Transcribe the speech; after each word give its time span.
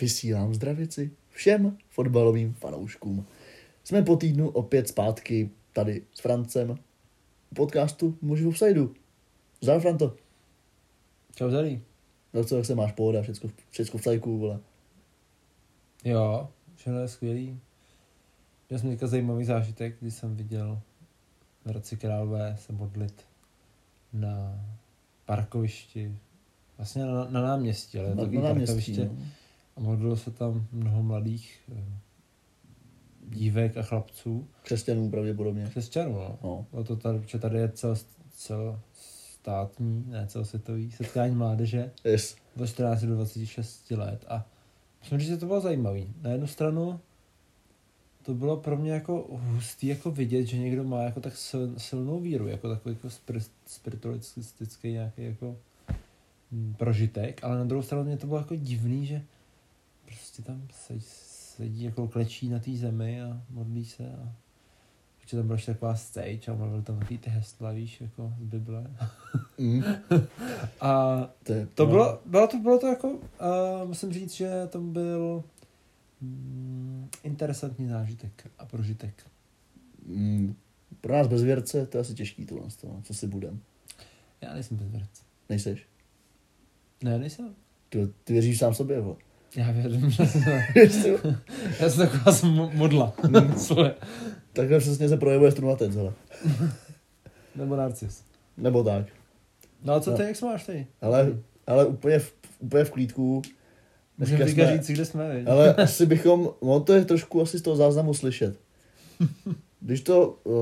vysílám 0.00 0.54
zdravici 0.54 1.10
všem 1.30 1.76
fotbalovým 1.90 2.52
fanouškům. 2.54 3.26
Jsme 3.84 4.02
po 4.02 4.16
týdnu 4.16 4.48
opět 4.48 4.88
zpátky 4.88 5.50
tady 5.72 6.02
s 6.14 6.20
Francem 6.20 6.78
u 7.50 7.54
podcastu 7.54 8.18
Muži 8.22 8.44
v 8.44 8.48
offsideu. 8.48 8.94
Zdar, 9.60 9.80
Franto. 9.80 10.16
Čau 11.34 11.50
Zalí. 11.50 11.82
No 12.34 12.44
co, 12.44 12.56
jak 12.56 12.66
se 12.66 12.74
máš, 12.74 12.92
pohoda, 12.92 13.22
všecko, 13.22 13.50
všecko 13.70 13.98
v 13.98 14.02
cajku, 14.02 14.38
vole. 14.38 14.60
Jo, 16.04 16.48
všechno 16.76 17.00
je 17.00 17.08
skvělý. 17.08 17.60
Měl 18.68 18.80
jsem 18.80 18.90
teďka 18.90 19.06
zajímavý 19.06 19.44
zážitek, 19.44 19.96
když 20.00 20.14
jsem 20.14 20.36
viděl 20.36 20.80
v 21.64 21.68
Hradci 21.68 21.96
Králové 21.96 22.56
se 22.60 22.72
modlit 22.72 23.26
na 24.12 24.64
parkovišti, 25.24 26.16
vlastně 26.76 27.04
na, 27.04 27.24
na 27.30 27.42
náměstí, 27.42 27.98
ale 27.98 28.08
Na, 28.08 28.16
takový 28.16 28.36
na 28.36 28.42
náměstí, 28.42 28.66
parkoviště. 28.74 29.04
no. 29.04 29.26
A 29.76 29.80
modlilo 29.80 30.16
se 30.16 30.30
tam 30.30 30.66
mnoho 30.72 31.02
mladých 31.02 31.60
eh, 31.72 31.84
dívek 33.28 33.76
a 33.76 33.82
chlapců. 33.82 34.48
Křesťanů 34.62 35.10
pravděpodobně. 35.10 35.66
Křesťanů, 35.70 36.12
no. 36.12 36.38
No. 36.42 36.66
Bylo 36.70 36.84
to 36.84 36.96
tady, 36.96 37.22
že 37.26 37.38
tady 37.38 37.58
je 37.58 37.68
cel, 37.68 37.96
celostátní, 38.36 40.04
ne 40.08 40.26
celosvětový 40.26 40.90
setkání 40.90 41.34
mládeže. 41.34 41.90
Yes. 42.04 42.36
do 42.56 42.66
14 42.66 43.02
do 43.02 43.14
26 43.14 43.90
let 43.90 44.24
a 44.28 44.46
říct, 45.12 45.28
že 45.28 45.36
to 45.36 45.46
bylo 45.46 45.60
zajímavý. 45.60 46.14
Na 46.22 46.30
jednu 46.30 46.46
stranu 46.46 47.00
to 48.22 48.34
bylo 48.34 48.56
pro 48.56 48.76
mě 48.76 48.92
jako 48.92 49.26
hustý 49.30 49.86
jako 49.86 50.10
vidět, 50.10 50.46
že 50.46 50.58
někdo 50.58 50.84
má 50.84 51.02
jako 51.02 51.20
tak 51.20 51.36
sil, 51.46 51.62
silnou 51.78 52.20
víru, 52.20 52.48
jako 52.48 52.68
takový 52.68 52.94
jako 52.94 53.08
spir- 53.08 53.50
spiritualistický 53.66 54.92
nějaký 54.92 55.22
jako 55.22 55.56
hm, 56.52 56.74
prožitek, 56.78 57.44
ale 57.44 57.58
na 57.58 57.64
druhou 57.64 57.82
stranu 57.82 58.04
mě 58.04 58.16
to 58.16 58.26
bylo 58.26 58.38
jako 58.38 58.56
divný, 58.56 59.06
že 59.06 59.22
prostě 60.04 60.42
tam 60.42 60.68
sedí, 60.72 61.04
sedí 61.56 61.82
jako 61.82 62.08
klečí 62.08 62.48
na 62.48 62.58
té 62.58 62.70
zemi 62.76 63.22
a 63.22 63.42
modlí 63.50 63.84
se 63.84 64.12
a 64.12 64.32
protože 65.24 65.36
tam 65.36 65.46
byla 65.46 65.56
ještě 65.56 65.72
taková 65.72 65.96
stage 65.96 66.50
a 66.50 66.54
mluvil 66.54 66.82
tam 66.82 66.98
takový 66.98 67.18
ty 67.18 67.30
hesla, 67.30 67.72
víš, 67.72 68.00
jako 68.00 68.34
z 68.40 68.44
Bible. 68.44 68.90
Mm. 69.58 69.82
A 70.80 71.16
To, 71.42 71.52
je, 71.52 71.68
to 71.74 71.84
no. 71.84 71.90
bylo, 71.90 72.20
bylo 72.26 72.46
to, 72.46 72.58
bylo 72.58 72.78
to 72.78 72.86
jako, 72.86 73.08
uh, 73.08 73.18
musím 73.84 74.12
říct, 74.12 74.32
že 74.32 74.50
to 74.70 74.80
byl 74.80 75.44
mm, 76.20 77.08
interesantní 77.22 77.88
zážitek 77.88 78.50
a 78.58 78.66
prožitek. 78.66 79.26
Mm. 80.06 80.54
Pro 81.00 81.12
nás 81.12 81.26
bezvěrce 81.26 81.86
to 81.86 81.96
je 81.96 82.00
asi 82.00 82.14
těžký 82.14 82.46
tohle, 82.46 82.70
z 82.70 82.76
toho, 82.76 83.02
co 83.02 83.14
si 83.14 83.26
budem. 83.26 83.60
Já 84.40 84.54
nejsem 84.54 84.76
bezvěrec. 84.76 85.22
Nejseš? 85.48 85.86
Ne, 87.02 87.18
nejsem. 87.18 87.54
Ty, 87.88 88.08
ty 88.24 88.32
věříš 88.32 88.58
sám 88.58 88.74
sobě, 88.74 89.00
vole. 89.00 89.16
Já 89.56 89.70
věřím, 89.70 90.10
že 90.10 90.22
já 91.80 91.90
jsem 91.90 92.08
taková 92.08 92.32
jsem 92.32 92.48
mo- 92.48 92.70
modla. 92.74 93.12
Takhle 94.52 94.78
přesně 94.78 95.08
se 95.08 95.16
projevuje 95.16 95.50
strunatec, 95.50 95.94
hele. 95.96 96.12
Nebo 97.56 97.76
narcis. 97.76 98.24
Nebo 98.56 98.84
tak. 98.84 99.06
No 99.84 99.94
a 99.94 100.00
co 100.00 100.10
No. 100.10 100.16
ty, 100.16 100.22
jak 100.22 100.36
se 100.36 100.44
máš 100.46 100.66
ty? 100.66 100.86
Ale, 101.00 101.32
ale 101.66 101.86
úplně, 101.86 102.18
v, 102.18 102.34
úplně 102.58 102.84
v 102.84 102.90
klídku. 102.90 103.42
Můžeme 104.18 104.44
teďka 104.44 104.62
jsme- 104.62 104.78
říct, 104.78 104.90
kde 104.90 105.04
jsme, 105.04 105.36
viď? 105.36 105.48
Ale 105.48 105.74
asi 105.74 106.06
bychom, 106.06 106.50
no 106.62 106.80
to 106.80 106.92
je 106.94 107.04
trošku 107.04 107.42
asi 107.42 107.58
z 107.58 107.62
toho 107.62 107.76
záznamu 107.76 108.14
slyšet. 108.14 108.56
Když 109.80 110.00
to 110.00 110.38
uh, 110.44 110.54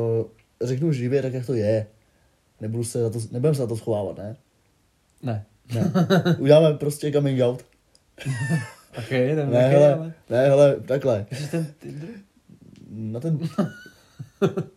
řeknu 0.62 0.92
živě, 0.92 1.22
tak 1.22 1.32
jak 1.32 1.46
to 1.46 1.54
je. 1.54 1.86
Nebudu 2.60 2.84
se 2.84 3.00
za 3.02 3.10
to, 3.10 3.18
nebudem 3.32 3.54
se 3.54 3.58
za 3.62 3.66
to 3.66 3.76
schovávat, 3.76 4.18
ne? 4.18 4.36
Ne. 5.22 5.44
Ne. 5.74 5.92
Uděláme 6.38 6.74
prostě 6.74 7.12
coming 7.12 7.40
out. 7.42 7.64
Ok, 8.98 9.10
jdem, 9.10 9.50
Ne, 9.50 9.68
hele. 9.68 9.94
ale... 9.94 10.12
Ne, 10.30 10.46
hele, 10.46 10.76
takhle. 10.86 11.26
Jsi 11.32 11.50
ten 11.50 11.66
Tinder? 11.78 12.08
Na 12.90 13.20
ten... 13.20 13.38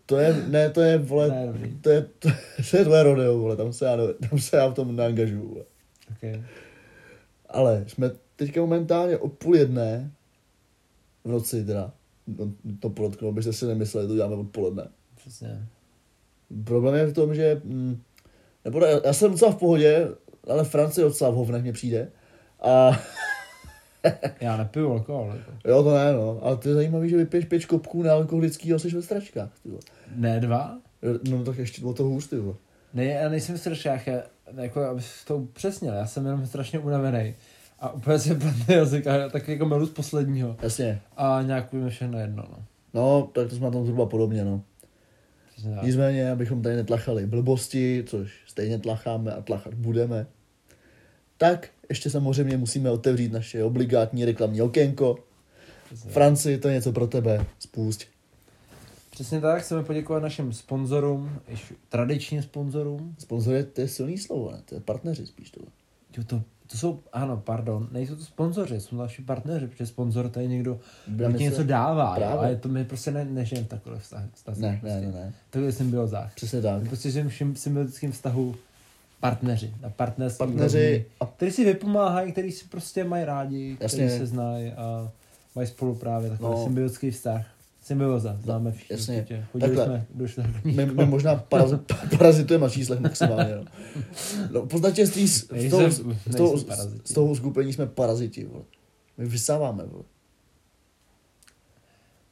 To 0.05 0.17
je, 0.17 0.43
ne, 0.47 0.69
to 0.69 0.81
je, 0.81 0.97
vole, 0.97 1.29
Ne, 1.29 1.45
dobrý. 1.47 1.77
to 1.81 1.89
je, 1.89 2.01
to, 2.19 2.29
to 2.71 2.77
je 2.77 2.83
tvoje 2.83 3.03
rodeo, 3.03 3.37
vole, 3.37 3.55
tam 3.57 3.73
se 3.73 3.85
já, 3.85 3.97
tam 4.29 4.39
se 4.39 4.57
já 4.57 4.67
v 4.67 4.73
tom 4.73 4.95
neangažuju, 4.95 5.49
vole. 5.49 5.63
Ok. 6.11 6.41
Ale 7.49 7.83
jsme 7.87 8.11
teďka 8.35 8.61
momentálně 8.61 9.17
o 9.17 9.27
půl 9.29 9.55
jedné 9.55 10.11
v 11.23 11.29
noci 11.29 11.65
teda, 11.65 11.91
no, 12.27 12.51
to 12.79 12.89
podotknu, 12.89 13.27
abyste 13.29 13.53
si 13.53 13.65
nemysleli, 13.65 14.07
to 14.07 14.15
děláme 14.15 14.35
odpoledne. 14.35 14.87
Přesně. 15.15 15.67
Problém 16.63 16.95
je 16.95 17.05
v 17.05 17.13
tom, 17.13 17.35
že, 17.35 17.61
mm, 17.63 18.01
nebo 18.65 18.79
ne, 18.79 18.87
já 19.05 19.13
jsem 19.13 19.31
docela 19.31 19.51
v 19.51 19.55
pohodě, 19.59 20.07
ale 20.49 20.63
Francie 20.63 21.05
docela 21.05 21.29
v 21.29 21.35
hovnech 21.35 21.61
mě 21.61 21.73
přijde. 21.73 22.11
A 22.61 22.91
Já 24.41 24.57
nepiju 24.57 24.91
alkohol. 24.91 25.33
Jako. 25.37 25.51
jo, 25.65 25.83
to 25.83 25.95
ne, 25.95 26.13
no. 26.13 26.39
Ale 26.41 26.57
to 26.57 26.69
je 26.69 26.75
zajímavé, 26.75 27.09
že 27.09 27.17
vypiješ 27.17 27.45
pět 27.45 27.65
kopků 27.65 28.03
nealkoholického 28.03 28.75
a 28.75 28.79
jsi 28.79 28.89
ve 28.89 29.01
stračkách, 29.01 29.49
ty 29.63 29.69
vole. 29.69 29.81
Ne, 30.15 30.39
dva? 30.39 30.77
No 31.29 31.43
tak 31.43 31.57
ještě 31.57 31.81
bylo 31.81 31.93
to 31.93 32.03
hůř, 32.03 32.27
ty. 32.27 32.35
Ne, 32.93 33.05
já 33.05 33.29
nejsem 33.29 33.55
v 33.55 33.59
strašák, 33.59 34.07
já, 34.07 34.23
jako, 34.57 34.81
abych 34.81 35.05
to 35.27 35.37
upřesnil, 35.37 35.93
já 35.93 36.05
jsem 36.05 36.25
jenom 36.25 36.45
strašně 36.45 36.79
unavený. 36.79 37.35
A 37.79 37.93
úplně 37.93 38.19
se 38.19 38.35
platný 38.35 38.65
jazyk, 38.75 39.07
a 39.07 39.29
tak 39.29 39.47
jako 39.47 39.65
milu 39.65 39.85
z 39.85 39.89
posledního. 39.89 40.55
Jasně. 40.61 41.01
A 41.17 41.41
nějak 41.41 41.73
víme 41.73 41.89
všechno 41.89 42.19
jedno, 42.19 42.43
no. 42.51 42.65
No, 42.93 43.29
tak 43.33 43.49
to 43.49 43.55
jsme 43.55 43.65
na 43.65 43.71
tom 43.71 43.83
zhruba 43.85 44.05
podobně, 44.05 44.45
no. 44.45 44.61
Přesně. 45.51 45.77
Nicméně, 45.83 46.31
abychom 46.31 46.61
tady 46.61 46.75
netlachali 46.75 47.25
blbosti, 47.25 48.03
což 48.07 48.33
stejně 48.47 48.79
tlacháme 48.79 49.31
a 49.31 49.41
tlachat 49.41 49.73
budeme, 49.73 50.27
tak 51.37 51.69
ještě 51.89 52.09
samozřejmě 52.09 52.57
musíme 52.57 52.91
otevřít 52.91 53.31
naše 53.31 53.63
obligátní 53.63 54.25
reklamní 54.25 54.61
okénko. 54.61 55.15
Franci, 55.95 56.57
to 56.57 56.67
je 56.67 56.73
něco 56.73 56.91
pro 56.91 57.07
tebe, 57.07 57.45
spust. 57.59 58.01
Přesně 59.11 59.41
tak, 59.41 59.61
chceme 59.61 59.83
poděkovat 59.83 60.23
našim 60.23 60.53
sponzorům, 60.53 61.31
již 61.49 61.73
tradičním 61.89 62.41
sponzorům. 62.43 63.15
Sponzor 63.19 63.53
je, 63.53 63.63
to 63.63 63.81
je 63.81 63.87
silný 63.87 64.17
slovo, 64.17 64.51
ne? 64.51 64.61
To 64.65 64.75
je 64.75 64.81
partneři 64.81 65.27
spíš 65.27 65.51
to. 65.51 65.61
Jo, 66.17 66.23
to, 66.27 66.41
to 66.71 66.77
jsou, 66.77 66.99
ano, 67.13 67.37
pardon, 67.45 67.87
nejsou 67.91 68.15
to 68.15 68.23
sponzoři, 68.23 68.81
jsou 68.81 68.95
naši 68.95 69.21
partneři, 69.21 69.67
protože 69.67 69.85
sponzor 69.85 70.29
to 70.29 70.39
je 70.39 70.47
někdo, 70.47 70.79
kdo 71.07 71.31
ti 71.31 71.43
něco 71.43 71.63
dává, 71.63 72.07
jo, 72.09 72.15
Právě. 72.15 72.37
ale 72.37 72.55
to 72.55 72.69
my 72.69 72.85
prostě 72.85 73.11
ne, 73.11 73.25
nežijeme 73.25 73.65
v 73.65 73.69
takové 73.69 73.99
vztah, 73.99 74.23
vztah 74.33 74.57
Ne, 74.57 74.77
prostě. 74.81 74.99
ne, 74.99 75.07
ne, 75.07 75.11
ne. 75.11 75.33
To 75.49 75.59
je 75.59 75.71
symbiozách. 75.71 76.35
Přesně 76.35 76.61
tak. 76.61 76.81
My 76.83 76.87
prostě 76.87 77.11
žijeme 77.11 77.29
v 77.29 77.59
symbiotickém 77.59 78.11
vztahu 78.11 78.55
partneři, 79.19 79.73
na 79.81 79.89
partnerský 79.89 80.37
Partneři 80.37 81.05
a 81.19 81.25
který 81.25 81.51
si 81.51 81.65
vypomáhají, 81.65 82.31
který 82.31 82.51
si 82.51 82.65
prostě 82.65 83.03
mají 83.03 83.25
rádi, 83.25 83.77
Jasně. 83.79 84.05
který 84.05 84.19
se 84.19 84.25
znají 84.25 84.71
a 84.71 85.11
mají 85.55 85.67
spolu 85.67 85.95
právě 85.95 86.29
takový 86.29 86.51
No. 86.51 86.63
symbiotický 86.63 87.11
vztah. 87.11 87.45
Symbioza, 87.81 88.37
známe 88.43 88.71
všichni. 88.71 88.95
jasně. 88.95 89.15
určitě. 89.17 89.45
Chodili 89.51 89.75
Takhle. 89.75 90.05
jsme 90.27 90.43
do 90.43 90.43
my, 90.63 90.85
my 90.85 91.05
možná 91.05 91.35
paraz, 91.35 91.71
parazitujeme 92.17 92.63
na 92.63 92.69
číslech 92.69 92.99
maximálně. 92.99 93.55
No. 93.55 93.65
No, 94.51 94.61
v 94.61 94.67
podstatě 94.67 95.07
z, 95.07 95.13
z, 95.13 95.69
toho, 95.69 95.89
z, 95.91 96.35
toho, 96.37 96.57
z 97.03 97.13
toho 97.13 97.35
skupení 97.35 97.73
jsme 97.73 97.85
paraziti. 97.85 98.45
Vole. 98.45 98.63
My 99.17 99.25
vysáváme. 99.25 99.83
Vole. 99.85 100.03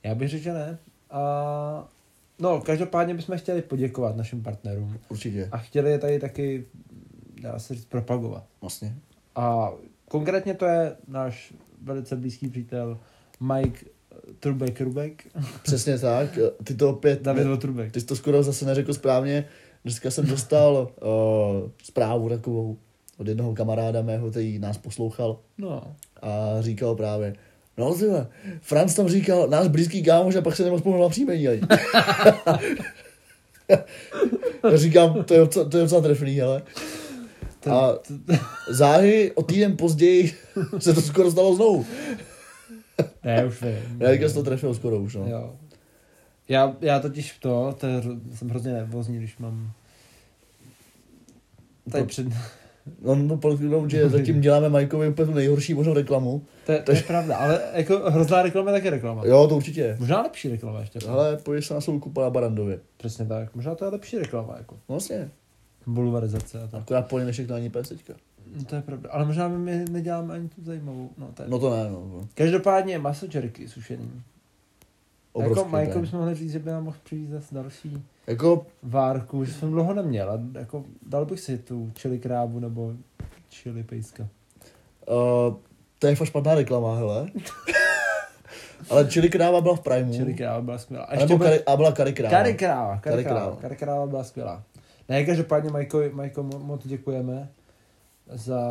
Já 0.04 0.16
bych 0.16 0.30
řekl, 0.30 0.44
že 0.44 0.54
ne. 0.54 0.78
A... 1.12 1.88
No, 2.40 2.62
každopádně 2.62 3.14
bychom 3.14 3.38
chtěli 3.38 3.62
poděkovat 3.62 4.16
našim 4.18 4.44
partnerům 4.44 5.00
Určitě. 5.10 5.50
a 5.52 5.58
chtěli 5.58 5.92
je 5.92 6.00
tady 6.00 6.20
taky, 6.20 6.66
dá 7.42 7.60
se 7.60 7.76
říct, 7.76 7.86
propagovat. 7.86 8.44
Vlastně. 8.62 8.96
A 9.36 9.72
konkrétně 10.10 10.54
to 10.54 10.66
je 10.66 10.96
náš 11.08 11.54
velice 11.82 12.16
blízký 12.16 12.48
přítel 12.48 13.00
Mike 13.40 13.86
Trubek 14.40 14.82
Rubek, 14.82 15.28
Přesně 15.64 16.00
tak. 16.00 16.40
Ty 16.64 16.76
to 16.76 16.90
opět... 16.90 17.22
David 17.22 17.48
Votrubek. 17.48 17.92
Ty 17.92 18.00
jsi 18.02 18.06
to 18.06 18.16
skoro 18.16 18.44
zase 18.44 18.66
neřekl 18.66 18.94
správně. 18.94 19.46
Dneska 19.84 20.12
jsem 20.12 20.26
dostal 20.26 20.92
uh, 21.02 21.70
zprávu 21.84 22.30
takovou 22.30 22.78
od 23.18 23.28
jednoho 23.28 23.54
kamaráda 23.56 24.02
mého, 24.02 24.32
který 24.32 24.60
nás 24.60 24.78
poslouchal 24.78 25.40
No, 25.58 25.96
a 26.22 26.62
říkal 26.62 26.96
právě, 26.96 27.36
no 27.78 27.94
tyhle, 27.96 28.28
Franc 28.62 28.96
tam 28.96 29.08
říkal, 29.10 29.48
náš 29.48 29.68
blízký 29.68 30.04
kámoš 30.04 30.36
a 30.36 30.42
pak 30.42 30.56
se 30.56 30.64
nemohl 30.64 31.00
na 31.04 31.10
příjmení. 31.10 31.48
ani." 31.48 31.62
Já 34.64 34.76
říkám, 34.78 35.24
to 35.24 35.34
je, 35.34 35.40
docela- 35.40 35.70
to 35.70 35.78
je 35.78 35.84
docela 35.84 36.02
trefný, 36.02 36.42
ale. 36.42 36.62
A- 37.72 37.94
Záhy 38.70 39.32
o 39.36 39.44
týden 39.44 39.78
později 39.78 40.34
se 40.80 40.94
to 40.94 41.02
skoro 41.02 41.32
stalo 41.32 41.56
znovu. 41.56 41.86
ne, 43.24 43.46
už 43.46 43.62
vím. 43.62 44.02
Já 44.02 44.12
jsi 44.30 44.34
to 44.34 44.44
trefil 44.44 44.74
skoro 44.74 45.00
už, 45.00 45.16
no. 45.16 45.26
Jo. 45.28 45.56
Já, 46.50 46.76
já 46.82 47.00
totiž 47.00 47.38
to, 47.40 47.76
to 47.80 47.88
je, 47.88 48.02
jsem 48.36 48.50
hrozně 48.50 48.74
nervózní, 48.74 49.18
když 49.18 49.38
mám 49.38 49.72
tady 51.92 52.04
před... 52.06 52.28
No, 53.02 53.16
no 53.16 53.38
podotknout, 53.38 53.90
že 53.90 54.10
zatím 54.10 54.42
děláme 54.42 54.70
Majkovi 54.70 55.08
úplně 55.10 55.26
tu 55.28 55.34
nejhorší 55.34 55.74
možnou 55.74 55.94
reklamu. 55.94 56.46
To, 56.66 56.72
je- 56.72 56.82
to 56.82 56.92
je 56.92 57.02
pravda, 57.04 57.38
ale 57.38 57.62
jako 57.74 57.98
hrozná 58.10 58.42
reklama 58.42 58.72
je 58.72 58.78
taky 58.78 58.90
reklama. 58.90 59.26
Jo, 59.26 59.48
to 59.48 59.56
určitě. 59.56 59.96
Možná 60.00 60.22
lepší 60.22 60.50
reklama 60.50 60.80
ještě. 60.80 61.00
Ale 61.10 61.38
pojď 61.38 61.66
se 61.66 61.74
na 61.74 61.82
svou 61.82 62.00
kupa 62.00 62.22
na 62.22 62.30
Barandově. 62.30 62.80
Přesně 62.98 63.26
tak. 63.26 63.56
Možná 63.56 63.76
to 63.76 63.86
je 63.86 63.92
lepší 63.92 64.18
reklama, 64.20 64.56
jako 64.58 64.76
Vlastně. 64.88 65.30
bulvarizace 65.88 66.62
a 66.64 66.68
tak. 66.68 66.82
Akorát 66.82 67.08
po 67.08 67.18
něm 67.20 67.28
nešek 67.28 67.48
to 67.48 67.54
ani 67.54 67.70
pes 67.70 67.90
teďka. 67.90 68.14
No, 68.58 68.64
to 68.64 68.76
je 68.76 68.82
pravda. 68.82 69.10
Ale 69.12 69.26
možná 69.26 69.48
my 69.48 69.86
neděláme 69.92 70.34
ani 70.34 70.50
tu 70.50 70.64
zajímavou. 70.64 71.10
No, 71.18 71.30
to 71.34 71.44
je... 71.44 71.50
No 71.50 71.60
to 71.60 71.70
ne, 71.70 71.90
no. 71.90 72.28
Každopádně 72.34 73.00
maso 73.00 73.28
čerky 73.28 73.68
sušený. 73.68 74.12
Obrovský 75.34 75.60
jako 75.60 75.70
Majko 75.70 75.92
brand. 75.92 76.02
bychom 76.06 76.20
mohli 76.20 76.36
říct, 76.36 76.52
že 76.52 76.60
by 76.60 76.70
nám 76.72 76.84
mohl 76.84 76.98
přivést 77.04 77.30
zase 77.32 77.56
další 77.56 78.04
Jako, 78.28 78.66
várku, 78.84 79.46
že 79.46 79.54
jsem 79.54 79.72
dlouho 79.72 79.94
neměl. 79.94 80.32
A 80.32 80.40
jako 80.60 80.84
dal 81.08 81.26
bych 81.26 81.40
si 81.40 81.58
tu 81.58 81.92
chili 82.00 82.20
krávu 82.20 82.60
nebo 82.60 82.94
chili 83.50 83.84
pejska. 83.84 84.24
uh, 85.10 85.56
to 86.00 86.08
je 86.08 86.16
fakt 86.16 86.28
špatná 86.28 86.56
reklama, 86.56 86.96
hele. 86.96 87.28
Ale 88.90 89.06
chili 89.10 89.30
kráva 89.30 89.62
byla 89.62 89.76
v 89.76 89.80
Primu. 89.82 90.14
Chili 90.14 90.34
kráva 90.34 90.62
byla 90.62 90.78
skvělá. 90.78 91.04
A 91.06 91.14
ještě 91.14 91.28
nebo 91.28 91.38
byl... 91.38 91.48
kari, 91.48 91.64
a 91.66 91.76
byla 91.76 91.92
kari 91.92 92.14
kráva. 92.14 92.32
Kary 92.38 92.54
kráva, 92.54 92.98
Kary 92.98 93.24
kráva, 93.24 93.56
kary 93.56 93.76
kráva 93.76 94.08
byla 94.08 94.24
skvělá. 94.24 94.64
Ne, 95.10 95.26
každopádně 95.26 95.70
Majko, 95.70 96.02
Majko 96.12 96.44
mo- 96.44 96.64
moc 96.64 96.88
děkujeme 96.88 97.50
za 98.34 98.62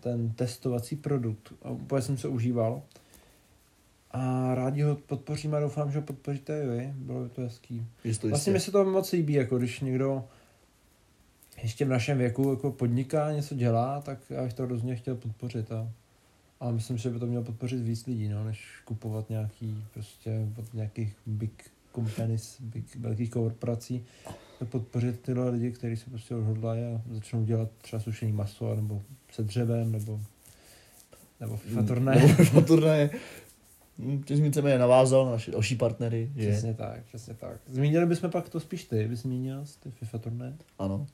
ten 0.00 0.30
testovací 0.30 0.96
produkt. 0.96 1.52
A 1.62 1.70
Úplně 1.70 2.02
jsem 2.02 2.18
se 2.18 2.28
užíval. 2.28 2.82
A 4.10 4.54
rádi 4.54 4.82
ho 4.82 4.96
podpoříme 4.96 5.56
a 5.56 5.60
doufám, 5.60 5.92
že 5.92 5.98
ho 5.98 6.04
podpoříte 6.04 6.62
i 6.62 6.66
vy. 6.66 6.92
Bylo 6.96 7.22
by 7.24 7.28
to 7.28 7.40
hezký. 7.42 7.86
Jistě, 8.04 8.28
Vlastně 8.28 8.50
jistě. 8.50 8.50
mi 8.50 8.60
se 8.60 8.70
to 8.72 8.84
moc 8.84 9.12
líbí, 9.12 9.32
jako 9.32 9.58
když 9.58 9.80
někdo 9.80 10.24
ještě 11.62 11.84
v 11.84 11.88
našem 11.88 12.18
věku 12.18 12.50
jako 12.50 12.72
podniká, 12.72 13.32
něco 13.32 13.54
dělá, 13.54 14.00
tak 14.00 14.18
já 14.30 14.42
bych 14.42 14.54
to 14.54 14.62
hrozně 14.62 14.96
chtěl 14.96 15.14
podpořit. 15.14 15.72
A, 15.72 15.88
a 16.60 16.70
myslím, 16.70 16.98
že 16.98 17.10
by 17.10 17.18
to 17.18 17.26
mělo 17.26 17.44
podpořit 17.44 17.80
víc 17.82 18.06
lidí, 18.06 18.28
no, 18.28 18.44
než 18.44 18.68
kupovat 18.84 19.30
nějaký 19.30 19.84
prostě 19.94 20.46
od 20.58 20.74
nějakých 20.74 21.16
big 21.26 21.70
companies, 21.94 22.60
big, 22.60 22.96
velkých 22.96 23.30
korporací. 23.30 24.04
To 24.58 24.66
podpořit 24.66 25.20
tyhle 25.20 25.50
lidi, 25.50 25.72
kteří 25.72 25.96
se 25.96 26.10
prostě 26.10 26.34
odhodlají 26.34 26.82
a 26.82 27.02
začnou 27.10 27.44
dělat 27.44 27.68
třeba 27.82 28.00
sušený 28.00 28.32
maso, 28.32 28.76
nebo 28.76 29.02
se 29.32 29.42
dřevem, 29.42 29.92
nebo 29.92 30.20
nebo 31.40 31.56
FIFA 31.56 31.82
turnaje. 31.82 32.20
Nebo 32.20 32.34
FIFA 32.34 32.60
Tím 34.24 34.52
jsem 34.52 34.66
je 34.66 34.78
navázal 34.78 35.24
na 35.26 35.30
naše 35.32 35.50
další 35.50 35.76
partnery, 35.76 36.32
že 36.36 36.50
Přesně 36.50 36.74
tak, 36.74 37.04
přesně 37.04 37.34
tak. 37.34 37.60
Zmínili 37.66 38.06
bychom 38.06 38.30
pak 38.30 38.48
to 38.48 38.60
spíš 38.60 38.84
ty, 38.84 39.08
bys 39.08 39.20
zmínil 39.22 39.64
ty 39.82 39.90
FIFA 39.90 40.18
turnaje? 40.18 40.56
ano. 40.78 41.06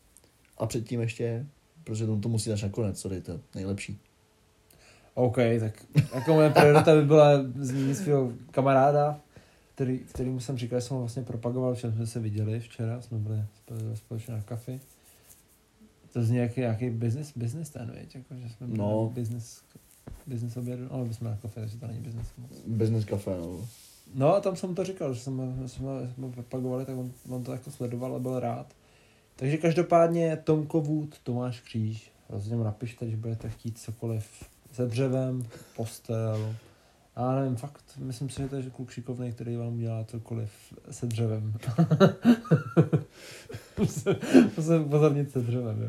A 0.58 0.66
předtím 0.66 1.00
ještě, 1.00 1.46
protože 1.84 2.06
to, 2.06 2.16
to 2.16 2.28
musí 2.28 2.50
dát 2.50 2.62
nakonec, 2.62 3.00
sorry, 3.00 3.20
to 3.20 3.32
je 3.32 3.38
nejlepší. 3.54 3.98
OK, 5.14 5.36
tak 5.60 5.84
jako 6.14 6.34
moje 6.34 6.50
priorita 6.50 6.94
by 6.94 7.02
byla 7.04 7.30
zmínit 7.60 7.94
svého 7.94 8.32
kamaráda, 8.50 9.20
který, 9.74 9.98
kterýmu 9.98 10.40
jsem 10.40 10.58
říkal, 10.58 10.80
že 10.80 10.86
jsem 10.86 10.94
ho 10.94 11.00
vlastně 11.00 11.22
propagoval, 11.22 11.74
že 11.74 11.92
jsme 11.92 12.06
se 12.06 12.20
viděli 12.20 12.60
včera, 12.60 13.00
jsme 13.00 13.18
byli 13.18 13.36
spole- 13.66 13.92
společně 13.94 14.34
na 14.34 14.42
kafi. 14.42 14.80
To 16.12 16.24
zní 16.24 16.36
jak 16.36 16.56
nějaký 16.56 16.90
business, 16.90 17.32
business 17.36 17.70
ten, 17.70 17.90
věď, 17.90 18.14
jako, 18.14 18.34
že 18.34 18.48
jsme 18.48 18.66
byli 18.66 18.78
No. 18.78 19.10
business, 19.14 19.62
business 20.26 20.56
obědu, 20.56 20.92
ale 20.92 21.04
my 21.04 21.14
jsme 21.14 21.30
na 21.30 21.36
kafe, 21.36 21.60
takže 21.60 21.78
to 21.78 21.86
není 21.86 22.00
business 22.00 22.28
moc. 22.38 22.50
Business 22.66 23.04
cafe, 23.04 23.30
no. 23.30 23.68
No 24.14 24.34
a 24.34 24.40
tam 24.40 24.56
jsem 24.56 24.74
to 24.74 24.84
říkal, 24.84 25.14
že 25.14 25.20
jsme, 25.20 25.44
jsme, 25.66 25.90
jsme 26.14 26.30
propagovali, 26.30 26.84
tak 26.84 26.96
on, 26.96 27.12
on 27.28 27.44
to 27.44 27.52
jako 27.52 27.70
sledoval 27.70 28.16
a 28.16 28.18
byl 28.18 28.40
rád. 28.40 28.74
Takže 29.36 29.56
každopádně 29.56 30.36
Tomko 30.36 30.80
Wood, 30.80 31.18
Tomáš 31.22 31.60
Kříž, 31.60 32.10
rozhodně 32.28 32.56
mu 32.56 32.64
napište, 32.64 33.10
že 33.10 33.16
budete 33.16 33.50
chtít 33.50 33.78
cokoliv 33.78 34.26
se 34.72 34.86
dřevem, 34.86 35.46
postel, 35.76 36.54
a 37.16 37.34
nevím, 37.34 37.56
fakt, 37.56 37.84
myslím 37.98 38.30
si, 38.30 38.42
že 38.42 38.48
to 38.48 38.56
je 38.56 38.70
kluk 38.70 38.90
šikovný, 38.90 39.32
který 39.32 39.56
vám 39.56 39.74
udělá 39.74 40.04
cokoliv 40.04 40.50
se 40.90 41.06
dřevem. 41.06 41.54
Musím 44.56 44.80
upozornit 44.84 45.30
se 45.30 45.40
dřevem, 45.40 45.82
jo. 45.82 45.88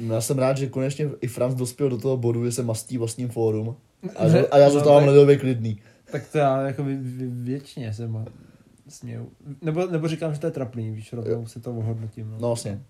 No, 0.00 0.14
Já 0.14 0.20
jsem 0.20 0.38
rád, 0.38 0.56
že 0.58 0.66
konečně 0.68 1.10
i 1.20 1.26
Franz 1.28 1.54
dospěl 1.54 1.88
do 1.88 1.98
toho 1.98 2.16
bodu, 2.16 2.44
že 2.44 2.52
se 2.52 2.62
mastí 2.62 2.98
vlastním 2.98 3.28
fórum. 3.28 3.76
A, 4.16 4.26
Ne, 4.28 4.46
a 4.46 4.58
já 4.58 4.66
no, 4.66 4.72
zůstávám 4.72 5.04
ledově 5.06 5.36
klidný. 5.36 5.80
Tak 6.12 6.28
to 6.32 6.38
já 6.38 6.60
jako 6.66 6.84
vě, 6.84 6.96
vě, 6.96 7.26
věčně 7.30 7.94
se 7.94 8.08
ma, 8.08 8.24
směju. 8.88 9.30
Nebo, 9.62 9.86
nebo 9.86 10.08
říkám, 10.08 10.34
že 10.34 10.40
to 10.40 10.46
je 10.46 10.50
trapný, 10.50 10.90
víš, 10.90 11.12
rovnou 11.12 11.46
si 11.46 11.60
to 11.60 11.70
ohodnotím. 11.74 12.30
No 12.30 12.38
vlastně. 12.48 12.82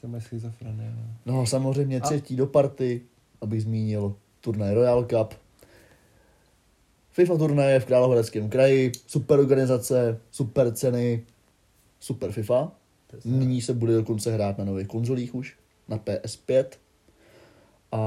To 0.00 0.14
je 0.14 0.20
schizofrenie, 0.20 0.92
no. 0.96 1.34
No 1.34 1.46
samozřejmě 1.46 2.00
A- 2.00 2.04
třetí 2.04 2.36
do 2.36 2.46
party, 2.46 3.00
abych 3.40 3.62
zmínil 3.62 4.14
turnaj 4.40 4.74
Royal 4.74 5.04
Cup. 5.04 5.34
FIFA 7.10 7.36
turnaje 7.38 7.80
v 7.80 7.84
Královéhradeckém 7.84 8.48
kraji, 8.48 8.92
super 9.06 9.38
organizace, 9.38 10.20
super 10.30 10.72
ceny, 10.74 11.24
super 12.00 12.32
FIFA. 12.32 12.72
Nyní 13.24 13.62
se 13.62 13.74
bude 13.74 13.94
dokonce 13.94 14.32
hrát 14.32 14.58
na 14.58 14.64
nových 14.64 14.88
konzolích 14.88 15.34
už, 15.34 15.56
na 15.88 15.98
PS5. 15.98 16.64
A 17.92 18.00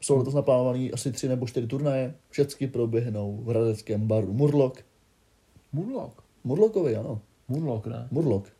jsou 0.00 0.18
letos 0.18 0.34
naplánované 0.34 0.90
asi 0.90 1.12
tři 1.12 1.28
nebo 1.28 1.46
čtyři 1.46 1.66
turnaje. 1.66 2.14
Všechny 2.30 2.66
proběhnou 2.66 3.36
v 3.36 3.48
hradeckém 3.48 4.06
baru 4.06 4.32
Murlock. 4.32 4.84
Moonlock. 5.72 6.22
Murlockovi, 6.44 6.96
ano. 6.96 7.20
Moonlock, 7.48 7.86
ne? 7.86 8.08
Murlock. 8.10 8.52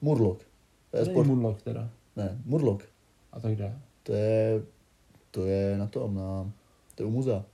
Murlock. 0.00 0.46
To 0.90 0.96
je 0.96 1.04
sport... 1.04 1.26
Moonlock 1.26 1.62
teda. 1.62 1.90
Ne, 2.16 2.42
Murlock. 2.44 2.84
A 3.32 3.40
tak 3.40 3.56
jde. 3.56 3.78
To 4.02 4.12
je, 4.12 4.62
to 5.30 5.44
je 5.44 5.78
na 5.78 5.86
tom, 5.86 6.14
na, 6.14 6.52
to 6.94 7.02
je 7.02 7.06
u 7.06 7.10
muzea. 7.10 7.44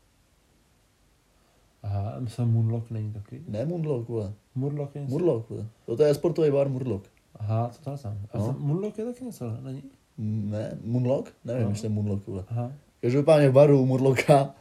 Aha, 1.82 2.16
myslím, 2.19 2.48
Moonlock 2.48 2.90
není 2.90 3.12
taky. 3.12 3.42
Ne 3.48 3.66
Murlock, 3.66 4.08
vole. 4.08 4.32
Moonlock 4.54 4.94
je. 4.94 5.02
Murlock, 5.02 5.50
vole. 5.50 5.66
To, 5.87 5.96
to 5.96 6.02
je 6.02 6.14
sportový 6.14 6.50
bar 6.50 6.69
Murlock. 6.69 7.08
Aha, 7.40 7.70
to 7.78 7.84
tam 7.84 7.98
jsem. 7.98 8.19
A 8.32 8.38
No. 8.38 8.56
Moonlock 8.58 8.98
je 8.98 9.04
taky 9.04 9.25
něco, 9.25 9.50
není? 9.60 9.82
Ne, 10.19 10.78
Moonlock? 10.84 11.32
Nevím, 11.44 11.62
No. 11.64 11.70
jestli 11.70 11.87
je 11.87 11.90
Moonlock, 11.90 12.26
vole. 12.26 12.44
Aha, 12.48 12.72
Každopádně 13.00 13.48
v 13.48 13.52
baru 13.52 13.87
Murlocka 13.87 14.54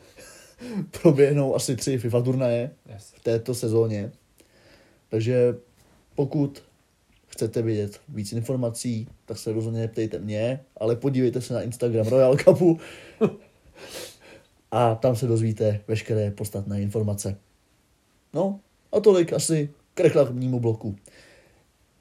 proběhnou 1.01 1.55
asi 1.55 1.75
tři 1.75 1.97
FIFA 1.97 2.21
turnaje 2.21 2.71
yes. 2.93 3.13
v 3.17 3.23
této 3.23 3.55
sezóně. 3.55 4.11
Takže 5.09 5.55
pokud 6.15 6.63
chcete 7.27 7.61
vědět 7.61 8.01
víc 8.09 8.31
informací, 8.33 9.07
tak 9.25 9.37
se 9.37 9.53
rozhodně 9.53 9.79
neptejte 9.79 10.19
mě, 10.19 10.59
ale 10.77 10.95
podívejte 10.95 11.41
se 11.41 11.53
na 11.53 11.61
Instagram 11.61 12.07
Royal 12.07 12.37
Cupu 12.37 12.79
a 14.71 14.95
tam 14.95 15.15
se 15.15 15.27
dozvíte 15.27 15.81
veškeré 15.87 16.31
podstatné 16.31 16.81
informace. 16.81 17.37
No 18.33 18.59
a 18.91 18.99
tolik 18.99 19.33
asi 19.33 19.69
k 19.93 19.99
reklamnímu 19.99 20.59
bloku. 20.59 20.95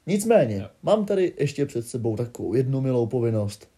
Nicméně, 0.09 0.55
Jo. 0.55 0.67
mám 0.83 1.05
tady 1.05 1.33
ještě 1.39 1.65
před 1.65 1.87
sebou 1.87 2.15
takovou 2.15 2.53
jednu 2.53 2.81
milou 2.81 3.07
povinnost. 3.07 3.69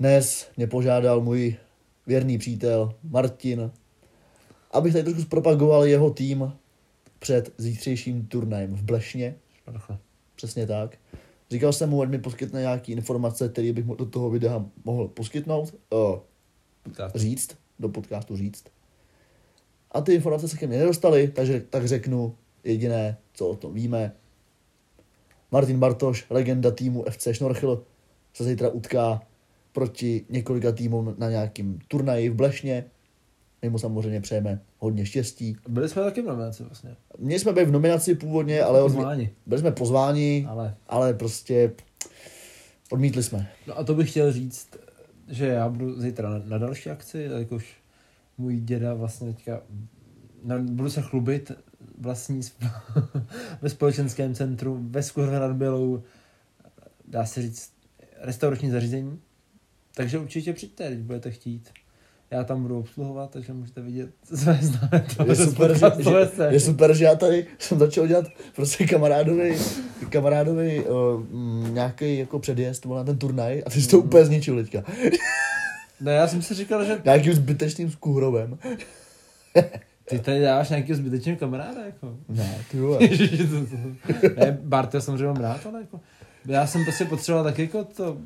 Dnes 0.00 0.48
mě 0.56 0.66
požádal 0.66 1.20
můj 1.20 1.56
věrný 2.06 2.38
přítel 2.38 2.94
Martin, 3.02 3.70
abych 4.70 4.92
tady 4.92 5.04
trošku 5.04 5.22
zpropagoval 5.22 5.84
jeho 5.84 6.10
tým 6.10 6.52
před 7.18 7.52
zítřejším 7.58 8.26
turnajem 8.26 8.74
v 8.74 8.82
Blešně. 8.82 9.34
Šparchle. 9.54 9.98
Přesně 10.36 10.66
tak. 10.66 10.98
Říkal 11.50 11.72
jsem 11.72 11.90
mu, 11.90 12.02
ať 12.02 12.08
mi 12.08 12.18
poskytne 12.18 12.60
nějaké 12.60 12.92
informace, 12.92 13.48
které 13.48 13.72
bych 13.72 13.84
mu 13.84 13.94
do 13.94 14.06
toho 14.06 14.30
videa 14.30 14.64
mohl 14.84 15.08
poskytnout, 15.08 15.74
uh, 15.90 16.18
říct, 17.14 17.56
do 17.78 17.88
podcastu 17.88 18.36
říct. 18.36 18.64
A 19.92 20.00
ty 20.00 20.14
informace 20.14 20.48
se 20.48 20.56
ke 20.56 20.66
mně 20.66 20.78
nedostaly, 20.78 21.28
takže 21.28 21.60
tak 21.70 21.88
řeknu 21.88 22.36
jediné, 22.64 23.16
co 23.32 23.48
o 23.48 23.56
tom 23.56 23.74
víme. 23.74 24.12
Martin 25.50 25.78
Bartoš, 25.78 26.26
legenda 26.30 26.70
týmu 26.70 27.04
FC 27.10 27.28
Šnorchl, 27.32 27.82
se 28.34 28.44
zítra 28.44 28.68
utká 28.68 29.22
proti 29.72 30.24
několika 30.30 30.72
týmům 30.72 31.14
na 31.18 31.30
nějakým 31.30 31.78
turnaji 31.88 32.28
v 32.28 32.34
Blešně. 32.34 32.84
My 33.62 33.70
mu 33.70 33.78
samozřejmě 33.78 34.20
přejeme 34.20 34.60
hodně 34.78 35.06
štěstí. 35.06 35.56
Byli 35.68 35.88
jsme 35.88 36.02
taky 36.02 36.22
v 36.22 36.26
nominaci 36.26 36.62
vlastně. 36.62 36.96
Měli 37.18 37.40
jsme 37.40 37.52
být 37.52 37.64
v 37.64 37.70
nominaci 37.70 38.14
původně, 38.14 38.62
ale 38.62 38.82
Pozvání. 38.82 39.30
byli 39.46 39.60
jsme 39.60 39.72
pozváni, 39.72 40.46
Ale. 40.48 40.74
ale 40.88 41.14
prostě 41.14 41.72
odmítli 42.90 43.22
jsme. 43.22 43.48
No 43.66 43.78
a 43.78 43.84
to 43.84 43.94
bych 43.94 44.10
chtěl 44.10 44.32
říct, 44.32 44.68
že 45.28 45.46
já 45.46 45.68
budu 45.68 46.00
zítra 46.00 46.30
na, 46.30 46.42
na 46.44 46.58
další 46.58 46.90
akci, 46.90 47.28
jakož 47.38 47.76
můj 48.38 48.56
děda 48.60 48.94
vlastně 48.94 49.32
teďka, 49.32 49.62
na, 50.44 50.58
budu 50.58 50.90
se 50.90 51.02
chlubit 51.02 51.52
vlastní 51.98 52.42
sp- 52.42 52.70
ve 53.62 53.70
společenském 53.70 54.34
centru 54.34 54.78
ve 54.90 55.02
Skuhrově 55.02 55.40
nad 55.40 55.52
Bělou, 55.52 56.02
dá 57.08 57.26
se 57.26 57.42
říct, 57.42 57.72
restaurační 58.20 58.70
zařízení. 58.70 59.20
Takže 59.94 60.18
určitě 60.18 60.52
přijďte, 60.52 60.90
když 60.90 61.02
budete 61.02 61.30
chtít. 61.30 61.70
Já 62.30 62.44
tam 62.44 62.62
budu 62.62 62.78
obsluhovat, 62.78 63.30
takže 63.30 63.52
můžete 63.52 63.80
vidět 63.80 64.10
své 64.34 64.58
známé 64.62 65.06
Je 65.26 65.36
super, 65.36 65.78
že, 65.78 65.86
že, 66.02 66.44
je 66.50 66.60
super, 66.60 66.94
že 66.94 67.04
já 67.04 67.14
tady 67.14 67.46
jsem 67.58 67.78
začal 67.78 68.06
dělat 68.06 68.24
prostě 68.56 68.86
kamarádovi, 68.86 69.58
kamarádovi 70.08 70.84
uh, 70.84 71.24
nějaký 71.68 72.18
jako 72.18 72.38
předjezd 72.38 72.86
na 72.86 73.04
ten 73.04 73.18
turnaj 73.18 73.62
a 73.66 73.70
ty 73.70 73.82
jsi 73.82 73.88
to 73.88 73.98
úplně 73.98 74.24
zničil 74.24 74.56
teďka. 74.64 74.92
No 76.00 76.10
já 76.10 76.28
jsem 76.28 76.42
si 76.42 76.54
říkal, 76.54 76.84
že 76.84 77.00
Nějakým 77.04 77.34
zbytečným 77.34 77.90
skůhrovem. 77.90 78.58
Ty 80.08 80.18
tady 80.18 80.40
dáváš 80.40 80.70
nějaký 80.70 80.94
zbytečný 80.94 81.36
kamaráda, 81.36 81.84
jako. 81.86 82.16
Ne, 82.28 82.64
ty 82.70 82.80
vole. 82.80 82.98
Ne, 84.36 84.58
Bart, 84.62 84.94
já 84.94 85.00
samozřejmě 85.00 85.26
mám 85.26 85.36
rád, 85.36 85.66
ale 85.66 85.80
jako, 85.80 86.00
já 86.46 86.66
jsem 86.66 86.84
prostě 86.84 87.04
potřeboval 87.04 87.44
taky 87.44 87.62
jako 87.62 87.84
to 87.84 88.16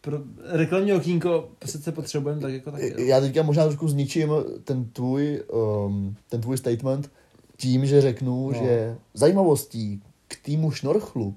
pro 0.00 0.18
reklamní 0.44 0.92
okýnko 0.92 1.48
sice 1.64 1.92
potřebujeme, 1.92 2.40
tak 2.40 2.52
jako 2.52 2.70
tak. 2.70 2.80
Já 2.98 3.20
teďka 3.20 3.42
možná 3.42 3.64
trošku 3.64 3.88
zničím 3.88 4.30
ten 4.64 4.84
tvůj, 4.84 5.42
um, 5.86 6.16
ten 6.28 6.40
tvůj 6.40 6.56
statement 6.56 7.10
tím, 7.56 7.86
že 7.86 8.00
řeknu, 8.00 8.50
no. 8.50 8.58
že 8.58 8.96
zajímavostí 9.14 10.02
k 10.28 10.36
týmu 10.42 10.70
Šnorchlu 10.70 11.34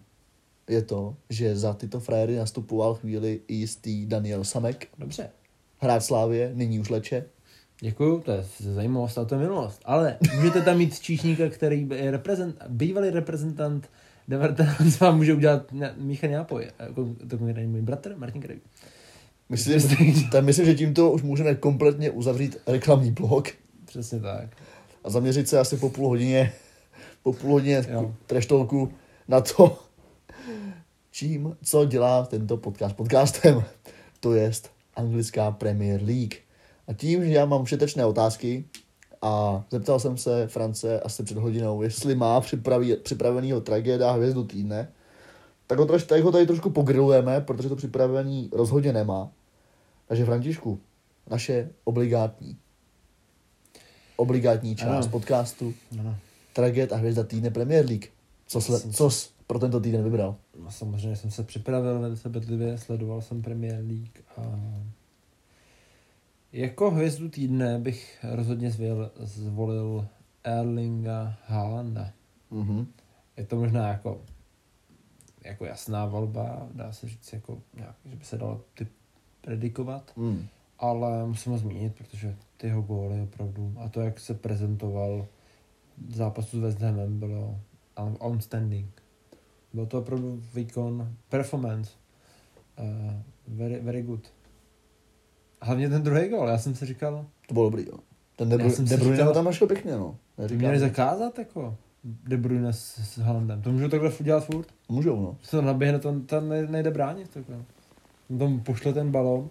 je 0.70 0.82
to, 0.82 1.16
že 1.30 1.56
za 1.56 1.74
tyto 1.74 2.00
frajery 2.00 2.36
nastupoval 2.36 2.94
chvíli 2.96 3.42
i 3.48 3.56
jistý 3.56 4.06
Daniel 4.06 4.44
Samek. 4.44 4.88
Dobře. 4.98 5.30
Hráč 5.78 6.04
Slávě, 6.04 6.52
nyní 6.54 6.80
už 6.80 6.90
leče. 6.90 7.26
Děkuju, 7.84 8.20
to 8.20 8.32
je 8.32 8.46
zajímavost 8.60 9.18
a 9.18 9.26
to 9.26 9.36
je 9.36 9.42
minulost. 9.42 9.82
Ale 9.86 10.18
můžete 10.36 10.62
tam 10.62 10.78
mít 10.78 11.00
číšníka, 11.00 11.50
který 11.50 11.88
je 11.96 12.12
reprezent, 12.12 12.64
bývalý 12.68 13.10
reprezentant 13.10 13.90
Devertans 14.28 15.00
vám 15.00 15.18
může 15.18 15.34
udělat 15.34 15.72
Mícha 15.98 16.28
Nápoj. 16.28 16.68
Jako, 16.80 17.16
to 17.30 17.46
je 17.46 17.68
můj 17.68 17.82
bratr 17.82 18.16
Martin 18.18 18.42
Krejk. 18.42 18.62
Myslím, 19.50 20.30
tam 20.32 20.46
myslím, 20.46 20.66
že 20.66 20.76
tímto 20.76 21.12
už 21.12 21.22
můžeme 21.22 21.56
kompletně 21.56 22.12
uzavřít 22.12 22.58
reklamní 22.68 23.12
blok. 23.12 23.48
Přesně 23.86 24.20
tak. 24.20 24.50
A 25.04 25.10
zaměřit 25.10 25.50
se 25.50 25.60
asi 25.60 25.78
po 25.78 25.90
půl 25.90 26.08
hodině, 26.08 26.54
po 27.24 27.34
půl 27.34 27.52
hodině 27.52 27.86
treštolku 28.26 28.94
na 29.28 29.42
to, 29.42 29.80
čím, 31.12 31.58
co 31.64 31.86
dělá 31.86 32.26
tento 32.26 32.58
podcast 32.58 32.96
podcastem. 32.96 33.64
To 34.20 34.34
jest 34.34 34.72
anglická 34.96 35.52
Premier 35.52 36.02
League. 36.04 36.36
A 36.92 36.94
tím, 36.94 37.26
že 37.26 37.32
já 37.32 37.46
mám 37.46 37.66
všetečné 37.66 38.06
otázky 38.06 38.66
a 39.22 39.64
zeptal 39.72 40.00
jsem 40.00 40.18
se 40.18 40.48
France 40.48 41.00
asi 41.00 41.24
před 41.24 41.38
hodinou, 41.38 41.82
jestli 41.82 42.16
má 42.16 42.42
připraví, 42.42 42.96
připravenýho 43.04 43.62
tragéda 43.62 44.12
hvězdu 44.12 44.44
týdne, 44.44 44.92
tak 45.68 45.80
ho, 45.80 45.86
troš, 45.86 46.04
tak 46.04 46.24
ho 46.24 46.32
tady 46.32 46.46
trošku 46.46 46.70
pogrilujeme, 46.70 47.42
protože 47.42 47.70
to 47.70 47.76
připravený 47.76 48.50
rozhodně 48.54 48.94
nemá. 48.94 49.32
Takže 50.08 50.26
Františku, 50.26 50.80
naše 51.30 51.70
obligátní 51.84 52.58
obligátní 54.16 54.76
část 54.76 55.06
ano. 55.06 55.12
podcastu 55.12 55.74
ano. 56.00 56.18
Tragéd 56.54 56.94
a 56.94 56.96
hvězda 56.96 57.24
týdne 57.24 57.50
Premier 57.50 57.86
League. 57.86 58.06
Co, 58.48 58.62
sle, 58.62 58.80
co 58.80 59.10
jsi 59.10 59.30
pro 59.48 59.60
tento 59.60 59.80
týden 59.80 60.04
vybral? 60.04 60.36
No, 60.64 60.72
samozřejmě 60.72 61.16
jsem 61.16 61.32
se 61.32 61.44
připravil 61.44 62.00
velice 62.00 62.30
bedlivě, 62.30 62.78
sledoval 62.78 63.22
jsem 63.22 63.42
Premier 63.42 63.76
League 63.76 64.24
a 64.38 64.42
jako 66.53 66.91
hvězdu 66.91 67.29
týdne 67.29 67.79
bych 67.79 68.25
rozhodně 68.31 68.72
zvěl, 68.72 69.12
zvolil 69.15 70.08
Erlinga 70.43 71.38
Haalanda. 71.48 72.12
Mm-hmm. 72.51 72.86
Je 73.38 73.46
to 73.46 73.55
možná 73.55 73.88
jako, 73.88 74.22
jako 75.43 75.65
jasná 75.65 76.05
volba, 76.05 76.67
dá 76.74 76.91
se 76.91 77.10
říct, 77.10 77.34
jako 77.34 77.62
nějak, 77.74 77.96
že 78.05 78.15
by 78.15 78.25
se 78.25 78.38
dalo 78.38 78.62
ty 78.74 78.88
predikovat, 79.41 80.12
mm. 80.15 80.48
ale 80.79 81.25
musím 81.27 81.51
ho 81.51 81.58
zmínit, 81.58 81.96
protože 81.96 82.36
ty 82.58 82.67
jeho 82.67 82.81
góly 82.81 83.22
opravdu, 83.22 83.75
a 83.79 83.89
to, 83.89 84.01
jak 84.01 84.20
se 84.20 84.34
prezentoval 84.34 85.27
v 86.08 86.15
zápasu 86.15 86.58
s 86.58 86.62
West 86.62 86.81
Hamem, 86.81 87.20
bylo 87.20 87.60
outstanding. 88.20 89.01
Byl 89.74 89.86
to 89.86 90.00
opravdu 90.00 90.43
výkon, 90.53 91.15
performance, 91.29 91.91
uh, 92.79 93.13
very, 93.48 93.79
very 93.79 94.01
good. 94.01 94.34
Hlavně 95.62 95.89
ten 95.89 96.03
druhý 96.03 96.30
gol, 96.30 96.48
já 96.48 96.58
jsem 96.58 96.75
si 96.75 96.86
říkal... 96.86 97.25
To 97.48 97.53
bylo 97.53 97.70
dobrý, 97.70 97.86
jo. 97.86 97.98
Ten 98.36 98.50
De, 98.50 98.58
Bruyne, 98.58 98.75
De 98.77 98.98
Bruyne 98.98 99.18
říkal, 99.18 99.34
tam 99.34 99.46
našel 99.46 99.68
pěkně, 99.68 99.91
no. 99.91 100.18
Neříkám. 100.38 100.60
Měli 100.60 100.80
zakázat, 100.80 101.39
jako 101.39 101.77
De 102.03 102.38
Bruyne 102.38 102.74
s, 102.74 102.98
s 102.98 103.18
Haalandem. 103.18 103.62
To 103.62 103.72
můžou 103.72 103.88
takhle 103.88 104.12
dělat 104.20 104.46
furt? 104.46 104.68
Můžou, 104.89 105.22
no. 105.22 105.38
Se 105.44 105.51
to 105.51 105.62
naběhne, 105.62 106.00
to 106.00 106.20
tam 106.20 106.50
nejde 106.50 106.91
bránit, 106.91 107.30
takhle. 107.30 107.58
On 108.30 108.39
tam 108.39 108.60
pošle 108.60 108.94
ten 108.94 109.12
balón. 109.12 109.50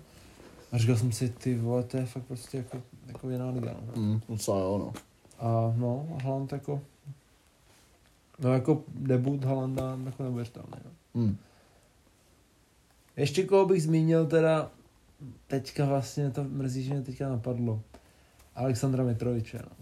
A 0.72 0.78
říkal 0.78 0.96
jsem 0.96 1.12
si, 1.12 1.28
ty 1.28 1.58
vole, 1.58 1.82
to 1.82 1.96
je 1.96 2.06
fakt 2.06 2.24
prostě 2.24 2.56
jako, 2.58 2.82
jako 3.06 3.30
jiná 3.30 3.50
liga. 3.50 3.76
No. 3.86 4.02
Mm, 4.02 4.20
docela 4.28 4.58
jo, 4.58 4.78
no. 4.78 4.92
A 5.38 5.74
no, 5.76 6.06
Haaland 6.22 6.52
jako... 6.52 6.80
No 8.38 8.52
jako 8.52 8.82
debut 8.88 9.44
Haalanda 9.44 9.98
jako 10.04 10.22
neuvěřitelný. 10.22 10.72
No. 10.84 11.20
Mm. 11.22 11.36
Ještě 13.16 13.44
koho 13.44 13.66
bych 13.66 13.82
zmínil 13.82 14.26
teda, 14.26 14.70
teďka 15.46 15.84
vlastně 15.84 16.30
to 16.30 16.44
mrzí, 16.44 16.82
že 16.82 16.94
mě 16.94 17.02
teďka 17.02 17.28
napadlo. 17.28 17.82
Alexandra 18.54 19.04
Mitroviče, 19.04 19.58
no. 19.58 19.76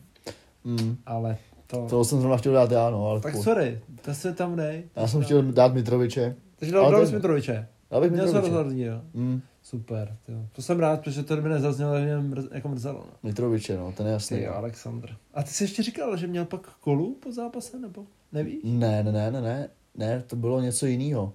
Mm. 0.65 0.97
Ale 1.07 1.37
to... 1.67 1.87
To 1.91 2.05
jsem 2.05 2.19
zrovna 2.19 2.37
chtěl 2.37 2.53
dát 2.53 2.71
já, 2.71 2.91
no, 2.91 3.07
ale... 3.07 3.21
Tak 3.21 3.37
sorry, 3.37 3.81
to 4.03 4.15
se 4.15 4.33
tam 4.33 4.57
dej. 4.57 4.85
Já 4.97 5.09
jsem 5.09 5.23
chtěl 5.23 5.43
dát 5.43 5.75
Mitroviče. 5.75 6.37
Takže 6.57 6.75
dal, 6.75 6.91
dal 6.91 7.07
ten... 7.07 7.15
Mitroviče. 7.15 7.69
Já 7.91 8.01
bych 8.01 8.11
Měl 8.11 8.25
Mitroviče. 8.25 8.55
rozhodný, 8.55 8.83
jo. 8.83 9.01
Mm. 9.15 9.41
Super, 9.63 10.17
tyjo. 10.27 10.39
To 10.53 10.63
jsem 10.63 10.81
rád, 10.81 11.01
protože 11.01 11.23
to 11.23 11.37
by 11.37 11.49
nezaznělo, 11.49 11.91
ale 11.91 12.05
mě 12.05 12.17
mrz, 12.17 12.45
jako 12.53 12.69
mrzelo. 12.69 12.99
No. 12.99 13.13
Mitroviče, 13.23 13.77
no, 13.77 13.93
ten 13.93 14.07
je 14.07 14.13
jasný. 14.13 14.43
Jo, 14.43 14.53
Aleksandr. 14.55 15.09
A 15.35 15.43
ty 15.43 15.51
jsi 15.51 15.65
ještě 15.65 15.83
říkal, 15.83 16.17
že 16.17 16.27
měl 16.27 16.45
pak 16.45 16.71
kolu 16.81 17.15
po 17.15 17.33
zápase, 17.33 17.79
nebo 17.79 18.05
nevíš? 18.33 18.61
Ne, 18.65 19.03
ne, 19.03 19.13
ne, 19.13 19.31
ne, 19.31 19.41
ne, 19.41 19.69
ne, 19.95 20.23
to 20.27 20.37
bylo 20.37 20.61
něco 20.61 20.87
jiného. 20.87 21.33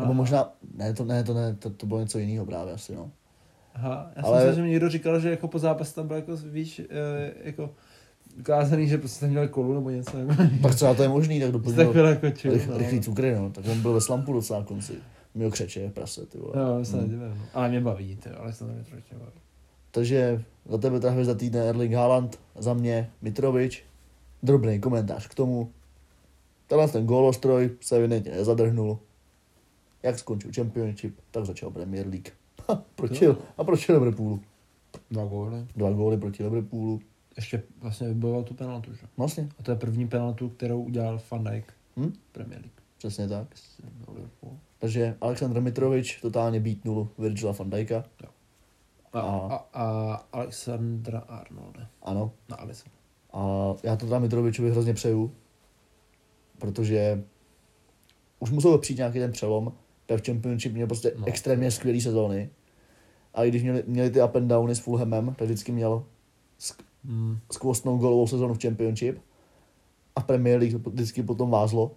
Nebo 0.00 0.14
možná, 0.14 0.52
ne, 0.74 0.94
to 0.94 1.04
ne, 1.04 1.24
to 1.24 1.34
ne, 1.34 1.54
to, 1.54 1.70
to 1.70 1.86
bylo 1.86 2.00
něco 2.00 2.18
jiného 2.18 2.46
právě 2.46 2.72
asi, 2.72 2.94
no. 2.94 3.10
Aha, 3.74 4.10
já 4.16 4.22
ale... 4.22 4.40
jsem 4.40 4.50
si, 4.50 4.56
že 4.56 4.62
mi 4.62 4.70
někdo 4.70 4.88
říkal, 4.88 5.20
že 5.20 5.30
jako 5.30 5.48
po 5.48 5.58
zápase 5.58 5.94
tam 5.94 6.06
byl 6.06 6.16
jako, 6.16 6.36
víš, 6.36 6.78
e, 6.78 7.32
jako 7.44 7.70
ukázaný, 8.38 8.88
že 8.88 8.98
prostě 8.98 9.26
měl 9.26 9.48
kolu 9.48 9.74
nebo 9.74 9.90
něco. 9.90 10.16
Tak 10.62 10.74
co 10.74 10.94
to 10.94 11.02
je 11.02 11.08
možný, 11.08 11.40
tak 11.40 11.52
doplnil 11.52 11.92
tak 11.92 12.22
jako 12.22 12.36
čill, 12.36 12.52
rych, 12.52 12.68
no. 12.68 12.78
rychlý 12.78 13.00
cukry, 13.00 13.34
no. 13.34 13.50
Tak 13.50 13.64
on 13.72 13.80
byl 13.82 13.92
ve 13.92 14.00
slampu 14.00 14.32
docela 14.32 14.64
konci. 14.64 14.92
Měl 15.34 15.50
křeče, 15.50 15.90
prase, 15.90 16.26
ty 16.26 16.38
vole. 16.38 16.52
Jo, 16.56 16.84
se 16.84 16.96
hmm. 16.96 17.20
no. 17.20 17.36
Ale 17.54 17.68
mě 17.68 17.80
baví, 17.80 18.16
ty, 18.16 18.30
ale 18.30 18.52
se 18.52 18.58
to 18.58 18.64
mě 18.64 18.84
trošku 18.84 19.14
baví. 19.18 19.40
Takže 19.90 20.44
za 20.68 20.78
tebe 20.78 21.00
ta 21.00 21.24
za 21.24 21.34
týdne 21.34 21.60
Erling 21.60 21.92
Haaland, 21.92 22.40
za 22.58 22.74
mě 22.74 23.10
Mitrovič. 23.22 23.84
Drobný 24.42 24.80
komentář 24.80 25.28
k 25.28 25.34
tomu. 25.34 25.70
Tenhle 26.66 26.88
ten 26.88 27.06
gólostroj 27.06 27.70
se 27.80 27.96
evidentně 27.96 28.32
nezadrhnul. 28.32 28.98
Jak 30.02 30.18
skončil 30.18 30.50
Championship, 30.54 31.16
tak 31.30 31.46
začal 31.46 31.70
Premier 31.70 32.06
League. 32.06 32.43
Ha, 32.68 32.84
proti, 32.94 33.26
a 33.58 33.64
proti 33.64 33.92
Liverpoolu. 33.92 34.40
Dva 35.10 35.24
góly. 35.24 35.66
Dva 35.76 35.90
góly 35.90 36.18
proti 36.18 36.44
Liverpoolu. 36.44 37.00
Ještě 37.36 37.62
vlastně 37.80 38.08
vybojoval 38.08 38.42
tu 38.42 38.54
penaltu, 38.54 38.94
že? 38.94 39.06
Vlastně. 39.16 39.48
A 39.58 39.62
to 39.62 39.70
je 39.70 39.76
první 39.76 40.08
penaltu, 40.08 40.48
kterou 40.48 40.82
udělal 40.82 41.20
Van 41.30 41.44
Dijk 41.44 41.72
hmm? 41.96 42.12
Premier 42.32 42.60
League. 42.60 42.80
Přesně 42.98 43.28
tak. 43.28 43.48
Takže 44.78 45.16
Aleksandr 45.20 45.60
Mitrovič 45.60 46.20
totálně 46.20 46.60
beatnul 46.60 47.08
Virgila 47.18 47.52
van 47.52 47.70
Dijka. 47.70 48.04
Jo. 48.22 48.28
A, 49.12 49.20
a, 49.20 49.64
a 49.72 50.14
Alexandra 50.32 51.18
Arnolda. 51.18 51.88
Ano. 52.02 52.32
Na 52.48 52.56
Alison. 52.56 52.92
A 53.32 53.74
já 53.82 53.96
to 53.96 54.06
teda 54.06 54.18
Mitrovičovi 54.18 54.70
hrozně 54.70 54.94
přeju, 54.94 55.34
protože 56.58 57.24
už 58.38 58.50
musel 58.50 58.78
přijít 58.78 58.96
nějaký 58.96 59.18
ten 59.18 59.32
přelom, 59.32 59.72
v 60.08 60.26
Championship 60.26 60.72
měl 60.72 60.86
prostě 60.86 61.12
no. 61.16 61.26
extrémně 61.26 61.70
skvělé 61.70 62.00
sezóny. 62.00 62.50
A 63.34 63.44
i 63.44 63.48
když 63.48 63.62
měli, 63.62 63.82
měli 63.86 64.10
ty 64.10 64.22
up 64.22 64.36
and 64.36 64.48
downy 64.48 64.74
s 64.74 64.78
Fulhamem, 64.78 65.34
tak 65.38 65.48
vždycky 65.48 65.72
měl 65.72 66.04
mm. 67.04 67.38
skvostnou 67.52 67.98
golovou 67.98 68.26
sezónu 68.26 68.54
v 68.54 68.62
Championship. 68.62 69.18
A 70.16 70.20
v 70.20 70.24
Premier 70.24 70.60
League 70.60 70.82
to 70.82 70.90
vždycky 70.90 71.22
potom 71.22 71.50
vázlo. 71.50 71.96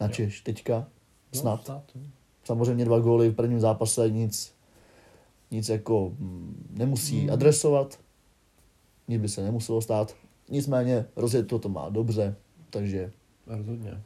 Na 0.00 0.08
Češ, 0.08 0.40
teďka. 0.40 0.88
Snad. 1.32 1.68
No, 1.68 1.82
Samozřejmě 2.44 2.84
dva 2.84 2.98
góly 2.98 3.28
v 3.28 3.34
prvním 3.34 3.60
zápase, 3.60 4.10
nic, 4.10 4.54
nic 5.50 5.68
jako 5.68 6.12
mm, 6.18 6.66
nemusí 6.70 7.24
mm. 7.24 7.30
adresovat. 7.30 7.98
Nic 9.08 9.20
by 9.20 9.28
se 9.28 9.42
nemuselo 9.42 9.80
stát. 9.80 10.16
Nicméně 10.50 11.06
rozjet 11.16 11.46
to, 11.46 11.58
to 11.58 11.68
má 11.68 11.88
dobře, 11.88 12.36
takže 12.70 13.12
Rozhodně. 13.46 14.02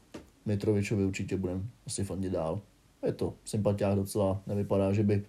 Mitrovičovi 0.46 1.04
určitě 1.04 1.37
budeme 1.37 1.62
asi 1.87 2.04
fandit 2.04 2.32
dál 2.32 2.61
je 3.04 3.12
to 3.12 3.34
sympatiák 3.44 3.96
docela, 3.96 4.42
nevypadá, 4.46 4.92
že 4.92 5.02
by 5.02 5.25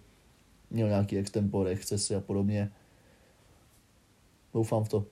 měl 0.70 0.88
nějaký 0.88 1.18
extempore, 1.18 1.70
excesy 1.70 2.14
a 2.14 2.20
podobně. 2.20 2.72
Doufám 4.54 4.84
v 4.84 4.88
to. 4.88 5.04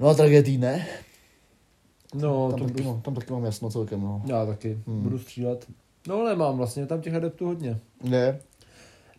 No 0.00 0.08
a 0.08 0.14
tragédii 0.14 0.58
ne? 0.58 0.86
No, 2.14 2.50
tam, 2.50 2.58
to 2.58 2.66
taky, 2.66 2.82
mám, 2.82 3.00
tam 3.00 3.14
taky 3.14 3.32
mám 3.32 3.44
jasno 3.44 3.70
celkem, 3.70 4.00
no. 4.00 4.22
Já 4.26 4.46
taky, 4.46 4.78
hmm. 4.86 5.02
budu 5.02 5.18
střílet. 5.18 5.66
No 6.08 6.24
nemám 6.28 6.56
vlastně, 6.56 6.86
tam 6.86 7.00
těch 7.00 7.14
adeptů 7.14 7.46
hodně. 7.46 7.78
Ne? 8.02 8.40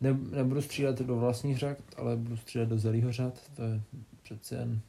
ne 0.02 0.18
nebudu 0.32 0.62
střílet 0.62 1.00
do 1.00 1.16
vlastních 1.16 1.58
řad, 1.58 1.78
ale 1.98 2.16
budu 2.16 2.38
střílet 2.38 2.70
do 2.70 2.78
zelýho 2.78 3.12
řad, 3.12 3.40
to 3.56 3.62
je 3.62 3.82
přece 4.24 4.56
jen 4.56 4.82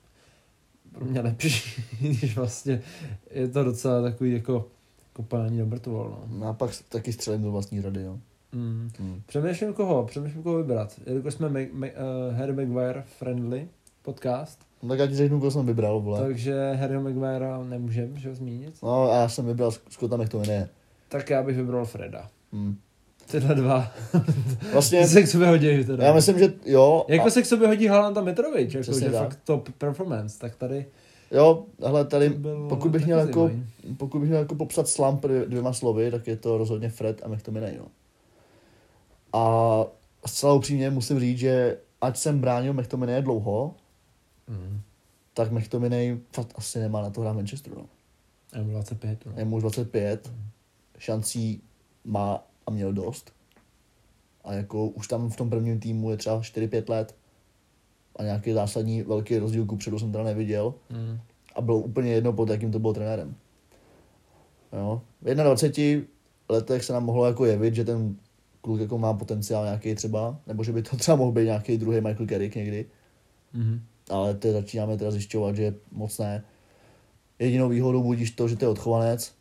pro 0.92 1.04
mě 1.04 1.20
lepší, 1.20 1.82
když 2.00 2.36
vlastně 2.36 2.82
je 3.30 3.48
to 3.48 3.64
docela 3.64 4.02
takový 4.02 4.32
jako 4.32 4.68
kopání 5.14 5.58
do 5.58 5.66
mrtvol, 5.66 6.08
no. 6.10 6.38
no. 6.38 6.46
a 6.46 6.52
pak 6.52 6.70
taky 6.88 7.12
střelím 7.12 7.42
do 7.42 7.52
vlastní 7.52 7.80
rady, 7.80 8.02
jo. 8.02 8.18
Mm. 8.52 8.90
Mm. 8.98 9.22
Přemýšlím 9.26 9.72
koho, 9.72 10.04
přemýšlím 10.04 10.42
koho 10.42 10.56
vybrat. 10.56 11.00
Jelikož 11.06 11.34
jsme 11.34 11.48
Mag- 11.48 11.72
Mag- 11.72 11.92
uh, 12.28 12.34
Harry 12.36 12.52
Maguire 12.52 13.04
friendly 13.18 13.68
podcast. 14.02 14.58
No, 14.82 14.88
tak 14.88 14.98
já 14.98 15.06
ti 15.06 15.14
řeknu, 15.14 15.40
koho 15.40 15.50
jsem 15.50 15.66
vybral, 15.66 16.00
vole. 16.00 16.20
Takže 16.20 16.72
Harry 16.72 16.98
Maguire 16.98 17.48
nemůžem, 17.68 18.18
že 18.18 18.28
ho 18.28 18.34
zmínit. 18.34 18.74
No 18.82 19.10
a 19.10 19.16
já 19.16 19.28
jsem 19.28 19.46
vybral 19.46 19.70
Scotta 19.70 20.16
McTominay. 20.16 20.66
Tak 21.08 21.30
já 21.30 21.42
bych 21.42 21.56
vybral 21.56 21.84
Freda. 21.84 22.28
Mm. 22.52 22.76
Tyhle 23.30 23.54
dva. 23.54 23.92
Vlastně, 24.72 25.08
se 25.08 25.22
k 25.22 25.28
sobě 25.28 25.48
hodí 25.48 25.84
teda. 25.84 26.04
já 26.04 26.14
myslím, 26.14 26.38
že 26.38 26.52
jo. 26.64 27.04
Jako 27.08 27.26
a, 27.26 27.30
se 27.30 27.42
k 27.42 27.46
sobě 27.46 27.68
hodí 27.68 27.86
Haaland 27.86 28.18
a 28.18 28.20
Mitrovic, 28.20 28.74
jako 28.74 28.92
že 28.92 29.10
tak. 29.10 29.22
fakt 29.22 29.38
top 29.44 29.68
performance, 29.78 30.38
tak 30.38 30.56
tady 30.56 30.86
jo, 31.34 31.66
hele, 31.84 32.04
tady, 32.04 32.38
pokud 32.68 32.90
bych 32.90 33.04
měl 33.04 33.18
jako, 33.18 33.50
pokud 33.96 34.18
bych 34.20 34.28
měl 34.28 34.40
jako 34.40 34.54
popsat 34.54 34.88
slump 34.88 35.24
dvě- 35.24 35.48
dvěma 35.48 35.72
slovy, 35.72 36.10
tak 36.10 36.26
je 36.26 36.36
to 36.36 36.58
rozhodně 36.58 36.88
Fred 36.88 37.20
a 37.24 37.28
McTominay, 37.28 37.78
no. 37.78 37.86
A 39.32 39.84
zcela 40.26 40.52
upřímně 40.52 40.90
musím 40.90 41.20
říct, 41.20 41.38
že 41.38 41.78
ať 42.00 42.16
jsem 42.16 42.40
bránil 42.40 42.72
McTominay 42.72 43.22
dlouho, 43.22 43.74
Mm. 44.48 44.80
tak 45.34 45.52
McTominay 45.52 46.18
fakt 46.32 46.52
asi 46.56 46.78
nemá 46.78 47.02
na 47.02 47.10
to 47.10 47.20
hrát 47.20 47.32
Manchesteru, 47.32 47.76
no. 47.76 47.86
M25, 48.62 49.16
no. 49.26 49.32
Je 49.36 49.44
mu 49.44 49.56
už 49.56 49.62
25, 49.62 50.32
šancí 50.98 51.62
má 52.04 52.42
a 52.66 52.70
měl 52.70 52.92
dost. 52.92 53.32
A 54.44 54.52
jako 54.52 54.86
už 54.86 55.08
tam 55.08 55.30
v 55.30 55.36
tom 55.36 55.50
prvním 55.50 55.80
týmu 55.80 56.10
je 56.10 56.16
třeba 56.16 56.40
4-5 56.40 56.88
let 56.88 57.14
a 58.16 58.22
nějaký 58.22 58.52
zásadní 58.52 59.02
velký 59.02 59.38
rozdíl 59.38 59.66
ku 59.66 59.76
předu 59.76 59.98
jsem 59.98 60.12
teda 60.12 60.24
neviděl 60.24 60.74
Mm. 60.90 61.18
a 61.56 61.60
bylo 61.60 61.78
úplně 61.78 62.12
jedno 62.12 62.32
pod 62.32 62.48
jakým 62.50 62.72
to 62.72 62.78
byl 62.78 62.92
trenérem. 62.94 63.34
Jo. 64.72 65.02
V 65.22 65.34
21 65.34 66.06
letech 66.48 66.84
se 66.84 66.92
nám 66.92 67.04
mohlo 67.04 67.26
jako 67.26 67.44
jevit, 67.44 67.74
že 67.74 67.84
ten 67.84 68.16
kluk 68.60 68.80
jako 68.80 68.98
má 68.98 69.14
potenciál 69.14 69.64
nějaký 69.64 69.94
třeba, 69.94 70.38
nebo 70.46 70.64
že 70.64 70.72
by 70.72 70.82
to 70.82 70.96
třeba 70.96 71.16
mohl 71.16 71.32
být 71.32 71.44
nějaký 71.44 71.78
druhý 71.78 72.00
Michael 72.00 72.26
Carrick 72.28 72.54
někdy, 72.56 72.86
Mm. 73.52 73.80
ale 74.10 74.34
teď 74.34 74.52
začínáme 74.52 74.96
teda 74.96 75.10
zjišťovat, 75.10 75.56
že 75.56 75.74
moc 75.92 76.18
ne. 76.18 76.44
Jedinou 77.38 77.68
výhodou 77.68 78.02
budíš 78.02 78.30
to, 78.30 78.48
že 78.48 78.56
to 78.56 78.64
je 78.64 78.68
odchovanec, 78.68 79.34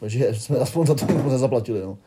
takže 0.00 0.28
jsme 0.34 0.56
aspoň 0.58 0.86
za 0.86 0.94
to 0.94 1.06
moc 1.06 1.32
nezaplatili, 1.32 1.80
no. 1.80 1.98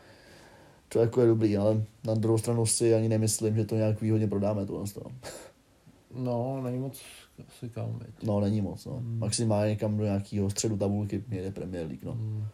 To 0.88 0.98
jako 1.00 1.20
je 1.20 1.26
dobrý, 1.26 1.56
ale 1.56 1.82
na 2.06 2.14
druhou 2.14 2.38
stranu 2.38 2.66
si 2.66 2.94
ani 2.94 3.08
nemyslím, 3.08 3.56
že 3.56 3.64
to 3.64 3.76
nějak 3.76 4.00
výhodně 4.00 4.26
prodáme 4.26 4.66
tohle. 4.66 4.84
toho. 4.94 5.10
No, 6.16 6.60
není 6.62 6.78
moc 6.78 7.00
asi 7.48 7.68
kam, 7.68 7.98
veď. 7.98 8.10
No, 8.22 8.40
není 8.40 8.60
moc, 8.60 8.84
no. 8.84 9.00
Mm. 9.00 9.18
Maximálně 9.18 9.70
někam 9.70 9.96
do 9.96 10.04
nějakého 10.04 10.50
středu 10.50 10.76
tabulky 10.76 11.24
jede 11.30 11.50
Premier 11.50 11.86
League, 11.86 12.02
no. 12.04 12.14
Mm. 12.14 12.44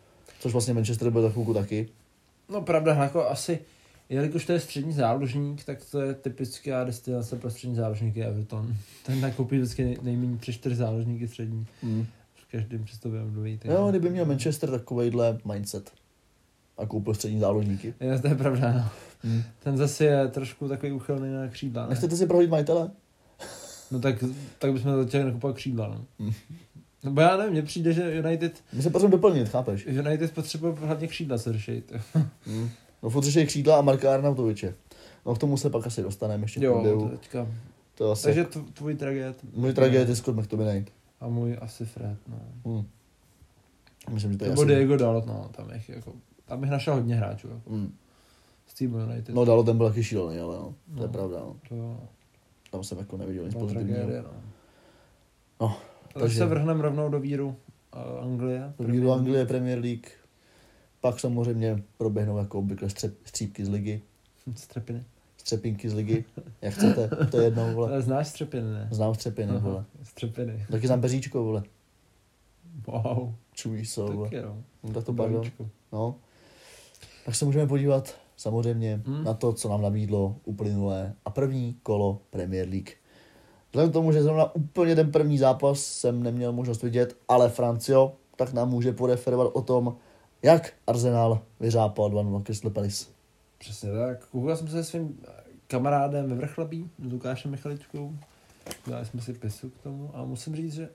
Což 0.41 0.53
vlastně 0.53 0.75
Manchester 0.75 1.11
byl 1.11 1.23
za 1.23 1.31
chvilku 1.31 1.55
taky. 1.55 1.89
No 2.49 2.63
pravda, 2.63 2.95
jako 2.95 3.29
asi, 3.29 3.59
jelikož 4.09 4.47
to 4.47 4.53
je 4.53 4.61
střední 4.61 4.93
záložník, 4.93 5.65
tak 5.65 5.79
to 5.91 6.01
je 6.01 6.15
typická 6.15 6.85
destinace 6.85 7.37
pro 7.37 7.51
střední 7.51 7.77
záložníky 7.77 8.23
Everton. 8.25 8.77
Ten 9.07 9.21
nakoupí 9.21 9.57
vždycky 9.59 9.85
nej- 9.85 9.99
nejméně 10.03 10.37
tři, 10.37 10.53
čtyři 10.53 10.75
záložníky 10.77 11.29
střední 11.29 11.67
Mm. 11.83 12.07
v 12.35 12.51
každém 12.51 12.85
přestupovém 12.85 13.27
období. 13.27 13.61
Jo, 13.65 13.87
kdyby 13.91 14.11
měl 14.11 14.25
Manchester 14.25 14.71
takovejhle 14.71 15.39
mindset 15.53 15.93
a 16.79 16.87
koupil 16.87 17.15
střední 17.15 17.41
záložníky. 17.41 17.95
Jo, 18.01 18.19
to 18.21 18.29
je 18.29 18.35
pravda, 18.35 18.73
no. 18.73 18.91
Mm. 19.31 19.43
Ten 19.63 19.77
zase 19.77 20.05
je 20.05 20.29
trošku 20.29 20.69
takový 20.69 20.93
uchylný 20.93 21.33
na 21.35 21.49
křídla, 21.49 21.83
ne? 21.83 21.89
Nechcete 21.89 22.17
si 22.17 22.27
prohodit 22.27 22.51
majitele? 22.51 22.91
No 23.91 24.01
tak, 24.01 24.25
tak 24.59 24.73
bychom 24.73 25.03
začali 25.03 25.25
nakupovat 25.25 25.57
křídla, 25.57 25.89
no. 25.89 26.31
Nebo 27.03 27.21
já 27.21 27.37
nevím, 27.37 27.53
mně 27.53 27.63
přijde, 27.63 27.93
že 27.93 28.15
United, 28.17 28.65
My 28.73 28.83
se 28.83 28.91
potřebujeme 28.91 29.13
doplnit, 29.17 29.49
chápeš? 29.49 29.87
United 29.87 30.33
potřebuje 30.33 30.73
hlavně 30.73 31.07
křídla 31.09 31.39
se 31.39 31.53
řešit. 31.53 31.93
Mm. 32.47 32.71
No 33.03 33.11
furt 33.11 33.25
řeší 33.25 33.47
křídla 33.47 33.79
a 33.79 33.83
Marka 33.83 34.15
Arnautoviče. 34.15 34.75
No 35.27 35.35
k 35.35 35.39
tomu 35.39 35.57
se 35.57 35.71
pak 35.71 35.87
asi 35.87 36.03
dostaneme 36.03 36.45
ještě 36.45 36.65
Jo, 36.65 36.99
to 37.01 37.09
teďka. 37.09 37.47
To 37.95 38.11
asi... 38.13 38.23
Takže 38.25 38.45
tvůj 38.73 38.95
traget. 38.95 39.37
Můj 39.55 39.73
tragédie 39.73 40.09
je 40.09 40.17
Scott 40.17 40.37
McTominay. 40.37 40.85
A 41.21 41.29
můj 41.29 41.59
asi 41.61 41.85
Fred, 41.87 42.19
no. 42.29 42.39
Hmm. 42.65 42.85
Myslím, 44.11 44.33
že 44.33 44.39
to 44.39 44.45
je 44.45 44.51
Nebo 44.51 44.63
asi... 44.63 44.75
Diego 44.75 44.97
Dalot, 44.97 45.27
no, 45.27 45.51
tam 45.57 45.69
bych, 45.69 45.89
jako, 45.89 46.13
tam 46.45 46.61
bych 46.61 46.71
našel 46.71 46.95
hodně 46.95 47.15
hráčů, 47.15 47.49
jako, 47.49 47.71
Hmm. 47.71 47.93
z 48.67 48.75
týmu 48.75 48.99
United. 48.99 49.35
No 49.35 49.45
dalo 49.45 49.65
ten 49.65 49.77
byl 49.77 49.89
taky 49.89 50.05
šílený, 50.05 50.39
ale 50.41 50.57
no, 50.57 50.75
to 50.97 51.03
je 51.03 51.07
No. 51.07 51.13
pravda. 51.13 51.39
No. 51.39 51.57
To 51.69 52.01
Tam 52.71 52.85
jsem 52.85 52.99
jako 52.99 53.17
neviděl 53.17 53.45
nic 53.45 53.55
pozitivního. 53.55 53.97
tragédie, 53.99 54.23
no. 54.23 54.31
No, 55.61 55.77
Takže 56.03 56.21
takže- 56.21 56.39
se 56.39 56.47
vrhneme 56.47 56.83
rovnou 56.83 57.09
do 57.09 57.21
víru 57.21 57.57
uh, 58.17 58.23
Anglie. 58.25 58.73
Do 59.01 59.13
Anglie, 59.13 59.47
Premier 59.47 59.79
League. 59.79 60.07
Pak 61.01 61.21
samozřejmě 61.21 61.83
proběhnou 61.99 62.39
jako 62.39 62.59
obvykle 62.59 62.91
střep, 62.91 63.15
střípky 63.25 63.65
z 63.65 63.69
ligy, 63.69 64.03
Střepiny. 64.55 65.05
střepinky 65.37 65.89
z 65.89 65.95
ligy, 65.95 66.25
jak 66.63 66.75
chcete, 66.75 67.09
to 67.31 67.39
je 67.39 67.45
jedno, 67.45 67.73
vole. 67.75 67.89
Ale 67.89 68.03
znáš 68.03 68.29
střepiny, 68.29 68.71
ne? 68.73 68.89
Znám 68.91 69.15
střepiny, 69.15 69.51
Aha, 69.51 69.69
vole. 69.69 69.85
Střepiny. 70.03 70.67
Taky 70.71 70.87
znám 70.87 71.01
peříčko, 71.01 71.45
vole. 71.45 71.63
Wow. 72.87 73.35
Čumíš 73.53 73.95
co, 73.95 74.07
vole. 74.07 74.31
Taky 74.31 74.43
no. 74.43 74.63
Tak 74.95 75.05
to 75.05 75.13
pardon. 75.13 75.43
No. 75.93 76.15
Tak 77.27 77.35
se 77.35 77.45
můžeme 77.45 77.67
podívat 77.67 78.15
samozřejmě 78.39 79.03
Hmm. 79.07 79.25
na 79.25 79.35
to, 79.35 79.53
co 79.53 79.69
nám 79.69 79.83
nabídlo 79.83 80.37
uplynulé 80.45 81.15
a 81.25 81.31
první 81.31 81.77
kolo 81.83 82.21
Premier 82.31 82.69
League. 82.69 82.91
Vzhledem 83.71 83.91
k 83.91 83.93
tomu, 83.93 84.13
že 84.13 84.23
zrovna 84.23 84.55
úplně 84.55 84.95
ten 84.97 85.13
první 85.13 85.39
zápas 85.39 85.81
jsem 85.81 86.23
neměl 86.23 86.53
možnost 86.53 86.83
vidět, 86.83 87.17
ale 87.29 87.49
Francio, 87.49 88.13
tak 88.37 88.53
nám 88.53 88.71
může 88.71 88.93
poreferovat 88.93 89.51
o 89.53 89.63
tom, 89.63 89.97
jak 90.43 90.73
Arsenal 90.87 91.41
vyřápal 91.61 92.11
2-0 92.11 92.43
Crystal 92.43 92.71
Palace. 92.71 93.07
Přesně 93.59 93.91
tak. 93.93 94.27
Koukal 94.27 94.57
jsem 94.57 94.69
se 94.69 94.85
svým 94.85 95.21
kamarádem 95.67 96.29
ve 96.29 96.35
Vrchlabí, 96.35 96.91
s 97.09 97.13
Lukášem 97.13 97.51
Michaličkou. 97.51 98.13
Dali 98.87 99.07
jsme 99.07 99.21
si 99.21 99.33
pisu 99.33 99.71
k 99.71 99.83
tomu 99.83 100.11
a 100.15 100.25
musím 100.25 100.57
říct, 100.57 100.75
že 100.75 100.89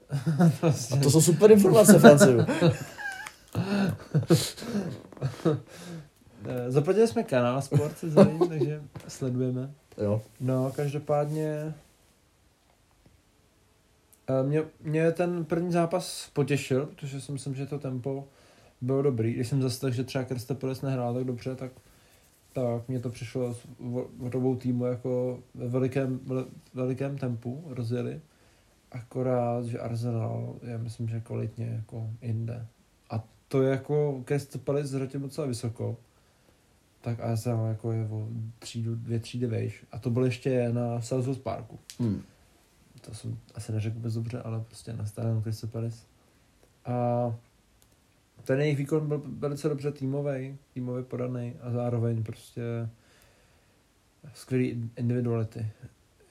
A 0.94 0.98
to 1.04 1.12
jsou 1.12 1.22
super 1.22 1.52
informace, 1.52 2.00
Franciu. 2.00 2.38
eh, 6.48 6.72
zaplatili 6.72 7.08
jsme 7.08 7.24
kanál 7.24 7.62
Sport, 7.62 7.98
takže 8.50 8.82
sledujeme. 9.08 9.72
Jo. 9.98 10.22
No, 10.40 10.72
každopádně 10.76 11.74
eh, 14.30 14.44
mě, 14.44 14.64
mě 14.84 15.12
ten 15.12 15.46
první 15.46 15.72
zápas 15.72 16.30
potěšil, 16.34 16.86
protože 16.86 17.22
si 17.22 17.32
myslím, 17.32 17.56
že 17.56 17.66
to 17.66 17.80
tempo 17.80 18.28
bylo 18.82 19.02
dobrý. 19.02 19.34
Když 19.34 19.48
jsem 19.48 19.62
zase 19.62 19.80
že 19.94 20.04
třeba 20.04 20.24
Palace 20.56 20.86
nehrál 20.86 21.14
tak 21.14 21.24
dobře, 21.24 21.56
tak, 21.56 21.72
tak 22.54 22.88
mně 22.90 23.00
to 23.00 23.10
přišlo 23.10 23.54
s- 23.54 23.68
obou 24.36 24.56
týmu 24.56 24.86
jako 24.86 25.40
ve 25.56 25.68
velikém, 25.68 26.20
veli- 26.20 26.46
velikém 26.74 27.18
tempu 27.18 27.64
rozjeli. 27.68 28.22
Akorát, 28.92 29.66
že 29.66 29.80
Arsenal 29.80 30.56
je 30.64 30.78
myslím, 30.78 31.08
že 31.10 31.20
kvalitně 31.22 31.66
jako 31.66 32.10
jinde. 32.22 32.68
A 33.10 33.24
to 33.48 33.62
je 33.62 33.72
jako 33.72 34.24
Crystal 34.28 34.62
Palace 34.64 34.88
zatím 34.88 35.22
docela 35.22 35.48
vysoko 35.48 35.98
tak 37.04 37.20
Arsenal 37.20 37.66
jako 37.66 37.92
je 37.92 38.08
o 38.08 38.28
třídu, 38.60 38.96
dvě 38.96 39.20
třídy 39.20 39.48
vejš. 39.48 39.86
A 39.92 40.00
to 40.00 40.10
bylo 40.10 40.26
ještě 40.26 40.70
na 40.74 41.02
Southwood 41.02 41.40
Parku. 41.40 41.80
Hmm. 42.00 42.22
To 43.02 43.14
jsem 43.14 43.38
asi 43.56 43.72
neřekl 43.72 43.96
vůbec 43.96 44.14
dobře, 44.14 44.42
ale 44.42 44.60
prostě 44.60 44.94
na 44.94 45.06
starém 45.06 45.42
Crystal 45.42 45.70
Palace. 45.70 46.06
A 46.86 47.36
ten 48.44 48.62
jejich 48.62 48.78
výkon 48.78 49.08
byl 49.08 49.22
velice 49.26 49.70
dobře 49.70 49.92
týmový, 49.92 50.58
týmově 50.74 51.04
podaný 51.04 51.54
a 51.62 51.72
zároveň 51.72 52.24
prostě 52.24 52.90
skvělý 54.34 54.92
individuality, 54.96 55.68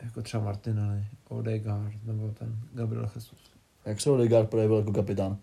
jako 0.03 0.23
třeba 0.23 0.45
Martinelli, 0.45 1.05
Odegaard 1.29 2.05
nebo 2.05 2.29
ten 2.39 2.59
Gabriel 2.75 3.11
Jesus. 3.15 3.53
Jak 3.85 4.01
se 4.01 4.11
Odegaard 4.11 4.51
projevil 4.51 4.77
jako 4.77 4.93
kapitán? 4.93 5.39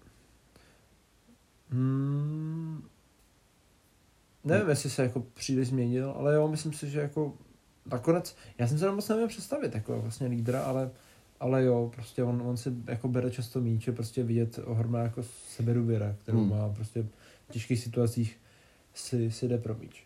Hmm, 1.70 2.84
nevím, 4.44 4.70
jestli 4.70 4.90
se 4.90 5.04
jako 5.04 5.20
příliš 5.34 5.68
změnil, 5.68 6.14
ale 6.18 6.36
jo, 6.36 6.48
myslím 6.48 6.74
si, 6.74 6.90
že 6.90 7.00
jako 7.00 7.34
nakonec, 7.92 8.36
já 8.58 8.68
jsem 8.68 8.80
se 8.80 8.92
moc 8.92 9.10
nevěděl 9.10 9.28
představit 9.28 9.76
jako 9.76 10.02
vlastně 10.02 10.28
lídra, 10.28 10.62
ale, 10.64 10.92
ale 11.40 11.64
jo, 11.64 11.92
prostě 11.96 12.24
on, 12.24 12.42
on 12.46 12.58
si 12.58 12.70
jako 12.88 13.08
bere 13.08 13.32
často 13.32 13.62
míč, 13.62 13.88
je 13.88 13.94
prostě 13.94 14.24
vidět 14.24 14.60
ohromná 14.66 15.00
jako 15.00 15.24
sebedůvěra, 15.48 16.16
kterou 16.20 16.40
Hmm. 16.40 16.50
má 16.50 16.70
prostě 16.70 17.02
v 17.50 17.52
těžkých 17.52 17.80
situacích 17.80 18.38
si, 18.94 19.32
si 19.32 19.48
jde 19.48 19.58
pro 19.58 19.76
míč. 19.76 20.04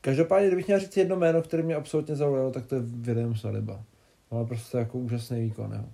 Každopádně, 0.00 0.46
kdybych 0.46 0.66
měl 0.66 0.80
říct 0.80 0.96
jedno 0.96 1.16
jméno, 1.16 1.42
které 1.42 1.62
mě 1.62 1.74
absolutně 1.74 2.16
zaujalo, 2.16 2.50
tak 2.50 2.66
to 2.66 2.74
je 2.74 2.80
William 2.84 3.34
Saliba. 3.36 3.82
Má 4.30 4.44
prostě 4.44 4.78
jako 4.78 4.98
úžasný 4.98 5.40
výkon, 5.40 5.72
jo. 5.72 5.84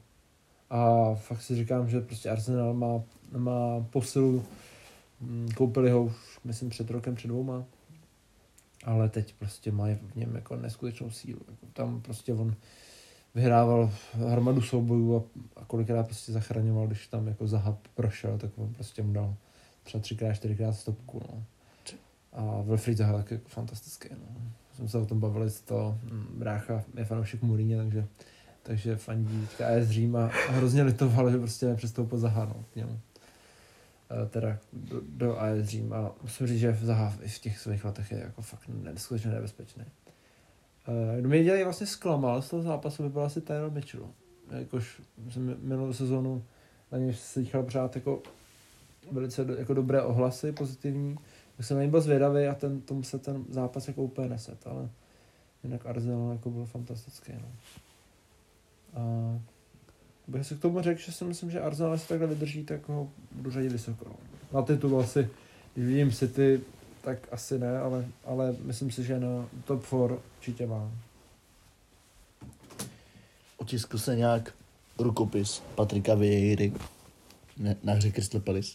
A 0.70 1.14
fakt 1.14 1.42
si 1.42 1.56
říkám, 1.56 1.88
že 1.88 2.00
prostě 2.00 2.30
Arsenal 2.30 2.74
má, 2.74 3.02
má 3.36 3.86
posilu, 3.90 4.44
Mm, 5.22 5.48
koupili 5.54 5.90
ho 5.90 6.04
už, 6.04 6.31
myslím, 6.44 6.70
před 6.70 6.90
rokem, 6.90 7.14
před 7.14 7.28
dvouma, 7.28 7.64
ale 8.84 9.08
teď 9.08 9.34
prostě 9.38 9.72
má 9.72 9.84
v 10.12 10.16
něm 10.16 10.34
jako 10.34 10.56
neskutečnou 10.56 11.10
sílu. 11.10 11.40
Jako 11.50 11.66
tam 11.72 12.00
prostě 12.00 12.34
on 12.34 12.54
vyhrával 13.34 13.90
hromadu 14.12 14.60
soubojů 14.60 15.16
a, 15.16 15.22
a 15.60 15.64
kolikrát 15.64 16.06
prostě 16.06 16.32
zachraňoval, 16.32 16.86
když 16.86 17.06
tam 17.06 17.28
jako 17.28 17.48
zahab 17.48 17.88
prošel, 17.94 18.38
tak 18.38 18.50
on 18.56 18.74
prostě 18.74 19.02
mu 19.02 19.12
dal 19.12 19.34
třeba 19.82 20.02
třikrát, 20.02 20.34
čtyřikrát 20.34 20.72
stopku, 20.72 21.20
no. 21.28 21.44
A 22.32 22.62
Wilfried 22.62 22.98
Zaha 22.98 23.12
taky 23.12 23.34
jako 23.34 23.48
fantastický, 23.48 24.08
no. 24.10 24.50
Jsme 24.76 24.88
se 24.88 24.98
o 24.98 25.06
tom 25.06 25.20
bavili, 25.20 25.50
z 25.50 25.60
toho 25.60 25.98
mm, 26.02 26.26
brácha 26.34 26.84
je 26.96 27.04
fanoušek 27.04 27.42
Mourinho, 27.42 27.82
takže 27.82 28.06
takže 28.62 28.96
fandí 28.96 29.48
AS 29.58 29.88
Řím 29.88 30.16
a 30.16 30.26
a 30.26 30.52
hrozně 30.52 30.82
litoval, 30.82 31.30
že 31.30 31.38
prostě 31.38 31.66
nepřestoupil 31.66 32.18
Zaha, 32.18 32.44
no, 32.44 32.64
k 32.72 32.76
němu. 32.76 33.00
Eh, 34.12 34.28
teda 34.28 34.58
do, 34.72 35.00
do 35.08 35.40
AS 35.40 35.58
Řím 35.62 35.92
a 35.92 36.12
musím 36.22 36.46
říct, 36.46 36.60
že 36.60 36.72
v 36.72 36.84
Zahav 36.84 37.20
v 37.20 37.38
těch 37.38 37.58
svých 37.58 37.84
letech 37.84 38.12
je 38.12 38.18
jako 38.18 38.42
fakt 38.42 38.68
neskutečně 38.68 39.30
nebezpečný. 39.30 39.84
Uh, 40.88 41.20
kdo 41.20 41.28
mě 41.28 41.44
dělali 41.44 41.64
vlastně 41.64 41.86
zklamal 41.86 42.42
z 42.42 42.50
toho 42.50 42.62
zápasu, 42.62 43.02
by 43.02 43.08
byl 43.08 43.22
asi 43.22 43.40
Tyler 43.40 43.70
Mitchell. 43.70 44.08
Jakož 44.50 45.02
jsem 45.30 45.56
minulou 45.60 45.92
sezónu 45.92 46.44
na 46.92 46.98
něj 46.98 47.14
slychal 47.14 47.62
pořád 47.62 47.94
jako 47.94 48.22
velice 49.12 49.44
do, 49.44 49.54
jako 49.54 49.74
dobré 49.74 50.02
ohlasy, 50.02 50.52
pozitivní. 50.52 51.16
Tak 51.56 51.66
jsem 51.66 51.76
na 51.76 51.82
něj 51.82 51.90
byl 51.90 52.00
zvědavý 52.00 52.46
a 52.46 52.54
ten, 52.54 52.80
tomu 52.80 53.02
se 53.02 53.18
ten 53.18 53.44
zápas 53.48 53.88
jako 53.88 54.02
úplně 54.02 54.28
neset, 54.28 54.66
ale 54.66 54.90
jinak 55.64 55.86
Arsenal 55.86 56.32
jako 56.32 56.50
byl 56.50 56.64
fantastický. 56.64 57.32
No. 57.32 57.48
A 58.94 59.02
bych 60.32 60.46
si 60.46 60.54
k 60.54 60.60
tomu 60.60 60.82
řekl, 60.82 61.00
že 61.00 61.12
si 61.12 61.24
myslím, 61.24 61.50
že 61.50 61.60
Arsenal 61.60 61.98
se 61.98 62.08
takhle 62.08 62.26
vydrží, 62.26 62.64
tak 62.64 62.88
ho 62.88 63.10
budu 63.32 63.50
řadit 63.50 63.72
vysoko. 63.72 64.04
No. 64.08 64.16
Na 64.52 64.62
titul 64.66 65.00
asi, 65.00 65.28
když 65.74 65.86
vidím 65.86 66.12
City, 66.12 66.60
tak 67.00 67.18
asi 67.32 67.58
ne, 67.58 67.78
ale, 67.78 68.06
ale 68.24 68.56
myslím 68.64 68.90
si, 68.90 69.04
že 69.04 69.20
na 69.20 69.48
top 69.64 69.84
4 69.84 69.98
určitě 70.36 70.66
má. 70.66 70.90
Otiskl 73.56 73.98
se 73.98 74.16
nějak 74.16 74.54
rukopis 74.98 75.62
Patrika 75.74 76.14
Vieiry 76.14 76.72
na 77.82 77.92
hře 77.92 78.12
Crystal 78.12 78.40
Palace. 78.40 78.72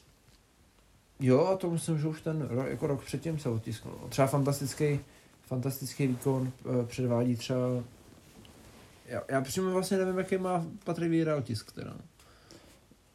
Jo, 1.19 1.57
to 1.61 1.69
myslím, 1.69 1.99
že 1.99 2.07
už 2.07 2.21
ten 2.21 2.41
rok, 2.41 2.67
jako 2.67 2.87
rok 2.87 3.03
předtím 3.05 3.39
se 3.39 3.49
otiskl. 3.49 3.97
No. 4.01 4.07
Třeba 4.07 4.27
fantastický, 4.27 4.99
fantastický 5.45 6.07
výkon 6.07 6.51
eh, 6.65 6.85
předvádí 6.85 7.35
třeba 7.35 7.57
já, 9.07 9.21
já 9.29 9.41
přímo 9.41 9.71
vlastně 9.71 9.97
nevím, 9.97 10.17
jaký 10.17 10.37
má 10.37 10.65
Patrik 10.83 11.11
Víra 11.11 11.35
otisk 11.35 11.71
teda. 11.71 11.93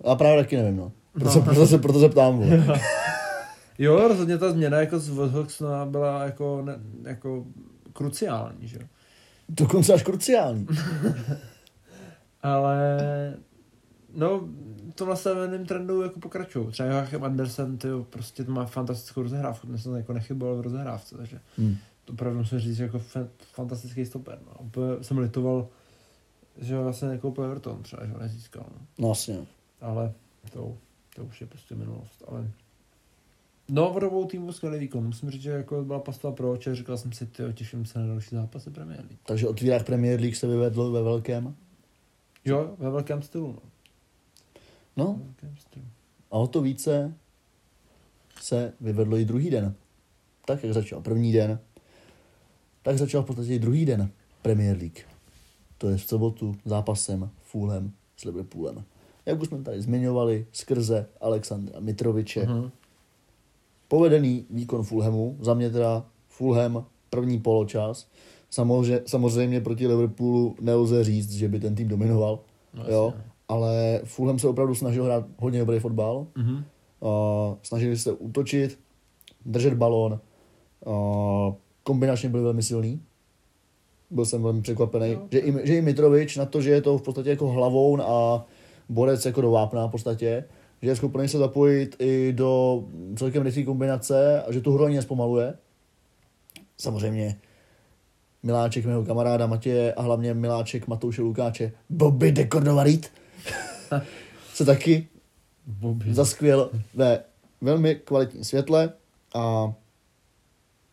A 0.04 0.14
právě 0.14 0.42
taky 0.42 0.56
nevím, 0.56 0.76
no. 0.76 0.92
Proto, 1.12 1.38
no. 1.38 1.44
proto, 1.44 1.66
se, 1.66 1.78
proto 1.78 2.00
se 2.00 2.08
ptám. 2.08 2.42
jo, 3.78 4.08
rozhodně 4.08 4.38
ta 4.38 4.50
změna 4.50 4.80
jako 4.80 4.98
z 4.98 5.08
Vodhoxna 5.08 5.86
byla 5.86 6.24
jako, 6.24 6.62
ne, 6.62 6.76
jako 7.04 7.44
kruciální, 7.92 8.68
že 8.68 8.76
jo. 8.76 8.86
Dokonce 9.48 9.94
až 9.94 10.02
kruciální. 10.02 10.66
Ale 12.42 12.98
no, 14.14 14.48
to 14.94 15.06
nastaveným 15.06 15.66
trendu 15.66 16.02
jako 16.02 16.20
pokračují. 16.20 16.66
Třeba 16.66 16.88
Joachim 16.88 17.24
Andersen, 17.24 17.78
ty 17.78 17.88
prostě 18.10 18.44
to 18.44 18.52
má 18.52 18.66
fantastickou 18.66 19.22
rozehrávku, 19.22 19.66
dnes 19.66 19.82
jsem 19.82 19.94
jako 19.94 20.12
nechyboval 20.12 20.56
v 20.56 20.60
rozehrávce, 20.60 21.16
takže 21.16 21.40
hmm. 21.58 21.76
to 22.04 22.12
opravdu 22.12 22.38
musím 22.38 22.58
říct 22.58 22.78
jako 22.78 23.00
fantastický 23.52 24.06
stoper. 24.06 24.38
No. 24.46 24.66
Úplně 24.66 25.04
jsem 25.04 25.18
litoval, 25.18 25.68
že 26.58 26.76
ho 26.76 26.82
vlastně 26.82 27.08
nekoupil 27.08 27.44
Everton 27.44 27.82
třeba, 27.82 28.06
že 28.06 28.12
ho 28.12 28.18
nezískal. 28.18 28.66
No. 28.70 28.86
no 28.98 29.08
vlastně. 29.08 29.46
Ale 29.80 30.12
to, 30.52 30.76
to 31.16 31.24
už 31.24 31.40
je 31.40 31.46
prostě 31.46 31.74
minulost. 31.74 32.24
Ale 32.28 32.50
No, 33.68 33.92
v 33.92 34.00
dobou 34.00 34.24
týmu 34.24 34.52
skvělý 34.52 34.78
výkon. 34.78 35.04
Musím 35.04 35.30
říct, 35.30 35.42
že 35.42 35.50
jako 35.50 35.84
byla 35.84 36.00
pastava 36.00 36.34
pro 36.34 36.52
oče, 36.52 36.74
říkal 36.74 36.96
jsem 36.96 37.12
si, 37.12 37.26
ty 37.26 37.42
těším 37.54 37.86
se 37.86 37.98
na 37.98 38.06
další 38.06 38.34
zápasy 38.34 38.70
Premier 38.70 39.00
League. 39.00 39.18
Takže 39.26 39.48
otvírák 39.48 39.86
Premier 39.86 40.20
League 40.20 40.36
se 40.36 40.46
vyvedl 40.46 40.90
ve 40.90 41.02
velkém? 41.02 41.56
Jo, 42.44 42.74
ve 42.78 42.90
velkém 42.90 43.22
stylu. 43.22 43.58
No. 44.96 45.04
no. 45.04 45.20
Velkém 45.24 45.56
stylu. 45.56 45.84
A 46.30 46.34
o 46.34 46.46
to 46.46 46.60
více 46.60 47.14
se 48.40 48.72
vyvedlo 48.80 49.16
i 49.16 49.24
druhý 49.24 49.50
den. 49.50 49.74
Tak, 50.44 50.64
jak 50.64 50.72
začal 50.72 51.00
první 51.00 51.32
den, 51.32 51.58
tak 52.82 52.98
začal 52.98 53.22
v 53.22 53.26
podstatě 53.26 53.54
i 53.54 53.58
druhý 53.58 53.86
den 53.86 54.10
Premier 54.42 54.76
League 54.76 55.11
to 55.82 55.88
je 55.88 55.96
v 55.96 56.04
sobotu 56.04 56.54
zápasem 56.64 57.30
Fulham 57.42 57.90
s 58.16 58.24
Liverpoolem. 58.24 58.84
Jak 59.26 59.40
už 59.42 59.48
jsme 59.48 59.62
tady 59.62 59.82
zmiňovali, 59.82 60.46
skrze 60.52 61.06
Alexandra 61.20 61.80
Mitroviče. 61.80 62.42
Uh-huh. 62.42 62.70
Povedený 63.88 64.46
výkon 64.50 64.82
Fulhamu, 64.82 65.36
za 65.40 65.54
mě 65.54 65.70
teda 65.70 66.06
Fulham 66.28 66.86
první 67.10 67.40
poločas. 67.40 68.06
Samozřejmě, 68.50 69.00
samozřejmě 69.06 69.60
proti 69.60 69.86
Liverpoolu 69.86 70.56
nelze 70.60 71.04
říct, 71.04 71.32
že 71.32 71.48
by 71.48 71.60
ten 71.60 71.74
tým 71.74 71.88
dominoval, 71.88 72.38
no, 72.74 72.84
jo, 72.88 73.14
ale 73.48 74.00
Fulham 74.04 74.38
se 74.38 74.48
opravdu 74.48 74.74
snažil 74.74 75.04
hrát 75.04 75.24
hodně 75.38 75.58
dobrý 75.58 75.78
fotbal. 75.78 76.26
Uh-huh. 76.36 76.64
Uh, 77.00 77.56
snažili 77.62 77.98
se 77.98 78.12
útočit, 78.12 78.78
držet 79.46 79.74
balón, 79.74 80.20
uh, 80.86 81.54
kombinačně 81.82 82.28
byli 82.28 82.42
velmi 82.42 82.62
silní 82.62 83.02
byl 84.12 84.24
jsem 84.24 84.42
velmi 84.42 84.62
překvapený, 84.62 85.14
no. 85.14 85.28
že, 85.30 85.38
i, 85.38 85.66
že 85.66 85.76
i 85.76 85.82
Mitrovič 85.82 86.36
na 86.36 86.46
to, 86.46 86.60
že 86.60 86.70
je 86.70 86.82
to 86.82 86.98
v 86.98 87.02
podstatě 87.02 87.30
jako 87.30 87.48
hlavoun 87.48 88.02
a 88.06 88.46
borec 88.88 89.26
jako 89.26 89.40
do 89.40 89.50
vápna 89.50 89.86
v 89.86 89.90
podstatě, 89.90 90.44
že 90.82 90.88
je 90.88 90.96
schopný 90.96 91.28
se 91.28 91.38
zapojit 91.38 91.96
i 91.98 92.32
do 92.32 92.84
celkem 93.16 93.42
rychlé 93.42 93.62
kombinace 93.62 94.42
a 94.42 94.52
že 94.52 94.60
tu 94.60 94.72
hru 94.72 94.84
ani 94.84 94.96
nespomaluje. 94.96 95.54
Samozřejmě 96.78 97.38
Miláček 98.42 98.86
mého 98.86 99.04
kamaráda 99.04 99.46
Matěje 99.46 99.94
a 99.94 100.02
hlavně 100.02 100.34
Miláček 100.34 100.88
Matouše 100.88 101.22
Lukáče 101.22 101.72
Bobby 101.90 102.32
de 102.32 102.48
Cordovarit 102.48 103.10
se 104.54 104.64
taky 104.64 105.08
Bobby. 105.66 106.14
zaskvěl 106.14 106.70
ve 106.94 107.24
velmi 107.60 107.94
kvalitní 107.94 108.44
světle 108.44 108.92
a 109.34 109.72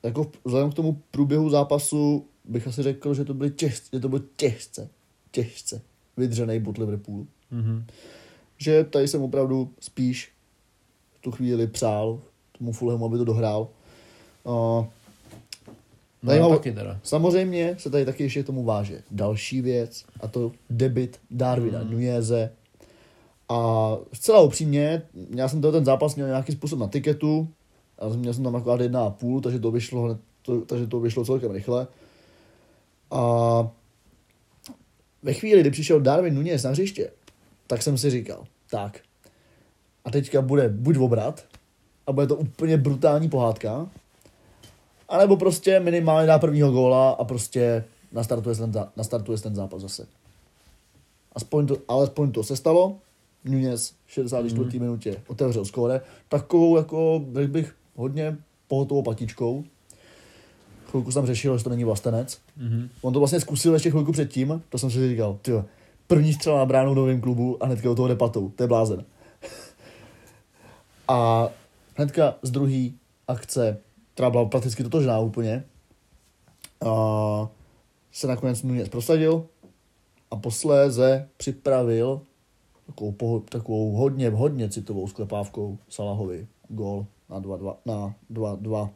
jako 0.04 0.32
vzhledem 0.46 0.72
k 0.72 0.74
tomu 0.74 1.02
průběhu 1.12 1.50
zápasu 1.50 2.29
bych 2.50 2.68
asi 2.68 2.84
řekl, 2.84 3.14
že 3.14 3.26
to, 3.26 3.34
byly 3.34 3.52
těžce, 3.52 3.90
že 3.94 4.00
to 4.00 4.10
byl 4.10 4.24
těžce, 4.36 4.90
těžce 5.32 5.82
vydřený 6.18 6.60
bod 6.60 6.78
Liverpoolu. 6.78 7.28
Mm-hmm. 7.54 7.84
Že 8.58 8.84
tady 8.84 9.08
jsem 9.08 9.22
opravdu 9.22 9.74
spíš 9.80 10.32
v 11.14 11.22
tu 11.22 11.32
chvíli 11.32 11.68
přál 11.68 12.22
tomu 12.58 12.72
Fulhamu, 12.72 13.06
aby 13.06 13.18
to 13.18 13.26
dohrál. 13.26 13.68
Uh, 14.44 14.86
No, 16.24 16.30
zajímavé, 16.30 16.56
taky 16.56 16.72
teda. 16.72 17.00
Samozřejmě 17.04 17.76
se 17.78 17.90
tady 17.90 18.06
taky 18.06 18.24
ještě 18.24 18.44
tomu 18.44 18.64
váže 18.64 19.02
další 19.12 19.62
věc, 19.62 20.06
a 20.20 20.28
to 20.28 20.52
debit 20.70 21.20
Darwina 21.32 21.84
mm. 21.84 21.92
Nuneze. 21.92 22.52
A 23.50 23.98
zcela 24.14 24.42
upřímně, 24.42 25.02
já 25.36 25.48
jsem 25.48 25.62
ten 25.62 25.86
zápas 25.86 26.16
měl 26.16 26.28
nějaký 26.28 26.52
způsob 26.52 26.80
na 26.80 26.88
tiketu, 26.88 27.48
a 28.00 28.10
měl 28.10 28.34
jsem 28.34 28.44
tam 28.44 28.56
akorát 28.56 28.82
jedna 28.82 29.04
a 29.04 29.10
půl, 29.10 29.42
takže 29.42 29.60
to 29.60 29.72
vyšlo, 29.72 30.18
to, 30.42 30.62
takže 30.62 30.88
to 30.88 31.00
vyšlo 31.00 31.26
celkem 31.26 31.52
rychle. 31.52 31.88
A 33.12 33.72
ve 35.24 35.34
chvíli, 35.34 35.62
kdy 35.62 35.72
přišel 35.72 36.02
Darwin 36.02 36.36
Nunes 36.36 36.64
na 36.64 36.70
hřiště, 36.70 37.12
tak 37.68 37.82
jsem 37.82 37.98
si 37.98 38.10
říkal, 38.10 38.44
tak, 38.70 39.00
a 40.06 40.12
teďka 40.12 40.42
bude 40.42 40.70
buď 40.70 40.98
obrat, 40.98 41.46
a 42.08 42.12
bude 42.12 42.28
to 42.28 42.36
úplně 42.36 42.78
brutální 42.78 43.30
pohádka, 43.30 43.90
anebo 45.10 45.38
prostě 45.38 45.80
minimálně 45.80 46.28
dá 46.28 46.40
prvního 46.40 46.72
góla 46.72 47.12
a 47.12 47.24
prostě 47.24 47.84
nastartuje 48.12 48.56
ten, 48.56 48.72
nastartuje 48.98 49.38
ten 49.38 49.56
zápas 49.56 49.82
zase. 49.82 50.08
Aspoň 51.34 51.68
to, 51.68 51.78
alespoň 51.88 52.32
to 52.32 52.44
se 52.44 52.56
stalo. 52.56 52.98
Nunes 53.46 53.94
v 54.06 54.12
64. 54.12 54.80
Mm. 54.80 54.86
minutě 54.86 55.22
otevřel 55.28 55.66
skóre. 55.66 56.02
Takovou, 56.30 56.78
jako, 56.78 57.26
řekl 57.34 57.52
bych, 57.52 57.76
hodně 57.96 58.38
pohotovou 58.68 59.02
patičkou 59.02 59.64
chvilku 60.90 61.12
jsem 61.12 61.26
řešil, 61.26 61.58
že 61.58 61.64
to 61.64 61.70
není 61.70 61.84
vlastenec. 61.84 62.40
Mm-hmm. 62.60 62.90
On 63.02 63.14
to 63.14 63.20
vlastně 63.20 63.40
zkusil 63.40 63.74
ještě 63.74 63.92
chvilku 63.92 64.12
předtím, 64.12 64.62
to 64.70 64.78
jsem 64.78 64.92
si 64.92 65.10
říkal, 65.10 65.38
ty 65.42 65.52
první 66.08 66.34
střela 66.34 66.58
na 66.58 66.66
bránu 66.66 66.92
v 66.92 66.96
novém 66.96 67.22
klubu 67.22 67.64
a 67.64 67.66
hnedka 67.66 67.90
do 67.90 67.96
toho 67.96 68.08
jde 68.08 68.16
patou, 68.16 68.50
to 68.50 68.64
je 68.64 68.68
blázen. 68.68 69.06
a 71.08 71.50
hnedka 71.96 72.36
z 72.42 72.52
druhé 72.52 72.90
akce, 73.28 73.78
která 74.14 74.30
byla 74.30 74.46
prakticky 74.46 74.84
totožná 74.84 75.20
úplně, 75.20 75.64
a 76.86 77.50
se 78.12 78.28
nakonec 78.28 78.64
Nunes 78.64 78.90
prosadil 78.90 79.46
a 80.32 80.36
posléze 80.36 81.30
připravil 81.38 82.22
takovou, 82.86 83.12
poho- 83.12 83.44
takovou 83.50 83.92
hodně, 83.92 84.30
hodně 84.30 84.70
citovou 84.70 85.08
sklepávkou 85.08 85.78
Salahovi 85.90 86.48
gol 86.70 87.06
na 87.30 87.40
2-2. 87.40 87.76
Na 87.86 88.16
2-2 88.32 88.90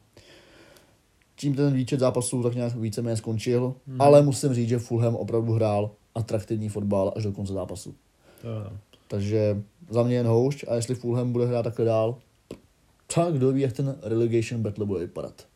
tím 1.36 1.56
ten 1.56 1.74
výčet 1.74 2.00
zápasů 2.00 2.44
tak 2.44 2.56
nějak 2.56 2.76
víceméně 2.76 3.18
skončil, 3.18 3.76
hmm. 3.88 4.02
ale 4.02 4.22
musím 4.22 4.54
říct, 4.54 4.70
že 4.70 4.80
Fulham 4.80 5.16
opravdu 5.16 5.54
hrál 5.54 5.92
atraktivní 6.16 6.70
fotbal 6.70 7.14
až 7.16 7.24
do 7.24 7.32
konce 7.32 7.54
zápasu. 7.54 7.96
To 8.42 8.72
Takže 9.08 9.64
za 9.90 10.04
mě 10.04 10.16
jen 10.16 10.28
houšť 10.28 10.66
a 10.68 10.76
jestli 10.76 10.96
Fulham 10.96 11.32
bude 11.32 11.46
hrát 11.46 11.64
takhle 11.64 11.86
dál, 11.86 12.18
tak 13.16 13.34
kdo 13.34 13.52
ví, 13.52 13.62
jak 13.62 13.74
ten 13.74 13.96
relegation 14.02 14.62
battle 14.62 14.86
bude 14.86 15.00
vypadat. 15.00 15.48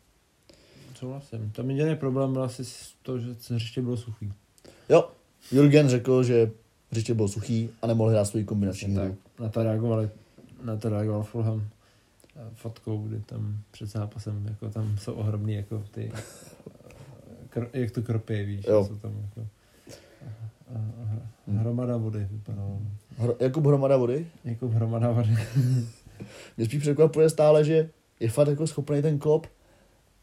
Souhlasím. 0.95 1.51
Tam 1.55 1.69
jediný 1.69 1.95
problém 1.95 2.33
byl 2.33 2.43
asi 2.43 2.63
to, 3.01 3.19
že 3.19 3.35
hřiště 3.49 3.81
bylo 3.81 3.97
suchý. 3.97 4.33
Jo, 4.89 5.09
Jurgen 5.51 5.89
řekl, 5.89 6.23
že 6.23 6.51
hřiště 6.91 7.13
bylo 7.13 7.27
suchý 7.27 7.69
a 7.81 7.87
nemohl 7.87 8.09
hrát 8.09 8.25
svůj 8.25 8.43
kombinační 8.43 8.95
hru. 8.95 9.15
Na 9.39 9.49
to 9.49 9.63
reagovali, 9.63 10.09
na 10.63 10.77
to 10.77 10.89
reagoval 10.89 11.23
Fulham 11.23 11.69
fotkou, 12.53 12.97
kdy 12.97 13.19
tam 13.19 13.57
před 13.71 13.89
zápasem, 13.89 14.45
jako 14.45 14.69
tam 14.69 14.97
jsou 14.97 15.13
ohromný 15.13 15.53
jako 15.53 15.83
ty, 15.91 16.11
kr, 17.49 17.67
jak 17.73 17.91
to 17.91 18.01
kropě, 18.01 18.45
víš, 18.45 18.65
jo. 18.67 18.85
jsou 18.85 18.95
tam 18.95 19.11
jako 19.21 19.47
a, 20.75 21.59
hromada 21.59 21.97
vody 21.97 22.27
vypadalo. 22.31 22.81
Hro, 23.17 23.35
Jakub 23.39 23.65
hromada 23.65 23.97
vody? 23.97 24.27
Jakub 24.43 24.73
hromada 24.73 25.11
vody. 25.11 25.29
Mě 26.57 26.65
spíš 26.65 26.79
překvapuje 26.79 27.29
stále, 27.29 27.63
že 27.63 27.89
je 28.19 28.29
fakt 28.29 28.47
jako 28.47 28.67
schopný 28.67 29.01
ten 29.01 29.19
klop 29.19 29.47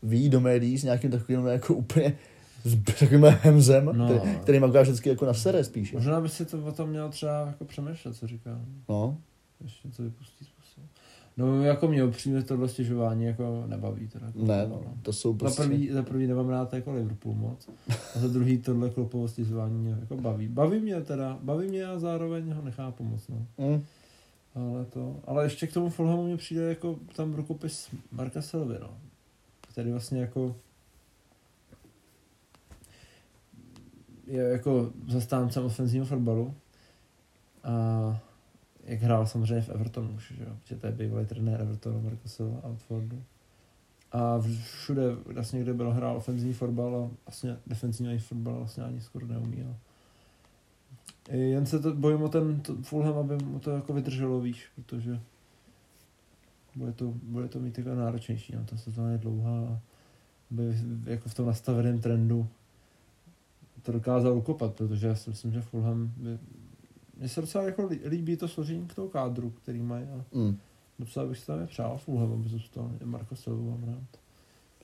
výjít 0.03 0.33
do 0.33 0.40
médií 0.40 0.79
s 0.79 0.85
nějakým 0.85 1.11
takovým 1.11 1.46
jako 1.46 1.74
úplně 1.74 2.16
s 2.64 2.85
takovým 2.85 3.24
hemzem, 3.24 3.85
no. 3.92 4.05
který, 4.05 4.37
který 4.37 4.61
má 4.61 4.66
vždycky 4.66 5.09
jako 5.09 5.27
na 5.27 5.35
sere 5.35 5.64
spíš. 5.64 5.92
Možná 5.92 6.20
by 6.20 6.29
si 6.29 6.46
to 6.46 6.64
o 6.64 6.72
tom 6.72 6.90
měl 6.90 7.09
třeba 7.09 7.46
jako 7.46 7.64
přemýšlet, 7.64 8.16
co 8.16 8.27
říká. 8.27 8.61
No. 8.88 9.18
Ještě 9.61 9.90
co 9.90 10.03
vypustí. 10.03 10.46
No 11.36 11.62
jako 11.62 11.88
mě 11.88 12.04
upřímně 12.04 12.42
tohle 12.42 12.68
stěžování 12.68 13.24
jako 13.24 13.64
nebaví. 13.66 14.08
Teda, 14.08 14.26
jako 14.26 14.38
ne, 14.44 14.66
no, 14.68 14.82
to 15.02 15.12
jsou 15.12 15.34
prostě... 15.34 15.62
Za 15.62 15.68
prvý, 15.68 15.90
za 15.90 16.02
prvý 16.02 16.26
nemám 16.26 16.48
rád 16.48 16.72
jako 16.72 16.92
Liverpool 16.92 17.34
moc. 17.34 17.68
A 18.16 18.18
za 18.18 18.28
druhý 18.28 18.58
tohle 18.58 18.90
klopovo 18.90 19.28
stěžování 19.28 19.78
mě 19.78 19.96
jako 20.00 20.16
baví. 20.16 20.48
Baví 20.48 20.80
mě 20.80 21.00
teda, 21.00 21.38
baví 21.42 21.68
mě 21.68 21.86
a 21.86 21.98
zároveň 21.98 22.52
ho 22.52 22.62
nechápu 22.62 23.04
moc, 23.04 23.28
no. 23.28 23.46
Mm. 23.58 23.82
Ale 24.54 24.84
to, 24.84 25.20
ale 25.24 25.44
ještě 25.44 25.66
k 25.66 25.72
tomu 25.72 25.90
Fulhamu 25.90 26.24
mě 26.24 26.36
přijde 26.36 26.62
jako 26.62 26.98
tam 27.16 27.34
rukopis 27.34 27.88
Marka 28.12 28.42
Selvy, 28.42 28.74
no. 28.80 28.90
Který 29.60 29.90
vlastně 29.90 30.20
jako 30.20 30.56
je 34.26 34.42
jako 34.42 34.90
zastáncem 35.08 35.64
ofenzivního 35.64 36.06
fotbalu. 36.06 36.54
A 37.64 38.18
jak 38.86 39.00
hrál 39.00 39.26
samozřejmě 39.26 39.60
v 39.60 39.68
Evertonu 39.68 40.14
už, 40.14 40.32
že, 40.38 40.46
že 40.64 40.76
to 40.76 40.86
je 40.86 40.92
bývalý 40.92 41.26
trenér 41.26 41.60
Evertonu, 41.60 42.02
Marcusova 42.02 42.60
a 42.62 42.68
Watfordu. 42.68 43.22
A 44.12 44.40
všude, 44.62 45.14
vlastně, 45.14 45.60
kde 45.60 45.74
byl 45.74 45.90
hrál 45.90 46.16
ofenzivní 46.16 46.54
fotbal 46.54 46.96
a 46.96 47.10
vlastně 47.26 47.56
defenzivní 47.66 48.18
fotbal 48.18 48.56
vlastně 48.56 48.84
ani 48.84 49.00
skoro 49.00 49.26
neumí. 49.26 49.62
A 49.62 51.34
jen 51.34 51.66
se 51.66 51.78
to 51.78 51.94
bojím 51.94 52.22
o 52.22 52.28
ten 52.28 52.62
Fulham, 52.82 53.18
aby 53.18 53.44
mu 53.44 53.58
to 53.58 53.70
jako 53.70 53.92
vydrželo, 53.92 54.40
víš, 54.40 54.68
protože 54.74 55.20
bude 56.74 56.92
to, 56.92 57.14
bude 57.22 57.48
to 57.48 57.60
mít 57.60 57.78
jako 57.78 57.94
náročnější, 57.94 58.56
no, 58.56 58.64
ta 58.64 58.76
sezóna 58.76 59.12
je 59.12 59.18
dlouhá 59.18 59.58
a 59.58 59.80
by 60.50 60.76
jako 61.04 61.28
v 61.28 61.34
tom 61.34 61.46
nastaveném 61.46 62.00
trendu 62.00 62.48
to 63.82 63.92
dokázal 63.92 64.36
ukopat, 64.36 64.74
protože 64.74 65.06
já 65.06 65.14
si 65.14 65.30
myslím, 65.30 65.52
že 65.52 65.60
Fulham 65.60 66.12
by, 66.16 66.38
mně 67.18 67.29
se 67.29 67.40
docela 67.40 67.64
jako 67.64 67.90
líbí 68.07 68.37
to 68.37 68.48
složení 68.48 68.87
k 68.87 68.94
tomu 68.94 69.09
kádru, 69.09 69.50
který 69.50 69.83
mají 69.83 70.05
a 70.05 70.24
mm. 70.33 70.59
docela 70.98 71.27
bych 71.27 71.38
si 71.38 71.46
tam 71.46 71.61
je 71.61 71.66
přál 71.66 71.98
Fulham, 71.98 72.33
aby 72.33 72.48
zůstal 72.48 72.90
Marko 73.05 73.37
Silva 73.37 73.62
mám 73.62 73.85
rád. 73.85 74.20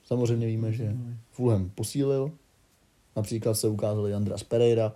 Samozřejmě 0.03 0.47
víme, 0.47 0.71
že 0.71 0.95
Fulham 1.31 1.69
posílil, 1.69 2.31
například 3.15 3.53
se 3.53 3.67
ukázali 3.67 4.13
Andras 4.13 4.43
Pereira, 4.43 4.93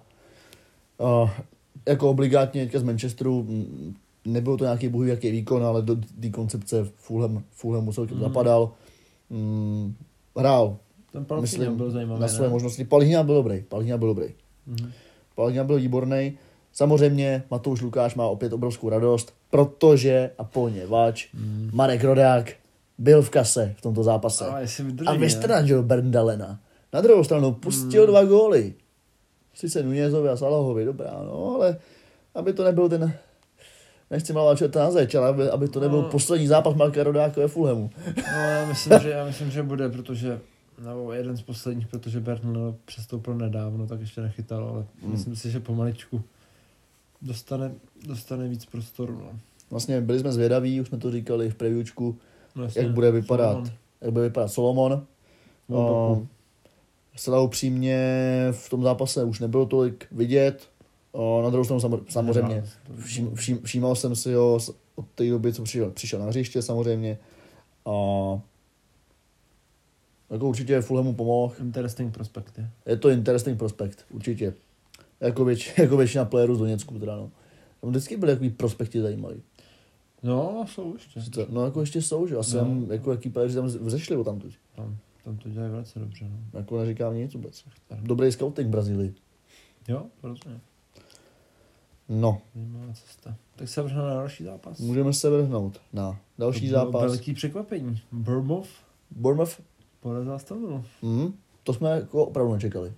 uh, 0.98 1.30
jako 1.88 2.10
obligátně 2.10 2.70
z 2.74 2.84
Manchesteru 2.84 3.48
nebyl 4.26 4.58
to 4.58 4.64
nějaký 4.64 4.90
bohu 4.90 5.04
jaký 5.04 5.32
výkon, 5.32 5.64
ale 5.64 5.82
do 5.82 5.96
té 5.96 6.30
koncepce 6.30 6.88
Fulham, 6.96 7.44
Fulham 7.52 7.84
musel 7.84 8.08
mm. 8.14 8.20
zapadal. 8.20 8.72
Mm, 9.30 9.96
hrál 10.38 10.78
ten 11.12 11.42
Myslím, 11.42 11.78
byl 11.78 11.92
zajímavý. 11.92 12.22
Na 12.22 12.28
své 12.28 12.46
ne? 12.46 12.50
možnosti. 12.50 12.84
Palhina 12.86 13.24
byl 13.24 13.36
dobrý. 13.36 13.64
Palhina 13.70 13.98
byl 13.98 14.08
dobrý. 14.08 14.26
Mm-hmm. 14.68 14.92
Palhina 15.36 15.64
byl 15.64 15.76
výborný. 15.76 16.38
Samozřejmě 16.76 17.44
Matouš 17.52 17.82
Lukáš 17.82 18.16
má 18.16 18.28
opět 18.28 18.54
obrovskou 18.54 18.90
radost, 18.90 19.34
protože 19.50 20.32
a 20.38 20.44
poněvadž 20.44 21.28
mm. 21.34 21.70
Marek 21.74 22.04
Rodák 22.04 22.54
byl 22.98 23.22
v 23.22 23.30
kase 23.30 23.76
v 23.78 23.82
tomto 23.82 24.04
zápase. 24.04 24.46
A, 24.46 24.60
vydrží, 24.80 25.08
a 25.08 25.14
vystranžil 25.14 25.84
Berndalena. 25.84 26.60
Na 26.94 27.02
druhou 27.02 27.24
stranu 27.24 27.52
pustil 27.52 28.04
mm. 28.04 28.08
dva 28.08 28.24
góly. 28.24 28.74
Sice 29.54 29.84
Nunězovi 29.84 30.30
a 30.30 30.38
Salahovi, 30.38 30.86
dobrá, 30.86 31.12
no, 31.24 31.56
ale 31.56 31.78
aby 32.36 32.54
to 32.54 32.64
nebyl 32.64 32.90
ten 32.90 33.14
nechci 34.12 34.34
malovat 34.34 34.58
čerta 34.58 34.80
na 34.80 34.92
zeď, 34.92 35.16
ale 35.16 35.28
aby, 35.28 35.50
aby 35.50 35.68
to 35.68 35.80
nebyl 35.80 36.02
no. 36.02 36.10
poslední 36.10 36.48
zápas 36.48 36.76
Marka 36.76 37.04
Rodáka 37.04 37.42
ve 37.42 37.48
Fulhamu. 37.48 37.90
No, 38.18 38.40
já 38.40 38.66
myslím, 38.68 39.00
že, 39.02 39.10
já 39.10 39.26
myslím, 39.26 39.52
že 39.52 39.64
bude, 39.64 39.90
protože 39.90 40.40
nebo 40.86 41.14
jeden 41.14 41.38
z 41.38 41.42
posledních, 41.42 41.88
protože 41.88 42.20
Bernal 42.20 42.76
přestoupil 42.86 43.36
nedávno, 43.36 43.88
tak 43.88 44.00
ještě 44.00 44.22
nechytal, 44.22 44.64
ale 44.64 44.86
hmm. 45.02 45.12
myslím 45.12 45.36
si, 45.36 45.52
že 45.52 45.60
pomaličku 45.60 46.22
dostane, 47.22 47.76
dostane 48.08 48.48
víc 48.48 48.66
prostoru. 48.66 49.20
No. 49.24 49.40
Vlastně 49.70 50.02
byli 50.02 50.20
jsme 50.20 50.32
zvědaví, 50.32 50.82
už 50.82 50.88
jsme 50.88 50.98
to 50.98 51.12
říkali 51.12 51.50
v 51.50 51.56
previewčku, 51.56 52.18
jasně, 52.64 52.82
jak 52.82 52.92
bude 52.92 53.12
vypadat, 53.12 53.52
Solomon. 53.52 53.72
jak 54.02 54.12
bude 54.12 54.24
vypadat 54.24 54.48
Solomon. 54.48 55.06
No, 55.70 56.28
Zcela 57.16 57.42
upřímně 57.42 58.00
v 58.52 58.70
tom 58.70 58.84
zápase 58.84 59.24
už 59.24 59.40
nebylo 59.40 59.66
tolik 59.66 60.08
vidět. 60.12 60.70
O, 61.12 61.42
na 61.44 61.50
druhou 61.50 61.64
stranu 61.64 62.04
samozřejmě 62.10 62.64
vším, 63.00 63.36
vším, 63.36 63.62
všímal 63.62 63.96
jsem 63.96 64.16
si 64.16 64.34
ho 64.34 64.60
od 64.96 65.06
té 65.16 65.30
doby, 65.30 65.54
co 65.54 65.64
přišel, 65.64 65.92
přišel 65.92 66.20
na 66.20 66.26
hřiště 66.26 66.62
samozřejmě. 66.62 67.18
A 67.86 67.92
jako 70.30 70.50
určitě 70.50 70.82
Fulhamu 70.82 71.14
pomohl. 71.14 71.54
Interesting 71.60 72.14
prospekt, 72.14 72.58
je. 72.58 72.70
Je 72.86 72.98
to 72.98 73.10
interesting 73.10 73.60
prospekt, 73.60 74.06
určitě. 74.12 74.54
Jako, 75.20 75.46
věč, 75.46 75.74
jako 75.78 75.98
většina 75.98 76.26
playerů 76.26 76.56
z 76.56 76.60
Doněcku, 76.60 77.00
teda 77.00 77.16
no. 77.16 77.32
Tam 77.82 77.90
vždycky 77.90 78.18
byly 78.18 78.32
takový 78.32 78.50
prospekty 78.50 79.02
zajímavý. 79.02 79.42
No, 80.24 80.66
jsou 80.70 80.96
ještě. 81.16 81.46
No, 81.50 81.66
jako 81.66 81.82
ještě 81.82 82.02
jsou, 82.02 82.28
že? 82.28 82.38
Asi 82.38 82.56
no. 82.56 82.82
jako 82.90 83.12
jaký 83.12 83.30
playeri 83.30 83.54
tam 83.54 83.66
vzešli 83.66 84.24
tam 84.24 84.40
tu. 84.40 84.48
Tam, 84.76 84.98
tam 85.24 85.38
to 85.38 85.50
dělají 85.50 85.72
velice 85.72 86.00
dobře, 86.00 86.26
no. 86.30 86.60
Jako 86.60 86.80
neříkám 86.80 87.16
nic 87.16 87.34
vůbec. 87.34 87.66
Dobrý 88.02 88.32
scouting 88.32 88.68
v 88.68 88.72
Brazílii. 88.72 89.14
Jo, 89.88 90.06
rozumím. 90.24 90.62
No. 92.10 92.42
Zajímavá 92.56 92.94
cesta. 92.94 93.36
Tak 93.56 93.70
se 93.70 93.82
vrhneme 93.82 94.08
na 94.08 94.14
další 94.14 94.44
zápas. 94.44 94.80
Můžeme 94.80 95.14
se 95.14 95.30
vrhnout 95.30 95.82
na 95.94 96.20
další 96.38 96.70
to 96.70 96.74
zápas. 96.74 97.02
Velký 97.02 97.34
překvapení. 97.34 98.02
Bournemouth. 98.12 98.70
Bournemouth 99.12 99.62
Porazil 100.00 100.34
Aston 100.34 100.84
mm, 101.02 101.34
To 101.64 101.74
jsme 101.74 101.90
jako 101.90 102.26
opravdu 102.26 102.54
nečekali. 102.54 102.94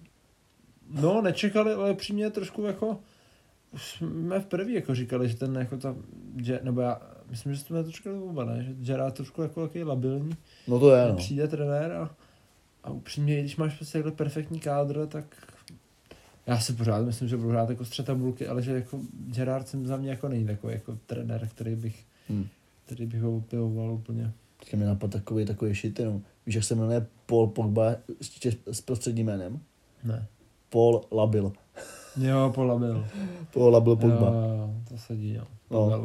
No, 0.91 1.21
nečekali, 1.21 1.73
ale 1.73 1.93
přímě 1.93 2.29
trošku 2.29 2.63
jako 2.63 2.99
jsme 3.75 4.39
v 4.39 4.45
první 4.45 4.73
jako 4.73 4.95
říkali, 4.95 5.29
že 5.29 5.35
ten 5.35 5.55
jako 5.55 5.77
ta, 5.77 5.95
že, 6.37 6.59
nebo 6.63 6.81
já 6.81 7.01
myslím, 7.29 7.53
že 7.53 7.59
jsme 7.59 7.83
to 7.83 7.91
říkali 7.91 8.19
oba, 8.19 8.45
ne? 8.45 8.63
že 8.63 8.73
Gerard 8.73 9.15
trošku 9.15 9.41
jako 9.41 9.67
takový 9.67 9.83
labilní. 9.83 10.35
No 10.67 10.79
to 10.79 10.95
je, 10.95 11.07
no. 11.07 11.15
Přijde 11.15 11.47
trenér 11.47 11.91
a, 11.91 12.15
a 12.83 12.89
upřímně, 12.89 13.39
když 13.39 13.55
máš 13.55 13.75
prostě 13.75 13.97
takhle 13.97 14.11
perfektní 14.11 14.59
kádr, 14.59 15.07
tak 15.07 15.25
já 16.47 16.59
si 16.59 16.73
pořád 16.73 17.05
myslím, 17.05 17.27
že 17.27 17.37
budu 17.37 17.49
hrát 17.49 17.69
jako 17.69 17.85
střed 17.85 18.05
tabulky, 18.05 18.47
ale 18.47 18.61
že 18.61 18.71
jako 18.71 18.99
Gerard 19.11 19.67
jsem 19.67 19.87
za 19.87 19.97
mě 19.97 20.09
jako 20.09 20.29
není 20.29 20.45
takový 20.45 20.73
jako 20.73 20.97
trenér, 21.05 21.47
který 21.47 21.75
bych, 21.75 22.05
hmm. 22.29 22.47
který 22.85 23.05
bych 23.05 23.21
ho 23.21 23.37
opěvoval 23.37 23.91
úplně. 23.91 24.31
Teďka 24.59 24.77
mi 24.77 24.85
napadl 24.85 25.11
takový, 25.11 25.45
takový 25.45 25.73
shit, 25.73 25.99
jenom. 25.99 26.21
Víš, 26.45 26.55
jak 26.55 26.63
se 26.63 26.75
jmenuje 26.75 27.07
Paul 27.25 27.47
Pogba 27.47 27.95
s, 28.21 28.57
s 28.71 28.81
prostředním 28.81 29.25
jménem? 29.25 29.59
Ne. 30.03 30.27
Paul 30.69 31.01
Labil. 31.11 31.51
Jo, 32.17 32.51
Paul 32.55 32.67
Labil. 32.67 33.07
Paul 33.53 33.71
Labil 33.71 33.95
Pogba. 33.95 34.27
Jo, 34.27 34.69
to 34.89 34.97
sedí, 34.97 35.33
jo. 35.33 35.43
Pavel. 35.67 36.01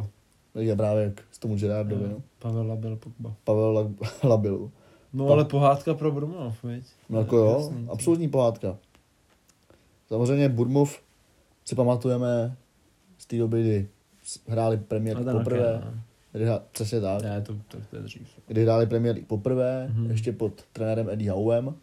No. 0.55 0.61
Je 0.61 0.75
právě 0.75 1.03
jak 1.03 1.21
s 1.31 1.39
tomu 1.39 1.55
Gerardovi, 1.55 2.09
no. 2.09 2.21
Pavel 2.39 2.67
Labil 2.67 2.95
Pogba. 2.95 3.35
Pavel 3.43 3.73
La, 3.73 3.89
Labil. 4.29 4.71
No 5.13 5.27
pa... 5.27 5.33
ale 5.33 5.45
pohádka 5.45 5.93
pro 5.93 6.11
Brumov, 6.11 6.63
viď? 6.63 6.83
No 7.09 7.19
jako 7.19 7.37
jo, 7.37 7.57
jasný, 7.59 7.87
absolutní 7.89 8.29
pohádka. 8.29 8.77
Samozřejmě 10.07 10.49
Burmov 10.49 10.99
si 11.65 11.75
pamatujeme 11.75 12.57
z 13.17 13.25
té 13.25 13.37
doby, 13.37 13.61
kdy 13.61 13.87
hráli 14.47 14.77
premiér 14.77 15.17
poprvé. 15.31 15.81
No. 15.85 15.91
Kdy 16.31 16.45
hrá, 16.45 16.61
přesně 16.71 17.01
tak. 17.01 17.21
Ne, 17.21 17.41
to, 17.41 17.53
to, 17.53 17.77
to 17.89 17.95
je 17.95 18.01
dřív. 18.01 18.27
Kdy 18.47 18.63
hráli 18.63 18.85
Premier 18.85 19.15
League 19.15 19.27
poprvé, 19.27 19.91
mm-hmm. 19.91 20.11
ještě 20.11 20.31
pod 20.31 20.63
trenérem 20.73 21.09
Eddie 21.09 21.31
Howem. 21.31 21.75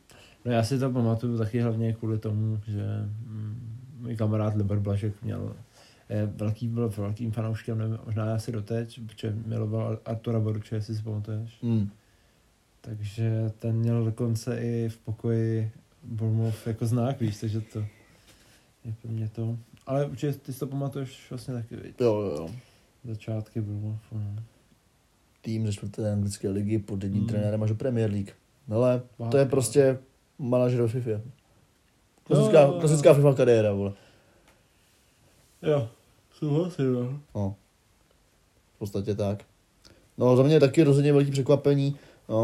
No 0.44 0.52
já 0.52 0.62
si 0.62 0.78
to 0.78 0.90
pamatuju 0.90 1.38
taky 1.38 1.60
hlavně 1.60 1.92
kvůli 1.92 2.18
tomu, 2.18 2.60
že 2.66 3.08
mm, 3.26 3.76
můj 4.00 4.16
kamarád 4.16 4.54
Liber 4.54 4.78
Blažek 4.78 5.22
měl 5.22 5.54
je 6.10 6.26
velký, 6.26 6.68
byl 6.68 6.88
velkým 6.88 7.32
fanouškem, 7.32 7.78
nevím, 7.78 7.98
možná 8.04 8.26
já 8.26 8.38
si 8.38 8.52
doteď, 8.52 9.00
protože 9.06 9.34
miloval 9.46 9.98
Artura 10.04 10.40
Boruče, 10.40 10.74
jestli 10.74 10.94
si 10.94 11.02
pamatuješ. 11.02 11.58
Mm. 11.62 11.90
Takže 12.80 13.52
ten 13.58 13.76
měl 13.76 14.04
dokonce 14.04 14.60
i 14.60 14.88
v 14.88 14.98
pokoji 14.98 15.72
Bournemouth 16.02 16.66
jako 16.66 16.86
znak, 16.86 17.20
víš, 17.20 17.40
takže 17.40 17.60
to 17.60 17.78
je 18.84 18.94
pro 19.02 19.10
mě 19.10 19.28
to. 19.28 19.58
Ale 19.86 20.06
určitě 20.06 20.32
ty 20.32 20.52
si 20.52 20.60
to 20.60 20.66
pamatuješ 20.66 21.30
vlastně 21.30 21.54
taky, 21.54 21.76
víš. 21.76 21.94
Jo, 22.00 22.20
jo, 22.20 22.34
jo. 22.36 22.50
Začátky 23.04 23.60
bylo. 23.60 23.98
Tým 25.40 25.66
ze 25.66 25.72
čtvrté 25.72 26.12
anglické 26.12 26.48
ligy 26.48 26.78
pod 26.78 27.02
jedním 27.02 27.22
mm. 27.22 27.28
trenérem 27.28 27.62
až 27.62 27.68
do 27.68 27.76
Premier 27.76 28.10
League. 28.10 28.32
Ale 28.70 29.02
to 29.30 29.36
je 29.36 29.46
prostě 29.46 29.98
manažer 30.40 30.88
FIFA. 30.88 31.10
Klasická, 32.24 32.60
jo, 32.60 32.76
klasická 32.80 33.14
FIFA 33.14 33.34
kariéra, 33.34 33.72
vole. 33.72 33.92
Jo, 35.62 35.88
souhlasím, 36.32 36.92
no. 36.94 37.20
no. 37.34 37.54
V 38.74 38.78
podstatě 38.78 39.14
tak. 39.14 39.44
No, 40.18 40.36
za 40.36 40.42
mě 40.42 40.54
je 40.54 40.60
taky 40.60 40.82
rozhodně 40.82 41.12
velký 41.12 41.30
překvapení. 41.30 41.96
Uh, 42.26 42.36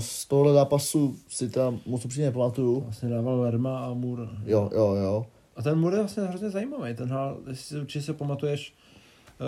z 0.00 0.26
tohohle 0.26 0.52
zápasu 0.52 1.16
si 1.28 1.48
tam 1.50 1.80
moc 1.86 2.04
upřímně 2.04 2.26
nepamatuju. 2.26 2.80
Vlastně 2.80 3.08
dával 3.08 3.40
Verma 3.40 3.78
a 3.86 3.94
Moore. 3.94 4.22
Jo, 4.44 4.70
jo, 4.74 4.94
jo. 4.94 5.26
A 5.56 5.62
ten 5.62 5.78
Moore 5.78 5.96
je 5.96 6.00
vlastně 6.00 6.22
hrozně 6.22 6.50
zajímavý. 6.50 6.94
Ten 6.94 7.08
hál, 7.08 7.36
jestli 7.48 7.64
si 7.64 7.80
určitě 7.80 8.02
si 8.04 8.12
pamatuješ, 8.12 8.74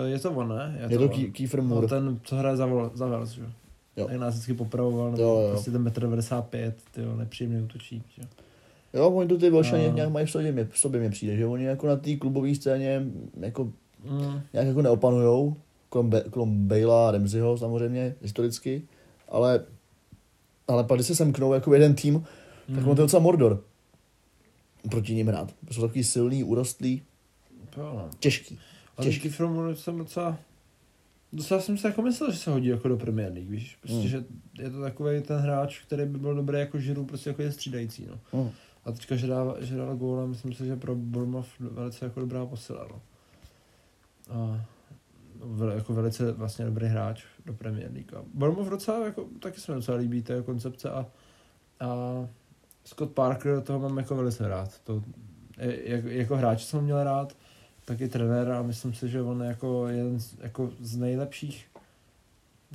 Eh, 0.05 0.09
Je 0.09 0.19
to 0.19 0.31
on, 0.31 0.47
ne? 0.49 0.77
Je 0.89 0.97
to 0.97 1.03
on. 1.03 1.09
Key- 1.09 1.31
Kiefer 1.31 1.61
No, 1.63 1.67
Moore. 1.69 1.87
ten, 1.87 2.19
co 2.23 2.35
hraje 2.35 2.57
za, 2.57 2.67
za 2.93 3.07
Wales, 3.07 3.29
že? 3.29 3.43
Jo? 3.97 4.03
Jo. 4.03 4.07
Tak 4.07 4.17
nás 4.17 4.33
vždycky 4.33 4.53
popravoval, 4.53 5.11
nebo 5.11 5.23
Jo, 5.23 5.39
jo. 5.39 5.49
prostě 5.51 5.71
ten 5.71 5.81
metr 5.81 6.01
95, 6.01 6.75
tyjo, 6.91 7.15
nepříjemný 7.15 7.61
útočík, 7.63 8.03
že? 8.17 8.21
Jo, 8.93 9.09
oni 9.09 9.29
to 9.29 9.37
ty 9.37 9.49
Velšani 9.49 9.87
No. 9.87 9.93
nějak 9.95 10.09
mají 10.09 10.25
v 10.25 10.31
sobě, 10.31 10.51
mě- 10.51 10.65
v 10.71 10.77
sobě 10.79 10.99
mě 10.99 11.09
přijde, 11.09 11.35
že 11.37 11.45
oni 11.45 11.63
jako 11.65 11.87
na 11.87 11.95
té 11.95 12.15
klubové 12.15 12.55
scéně 12.55 13.03
jako 13.39 13.71
Mm. 14.09 14.41
nějak 14.53 14.67
jako 14.67 14.81
neopanujou, 14.81 15.55
krom, 15.89 16.09
Be- 16.09 16.23
krom 16.31 16.67
Bale'a 16.67 17.07
a 17.07 17.11
Ramseyho 17.11 17.57
samozřejmě, 17.57 18.15
historicky, 18.21 18.81
ale, 19.29 19.63
ale 20.67 20.83
pak 20.83 20.97
když 20.97 21.07
se 21.07 21.15
semknou 21.15 21.53
jako 21.53 21.73
jeden 21.73 21.95
tým, 21.95 22.13
mm. 22.67 22.75
tak 22.75 22.87
on 22.87 22.95
to 22.95 23.01
je 23.01 23.05
docela 23.05 23.21
Mordor 23.23 23.63
proti 24.89 25.13
ním 25.15 25.27
hrát. 25.27 25.53
Jsou 25.71 25.81
takový 25.81 26.03
silný, 26.03 26.43
urostlý, 26.43 27.01
Jo, 27.77 27.83
no. 27.95 28.09
těžký. 28.19 28.59
Ale 28.97 29.05
Těžký. 29.07 29.21
Kiefer 29.21 29.47
Moore 29.47 29.75
jsem 29.75 29.97
docela... 29.97 30.37
Docela 31.33 31.59
jsem 31.61 31.77
si 31.77 31.87
jako 31.87 32.01
myslel, 32.01 32.31
že 32.31 32.37
se 32.37 32.51
hodí 32.51 32.67
jako 32.67 32.87
do 32.87 32.97
Premier 32.97 33.31
League, 33.33 33.49
víš? 33.49 33.77
Prostě, 33.81 33.97
Mm. 33.97 34.07
že 34.07 34.23
je 34.59 34.69
to 34.69 34.81
takový 34.81 35.21
ten 35.21 35.37
hráč, 35.37 35.79
který 35.79 36.05
by 36.05 36.17
byl 36.17 36.35
dobrý 36.35 36.59
jako 36.59 36.79
žiru, 36.79 37.05
prostě 37.05 37.29
jako 37.29 37.41
je 37.41 37.51
střídající, 37.51 38.07
no. 38.09 38.41
Mm. 38.43 38.49
A 38.85 38.91
teďka, 38.91 39.15
že 39.15 39.27
dala 39.27 39.93
góla, 39.95 40.25
myslím 40.25 40.53
si, 40.53 40.65
že 40.65 40.75
pro 40.75 40.95
Bournemouth 40.95 41.47
velice 41.59 42.05
jako 42.05 42.19
dobrá 42.19 42.45
posila, 42.45 42.87
no. 42.91 43.01
A 44.29 44.65
vel, 45.45 45.71
jako 45.71 45.93
velice 45.93 46.31
vlastně 46.31 46.65
dobrý 46.65 46.85
hráč 46.87 47.23
do 47.45 47.53
Premier 47.53 47.91
League. 47.93 48.13
A 48.13 48.23
Bournemouth 48.33 48.69
docela, 48.69 49.05
jako, 49.05 49.27
taky 49.39 49.59
se 49.61 49.71
mi 49.71 49.75
docela 49.75 49.97
líbí, 49.97 50.21
to 50.21 50.33
je 50.33 50.41
koncepce 50.43 50.89
a, 50.91 51.05
a 51.79 51.87
Scott 52.85 53.11
Parker, 53.11 53.61
toho 53.61 53.79
mám 53.79 53.97
jako 53.97 54.15
velice 54.15 54.47
rád. 54.47 54.79
To, 54.83 55.03
je- 55.59 55.89
jak, 55.91 56.03
jako 56.05 56.37
hráč 56.37 56.63
jsem 56.63 56.83
měl 56.83 57.03
rád, 57.03 57.35
tak 57.85 58.01
i 58.01 58.07
trenér 58.07 58.51
a 58.51 58.61
myslím 58.61 58.93
si, 58.93 59.09
že 59.09 59.21
on 59.21 59.41
je 59.41 59.47
jako 59.47 59.87
jeden 59.87 60.19
z, 60.19 60.35
jako 60.41 60.71
z 60.79 60.97
nejlepších, 60.97 61.67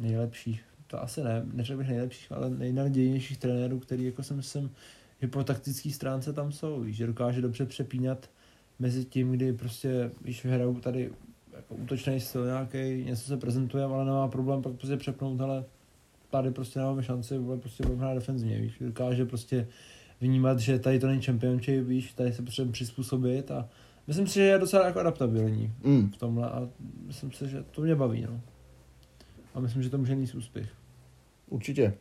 nejlepších, 0.01 0.65
to 0.87 1.03
asi 1.03 1.25
ne, 1.25 1.47
neřekl 1.53 1.79
bych 1.79 1.89
nejlepších, 1.89 2.33
ale 2.33 2.51
nejnadějnějších 2.51 3.39
trenérů, 3.39 3.79
který 3.79 4.05
jako 4.05 4.23
si 4.23 4.35
myslím, 4.35 4.71
že 5.23 5.29
po 5.29 5.45
taktické 5.45 5.91
stránce 5.91 6.33
tam 6.33 6.53
jsou, 6.53 6.85
že 6.87 7.07
dokáže 7.07 7.41
dobře 7.41 7.67
přepínat 7.67 8.31
mezi 8.79 9.05
tím, 9.05 9.33
kdy 9.33 9.53
prostě, 9.53 10.11
když 10.21 10.45
hrajou 10.45 10.81
tady 10.81 11.11
jako 11.57 11.75
útočný 11.75 12.21
styl 12.21 12.47
nějaký, 12.47 13.05
něco 13.05 13.23
se 13.23 13.37
prezentuje, 13.37 13.85
ale 13.85 14.05
nemá 14.05 14.29
problém 14.29 14.63
pak 14.63 14.73
prostě 14.73 14.97
přepnout, 14.97 15.41
ale 15.41 15.65
tady 16.31 16.51
prostě 16.51 16.79
nemáme 16.79 17.03
šanci, 17.03 17.39
vole, 17.39 17.59
prostě 17.59 17.83
budeme 17.83 18.03
hrát 18.03 18.15
defenzivně, 18.15 18.61
víš, 18.61 18.73
dokáže 18.81 19.25
prostě 19.25 19.69
vnímat, 20.21 20.59
že 20.59 20.79
tady 20.79 20.99
to 20.99 21.07
není 21.07 21.23
championship, 21.23 21.87
víš, 21.87 22.13
tady 22.13 22.33
se 22.33 22.43
potřebujeme 22.43 22.73
přizpůsobit 22.73 23.51
a 23.51 23.69
myslím 24.09 24.27
si, 24.27 24.35
že 24.35 24.43
je 24.43 24.59
docela 24.59 24.87
jako 24.87 25.01
adaptabilní 25.01 25.73
Mm. 25.85 26.11
v 26.11 26.17
tomhle 26.17 26.51
a 26.51 26.69
myslím 27.07 27.33
si, 27.33 27.49
že 27.49 27.63
to 27.71 27.83
mě 27.83 27.95
baví, 27.95 28.23
no. 28.23 28.41
A 29.55 29.61
myslím, 29.61 29.83
že 29.83 29.91
to 29.91 29.99
může 29.99 30.15
mít 30.15 30.35
úspěch. 30.35 30.69
Určitě. 31.49 31.95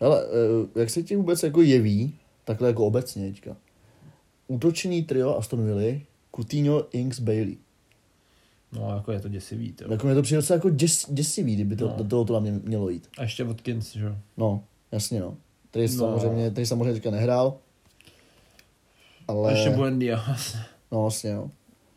Ale 0.00 0.24
eh, 0.24 0.80
jak 0.80 0.90
se 0.90 1.02
ti 1.02 1.16
vůbec 1.16 1.42
jako 1.42 1.62
jeví, 1.62 2.14
takhle 2.44 2.68
jako 2.68 2.86
obecně 2.86 3.26
teďka, 3.32 3.56
útočný 4.48 5.02
trio 5.02 5.36
Aston 5.36 5.64
Villa, 5.64 6.00
Coutinho, 6.36 6.86
Inks, 6.92 7.20
Bailey. 7.20 7.56
No, 8.72 8.94
jako 8.94 9.12
je 9.12 9.20
to 9.20 9.28
děsivý, 9.28 9.72
to. 9.72 9.92
Jako 9.92 10.06
mě 10.06 10.14
to 10.14 10.22
přijde 10.22 10.42
jako 10.50 10.70
děs, 10.70 11.06
děsivý, 11.10 11.54
kdyby 11.54 11.76
to, 11.76 11.88
No. 11.88 11.94
do 11.96 12.04
toho 12.04 12.24
to 12.24 12.40
mě 12.40 12.52
mělo 12.64 12.88
jít. 12.90 13.08
A 13.18 13.22
ještě 13.22 13.44
Watkins, 13.44 13.92
že 13.96 14.04
jo. 14.04 14.16
No, 14.36 14.64
jasně 14.92 15.20
no. 15.20 15.36
Tady 15.70 15.86
No. 15.88 15.92
samozřejmě, 15.94 16.50
tady 16.50 16.66
samozřejmě 16.66 16.92
teďka 16.94 17.10
nehrál. 17.10 17.58
Ale, 19.28 19.48
A 19.52 19.56
ještě 19.56 19.70
Buendia. 19.70 20.24
no 20.92 21.00
vlastně 21.02 21.34
no. 21.34 21.50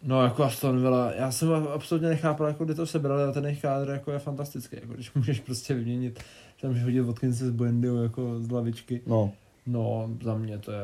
No, 0.04 0.24
jako 0.24 0.44
Aston 0.44 0.82
Villa, 0.82 1.14
já 1.14 1.32
jsem 1.32 1.54
absolutně 1.54 2.10
nechápal, 2.10 2.48
jako 2.48 2.66
kde 2.66 2.74
to 2.74 2.86
sebrali, 2.86 3.24
a 3.24 3.32
ten 3.32 3.46
jejich 3.46 3.62
kádr 3.62 3.90
jako 3.90 4.12
je 4.12 4.20
fantastický, 4.20 4.76
jako 4.82 4.94
když 4.94 5.14
můžeš 5.16 5.40
prostě 5.40 5.74
vyměnit, 5.74 6.20
tam 6.62 6.70
můžeš 6.70 6.84
hodit 6.84 7.02
Watkinse 7.02 7.48
s 7.48 7.52
Buendiou 7.52 7.96
jako 7.96 8.40
z 8.44 8.52
lavičky. 8.52 9.02
No, 9.08 9.32
No, 9.66 10.10
za 10.24 10.36
mě 10.36 10.58
to 10.58 10.72
je 10.72 10.80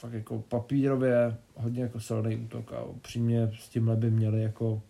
fakt 0.00 0.12
jako 0.12 0.42
papírově 0.48 1.36
hodně 1.56 1.82
jako 1.82 2.00
silný 2.00 2.36
útok 2.36 2.72
a 2.72 2.84
upřímně 2.84 3.50
s 3.60 3.68
tímhle 3.68 3.96
by 3.96 4.10
měli 4.10 4.42
jako, 4.42 4.82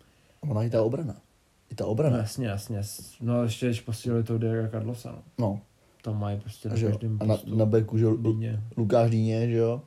ona 0.49 0.63
i 0.63 0.69
ta 0.69 0.83
obrana. 0.83 1.15
I 1.69 1.75
ta 1.75 1.83
no 1.83 1.89
obrana. 1.89 2.17
jasně, 2.17 2.47
jasně, 2.47 2.81
no 3.21 3.39
a 3.39 3.43
ještě 3.43 3.65
když 3.65 3.81
posílili 3.81 4.23
toho 4.23 4.39
Diego 4.39 4.67
Carlosa, 4.71 5.11
no. 5.11 5.21
No, 5.39 5.61
Tam 6.01 6.19
mají 6.19 6.39
prostě 6.39 6.69
a, 6.69 6.73
na 6.73 6.79
jo. 6.79 6.89
každém 6.89 7.17
a 7.21 7.25
na, 7.25 7.37
na 7.55 7.65
beku, 7.65 7.97
že 7.97 8.05
jo. 8.05 8.17
Lukáš 8.77 9.09
Dýně, 9.11 9.49
že 9.49 9.57
jo. 9.57 9.81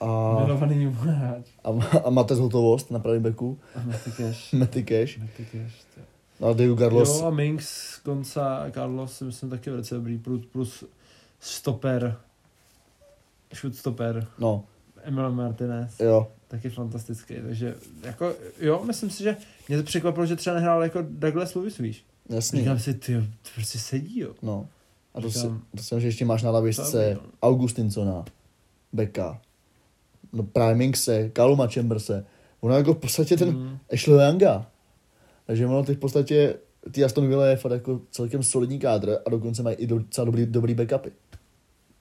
A, 0.00 0.36
Milovaný 0.44 0.86
hráč. 0.86 1.46
a, 1.64 1.68
a 2.04 2.10
Matez 2.10 2.38
Hotovost 2.38 2.90
na 2.90 2.98
pravém 2.98 3.22
beku. 3.22 3.58
A 3.74 3.80
Matty 3.82 4.10
Cash. 4.12 4.52
Matty 4.58 4.84
Cash. 4.84 5.18
Matty 5.18 5.44
Cash, 5.44 5.84
ty. 5.94 6.00
A 6.44 6.76
Carlos. 6.78 7.20
Jo 7.20 7.26
a 7.26 7.30
Minks, 7.30 7.96
Konca 7.98 8.56
a 8.56 8.70
Carlos 8.70 9.12
si 9.16 9.24
myslím 9.24 9.50
taky 9.50 9.70
velice 9.70 9.94
dobrý, 9.94 10.18
plus, 10.18 10.46
plus 10.46 10.84
stoper, 11.40 12.16
shoot 13.54 13.74
stoper, 13.76 14.26
No, 14.38 14.64
Emil 15.02 15.32
Martinez, 15.32 16.00
jo. 16.00 16.28
taky 16.48 16.70
fantastický, 16.70 17.34
takže 17.46 17.74
jako 18.02 18.32
jo, 18.60 18.82
myslím 18.86 19.10
si, 19.10 19.22
že 19.22 19.36
mě 19.68 19.76
to 19.76 19.82
překvapilo, 19.82 20.26
že 20.26 20.36
třeba 20.36 20.56
nehrál 20.56 20.82
jako 20.82 20.98
Douglas 21.10 21.54
Lewis, 21.54 21.78
víš. 21.78 22.04
Jasný. 22.28 22.58
Říkám 22.60 22.78
si, 22.78 22.94
ty, 22.94 23.14
to 23.14 23.48
prostě 23.54 23.78
sedí, 23.78 24.18
jo. 24.20 24.34
No. 24.42 24.68
A 25.14 25.20
to, 25.20 25.30
si, 25.30 25.38
Říkám- 25.38 25.62
to 25.76 25.82
jsem, 25.82 26.00
že 26.00 26.06
ještě 26.06 26.24
máš 26.24 26.42
na 26.42 26.50
lavičce 26.50 27.14
no. 27.14 27.20
Augustinsona, 27.42 28.24
Beka, 28.92 29.40
no 30.32 30.42
právě 30.42 30.74
Minkse, 30.74 31.28
Kaluma 31.28 31.66
Chamberse. 31.66 32.24
Ono 32.60 32.76
jako 32.76 32.94
v 32.94 32.98
podstatě 32.98 33.36
ten 33.36 33.48
Mm. 33.48 33.78
Ashley 33.92 34.26
Younga. 34.26 34.66
Takže 35.46 35.66
ono 35.66 35.82
ty 35.84 35.94
v 35.94 35.98
podstatě, 35.98 36.54
ty 36.90 37.04
Aston 37.04 37.28
Villa 37.28 37.46
je 37.46 37.56
fakt 37.56 37.72
jako 37.72 38.00
celkem 38.10 38.42
solidní 38.42 38.78
kádr 38.78 39.18
a 39.26 39.30
dokonce 39.30 39.62
mají 39.62 39.76
i 39.76 39.86
do, 39.86 39.98
docela 39.98 40.24
dobrý, 40.24 40.46
dobrý 40.46 40.74
backupy. 40.74 41.10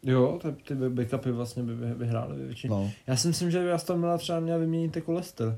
Jo, 0.03 0.39
ty, 0.41 0.51
ty 0.75 0.75
backupy 0.89 1.31
vlastně 1.31 1.63
by 1.63 1.73
vyhrály 1.75 2.35
většině. 2.45 2.71
No. 2.71 2.91
Já 3.07 3.15
si 3.15 3.27
myslím, 3.27 3.51
že 3.51 3.59
by 3.63 3.71
Aston 3.71 4.01
Villa 4.01 4.17
třeba 4.17 4.39
měla 4.39 4.57
vyměnit 4.57 4.95
jako 4.95 5.11
Leicester. 5.11 5.57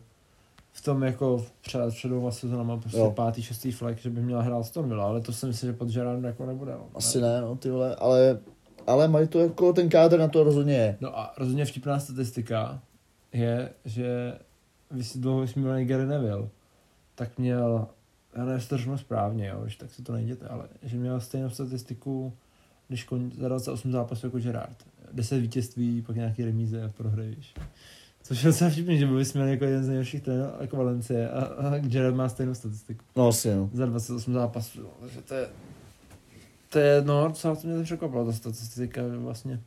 V 0.72 0.82
tom 0.82 1.04
jako 1.04 1.46
před, 1.62 1.82
před 1.90 2.08
dvěma 2.08 2.32
sezónama 2.32 2.78
prostě 2.78 2.98
Jo. 2.98 3.12
pátý, 3.12 3.44
šestý 3.44 3.72
flag, 3.72 3.98
že 3.98 4.10
by 4.10 4.22
měla 4.22 4.42
hrát 4.42 4.60
Aston 4.60 4.90
Villa, 4.90 5.06
ale 5.06 5.22
to 5.22 5.34
si 5.34 5.46
myslím, 5.46 5.70
že 5.72 5.78
pod 5.78 5.90
Gerardem 5.90 6.24
jako 6.24 6.46
nebude. 6.46 6.72
No. 6.72 6.88
Asi 6.96 7.22
ne, 7.22 7.42
no 7.42 7.56
ty 7.56 7.70
vole, 7.72 7.96
ale, 7.96 8.40
ale 8.88 9.08
mají 9.08 9.28
to 9.28 9.40
jako, 9.40 9.74
ten 9.74 9.90
kádr 9.90 10.20
na 10.20 10.28
to 10.28 10.44
rozhodně 10.44 10.74
je. 10.74 10.98
No 11.02 11.20
a 11.20 11.34
rozhodně 11.38 11.66
vtipná 11.66 12.00
statistika 12.00 12.82
je, 13.34 13.70
že 13.86 14.34
vys- 14.92 15.18
dlouho 15.18 15.42
vysmívaný 15.42 15.86
Gary 15.86 16.06
Neville, 16.06 16.50
tak 17.16 17.38
měl, 17.38 17.88
já 18.36 18.46
nevím, 18.46 18.68
to 18.68 18.78
řeknu 18.78 18.98
správně, 18.98 19.48
jo, 19.48 19.64
že 19.68 19.78
tak 19.78 19.92
si 19.92 20.04
to 20.04 20.14
nejděte, 20.14 20.48
ale 20.48 20.64
že 20.84 20.98
měl 20.98 21.20
stejnou 21.20 21.50
statistiku, 21.50 22.34
když 22.88 23.04
kon, 23.04 23.32
za 23.40 23.48
28 23.48 23.92
zápasů 23.92 24.28
jako 24.28 24.40
Gerard. 24.40 24.86
10 25.12 25.38
vítězství, 25.40 26.02
pak 26.02 26.16
nějaký 26.16 26.46
remíze 26.46 26.84
a 26.84 26.90
prohry, 26.90 27.36
víš. 27.36 27.54
Což 28.24 28.44
je 28.44 28.48
docela 28.48 28.70
vtipný, 28.70 28.98
že 28.98 29.06
byl 29.06 29.16
vysmívaný 29.16 29.52
jako 29.52 29.66
jeden 29.66 29.84
z 29.84 29.88
nejhorších 29.88 30.22
trenérů 30.22 30.52
jako 30.62 30.78
Valencie 30.78 31.30
a, 31.30 31.42
a 31.42 31.78
Gerard 31.78 32.16
má 32.16 32.30
stejnou 32.30 32.54
statistiku. 32.54 33.06
No 33.16 33.28
asi, 33.28 33.56
no. 33.56 33.70
Za 33.74 33.86
28 33.86 34.34
zápasů, 34.34 34.82
no, 34.82 34.90
takže 35.02 35.22
to 35.22 35.34
je, 35.34 35.48
to 36.70 36.80
je, 36.80 37.02
no, 37.02 37.28
docela 37.28 37.56
to 37.56 37.68
mě 37.68 37.78
to 37.78 37.84
překvapilo, 37.84 38.26
ta 38.26 38.34
statistika, 38.34 39.10
že 39.10 39.18
vlastně 39.18 39.62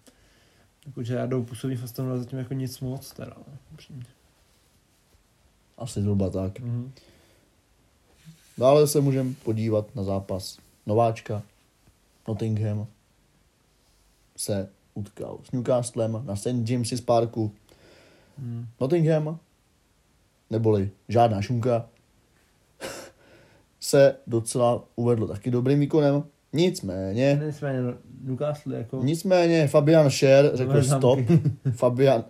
jako 0.86 1.02
Gerardou 1.02 1.44
působí 1.44 1.76
v 1.76 1.84
Astonu 1.84 2.18
zatím 2.18 2.38
jako 2.38 2.54
nic 2.54 2.80
moc, 2.80 3.12
teda, 3.12 3.32
no, 3.36 3.44
upřímně. 3.72 4.06
Asi 5.78 6.00
zhruba 6.00 6.30
tak. 6.30 6.60
Mhm. 6.60 6.92
Dále 8.58 8.86
se 8.86 9.00
můžeme 9.00 9.34
podívat 9.44 9.94
na 9.94 10.04
zápas 10.04 10.58
nováčka. 10.86 11.42
Nottingham 12.28 12.86
se 14.36 14.68
utkal 14.94 15.38
s 15.44 15.52
Newcastlem 15.52 16.22
na 16.24 16.36
St. 16.36 16.68
James's 16.68 17.00
Parku. 17.00 17.54
Mhm. 18.38 18.68
Nottingham, 18.80 19.38
neboli 20.50 20.90
žádná 21.08 21.42
šunka, 21.42 21.88
se 23.80 24.16
docela 24.26 24.84
uvedl 24.96 25.26
taky 25.26 25.50
dobrým 25.50 25.80
výkonem. 25.80 26.24
Nicméně, 26.52 27.40
Nicméně, 27.46 27.78
Newcastle 28.22 28.76
jako... 28.76 29.00
nicméně 29.04 29.68
Fabian 29.68 30.10
Scher 30.10 30.50
řekl 30.54 30.72
Nové 30.72 30.84
stop. 30.84 31.18
Fabian, 31.72 32.24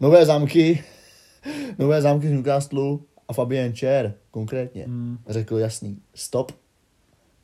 nové 0.00 0.26
zámky, 0.26 0.84
nové 1.78 2.02
zámky 2.02 2.28
z 2.28 2.32
Newcastle 2.32 2.98
a 3.28 3.32
Fabian 3.32 3.74
Scher 3.74 4.14
konkrétně 4.30 4.84
Mm, 4.86 5.18
řekl 5.28 5.58
jasný 5.58 5.98
stop. 6.14 6.52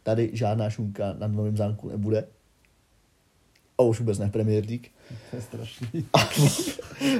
Tady 0.02 0.30
žádná 0.32 0.70
šunka 0.70 1.12
na 1.18 1.26
novém 1.26 1.56
zámku 1.56 1.88
nebude. 1.88 2.28
A 3.78 3.82
už 3.82 3.98
vůbec 4.00 4.18
ne 4.18 4.30
Premier 4.30 4.64
League. 4.64 4.86
to 5.30 5.36
je 5.36 5.42
strašný. 5.42 6.06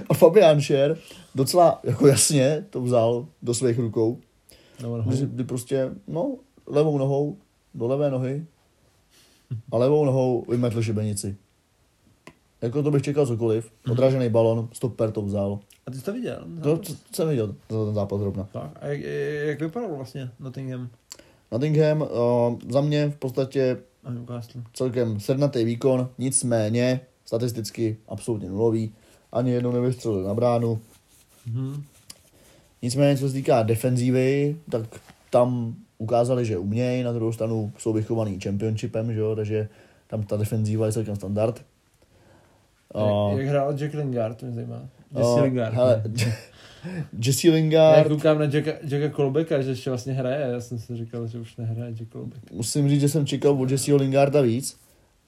A 0.09 0.14
Fabian 0.14 0.61
Scher 0.61 0.99
docela 1.35 1.81
jako 1.85 2.07
jasně 2.07 2.64
to 2.70 2.81
vzal 2.83 3.26
do 3.43 3.55
svých 3.55 3.78
rukou. 3.78 4.20
Kdy, 5.07 5.26
kdy 5.26 5.45
prostě, 5.45 5.91
no, 6.07 6.37
levou 6.66 6.99
nohou 6.99 7.37
do 7.74 7.87
levé 7.87 8.11
nohy 8.11 8.47
a 9.72 9.76
levou 9.78 10.05
nohou 10.05 10.44
vymetl 10.49 10.82
šibenici. 10.82 11.36
Jako 12.62 12.82
to 12.82 12.90
bych 12.90 13.03
čekal 13.03 13.26
cokoliv. 13.26 13.70
Odražený 13.90 14.28
balon, 14.28 14.68
stopper 14.72 15.11
to 15.11 15.22
vzal 15.22 15.59
A 15.86 15.90
ty 15.90 15.99
jsi 15.99 16.05
to 16.05 16.12
viděl? 16.12 16.44
To, 16.62 16.78
to 16.78 16.92
jsem 17.12 17.28
viděl, 17.28 17.55
za 17.68 17.84
ten 17.84 17.94
zápas 17.94 18.20
zrovna. 18.20 18.49
Tak, 18.53 18.70
a 18.80 18.86
jak, 18.86 19.01
jak 19.47 19.61
vypadal 19.61 19.97
vlastně 19.97 20.30
Nottingham 20.40 20.88
Nottingham 21.53 22.03
uh, 22.03 22.09
za 22.68 22.80
mě 22.80 23.09
v 23.09 23.16
podstatě 23.16 23.78
celkem 24.72 25.20
sednatý 25.20 25.64
výkon, 25.64 26.09
nicméně 26.18 27.01
statisticky 27.24 27.97
absolutně 28.09 28.49
nulový. 28.49 28.94
Ani 29.32 29.53
jednou 29.53 29.72
nevystřelil 29.72 30.22
na 30.22 30.34
bránu. 30.34 30.80
Mhm. 31.47 31.84
Nicméně, 32.82 33.18
co 33.18 33.28
se 33.28 33.34
týká 33.34 33.62
defenzívy, 33.62 34.57
tak 34.70 35.01
tam 35.30 35.74
ukázali, 35.99 36.44
že 36.44 36.59
umějí, 36.59 37.03
na 37.03 37.12
druhou 37.12 37.32
stranu 37.32 37.72
jsou 37.78 37.92
vychovaný 37.92 38.40
championshipem, 38.40 39.14
že 39.14 39.20
jo, 39.20 39.36
takže 39.36 39.68
tam 40.07 40.22
ta 40.22 40.36
defenzíva 40.36 40.86
je 40.86 40.92
celkem 40.92 41.16
standard. 41.16 41.64
Jak, 43.30 43.38
jak 43.38 43.49
hrál 43.49 43.72
Jack 43.78 43.94
Lingard, 43.94 44.38
to 44.38 44.47
mě 44.47 44.55
zajímá. 44.55 44.88
Jesse 45.18 45.40
Lingard. 45.40 45.74
hele, 45.74 46.03
Jesse 47.18 47.49
Já 47.49 47.55
Lingard, 47.55 48.09
koukám 48.09 48.38
na 48.38 48.44
Jacka, 48.44 48.72
Jacka 48.82 49.09
Kolbeka, 49.09 49.62
že 49.62 49.70
ještě 49.70 49.90
vlastně 49.90 50.12
hraje. 50.12 50.53
Já 50.53 50.61
jsem 50.61 50.78
si 50.78 50.97
říkal, 50.97 51.26
že 51.26 51.38
už 51.38 51.57
nehraje 51.57 51.92
Jack 51.92 52.09
Kolbek. 52.09 52.53
musím 52.53 52.88
říct, 52.88 53.01
že 53.01 53.09
jsem 53.09 53.26
čekal 53.26 53.62
od 53.62 53.70
Jesseho 53.70 53.99
Lingarda 53.99 54.40
víc. 54.40 54.76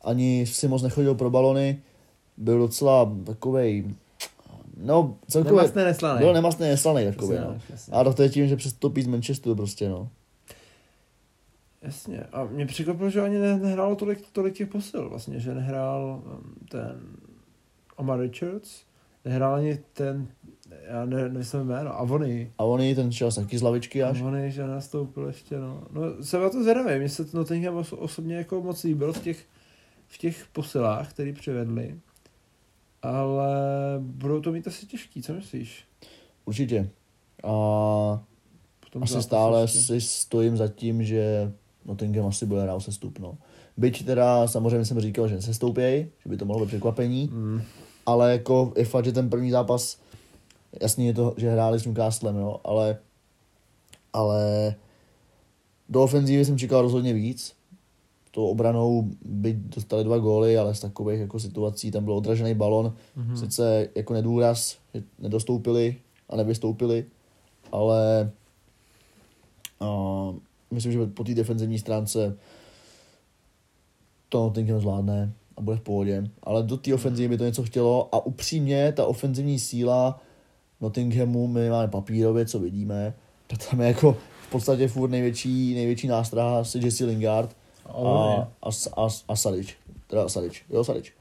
Ani 0.04 0.46
si 0.46 0.68
moc 0.68 0.82
nechodil 0.82 1.14
pro 1.14 1.30
balony. 1.30 1.78
Byl 2.36 2.58
docela 2.58 3.12
takovej, 3.26 3.84
no 4.82 5.16
celkově, 5.28 5.56
Nemastné 5.56 5.84
neslaný. 5.84 6.18
byl 6.18 6.32
nemastný 6.32 6.66
neslaný 6.66 7.04
takový, 7.04 7.36
no. 7.36 7.56
jasně. 7.70 7.92
A 7.92 8.12
to 8.12 8.22
je 8.22 8.28
tím, 8.28 8.48
že 8.48 8.56
přestoupí 8.56 9.02
z 9.02 9.06
Manchesteru 9.06 9.54
prostě, 9.54 9.88
no. 9.88 10.08
Jasně. 11.82 12.20
A 12.32 12.44
mě 12.44 12.66
překvapilo, 12.66 13.10
že 13.10 13.20
ani 13.20 13.38
ne- 13.38 13.58
nehrálo 13.58 13.96
tolik, 13.96 14.30
tolik 14.30 14.54
těch 14.54 14.68
posil 14.68 15.08
vlastně, 15.08 15.40
že 15.40 15.54
nehrál 15.54 16.22
um, 16.26 16.54
ten 16.68 17.00
Omar 17.96 18.20
Richards, 18.20 18.82
nehrál 19.24 19.54
ani 19.54 19.78
ten, 19.92 20.28
já 20.88 21.04
ne, 21.04 21.28
nevím 21.28 21.44
jméno, 21.64 21.98
Avony. 21.98 22.52
A 22.58 22.64
on 22.64 22.94
ten 22.94 23.12
čas 23.12 23.34
taky 23.34 23.58
z 23.58 23.62
lavičky 23.62 24.02
až. 24.02 24.20
Avony, 24.20 24.50
že 24.50 24.66
nastoupil 24.66 25.26
ještě, 25.26 25.58
no. 25.58 25.82
No, 25.90 26.24
jsem 26.24 26.42
na 26.42 26.50
to 26.50 26.62
zvědavý, 26.62 26.98
mně 26.98 27.08
se 27.08 27.24
to 27.24 27.38
Nottingham 27.38 27.74
oso- 27.76 27.98
osobně 27.98 28.36
jako 28.36 28.62
moc 28.62 28.82
líbil 28.82 29.12
v 29.12 29.22
těch, 29.22 29.46
v 30.06 30.18
těch 30.18 30.46
posilách, 30.52 31.10
který 31.10 31.32
přivedli. 31.32 31.98
Ale 33.02 33.48
budou 33.98 34.40
to 34.40 34.52
mít 34.52 34.66
asi 34.68 34.86
těžký, 34.86 35.22
co 35.22 35.34
myslíš? 35.34 35.84
Určitě. 36.44 36.90
A 37.44 37.48
V 38.86 38.90
tom 38.90 39.02
asi 39.02 39.22
stále 39.22 39.68
si 39.68 40.00
stojím 40.00 40.56
za 40.56 40.68
tím, 40.68 41.02
že 41.02 41.52
Nottingham 41.84 42.26
asi 42.26 42.46
bude 42.46 42.62
hrát 42.62 42.80
sestup, 42.80 43.18
no. 43.18 43.38
Byť 43.76 44.06
teda 44.06 44.48
samozřejmě 44.48 44.84
jsem 44.84 45.00
říkal, 45.00 45.28
že 45.28 45.34
nesestoupěj, 45.34 46.08
že 46.22 46.28
by 46.28 46.36
to 46.36 46.44
mohlo 46.44 46.64
být 46.64 46.68
překvapení, 46.68 47.28
Mm. 47.32 47.62
ale 48.06 48.32
jako 48.32 48.72
je 48.76 48.84
fakt, 48.84 49.04
že 49.04 49.12
ten 49.12 49.30
první 49.30 49.50
zápas, 49.50 49.98
jasně 50.80 51.06
je 51.06 51.14
to, 51.14 51.34
že 51.36 51.50
hráli 51.50 51.80
s 51.80 51.86
Newcastlem, 51.86 52.36
jo, 52.36 52.60
ale, 52.64 52.98
ale 54.12 54.74
do 55.88 56.02
ofenzívy 56.02 56.44
jsem 56.44 56.58
čekal 56.58 56.82
rozhodně 56.82 57.12
víc. 57.14 57.52
To 58.30 58.44
obranou 58.44 59.08
by 59.24 59.52
dostali 59.52 60.04
dva 60.04 60.18
góly, 60.18 60.58
ale 60.58 60.74
z 60.74 60.80
takových 60.80 61.20
jako 61.20 61.40
situací 61.40 61.90
tam 61.90 62.04
byl 62.04 62.14
odražený 62.14 62.54
balon, 62.54 62.94
Mhm. 63.16 63.36
sice 63.36 63.88
jako 63.94 64.14
nedůraz, 64.14 64.76
že 64.94 65.02
nedostoupili 65.18 65.96
a 66.30 66.36
nevystoupili, 66.36 67.04
ale 67.72 68.30
uh, 69.80 70.36
myslím, 70.70 70.92
že 70.92 71.06
po 71.06 71.24
té 71.24 71.34
defenzivní 71.34 71.78
stránce 71.78 72.36
to 74.28 74.42
Nottingham 74.42 74.80
zvládne 74.80 75.32
a 75.56 75.60
bude 75.60 75.76
v 75.76 75.80
pohodě. 75.80 76.24
Ale 76.42 76.62
do 76.62 76.76
té 76.76 76.94
ofenzivy 76.94 77.28
by 77.28 77.38
to 77.38 77.44
něco 77.44 77.62
chtělo 77.62 78.08
a 78.14 78.26
upřímně 78.26 78.92
ta 78.92 79.06
ofenzivní 79.06 79.58
síla 79.58 80.20
Nottinghamu 80.80 81.46
minimálně 81.46 81.88
papírově, 81.88 82.46
co 82.46 82.58
vidíme, 82.58 83.14
tak 83.46 83.70
tam 83.70 83.80
je 83.80 83.86
jako 83.86 84.16
v 84.42 84.50
podstatě 84.50 84.88
furt 84.88 85.10
největší, 85.10 85.74
největší 85.74 86.06
nástraha 86.06 86.60
asi 86.60 86.78
Jesse 86.78 87.04
Lingard 87.04 87.56
A 87.84 87.92
a, 87.92 88.48
a, 88.62 88.70
a, 88.96 89.08
a 89.28 89.36
Sadic. 89.36 89.68
Teda 90.06 90.28
Sadic, 90.28 90.54
jo 90.70 90.84
Sadic. 90.84 91.12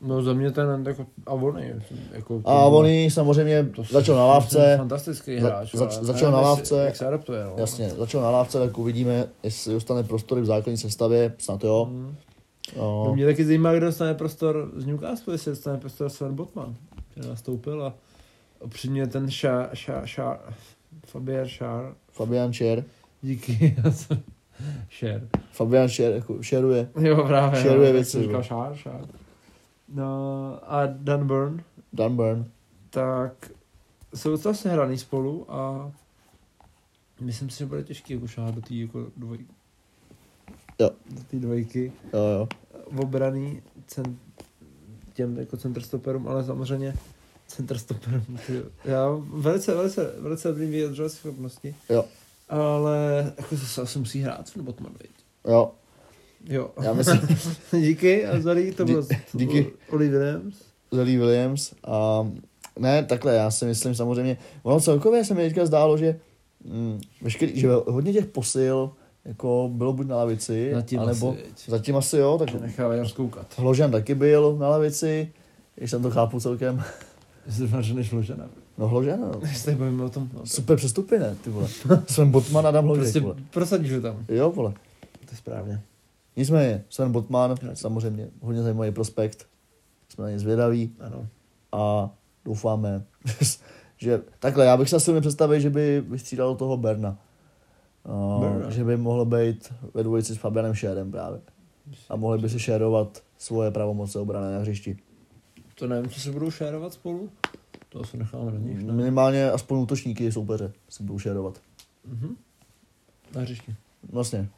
No 0.00 0.22
za 0.22 0.32
mě 0.32 0.50
ten 0.50 0.84
jako 0.86 1.06
Avony. 1.26 1.74
Jako, 2.12 2.42
A 2.44 2.58
Avony 2.62 3.10
samozřejmě 3.10 3.64
to 3.64 3.82
začal 3.82 4.16
na 4.16 4.26
lávce, 4.26 4.74
Fantastický 4.78 5.40
Za- 5.40 5.48
hráč. 5.48 5.74
zač- 5.74 5.96
ale 5.96 6.04
začal 6.06 6.32
na 6.32 6.40
lávce. 6.40 6.84
Jak 6.84 6.96
se 6.96 7.06
adaptuje. 7.06 7.44
No. 7.44 7.54
jasně, 7.56 7.88
začal 7.90 8.22
na 8.22 8.30
lávce, 8.30 8.58
tak 8.58 8.78
uvidíme, 8.78 9.26
jestli 9.42 9.72
dostane 9.74 10.02
prostory 10.02 10.40
v 10.40 10.44
základní 10.44 10.76
sestavě, 10.76 11.32
snad 11.38 11.64
jo. 11.64 11.88
Mm. 11.90 12.16
No, 12.76 13.04
No. 13.06 13.14
Mě 13.14 13.26
taky 13.26 13.44
zajímá, 13.44 13.72
kdo 13.74 13.86
dostane 13.86 14.14
prostor 14.14 14.70
z 14.76 14.86
Newcastle, 14.86 15.34
jestli 15.34 15.50
dostane 15.52 15.78
prostor 15.78 16.08
Sven 16.08 16.34
Botman, 16.34 16.74
že 17.16 17.28
nastoupil 17.28 17.84
a 17.84 17.94
upřímně 18.64 19.06
ten 19.06 19.30
ša, 19.30 19.68
ša, 19.74 20.06
ša, 20.06 20.38
Fabian 21.06 21.46
Šár, 21.46 21.94
Fabian 22.12 22.52
Scher, 22.52 22.84
díky, 23.22 23.76
já 23.84 23.90
jsem 23.92 24.22
Šer. 24.88 25.28
Fabian 25.52 25.88
Scher, 25.88 26.12
jako 26.12 26.42
šeruje. 26.42 26.88
Jo, 27.00 27.24
právě. 27.26 27.62
Šeruje 27.62 27.86
no, 27.88 27.92
věci, 27.92 28.10
jsem 28.10 28.22
říkal. 28.22 28.42
Šár, 28.42 28.74
Šár. 28.76 29.00
No 29.88 30.58
a 30.72 30.86
Dan 30.86 31.26
Burn, 31.26 31.62
Dunburn. 31.92 32.50
tak 32.90 33.50
jsou 34.14 34.30
docela 34.30 34.54
sehraný 34.54 34.98
spolu 34.98 35.52
a 35.54 35.92
myslím 37.20 37.50
si, 37.50 37.58
že 37.58 37.66
bude 37.66 37.82
těžký 37.82 38.12
jako 38.12 38.26
šáhat 38.26 38.54
do 38.54 38.60
té 38.60 38.74
jako 38.74 39.06
dvojky. 39.16 39.46
Jo. 40.78 40.90
Do 41.10 41.22
té 41.30 41.36
dvojky. 41.38 41.92
Jo, 42.12 42.20
jo. 42.20 42.48
obraný 42.98 43.62
cen, 43.86 44.18
těm 45.14 45.36
jako 45.38 45.56
centerstoperům, 45.56 46.28
ale 46.28 46.44
samozřejmě 46.44 46.94
centerstoperům. 47.46 48.38
ty- 48.46 48.62
Já 48.84 49.08
velice, 49.20 49.74
velice, 49.74 50.14
velice 50.18 50.48
dobrý 50.48 50.66
vyjadřovací 50.66 51.16
schopnosti. 51.16 51.74
Jo. 51.90 52.04
Ale 52.48 53.32
jako 53.38 53.56
zase 53.56 53.82
asi 53.82 53.98
musí 53.98 54.20
hrát 54.20 54.52
ten 54.54 54.64
Botman? 54.64 54.92
Jo, 55.48 55.72
Jo. 56.48 56.70
já 56.82 56.92
myslím, 56.92 57.20
díky 57.80 58.26
a 58.26 58.40
Zalí 58.40 58.72
to 58.72 58.84
Dí- 58.84 58.92
bylo, 58.92 59.06
díky. 59.34 59.66
Oli 59.90 60.08
Williams. 60.08 60.54
Zelý 60.92 61.16
Williams 61.16 61.74
a 61.84 62.28
ne, 62.78 63.04
takhle, 63.04 63.34
já 63.34 63.50
si 63.50 63.64
myslím 63.64 63.94
samozřejmě, 63.94 64.36
ono 64.62 64.80
celkově 64.80 65.24
se 65.24 65.34
mi 65.34 65.42
teďka 65.48 65.66
zdálo, 65.66 65.98
že, 65.98 66.20
mm, 66.64 67.00
veškerý, 67.22 67.60
že 67.60 67.68
hodně 67.86 68.12
těch 68.12 68.26
posil 68.26 68.90
jako 69.24 69.70
bylo 69.72 69.92
buď 69.92 70.06
na 70.06 70.16
lavici, 70.16 70.70
Zatím 70.74 71.00
anebo 71.00 71.30
asi, 71.32 71.70
zatím 71.70 71.96
asi 71.96 72.16
jo, 72.16 72.38
tak 72.38 72.60
Nechávají 72.60 73.00
rozkoukat. 73.00 73.46
Hložan 73.56 73.90
taky 73.90 74.14
byl 74.14 74.56
na 74.58 74.68
lavici, 74.68 75.32
když 75.74 75.90
jsem 75.90 76.02
to 76.02 76.10
chápu 76.10 76.40
celkem. 76.40 76.82
Zrovna, 77.46 77.80
že 77.80 77.94
než 77.94 78.12
Ložana. 78.12 78.48
No 78.78 78.88
Hložan, 78.88 79.20
no. 79.20 79.40
Když 79.40 79.58
se 79.58 79.64
tady 79.64 79.76
bavíme 79.76 80.04
o 80.04 80.08
tom. 80.08 80.28
No, 80.34 80.46
Super 80.46 80.76
přestupy, 80.76 81.18
ne, 81.18 81.36
ty 81.44 81.50
vole. 81.50 81.68
Sven 82.06 82.30
Botman, 82.30 82.66
Adam 82.66 82.84
Hložek, 82.84 83.02
prostě 83.02 83.20
vole. 83.20 83.34
prosadíš 83.50 83.92
ho 83.92 84.00
tam. 84.00 84.24
Jo, 84.28 84.50
vole. 84.50 84.72
To 85.24 85.30
je 85.30 85.36
správně. 85.36 85.80
Nicméně, 86.38 86.84
Sven 86.88 87.12
Botman, 87.12 87.54
samozřejmě 87.74 88.28
hodně 88.40 88.62
zajímavý 88.62 88.90
prospekt, 88.92 89.46
jsme 90.08 90.24
na 90.24 90.30
ně 90.30 90.38
zvědaví 90.38 90.92
Ano. 91.00 91.26
a 91.72 92.10
doufáme, 92.44 93.04
že 93.96 94.22
takhle, 94.38 94.64
já 94.64 94.76
bych 94.76 94.88
se 94.88 94.96
asi 94.96 95.20
představil, 95.20 95.60
že 95.60 95.70
by 95.70 96.00
vystřídal 96.00 96.56
toho 96.56 96.76
Berna. 96.76 97.18
Uh, 98.04 98.40
Berna. 98.40 98.70
že 98.70 98.84
by 98.84 98.96
mohl 98.96 99.24
být 99.24 99.72
ve 99.94 100.02
dvojici 100.02 100.34
s 100.34 100.38
Fabianem 100.38 100.74
Šérem 100.74 101.10
právě. 101.10 101.40
A 102.08 102.16
mohli 102.16 102.38
by 102.38 102.48
si 102.48 102.58
šérovat 102.58 103.22
svoje 103.38 103.70
pravomoce 103.70 104.18
obrany 104.18 104.52
na 104.52 104.58
hřišti. 104.58 104.98
To 105.74 105.86
nevím, 105.86 106.10
co 106.10 106.20
se 106.20 106.32
budou 106.32 106.50
šérovat 106.50 106.92
spolu. 106.92 107.30
To 107.88 108.00
asi 108.00 108.16
necháme 108.16 108.50
na 108.52 108.58
nich, 108.58 108.84
ne? 108.84 108.92
Minimálně 108.92 109.50
aspoň 109.50 109.78
útočníky 109.78 110.32
soupeře 110.32 110.72
si 110.88 111.02
budou 111.02 111.18
šérovat. 111.18 111.60
Mhm. 112.06 112.36
Na 113.34 113.40
hřišti. 113.40 113.74
Vlastně. 114.12 114.48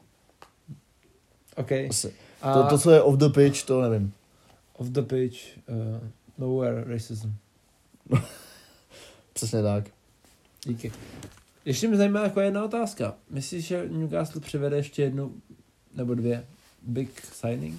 OK. 1.60 1.72
Asi. 1.90 2.12
A 2.42 2.54
To, 2.54 2.68
to, 2.68 2.78
co 2.78 2.90
je 2.90 3.02
off 3.02 3.16
the 3.18 3.28
pitch, 3.28 3.64
to 3.64 3.82
nevím. 3.82 4.12
off 4.76 4.88
the 4.88 5.02
pitch, 5.02 5.36
uh, 5.68 6.08
nowhere 6.38 6.84
racism. 6.84 7.32
Přesně 9.32 9.62
tak. 9.62 9.84
Díky. 10.64 10.92
Ještě 11.64 11.88
mě 11.88 11.96
zajímá 11.96 12.22
jako 12.22 12.40
jedna 12.40 12.64
otázka. 12.64 13.14
Myslíš, 13.30 13.66
že 13.66 13.88
Newcastle 13.88 14.40
přivede 14.40 14.76
ještě 14.76 15.02
jednu 15.02 15.32
nebo 15.96 16.14
dvě 16.14 16.44
big 16.82 17.20
signing? 17.32 17.74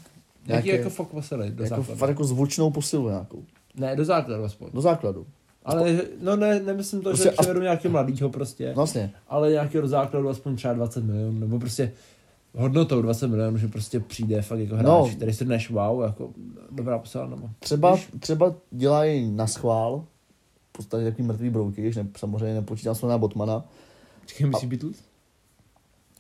Jaký 0.46 0.68
Nějaké- 0.68 0.78
jako 0.78 0.90
fok 0.90 1.10
posily 1.10 1.52
do 1.52 1.64
Jako, 1.64 1.76
základu? 1.76 2.00
fakt 2.00 2.10
jako 2.10 2.24
zvučnou 2.24 2.72
posilu 2.72 3.10
nějakou. 3.10 3.44
Ne, 3.76 3.96
do 3.96 4.06
základu 4.06 4.44
aspoň. 4.44 4.70
Do 4.74 4.82
základu. 4.82 5.28
Ale 5.66 6.02
no 6.22 6.36
ne, 6.36 6.60
nemyslím 6.60 7.02
to, 7.02 7.10
Prostě 7.10 7.24
že 7.24 7.30
as- 7.32 7.36
přivedu 7.38 7.62
nějakého 7.62 7.92
mladýho 7.92 8.30
prostě, 8.30 8.74
Vlastně. 8.74 9.12
ale 9.28 9.52
nějakého 9.52 9.82
do 9.82 9.88
základu 9.88 10.30
aspoň 10.30 10.56
třeba 10.56 10.74
20 10.74 11.04
milionů, 11.04 11.40
nebo 11.40 11.60
prostě 11.60 11.92
hodnotou 12.56 13.02
20 13.02 13.28
milionů, 13.28 13.58
že 13.58 13.68
prostě 13.68 13.99
přijde 13.99 14.41
fakt 14.41 14.60
jako 14.60 14.76
hráč, 14.76 14.88
No. 14.88 15.10
který 15.16 15.34
si 15.34 15.45
dneš 15.45 15.70
wow, 15.70 16.02
jako 16.04 16.30
dobrá 16.72 16.99
posila 16.99 17.28
nebo. 17.28 17.49
Třeba, 17.60 17.95
Víš? 17.95 18.10
třeba 18.20 18.56
dělají 18.72 19.32
na 19.32 19.47
schvál, 19.47 20.06
v 20.70 20.72
podstatě 20.72 21.04
takový 21.06 21.24
mrtvý 21.28 21.49
brouky, 21.49 21.82
když 21.82 21.95
ne, 21.95 22.08
samozřejmě 22.18 22.54
nepočítám 22.54 22.95
se 22.95 23.06
na 23.08 23.18
Botmana. 23.18 23.64
Čekaj, 24.26 24.49
myslíš 24.49 24.70
Beatles? 24.70 24.95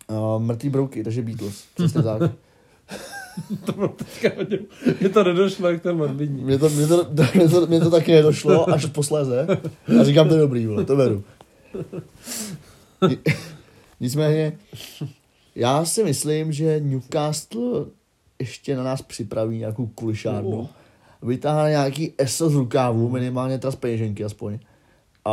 Uh, 0.09 0.41
mrtvý 0.43 0.69
brouky, 0.69 1.03
takže 1.03 1.21
Beatles, 1.21 1.63
přesně 1.75 2.03
tak. 2.03 2.21
to 3.65 3.71
bylo 3.71 3.87
teďka 3.87 4.29
hodně, 4.37 4.59
mě 4.99 5.09
to 5.09 5.23
nedošlo, 5.23 5.69
jak 5.69 5.81
to 5.81 5.89
je 5.89 5.93
morbidní. 5.95 6.43
Mně 6.43 6.57
to, 6.57 6.69
mě, 6.69 6.87
to, 6.87 7.05
mě, 7.35 7.49
to, 7.49 7.67
mě 7.67 7.79
to 7.79 7.89
taky 7.91 8.11
nedošlo, 8.11 8.69
až 8.69 8.85
posléze. 8.85 9.47
A 10.01 10.03
říkám, 10.03 10.27
to 10.27 10.33
je 10.33 10.39
dobrý, 10.41 10.65
vole, 10.65 10.85
to 10.85 10.95
beru. 10.95 11.23
Ni- 13.07 13.17
Nicméně, 13.99 14.57
já 15.55 15.85
si 15.85 16.03
myslím, 16.03 16.51
že 16.51 16.79
Newcastle 16.79 17.85
ještě 18.39 18.75
na 18.75 18.83
nás 18.83 19.01
připraví 19.01 19.57
nějakou 19.57 19.87
kulišárnu. 19.87 20.59
Oh. 20.59 20.67
Vytáhne 21.21 21.69
nějaký 21.69 22.13
ESO 22.17 22.49
z 22.49 22.53
rukávu, 22.53 23.09
minimálně 23.09 23.57
teda 23.59 23.71
z 23.71 23.75
peněženky 23.75 24.23
aspoň. 24.23 24.59
A 25.25 25.31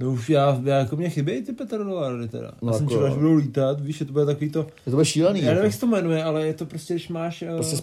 No 0.00 0.12
už 0.12 0.30
já, 0.30 0.60
já 0.64 0.78
jako 0.78 0.96
mě 0.96 1.10
chybějí 1.10 1.42
ty 1.42 1.52
petrodolary 1.52 2.28
teda. 2.28 2.52
No 2.62 2.72
já 2.72 2.78
jsem 2.78 2.84
jako 2.84 2.94
čekal, 2.94 3.08
jo. 3.08 3.14
že 3.14 3.20
budou 3.20 3.34
lítat, 3.34 3.80
víš, 3.80 3.96
že 3.96 4.04
to 4.04 4.12
bude 4.12 4.26
takový 4.26 4.50
to, 4.50 4.58
je 4.58 4.64
to 4.84 4.90
bude 4.90 5.04
šílený. 5.04 5.40
já 5.40 5.44
nevím, 5.44 5.56
jako. 5.56 5.64
jak 5.66 5.74
se 5.74 5.80
to 5.80 5.86
jmenuje, 5.86 6.24
ale 6.24 6.46
je 6.46 6.54
to 6.54 6.66
prostě, 6.66 6.94
když 6.94 7.08
máš, 7.08 7.42
eh, 7.42 7.54
Prostě 7.54 7.82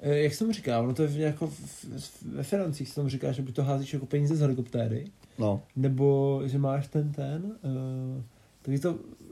eh, 0.00 0.18
jak 0.18 0.32
se 0.32 0.38
tomu 0.38 0.52
říká, 0.52 0.80
ono 0.80 0.94
to 0.94 1.02
je 1.02 1.10
jako 1.16 1.46
v, 1.46 1.84
ve 2.32 2.42
financích 2.42 2.88
se 2.88 2.94
tomu 2.94 3.08
říká, 3.08 3.32
že 3.32 3.42
buď 3.42 3.54
to 3.54 3.62
házíš 3.64 3.92
jako 3.92 4.06
peníze 4.06 4.36
z 4.36 4.40
helikoptéry, 4.40 5.04
No, 5.38 5.62
nebo 5.76 6.40
že 6.44 6.58
máš 6.58 6.86
ten 6.86 7.12
ten, 7.12 7.42
uh, 7.44 8.22
takový 8.62 8.78
to 8.80 8.90
eh, 8.90 9.29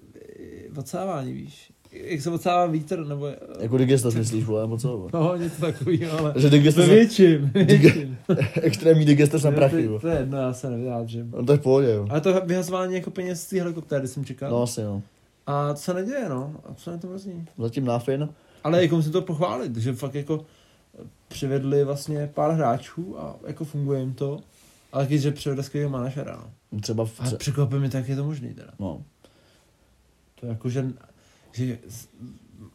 odsávání, 0.76 1.32
víš, 1.32 1.72
jak 1.92 2.20
se 2.20 2.30
odsává 2.30 2.66
vítr, 2.66 3.06
nebo... 3.06 3.26
eh, 3.26 3.36
jako 3.60 3.78
digestas 3.78 4.14
myslíš, 4.14 4.44
vole, 4.44 4.78
co? 4.78 5.08
No, 5.12 5.36
něco 5.36 5.60
takového, 5.60 6.18
ale... 6.18 6.34
Že 6.36 6.50
digestas, 6.50 6.86
větším, 6.88 7.50
větším. 7.54 8.18
extrémní 8.62 9.04
digestas 9.04 9.42
na 9.42 9.50
prachy, 9.50 9.86
to, 9.86 9.92
jo. 9.92 9.98
to 10.00 10.08
je 10.08 10.18
jedno, 10.18 10.38
já 10.38 10.52
se 10.52 10.70
nevyjádřím. 10.70 11.30
No 11.36 11.44
to 11.46 11.52
je 11.52 11.58
v 11.58 11.62
pohodě, 11.62 11.90
jo. 11.90 12.06
Ale 12.10 12.20
to 12.20 12.40
vyhazování 12.46 12.94
jako 12.94 13.10
peněz 13.10 13.42
z 13.42 13.46
té 13.46 13.60
helikoptéry 13.60 14.08
jsem 14.08 14.24
čekal. 14.24 14.50
No 14.50 14.62
asi, 14.62 14.82
no. 14.82 15.02
A 15.46 15.74
co 15.74 15.82
se 15.82 15.94
neděje, 15.94 16.28
no? 16.28 16.54
A 16.64 16.74
co 16.74 16.90
je 16.90 16.98
to 16.98 17.06
mrzí? 17.06 17.44
Zatím 17.58 17.84
náfin. 17.84 18.28
Ale 18.64 18.82
jako 18.82 18.96
musím 18.96 19.12
to 19.12 19.22
pochválit, 19.22 19.76
že 19.76 19.92
fakt 19.92 20.14
jako 20.14 20.44
přivedli 21.28 21.84
vlastně 21.84 22.30
pár 22.34 22.50
hráčů 22.50 23.20
a 23.20 23.36
jako 23.46 23.64
funguje 23.64 24.00
jim 24.00 24.14
to. 24.14 24.40
Ale 24.92 25.06
když 25.06 25.22
že 25.22 25.30
přivedli 25.30 25.64
skvělého 25.64 25.90
manažera, 25.92 26.44
no. 26.72 26.80
Třeba, 26.80 27.04
v, 27.04 27.20
A 27.20 27.36
překvapí 27.36 27.74
mi, 27.74 27.88
tak 27.88 28.08
je 28.08 28.16
to 28.16 28.24
možný 28.24 28.54
teda. 28.54 28.70
no. 28.78 29.02
To 30.40 30.46
je 30.46 30.50
jako, 30.52 30.68
že, 30.68 30.86
že 31.52 31.78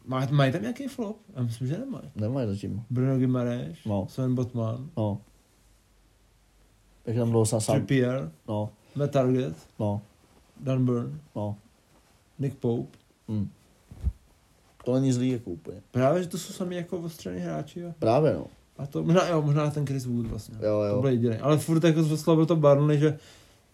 má, 0.06 0.26
mají 0.30 0.52
tam 0.52 0.60
nějaký 0.62 0.88
flop? 0.88 1.16
Já 1.36 1.42
myslím, 1.42 1.68
že 1.68 1.78
nemají. 1.78 2.10
Nemají 2.16 2.48
zatím. 2.48 2.84
Bruno 2.90 3.18
Gimares, 3.18 3.76
No. 3.86 4.06
Sven 4.10 4.34
Botman, 4.34 4.90
No. 4.96 5.20
Jak 7.06 7.16
tam 7.16 7.30
bylo 7.30 7.46
sám. 7.46 7.60
Trippier, 7.60 8.30
No, 8.48 8.70
Matt 8.94 9.12
Target, 9.12 9.56
no, 9.78 10.02
Dan 10.60 10.84
Burn, 10.84 11.20
no. 11.36 11.56
Nick 12.38 12.56
Pope. 12.58 12.98
Hm. 13.28 13.48
To 14.84 14.94
není 14.94 15.12
zlý 15.12 15.28
jako 15.28 15.50
úplně. 15.50 15.82
Právě, 15.90 16.22
že 16.22 16.28
to 16.28 16.38
jsou 16.38 16.52
sami 16.52 16.76
jako 16.76 16.98
ostřený 16.98 17.40
hráči. 17.40 17.80
Jo. 17.80 17.94
Právě 17.98 18.34
no. 18.34 18.46
A 18.78 18.86
to 18.86 19.02
možná, 19.02 19.28
jo, 19.28 19.42
možná 19.42 19.70
ten 19.70 19.86
Chris 19.86 20.06
Wood 20.06 20.26
vlastně. 20.26 20.54
Jo, 20.54 20.62
To 20.62 20.84
jo. 20.84 21.00
byl 21.00 21.10
jediný. 21.10 21.36
Ale 21.36 21.58
furt 21.58 21.84
jako 21.84 22.02
zveslal 22.02 22.46
to 22.46 22.56
Barnley, 22.56 22.98
že 22.98 23.18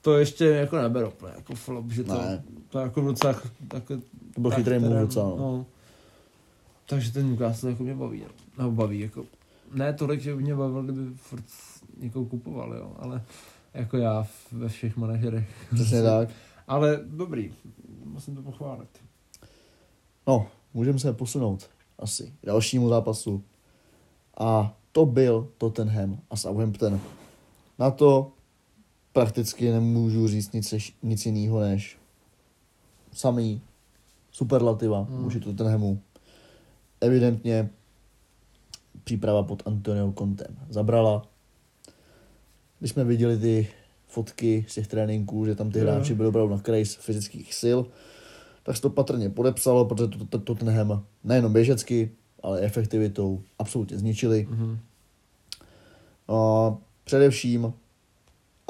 to 0.02 0.18
ještě 0.18 0.44
jako 0.44 0.76
neber 0.76 1.04
úplně 1.04 1.32
jako 1.36 1.54
flop, 1.54 1.90
že 1.90 2.04
to, 2.04 2.12
Ne. 2.14 2.42
to 2.68 2.78
jako 2.78 3.00
docela 3.00 3.34
tak, 3.68 3.84
To 4.34 4.40
byl 4.40 4.50
chytrý 4.50 4.78
move 4.78 5.00
docela, 5.00 5.28
no. 5.28 5.36
no. 5.36 5.66
Takže 6.86 7.12
ten 7.12 7.30
Newcastle 7.30 7.70
jako 7.70 7.82
mě 7.82 7.94
baví, 7.94 8.20
no. 8.20 8.28
Nebo 8.64 8.70
baví, 8.76 9.00
jako, 9.00 9.24
ne 9.74 9.92
tolik, 9.92 10.20
že 10.20 10.34
by 10.36 10.42
mě 10.42 10.54
bavil, 10.54 10.82
kdyby 10.82 11.14
furt 11.16 11.44
někoho 11.98 12.24
kupoval, 12.24 12.74
jo, 12.74 12.92
ale 12.98 13.22
jako 13.74 13.96
já 13.96 14.26
ve 14.52 14.68
všech 14.68 14.96
manažerech. 14.96 15.48
Přesně 15.74 16.02
tak. 16.02 16.28
Ale 16.68 17.00
dobrý, 17.06 17.54
musím 18.04 18.36
to 18.36 18.42
pochválit. 18.42 18.88
No, 20.26 20.46
můžeme 20.74 20.98
se 20.98 21.12
posunout 21.12 21.70
asi 21.98 22.32
k 22.42 22.46
dalšímu 22.46 22.88
zápasu. 22.88 23.42
A 24.38 24.76
to 24.92 25.06
byl 25.06 25.48
Tottenham 25.58 26.18
a 26.30 26.36
Southampton. 26.36 27.00
Na 27.78 27.90
to 27.90 28.32
prakticky 29.12 29.70
nemůžu 29.70 30.28
říct 30.28 30.52
nic, 30.52 30.74
nic 31.02 31.26
jiného 31.26 31.60
než 31.60 31.98
samý 33.12 33.60
superlativa 34.32 35.00
Hmm. 35.00 35.22
vůči 35.22 35.40
Tottenhamu. 35.40 36.00
Evidentně 37.00 37.70
příprava 39.04 39.42
pod 39.42 39.62
Antonio 39.66 40.12
Contem 40.18 40.56
zabrala. 40.68 41.22
Když 42.78 42.90
jsme 42.90 43.04
viděli 43.04 43.38
ty 43.38 43.68
fotky 44.08 44.64
z 44.68 44.74
těch 44.74 44.86
tréninků, 44.86 45.46
že 45.46 45.54
tam 45.54 45.70
ty 45.70 45.78
Jo. 45.78 45.84
hráči 45.84 46.14
byli 46.14 46.28
opravdu 46.28 46.54
na 46.54 46.60
kraji 46.60 46.84
fyzických 46.84 47.54
sil, 47.62 47.78
tak 48.62 48.76
se 48.76 48.82
to 48.82 48.90
patrně 48.90 49.30
podepsalo, 49.30 49.84
protože 49.84 50.08
to- 50.08 50.24
to- 50.24 50.38
Tottenham 50.38 51.04
nejenom 51.24 51.52
běžecky, 51.52 52.10
ale 52.42 52.60
efektivitou 52.60 53.42
absolutně 53.58 53.98
zničili. 53.98 54.46
Mhm. 54.50 54.78
A 56.28 56.76
především 57.04 57.72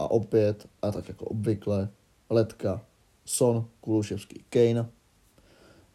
a 0.01 0.11
opět, 0.11 0.67
a 0.83 0.91
tak 0.93 1.09
jako 1.09 1.25
obvykle, 1.25 1.89
Letka, 2.31 2.81
Son, 3.25 3.65
Kuluševský, 3.81 4.45
Kane. 4.51 4.87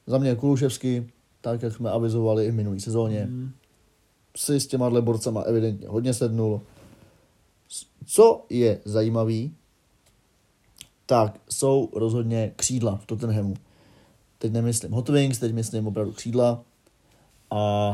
Za 0.08 0.18
mě 0.18 0.36
Kuluševský, 0.36 1.08
tak 1.42 1.62
jak 1.62 1.74
jsme 1.74 1.90
avizovali 1.92 2.46
i 2.46 2.52
v 2.52 2.56
minulý 2.56 2.80
sezóně, 2.82 3.26
Mhm. 3.30 3.52
si 4.38 4.60
s 4.60 4.68
těma 4.68 5.02
borcama 5.02 5.42
evidentně 5.42 5.88
hodně 5.88 6.14
sednul. 6.14 6.62
Co 8.06 8.46
je 8.50 8.80
zajímavý, 8.86 9.56
tak 11.06 11.40
jsou 11.50 11.90
rozhodně 11.94 12.52
křídla 12.56 12.96
v 12.96 13.06
Tottenhamu. 13.06 13.54
Teď 14.38 14.52
nemyslím 14.52 14.92
Hot 14.92 15.10
Wings, 15.10 15.40
teď 15.40 15.54
myslím 15.54 15.88
opravdu 15.88 16.12
křídla. 16.12 16.64
A 17.52 17.94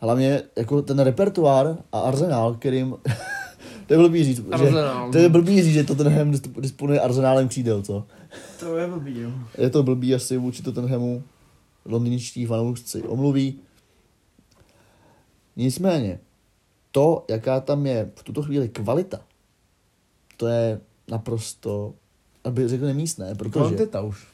hlavně 0.00 0.42
jako 0.56 0.82
ten 0.82 0.98
repertoár 0.98 1.78
a 1.92 2.00
arzenál, 2.00 2.54
kterým... 2.54 2.96
to 3.90 3.94
je 3.94 3.98
blbý 3.98 4.24
říct, 4.24 4.36
že, 4.36 4.70
to 5.12 5.18
je 5.18 5.28
blbý 5.28 5.62
říct, 5.62 5.74
že 5.74 5.84
Tottenham 5.84 6.32
disponuje 6.60 7.00
arzenálem 7.00 7.48
křídel, 7.48 7.82
co? 7.82 8.06
To 8.60 8.76
je 8.76 8.86
blbý, 8.86 9.20
jo. 9.20 9.30
Je 9.58 9.70
to 9.70 9.82
blbý 9.82 10.14
asi 10.14 10.36
vůči 10.36 10.62
Tottenhamu. 10.62 11.22
Londýnští 11.84 12.46
fanoušci 12.46 13.02
omluví. 13.02 13.58
Nicméně, 15.56 16.20
to, 16.92 17.24
jaká 17.28 17.60
tam 17.60 17.86
je 17.86 18.10
v 18.14 18.22
tuto 18.22 18.42
chvíli 18.42 18.68
kvalita, 18.68 19.20
to 20.36 20.46
je 20.46 20.80
naprosto, 21.08 21.94
aby 22.44 22.68
řekl 22.68 22.84
nemístné, 22.84 23.34
protože... 23.34 23.50
Kvantita 23.52 24.00
už. 24.00 24.26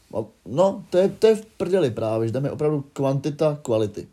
No, 0.47 0.85
to 0.91 0.99
je, 0.99 1.09
to 1.09 1.27
je 1.27 1.37
v 1.37 1.47
prdeli 1.47 1.91
právě, 1.91 2.29
že 2.29 2.33
tam 2.33 2.45
je 2.45 2.51
opravdu 2.51 2.85
kvantita 2.93 3.59
kvality. 3.63 4.07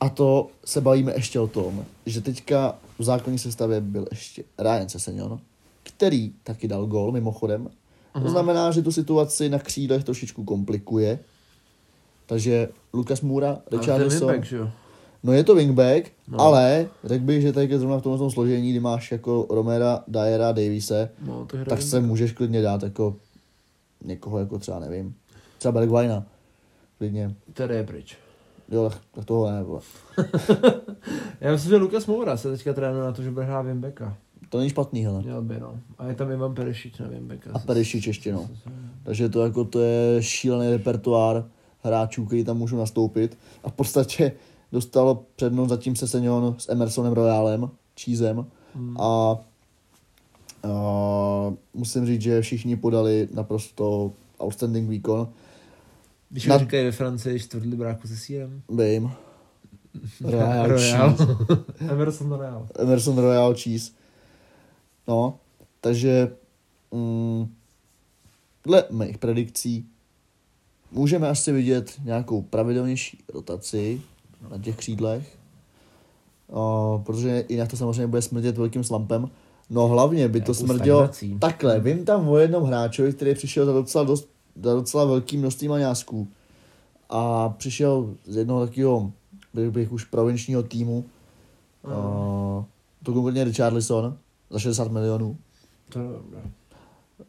A 0.00 0.08
to 0.08 0.48
se 0.64 0.80
bavíme 0.80 1.12
ještě 1.14 1.40
o 1.40 1.46
tom, 1.46 1.84
že 2.06 2.20
teďka 2.20 2.78
v 2.98 3.04
základní 3.04 3.38
sestavě 3.38 3.80
byl 3.80 4.06
ještě 4.10 4.44
Ryan 4.58 4.88
Sessegnon, 4.88 5.40
který 5.82 6.32
taky 6.44 6.68
dal 6.68 6.86
gol 6.86 7.12
mimochodem. 7.12 7.64
To 7.64 7.70
Aha. 8.18 8.30
znamená, 8.30 8.70
že 8.70 8.82
tu 8.82 8.92
situaci 8.92 9.48
na 9.48 9.58
křídlech 9.58 10.04
trošičku 10.04 10.44
komplikuje. 10.44 11.18
Takže 12.26 12.68
wingback, 12.92 14.44
že 14.44 14.56
jo. 14.56 14.70
no 15.22 15.32
je 15.32 15.44
to 15.44 15.54
wingback, 15.54 16.10
No. 16.28 16.40
ale 16.40 16.88
řekl 17.04 17.24
bych, 17.24 17.42
že 17.42 17.52
tady 17.52 17.68
je 17.70 17.78
zrovna 17.78 17.98
v 17.98 18.02
tomhle 18.02 18.18
tom 18.18 18.30
složení, 18.30 18.70
kdy 18.70 18.80
máš 18.80 19.12
jako 19.12 19.46
Romera, 19.50 20.04
Dyera, 20.08 20.52
Davise, 20.52 21.10
No, 21.26 21.46
tak 21.68 21.82
se 21.82 22.00
můžeš 22.00 22.32
klidně 22.32 22.62
dát 22.62 22.82
jako 22.82 23.16
někoho 24.04 24.38
jako 24.38 24.58
třeba 24.58 24.78
nevím, 24.78 25.14
třeba 25.58 25.72
Bergwajna, 25.72 26.26
klidně, 26.98 27.34
Tady 27.52 27.74
je 27.74 27.84
pryč. 27.84 28.16
Jo, 28.70 28.90
tak, 28.90 29.00
tak 29.14 29.24
toho 29.24 29.50
ne, 29.50 29.62
vole. 29.62 29.80
Já 31.40 31.52
myslím, 31.52 31.70
že 31.70 31.76
Lukas 31.76 32.06
Moura 32.06 32.36
se 32.36 32.50
teďka 32.50 32.72
trénuje 32.72 33.04
na 33.04 33.12
to, 33.12 33.22
že 33.22 33.30
bude 33.30 33.44
hrát 33.44 33.62
Wimbeka. 33.62 34.16
to 34.48 34.58
není 34.58 34.70
špatný, 34.70 35.04
hele. 35.04 35.22
Měl 35.22 35.42
by, 35.42 35.60
no. 35.60 35.78
A 35.98 36.06
je 36.06 36.14
tam 36.14 36.30
Ivan 36.30 36.54
Perešič 36.54 36.98
na 36.98 37.08
Wimbeka. 37.08 37.50
A 37.54 37.58
Perišič 37.58 38.06
ještě, 38.06 38.32
no. 38.32 38.48
Takže 39.02 39.28
to 39.28 39.42
jako 39.42 39.64
to 39.64 39.80
je 39.80 40.22
šílený 40.22 40.70
repertoár 40.70 41.44
hráčů, 41.82 42.26
který 42.26 42.44
tam 42.44 42.58
můžou 42.58 42.76
nastoupit. 42.76 43.38
A 43.64 43.70
v 43.70 43.72
podstatě 43.72 44.32
dostalo 44.72 45.24
přednost 45.36 45.68
zatím 45.68 45.96
se 45.96 46.08
Senion 46.08 46.54
s 46.58 46.68
Emersonem 46.68 47.12
Royálem, 47.12 47.70
Cheesem. 48.00 48.46
Hmm. 48.74 49.00
A, 49.00 49.04
a 49.04 49.38
musím 51.74 52.06
říct, 52.06 52.22
že 52.22 52.40
všichni 52.40 52.76
podali 52.76 53.28
naprosto 53.34 54.12
outstanding 54.42 54.90
výkon. 54.90 55.28
Když 56.34 56.46
Na- 56.46 56.58
říkají 56.58 56.84
ve 56.84 56.92
Francii 56.92 57.40
čtvrtli 57.40 57.76
bráku 57.76 58.08
se 58.08 58.16
sírem. 58.16 58.62
Vím. 58.68 59.10
Royal, 60.20 60.68
Royal. 60.68 61.16
Cheese. 61.16 61.36
Emerson 61.92 62.32
Royal. 62.32 62.68
Emerson 62.78 63.18
Royal 63.18 63.54
Cheese. 63.54 63.92
No, 65.08 65.38
takže 65.80 66.30
mm, 66.92 67.54
dle 68.64 68.84
mých 68.90 69.18
predikcí 69.18 69.86
můžeme 70.92 71.28
asi 71.28 71.52
vidět 71.52 71.92
nějakou 72.04 72.42
pravidelnější 72.42 73.18
rotaci 73.34 74.00
na 74.50 74.58
těch 74.58 74.76
křídlech, 74.76 75.38
o, 76.50 77.02
protože 77.06 77.44
jinak 77.48 77.70
to 77.70 77.76
samozřejmě 77.76 78.06
bude 78.06 78.22
smrdět 78.22 78.58
velkým 78.58 78.84
slampem. 78.84 79.30
No 79.70 79.88
hlavně 79.88 80.28
by 80.28 80.40
to 80.40 80.52
Nějakou 80.52 80.54
smrdělo 80.54 81.10
takhle. 81.38 81.80
Vím 81.80 82.04
tam 82.04 82.28
o 82.28 82.38
jednom 82.38 82.64
hráčovi, 82.64 83.12
který 83.12 83.34
přišel 83.34 83.66
za 83.66 83.72
docela, 83.72 84.04
dost, 84.04 84.28
za 84.62 84.74
docela 84.74 85.04
velkým 85.04 85.40
množství 85.40 85.68
maňásků. 85.68 86.28
a 87.10 87.48
přišel 87.48 88.14
z 88.24 88.36
jednoho 88.36 88.66
takového, 88.66 89.12
bych, 89.54 89.70
bych 89.70 89.92
už 89.92 90.04
provinčního 90.04 90.62
týmu, 90.62 91.04
Mm. 91.84 91.90
uh, 91.92 92.64
to 93.02 93.12
konkrétně 93.12 93.44
Richarlison 93.44 94.18
za 94.50 94.58
60 94.58 94.92
milionů. 94.92 95.36
To 95.88 95.98
je 95.98 96.06
dobré. 96.08 96.40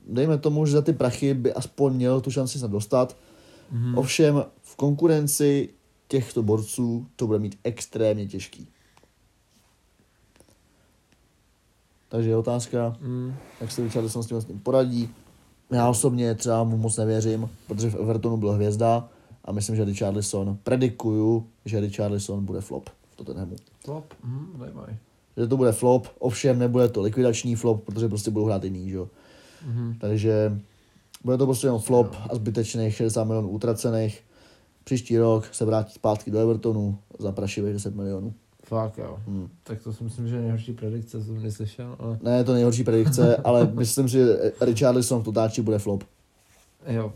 Dejme 0.07 0.38
tomu, 0.38 0.65
že 0.65 0.71
za 0.71 0.82
ty 0.82 0.93
prachy 0.93 1.34
by 1.34 1.53
aspoň 1.53 1.93
měl 1.93 2.21
tu 2.21 2.32
šanci 2.32 2.59
se 2.59 2.67
dostat. 2.67 3.17
Mhm. 3.71 3.97
Ovšem 3.97 4.43
v 4.61 4.76
konkurenci 4.76 5.69
těchto 6.07 6.43
borců 6.43 7.07
to 7.15 7.28
bude 7.28 7.39
mít 7.39 7.59
extrémně 7.63 8.28
těžký. 8.28 8.67
Takže 12.09 12.30
je 12.30 12.38
otázka, 12.38 12.97
Mm. 13.01 13.34
jak 13.61 13.71
se 13.71 13.84
Richarlison 13.84 14.23
s 14.23 14.28
tím, 14.28 14.41
s 14.41 14.45
tím 14.45 14.59
poradí. 14.59 15.09
Já 15.72 15.89
osobně 15.89 16.36
třeba 16.36 16.63
mu 16.63 16.78
moc 16.78 16.97
nevěřím, 16.97 17.49
protože 17.68 17.89
v 17.89 17.95
Evertonu 17.95 18.38
byl 18.38 18.51
hvězda 18.51 19.09
a 19.45 19.51
myslím, 19.51 19.76
že 19.76 19.86
Richarlison, 19.86 20.57
predikuju, 20.63 21.47
že 21.66 21.80
Richarlison 21.80 22.45
bude 22.45 22.61
flop 22.61 22.89
v 23.11 23.16
Tottenhamu. 23.16 23.55
Flop. 23.86 24.13
Mm, 24.24 24.55
zajímavý. 24.59 24.97
Že 25.38 25.47
to 25.47 25.57
bude 25.57 25.72
flop, 25.72 26.07
ovšem 26.20 26.59
nebude 26.59 26.89
to 26.89 27.01
likvidační 27.01 27.55
flop, 27.55 27.84
protože 27.84 28.07
prostě 28.07 28.32
budou 28.32 28.45
hrát 28.45 28.63
jiný, 28.63 28.89
že? 28.89 28.95
jo. 28.95 29.09
Mhm. 29.66 29.95
Takže 30.01 30.61
bude 31.24 31.38
to 31.38 31.45
prostě 31.45 31.68
jenom 31.68 31.82
flop 31.82 32.16
a 32.30 32.36
zbytečných 32.36 32.95
60 32.95 33.24
milionů 33.24 33.49
utracených. 33.49 34.24
Příští 34.84 35.18
rok 35.18 35.49
se 35.51 35.66
vrátí 35.66 35.93
zpátky 35.93 36.32
do 36.32 36.39
Evertonu 36.39 36.97
za 37.20 37.32
prašivých 37.32 37.74
10 37.74 37.95
milionů. 37.95 38.34
Fakt 38.66 38.97
jo. 38.97 39.20
Hmm. 39.28 39.49
Tak 39.63 39.82
to 39.84 39.93
si 39.93 40.03
myslím, 40.03 40.28
že 40.28 40.36
je 40.36 40.41
nejhorší 40.41 40.74
predikce, 40.74 41.20
co 41.20 41.26
jsem 41.26 41.43
neslyšel, 41.43 41.95
ale 41.99 42.20
Ne, 42.22 42.43
to 42.43 42.53
nejhorší 42.53 42.84
predikce, 42.84 43.36
ale 43.43 43.70
myslím 43.74 44.07
že 44.07 44.26
Richarlison 44.61 45.22
v 45.22 45.24
Totáči 45.24 45.61
bude 45.61 45.80
flop. 45.80 46.03
jo. 46.88 47.13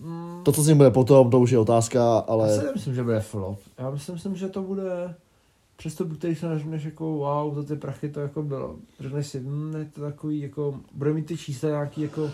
Mm, 0.00 0.40
To, 0.44 0.52
co 0.52 0.62
s 0.62 0.68
ním 0.68 0.76
bude 0.76 0.90
potom, 0.90 1.30
to 1.30 1.40
už 1.40 1.50
je 1.50 1.58
otázka, 1.58 2.18
ale... 2.18 2.50
Já 2.50 2.58
si 2.58 2.64
nemyslím, 2.66 2.94
že 2.94 3.02
bude 3.02 3.20
flop. 3.20 3.58
Já 3.78 3.90
myslím, 3.90 4.14
myslím 4.14 4.36
že 4.36 4.48
to 4.48 4.62
bude 4.62 5.14
přestup, 5.76 6.18
který 6.18 6.34
se 6.34 6.58
řekneš 6.58 6.84
jako 6.84 7.04
wow, 7.12 7.54
za 7.54 7.62
ty 7.62 7.76
prachy 7.76 8.08
to 8.08 8.20
jako 8.20 8.42
bylo. 8.42 8.76
Řekneš 9.00 9.26
si, 9.26 9.40
hm, 9.40 9.74
je 9.78 9.84
to 9.84 10.00
takový 10.00 10.40
jako, 10.40 10.80
bude 10.94 11.12
mít 11.12 11.26
ty 11.26 11.36
čísla 11.36 11.68
nějaký 11.68 12.00
jako, 12.02 12.30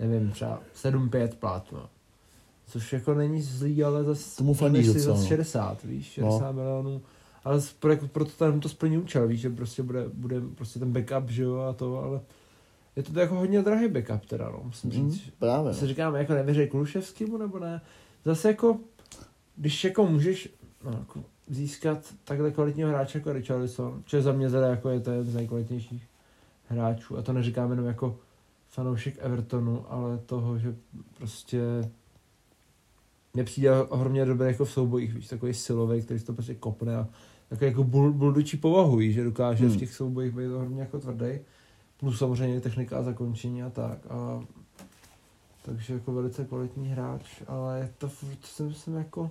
nevím, 0.00 0.30
třeba 0.30 0.60
7-5 0.82 1.28
plat, 1.40 1.64
no. 1.72 1.88
Což 2.66 2.92
jako 2.92 3.14
není 3.14 3.42
zlý, 3.42 3.84
ale 3.84 4.04
zase 4.04 4.36
Tomu 4.36 4.54
fandíš 4.54 4.86
docela, 4.86 5.04
zase 5.16 5.22
no. 5.22 5.28
60, 5.28 5.82
víš, 5.84 6.06
60 6.06 6.46
no. 6.46 6.52
milionů. 6.52 7.00
Ale 7.44 7.60
pro, 7.78 7.90
jako, 7.90 8.08
proto 8.08 8.30
tam 8.30 8.60
to 8.60 8.68
splní 8.68 8.98
účel, 8.98 9.28
víš, 9.28 9.40
že 9.40 9.50
prostě 9.50 9.82
bude, 9.82 10.08
bude 10.08 10.40
prostě 10.54 10.78
ten 10.78 10.92
backup, 10.92 11.30
že 11.30 11.42
jo, 11.42 11.56
a 11.58 11.72
to, 11.72 12.02
ale 12.02 12.20
je 12.96 13.02
to 13.02 13.20
jako 13.20 13.34
hodně 13.34 13.62
drahý 13.62 13.88
backup 13.88 14.26
teda, 14.26 14.50
no, 14.50 14.60
musím 14.64 14.90
Mm, 14.90 15.10
říct. 15.12 15.30
právě, 15.38 15.74
Si 15.74 15.80
no. 15.84 15.88
říkám, 15.88 16.14
jako 16.14 16.32
nevěřej 16.34 16.68
Kuluševskému 16.68 17.36
nebo 17.38 17.58
ne. 17.58 17.80
Zase 18.24 18.48
jako, 18.48 18.78
když 19.56 19.84
jako 19.84 20.06
můžeš 20.06 20.48
no, 20.84 20.90
jako 20.90 21.24
získat 21.48 22.14
takhle 22.24 22.50
kvalitního 22.50 22.88
hráče 22.88 23.18
jako 23.18 23.32
Richarlison, 23.32 24.02
což 24.06 24.22
za 24.22 24.32
mě 24.32 24.50
teda 24.50 24.66
jako 24.66 24.88
je 24.88 25.00
to 25.00 25.10
jeden 25.10 25.26
z 25.26 25.34
nejkvalitnějších 25.34 26.06
hráčů. 26.68 27.18
A 27.18 27.22
to 27.22 27.32
neříkám 27.32 27.70
jenom 27.70 27.86
jako 27.86 28.18
fanoušek 28.68 29.14
Evertonu, 29.18 29.84
ale 29.92 30.18
toho, 30.18 30.58
že 30.58 30.74
prostě 31.18 31.60
mně 33.34 33.44
přijde 33.44 33.82
ohromně 33.82 34.24
dobrý 34.24 34.46
jako 34.48 34.64
v 34.64 34.72
soubojích, 34.72 35.14
víš, 35.14 35.28
takový 35.28 35.54
silový, 35.54 36.02
který 36.02 36.20
to 36.20 36.32
prostě 36.32 36.54
kopne 36.54 36.96
a 36.96 37.08
jako 37.60 37.84
bul, 37.84 38.12
buldučí 38.12 38.56
povahu, 38.56 39.00
že 39.02 39.24
dokáže 39.24 39.64
Hmm. 39.66 39.74
v 39.76 39.78
těch 39.78 39.94
soubojích 39.94 40.34
být 40.34 40.46
ohromně 40.46 40.80
jako 40.80 40.98
tvrdý. 40.98 41.38
Plus 41.96 42.18
samozřejmě 42.18 42.60
technika 42.60 42.98
a 42.98 43.02
zakončení 43.02 43.62
a 43.62 43.70
tak. 43.70 43.98
A 44.10 44.44
takže 45.62 45.94
jako 45.94 46.12
velice 46.12 46.44
kvalitní 46.44 46.88
hráč, 46.88 47.42
ale 47.46 47.78
je 47.78 47.90
to 47.98 48.08
furt 48.08 48.44
si 48.44 48.62
myslím 48.62 48.94
jako 48.94 49.30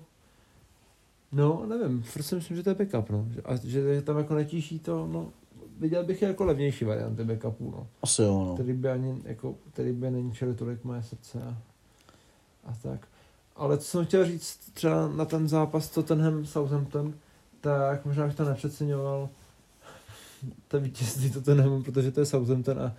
No, 1.31 1.65
nevím, 1.65 2.01
furt 2.03 2.23
si 2.23 2.35
myslím, 2.35 2.57
že 2.57 2.63
to 2.63 2.69
je 2.69 2.75
backup, 2.75 3.09
no. 3.09 3.25
Že- 3.33 3.41
A 3.41 3.55
že 3.55 4.01
tam 4.01 4.17
jako 4.17 4.33
netíší 4.35 4.79
to, 4.79 5.07
no. 5.11 5.29
Viděl 5.79 6.03
bych 6.05 6.21
je 6.21 6.27
jako 6.27 6.45
levnější 6.45 6.85
varianty 6.85 7.23
backupů, 7.23 7.71
no. 7.71 7.87
Asi 8.01 8.21
jo, 8.21 8.45
no. 8.45 8.53
Který 8.53 8.73
by 8.73 8.89
ani, 8.89 9.21
jako, 9.25 9.55
který 9.73 9.91
by 9.91 10.11
neníčili 10.11 10.53
tolik 10.55 10.83
moje 10.83 11.03
srdce 11.03 11.41
a, 11.43 11.57
a 12.65 12.73
tak. 12.83 13.07
Ale 13.55 13.77
co 13.77 13.83
jsem 13.85 14.05
chtěl 14.05 14.25
říct 14.25 14.57
třeba 14.73 15.07
na 15.07 15.25
ten 15.25 15.47
zápas 15.47 15.89
Tottenham 15.89 16.45
Southampton, 16.45 17.13
tak 17.61 18.05
možná 18.05 18.25
bych 18.25 18.35
to 18.35 18.45
nepřeceňoval 18.45 19.29
to 20.67 20.79
vítězství 20.79 21.29
Tottenhamu, 21.29 21.83
protože 21.83 22.11
to 22.11 22.19
je 22.19 22.25
Southampton 22.25 22.79
a 22.79 22.95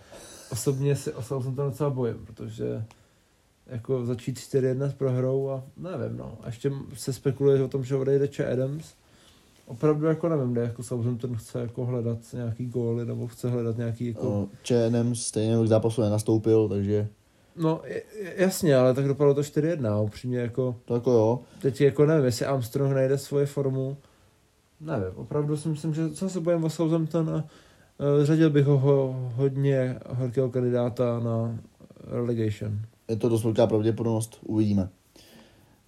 osobně 0.53 0.97
si 0.97 1.13
o 1.13 1.23
Southampton 1.23 1.71
docela 1.71 1.91
bojím, 1.91 2.27
protože 2.27 2.85
jako 3.67 4.07
začít 4.07 4.39
4-1 4.39 4.85
s 4.85 4.95
prohrou 4.95 5.51
a 5.51 5.63
nevím, 5.77 6.17
no. 6.17 6.39
A 6.43 6.47
ještě 6.47 6.73
se 6.95 7.13
spekuluje 7.13 7.63
o 7.63 7.69
tom, 7.69 7.85
že 7.85 7.97
odejde 7.97 8.29
Che 8.29 8.53
Adams. 8.53 8.95
Opravdu 9.67 10.07
jako 10.07 10.29
nevím, 10.29 10.53
kde 10.53 10.61
jako 10.61 10.83
Southampton 10.83 11.37
chce 11.37 11.61
jako 11.61 11.87
hledat 11.87 12.19
nějaký 12.33 12.67
góly 12.67 13.07
nebo 13.07 13.27
chce 13.27 13.51
hledat 13.51 13.77
nějaký 13.77 14.07
jako... 14.07 14.25
No, 14.25 14.49
ČNM 14.63 15.15
stejně 15.15 15.65
k 15.65 15.69
zápasu 15.69 16.03
nenastoupil, 16.03 16.69
takže 16.69 17.09
No 17.57 17.83
jasně, 18.37 18.77
ale 18.77 18.95
tak 18.95 19.09
dopadlo 19.09 19.35
to 19.35 19.41
4-1 19.41 19.93
a 19.93 20.01
upřímně 20.01 20.39
jako, 20.39 20.77
to 20.85 20.95
jako 20.95 21.11
jo. 21.11 21.41
teď 21.63 21.81
jako 21.81 22.07
nevím, 22.07 22.25
jestli 22.25 22.47
Armstrong 22.47 22.95
najde 22.95 23.19
svoje 23.19 23.47
formu, 23.47 23.97
nevím, 24.81 25.13
opravdu 25.17 25.57
si 25.57 25.69
myslím, 25.69 25.95
že 25.95 26.11
co 26.11 26.29
se 26.29 26.41
bojím 26.41 26.65
o 26.65 26.71
Southampton 26.71 27.31
a 27.31 27.35
uh, 27.35 28.25
řadil 28.25 28.51
bych 28.51 28.67
ho, 28.67 28.79
ho 28.79 29.31
hodně 29.35 29.99
horkého 30.09 30.51
kandidáta 30.51 31.21
na 31.21 31.59
relegation. 32.07 32.79
Je 33.09 33.17
to 33.17 33.29
dost 33.29 33.45
velká 33.45 33.67
pravděpodobnost, 33.67 34.39
uvidíme. 34.47 34.89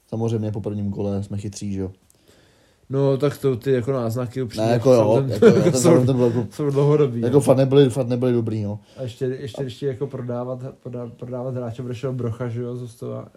Samozřejmě 0.09 0.53
po 0.53 0.61
prvním 0.61 0.91
kole 0.91 1.23
jsme 1.23 1.39
chytří, 1.39 1.73
že 1.73 1.81
jo. 1.81 1.93
No 2.91 3.17
tak 3.17 3.39
to 3.39 3.57
ty 3.57 3.73
jako 3.73 3.93
náznaky 3.93 4.43
upřímně. 4.43 4.67
Ne, 4.67 4.73
jako 4.73 4.93
jo, 4.93 5.01
Southampton- 5.03 5.33
jako 5.33 5.47
jo, 5.47 5.63
ten 5.63 5.73
jsou, 5.73 5.79
Southampton 5.81 6.17
byl 6.17 6.27
jako, 6.27 6.47
jsou 6.51 6.71
dlouhodobý. 6.71 7.21
jako 7.21 7.35
no. 7.35 7.41
fakt 7.41 7.57
nebyli, 7.57 7.91
fakt 7.91 8.09
nebyli 8.09 8.33
dobrý, 8.33 8.63
no. 8.63 8.81
A 8.97 9.03
ještě, 9.03 9.25
ještě, 9.25 9.63
ještě 9.63 9.87
jako 9.87 10.07
prodávat, 10.07 10.59
prodá, 10.83 11.07
prodávat 11.17 11.55
hráče, 11.55 11.83
odešel 11.83 12.13
Brocha, 12.13 12.49
že 12.49 12.63
jo, 12.63 12.77
z 12.77 12.83
Ostova, 12.83 13.29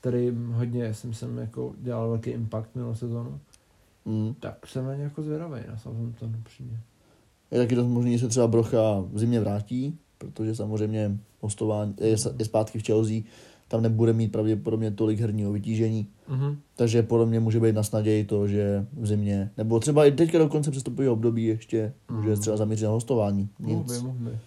který 0.00 0.32
hodně, 0.52 0.94
si 0.94 1.06
myslím, 1.06 1.38
jako 1.38 1.72
dělal 1.78 2.08
velký 2.08 2.30
impact 2.30 2.74
minulou 2.74 2.94
sezónu. 2.94 3.40
Mm. 4.04 4.34
Tak 4.40 4.66
jsem 4.66 4.84
na 4.84 4.94
ně 4.94 5.02
jako 5.02 5.22
zvědavý 5.22 5.60
na 5.68 5.78
Southampton, 5.78 6.36
upřímně. 6.40 6.80
Je 7.50 7.58
taky 7.58 7.74
dost 7.74 7.86
možný, 7.86 8.12
že 8.12 8.18
se 8.18 8.28
třeba 8.28 8.46
Brocha 8.46 9.00
v 9.12 9.18
zimě 9.18 9.40
vrátí, 9.40 9.98
protože 10.18 10.54
samozřejmě 10.54 11.18
hostování 11.40 11.94
je, 12.00 12.16
je 12.38 12.44
zpátky 12.44 12.78
v 12.78 12.86
Chelsea, 12.86 13.16
tam 13.68 13.82
nebude 13.82 14.12
mít 14.12 14.32
pravděpodobně 14.32 14.90
tolik 14.90 15.20
herního 15.20 15.52
vytížení, 15.52 16.06
Mhm. 16.28 16.56
takže 16.76 17.02
podle 17.02 17.26
mě 17.26 17.40
může 17.40 17.60
být 17.60 17.74
na 17.74 17.82
snadě 17.82 18.24
to, 18.24 18.48
že 18.48 18.86
v 18.92 19.06
zimě, 19.06 19.50
nebo 19.56 19.80
třeba 19.80 20.04
i 20.06 20.12
teďka 20.12 20.38
do 20.38 20.48
konce 20.48 20.70
přestupového 20.70 21.12
období 21.12 21.44
ještě 21.44 21.92
může 22.10 22.28
Mhm. 22.30 22.40
třeba 22.40 22.56
zaměřit 22.56 22.84
na 22.84 22.90
hostování. 22.90 23.48
Nic. 23.58 23.92
by, 23.92 24.06
mohl 24.06 24.18
by. 24.18 24.38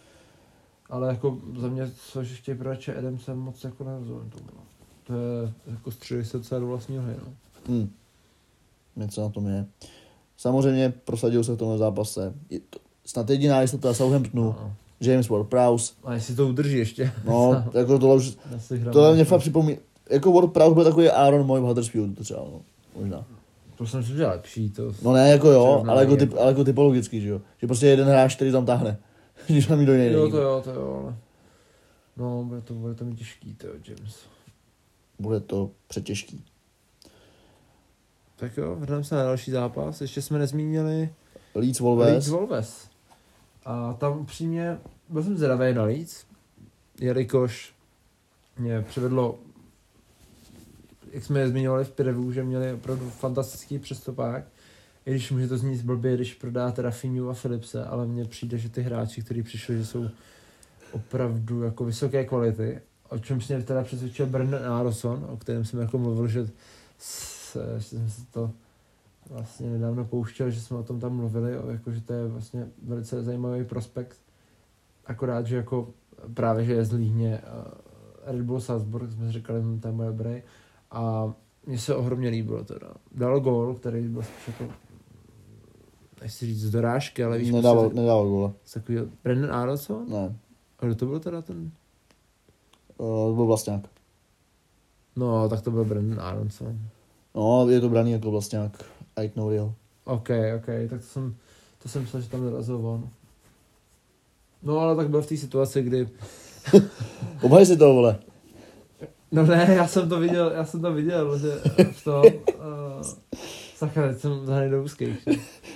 Ale 0.89 1.07
jako 1.07 1.37
za 1.59 1.67
mě, 1.67 1.91
co 2.11 2.23
že 2.23 2.35
chtějí 2.35 2.57
prodat 2.57 2.79
Che 2.83 2.95
Adam, 2.95 3.17
jsem 3.19 3.37
moc 3.39 3.63
jako 3.63 3.83
nerozumím 3.83 4.29
tomu. 4.29 4.45
no. 4.55 4.61
To 5.03 5.13
je 5.13 5.53
jako 5.67 5.91
střeli 5.91 6.25
se 6.25 6.59
do 6.59 6.67
vlastního 6.67 7.03
hry, 7.03 7.15
no. 7.25 7.33
Hmm. 7.67 7.89
Něco 8.95 9.21
na 9.21 9.29
tom 9.29 9.47
je. 9.47 9.65
Samozřejmě 10.37 10.93
prosadil 11.05 11.43
se 11.43 11.53
v 11.53 11.57
tomhle 11.57 11.77
zápase. 11.77 12.33
Je 12.49 12.59
to 12.59 12.79
snad 13.05 13.29
jediná 13.29 13.61
jistota 13.61 13.93
Southamptonu, 13.93 14.43
No. 14.43 14.73
James 15.01 15.29
Ward-Prowse. 15.29 15.93
A 16.03 16.13
jestli 16.13 16.35
to 16.35 16.47
udrží 16.47 16.77
ještě. 16.77 17.11
No, 17.25 17.63
jako 17.73 17.99
tohle 17.99 18.15
už, 18.15 18.37
tohle 18.93 19.09
na- 19.09 19.15
mě 19.15 19.23
fakt 19.25 19.39
připomíná. 19.41 19.79
Jako 20.09 20.31
Ward-Prowse 20.31 20.73
byl 20.73 20.83
takový 20.83 21.09
Aaron 21.09 21.45
Moy 21.45 21.61
v 21.61 21.63
Huddersfieldu, 21.63 22.15
to 22.15 22.23
třeba, 22.23 22.39
no. 22.39 22.61
Možná. 22.99 23.25
To 23.77 23.87
jsem 23.87 24.03
si 24.03 24.11
že 24.15 24.27
lepší, 24.27 24.69
to... 24.69 24.91
No 25.01 25.13
ne, 25.13 25.29
jako 25.29 25.51
jo, 25.51 25.83
ale 25.87 26.01
jako, 26.03 26.15
typ, 26.17 26.33
ale 26.39 26.47
jako 26.47 26.63
typologicky, 26.63 27.21
že 27.21 27.29
jo. 27.29 27.41
Že 27.61 27.67
prostě 27.67 27.85
jeden 27.87 28.07
hráč, 28.07 28.35
který 28.35 28.51
tam 28.51 28.65
táhne. 28.65 28.97
Když 29.47 29.67
tam 29.67 29.77
nikdo 29.77 29.93
jiný 29.93 30.05
Jo, 30.05 30.19
není. 30.19 30.31
to 30.31 30.37
jo, 30.37 30.61
to 30.63 30.69
jo, 30.71 31.01
ale... 31.03 31.15
No, 32.17 32.43
bude 32.43 32.61
to, 32.61 32.73
bude 32.73 32.93
to 32.95 33.05
mít 33.05 33.15
těžký, 33.15 33.53
to 33.55 33.67
jo, 33.67 33.73
James. 33.87 34.15
Bude 35.19 35.39
to 35.39 35.69
přetěžký. 35.87 36.43
Tak 38.35 38.57
jo, 38.57 38.75
vrhneme 38.75 39.03
se 39.03 39.15
na 39.15 39.23
další 39.23 39.51
zápas. 39.51 40.01
Ještě 40.01 40.21
jsme 40.21 40.39
nezmínili 40.39 41.09
Leeds 41.55 41.79
Leeds 41.79 41.79
Wolves. 41.79 42.27
Wolves. 42.27 42.89
A 43.65 43.93
tam 43.93 44.19
upřímně 44.19 44.77
byl 45.09 45.23
jsem 45.23 45.37
zvědavý 45.37 45.73
na 45.73 45.83
Leeds, 45.83 46.25
jelikož 46.99 47.73
mě 48.57 48.81
přivedlo, 48.81 49.39
jak 51.11 51.23
jsme 51.23 51.39
je 51.39 51.49
zmiňovali 51.49 51.85
v 51.85 51.91
preview, 51.91 52.31
že 52.31 52.43
měli 52.43 52.73
opravdu 52.73 53.09
fantastický 53.09 53.79
přestupák, 53.79 54.43
i 55.05 55.11
když 55.11 55.31
může 55.31 55.47
to 55.47 55.57
znít 55.57 55.81
blbě, 55.81 56.15
když 56.15 56.33
prodá 56.33 56.71
teda 56.71 56.91
Finu 56.91 57.29
a 57.29 57.33
Philipse, 57.33 57.85
ale 57.85 58.07
mně 58.07 58.25
přijde, 58.25 58.57
že 58.57 58.69
ty 58.69 58.81
hráči, 58.81 59.21
kteří 59.21 59.43
přišli, 59.43 59.77
že 59.77 59.85
jsou 59.85 60.09
opravdu 60.91 61.63
jako 61.63 61.85
vysoké 61.85 62.25
kvality, 62.25 62.81
o 63.09 63.19
čem 63.19 63.39
mě 63.47 63.63
teda 63.63 63.83
přesvědčil 63.83 64.25
Brendan 64.25 64.65
Aronson, 64.73 65.27
o 65.29 65.37
kterém 65.37 65.65
jsem 65.65 65.79
jako 65.79 65.97
mluvil, 65.97 66.27
že, 66.27 66.49
s, 66.97 67.34
že 67.77 67.83
jsem 67.83 68.09
si 68.09 68.25
to 68.25 68.51
vlastně 69.29 69.69
nedávno 69.69 70.05
pouštěl, 70.05 70.49
že 70.49 70.61
jsme 70.61 70.77
o 70.77 70.83
tom 70.83 70.99
tam 70.99 71.15
mluvili, 71.15 71.59
o, 71.59 71.69
jako, 71.69 71.91
že 71.91 72.01
to 72.01 72.13
je 72.13 72.27
vlastně 72.27 72.67
velice 72.83 73.23
zajímavý 73.23 73.65
prospekt. 73.65 74.17
Akorát, 75.05 75.47
že 75.47 75.55
jako 75.55 75.89
právě, 76.33 76.65
že 76.65 76.73
je 76.73 76.85
z 76.85 76.93
Líhně 76.93 77.41
uh, 77.41 77.71
Red 78.25 78.41
Bull 78.41 78.61
Salzburg, 78.61 79.11
jsme 79.11 79.27
si 79.27 79.31
říkali, 79.31 79.61
to 79.81 79.87
je 79.87 79.93
moje 79.93 80.09
dobrý. 80.09 80.41
A 80.91 81.33
mně 81.65 81.77
se 81.77 81.95
ohromně 81.95 82.29
líbilo 82.29 82.63
teda. 82.63 82.87
Dal 83.11 83.39
gól, 83.39 83.75
který 83.75 84.07
byl 84.07 84.23
spíš 84.23 84.47
jako 84.47 84.73
nechci 86.21 86.45
říct 86.45 86.61
z 86.61 86.71
dorážky, 86.71 87.23
ale 87.23 87.37
víš, 87.37 87.51
Nedával, 87.51 87.83
prostě 87.83 88.01
nedával 88.01 88.27
góla. 88.29 88.53
z 88.63 88.73
takový 88.73 88.97
Brendan 89.23 89.51
Aronson? 89.51 90.09
Ne. 90.09 90.35
A 90.79 90.85
kdo 90.85 90.95
to 90.95 91.05
byl 91.05 91.19
teda 91.19 91.41
ten? 91.41 91.71
Uh, 92.97 93.29
to 93.29 93.33
byl 93.35 93.45
vlastňák. 93.45 93.81
No, 95.15 95.49
tak 95.49 95.61
to 95.61 95.71
byl 95.71 95.85
Brendan 95.85 96.21
Aronson. 96.21 96.79
No, 97.35 97.69
je 97.69 97.81
to 97.81 97.89
braný 97.89 98.11
jako 98.11 98.31
vlastňák. 98.31 98.83
Ait 99.15 99.35
no 99.35 99.49
real. 99.49 99.73
OK, 100.05 100.29
OK, 100.57 100.65
tak 100.89 101.01
to 101.01 101.07
jsem, 101.07 101.35
to 101.83 101.89
jsem 101.89 102.01
myslel, 102.01 102.21
že 102.21 102.29
tam 102.29 102.41
dorazil 102.41 102.87
on. 102.87 103.09
No, 104.63 104.79
ale 104.79 104.95
tak 104.95 105.09
byl 105.09 105.21
v 105.21 105.27
té 105.27 105.37
situaci, 105.37 105.83
kdy... 105.83 106.09
Obhaj 107.41 107.65
si 107.65 107.77
to, 107.77 107.93
vole. 107.93 108.17
No 109.31 109.45
ne, 109.45 109.73
já 109.75 109.87
jsem 109.87 110.09
to 110.09 110.19
viděl, 110.19 110.51
já 110.55 110.65
jsem 110.65 110.81
to 110.81 110.93
viděl, 110.93 111.39
že 111.39 111.51
v 111.91 112.03
tom... 112.03 112.23
Uh, 112.25 113.01
sakra, 113.75 114.07
teď 114.07 114.19
jsem 114.19 114.45
zahraj 114.45 114.69
do 114.69 114.83
úzkých. 114.83 115.27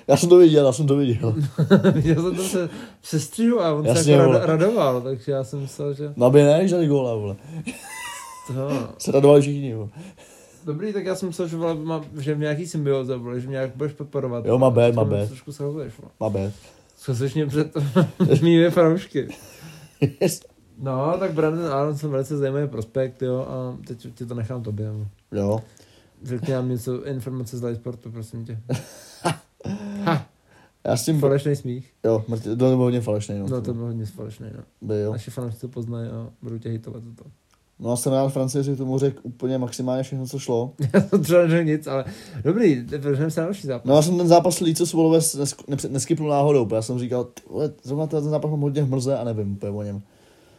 Já 0.07 0.17
jsem 0.17 0.29
to 0.29 0.37
viděl, 0.37 0.65
já 0.65 0.71
jsem 0.71 0.87
to 0.87 0.95
viděl. 0.95 1.35
viděl 1.93 2.15
jsem 2.15 2.35
to 2.35 2.43
se, 2.43 2.69
se 3.01 3.19
střihu 3.19 3.61
a 3.61 3.73
on 3.73 3.85
Jasně, 3.85 4.03
se 4.03 4.11
jako 4.11 4.31
rado, 4.31 4.45
radoval, 4.45 5.01
takže 5.01 5.31
já 5.31 5.43
jsem 5.43 5.59
myslel, 5.59 5.93
že... 5.93 6.13
No 6.15 6.25
aby 6.25 6.43
ne, 6.43 6.67
dali 6.67 6.87
góla, 6.87 7.15
vole. 7.15 7.35
To, 8.47 8.69
Se 8.97 9.11
radovali 9.11 9.41
všichni, 9.41 9.75
vole. 9.75 9.89
Dobrý, 10.65 10.93
tak 10.93 11.05
já 11.05 11.15
jsem 11.15 11.27
myslel, 11.29 11.47
že, 11.47 11.57
vole, 11.57 11.75
má, 11.75 12.05
že 12.17 12.35
v 12.35 12.39
nějaký 12.39 12.67
symbioze, 12.67 13.17
vole, 13.17 13.39
že 13.39 13.47
mě 13.47 13.53
nějak 13.53 13.75
budeš 13.75 13.93
podporovat. 13.93 14.45
Jo, 14.45 14.57
má 14.57 14.69
bet, 14.69 14.95
má 14.95 15.03
bet. 15.03 15.27
Trošku 15.27 15.51
schazuješ, 15.51 15.93
vole. 16.19 16.33
Má. 16.45 16.51
Schazuješ 16.97 17.33
mě 17.33 17.45
před 17.45 17.71
mými 18.41 18.69
fanoušky. 18.71 19.27
Yes. 20.21 20.41
No, 20.81 21.15
tak 21.19 21.33
Brandon 21.33 21.73
Aronson 21.73 22.11
velice 22.11 22.37
zajímavý 22.37 22.67
prospekt, 22.67 23.21
jo, 23.21 23.45
a 23.49 23.77
teď 23.87 24.07
ti 24.13 24.25
to 24.25 24.33
nechám 24.35 24.63
tobě. 24.63 24.85
jo. 24.85 25.05
Jo. 25.31 25.59
Řekni 26.23 26.53
nám 26.53 26.69
něco, 26.69 27.05
informace 27.05 27.57
z 27.57 27.63
live 27.63 27.75
sportu, 27.75 28.11
prosím 28.11 28.45
tě. 28.45 28.59
ha, 29.23 29.41
Já 30.87 30.97
s 30.97 31.05
tím... 31.05 31.19
falešný 31.19 31.55
smích. 31.55 31.93
Jo, 32.05 32.23
mrtě, 32.27 32.49
to 32.49 32.55
byl 32.55 32.75
hodně 32.75 33.01
falešný, 33.01 33.39
no. 33.39 33.47
No, 33.47 33.61
to 33.61 33.73
bylo 33.73 33.85
hodně 33.85 34.05
falešný, 34.05 34.47
no. 34.57 34.63
By, 34.81 34.99
jo. 34.99 35.11
Naši 35.11 35.31
fanoušci 35.31 35.61
to 35.61 35.67
poznají 35.67 36.09
a 36.09 36.29
budou 36.41 36.57
tě 36.57 36.69
hitovat 36.69 37.03
za 37.03 37.09
to. 37.23 37.23
No 37.79 37.91
a 37.91 37.95
jsem 37.95 38.13
rád, 38.13 38.29
Francie 38.29 38.63
si 38.63 38.75
tomu 38.75 38.97
řekl 38.99 39.19
úplně 39.23 39.57
maximálně 39.57 40.03
všechno, 40.03 40.25
co 40.27 40.39
šlo. 40.39 40.73
Třeba 41.23 41.41
neřekl 41.41 41.63
nic, 41.63 41.87
ale 41.87 42.05
dobrý, 42.43 42.81
vrhneme 42.81 43.31
se 43.31 43.41
na 43.41 43.45
další 43.47 43.67
zápas. 43.67 43.85
No 43.89 43.95
já 43.95 44.01
jsem 44.01 44.17
ten 44.17 44.27
zápas 44.27 44.59
Líco 44.59 44.85
Svolové 44.85 45.19
nesk- 45.19 45.65
nesk- 45.67 45.89
neskypnul 45.91 46.29
náhodou, 46.29 46.65
protože 46.65 46.75
já 46.75 46.81
jsem 46.81 46.99
říkal, 46.99 47.27
zrovna 47.83 48.07
ten 48.07 48.23
zápas 48.23 48.51
mám 48.51 48.59
hodně 48.61 48.83
mrze 48.85 49.17
a 49.17 49.23
nevím 49.23 49.51
úplně 49.53 49.71
o 49.71 49.83
něm. 49.83 50.01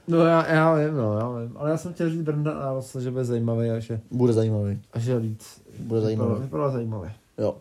No 0.08 0.18
já, 0.18 0.46
já 0.52 0.74
vím, 0.74 0.96
no, 0.96 1.18
já 1.18 1.28
vím. 1.30 1.56
Ale 1.56 1.70
já 1.70 1.76
jsem 1.76 1.92
chtěl 1.92 2.10
říct 2.10 2.22
Brenda 2.22 2.52
Aronson, 2.52 3.02
že 3.02 3.10
bude 3.10 3.24
zajímavý 3.24 3.70
a 3.70 3.78
že, 3.78 4.00
Bude 4.10 4.32
zajímavý. 4.32 4.78
a 4.92 4.98
že 4.98 5.18
víc. 5.18 5.60
Bude 5.78 6.00
zajímavý. 6.00 6.42
Vypadalo 6.42 6.72
zajímavě. 6.72 7.12
Jo. 7.38 7.56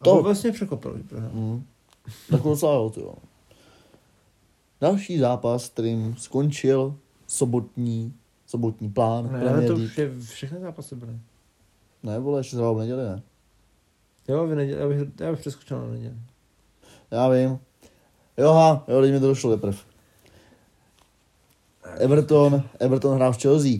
A 0.00 0.04
To- 0.04 0.16
to 0.16 0.22
vlastně 0.22 0.52
překopil, 0.52 0.96
že 0.96 1.02
prohrál. 1.02 1.30
Mm. 1.34 1.62
Tak 2.30 2.42
docela 2.42 2.74
jo, 2.74 2.90
ty 2.94 3.00
jo. 3.00 3.14
Další 4.80 5.18
zápas, 5.18 5.68
kterým 5.68 6.14
skončil 6.18 6.94
sobotní, 7.26 8.12
sobotní 8.46 8.90
plán. 8.90 9.32
Ne, 9.32 9.40
Premier 9.40 9.66
to 9.66 9.74
už 9.74 9.98
je, 9.98 10.18
všechny 10.20 10.60
zápasy 10.60 10.96
byly. 10.96 11.18
Ne, 12.02 12.18
vole, 12.18 12.40
ještě 12.40 12.56
zhrál 12.56 12.74
v 12.74 12.78
neděli, 12.78 13.02
ne? 13.02 13.22
Jo, 14.28 14.46
v 14.46 14.54
neděli, 14.54 14.80
já 14.80 14.88
bych, 14.88 15.08
já 15.20 15.30
bych 15.30 15.40
přeskočil 15.40 15.78
na 15.78 15.86
neděli. 15.86 16.14
Já 17.10 17.28
vím. 17.28 17.58
Jo, 18.38 18.52
ha, 18.52 18.84
jo, 18.88 19.00
teď 19.00 19.12
mi 19.12 19.20
to 19.20 19.26
došlo 19.26 19.50
teprve. 19.50 19.76
Everton, 21.98 22.62
Everton 22.78 23.14
hrál 23.14 23.32
v 23.32 23.42
Chelsea. 23.42 23.72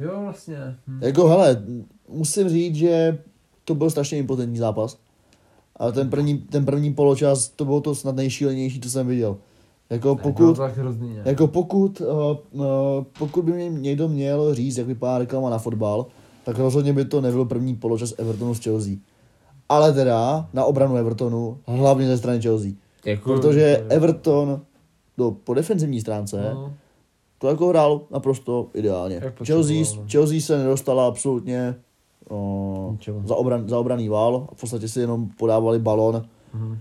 Jo, 0.00 0.20
vlastně. 0.20 0.76
Hm. 0.86 1.02
Jako, 1.02 1.28
hele, 1.28 1.64
musím 2.08 2.48
říct, 2.48 2.76
že 2.76 3.18
to 3.64 3.74
byl 3.74 3.90
strašně 3.90 4.18
impotentní 4.18 4.58
zápas. 4.58 4.98
Ale 5.76 5.92
ten 5.92 6.10
první, 6.10 6.38
ten 6.38 6.64
první 6.64 6.94
poločas, 6.94 7.48
to 7.48 7.64
bylo 7.64 7.80
to 7.80 7.94
snad 7.94 8.16
nejšílenější, 8.16 8.80
co 8.80 8.90
jsem 8.90 9.06
viděl. 9.06 9.36
Jako 9.90 10.14
bylo 10.14 10.16
pokud, 10.16 10.54
to 10.54 10.62
tak 10.62 10.76
hrozný, 10.76 11.16
jako 11.24 11.46
pokud, 11.46 12.00
uh, 12.00 12.06
uh, 12.52 12.66
pokud 13.18 13.44
by 13.44 13.52
mě 13.52 13.68
někdo 13.68 14.08
měl 14.08 14.54
říct, 14.54 14.76
jak 14.76 14.86
vypadá 14.86 15.18
reklama 15.18 15.50
na 15.50 15.58
fotbal, 15.58 16.06
tak 16.44 16.58
rozhodně 16.58 16.92
by 16.92 17.04
to 17.04 17.20
nebyl 17.20 17.44
první 17.44 17.74
poločas 17.74 18.14
Evertonu 18.18 18.54
s 18.54 18.60
Chelsea. 18.60 18.96
Ale 19.68 19.92
teda 19.92 20.48
na 20.52 20.64
obranu 20.64 20.96
Evertonu, 20.96 21.58
hlavně 21.66 22.06
ze 22.06 22.18
strany 22.18 22.40
Chelsea. 22.40 22.72
Jako, 23.04 23.32
Protože 23.32 23.86
Everton 23.88 24.60
do, 25.18 25.30
po 25.30 25.54
defenzivní 25.54 26.00
stránce 26.00 26.50
No, 26.54 26.74
to 27.38 27.48
jako 27.48 27.68
hrál 27.68 28.00
naprosto 28.10 28.68
ideálně. 28.74 29.20
Chelsea, 29.44 29.76
no. 29.96 30.04
Chelsea 30.10 30.40
se 30.40 30.58
nedostala 30.58 31.06
absolutně 31.06 31.74
Ničeho. 32.90 33.22
za, 33.24 33.36
obran, 33.36 33.68
za 33.68 33.78
obraný 33.78 34.08
vál. 34.08 34.48
V 34.54 34.60
podstatě 34.60 34.88
si 34.88 35.00
jenom 35.00 35.28
podávali 35.38 35.78
balon, 35.78 36.22
mhm. 36.54 36.78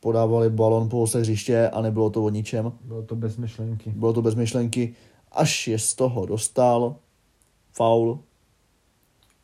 Podávali 0.00 0.50
balon 0.50 0.88
po 0.88 1.02
ose 1.02 1.20
hřiště 1.20 1.68
a 1.68 1.80
nebylo 1.80 2.10
to 2.10 2.24
o 2.24 2.30
ničem. 2.30 2.72
Bylo 2.84 3.02
to 3.02 3.16
bez 3.16 3.36
myšlenky. 3.36 3.92
Bylo 3.96 4.12
to 4.12 4.22
bez 4.22 4.34
myšlenky. 4.34 4.94
Až 5.32 5.68
je 5.68 5.78
z 5.78 5.94
toho 5.94 6.26
dostal 6.26 6.96
faul, 7.72 8.18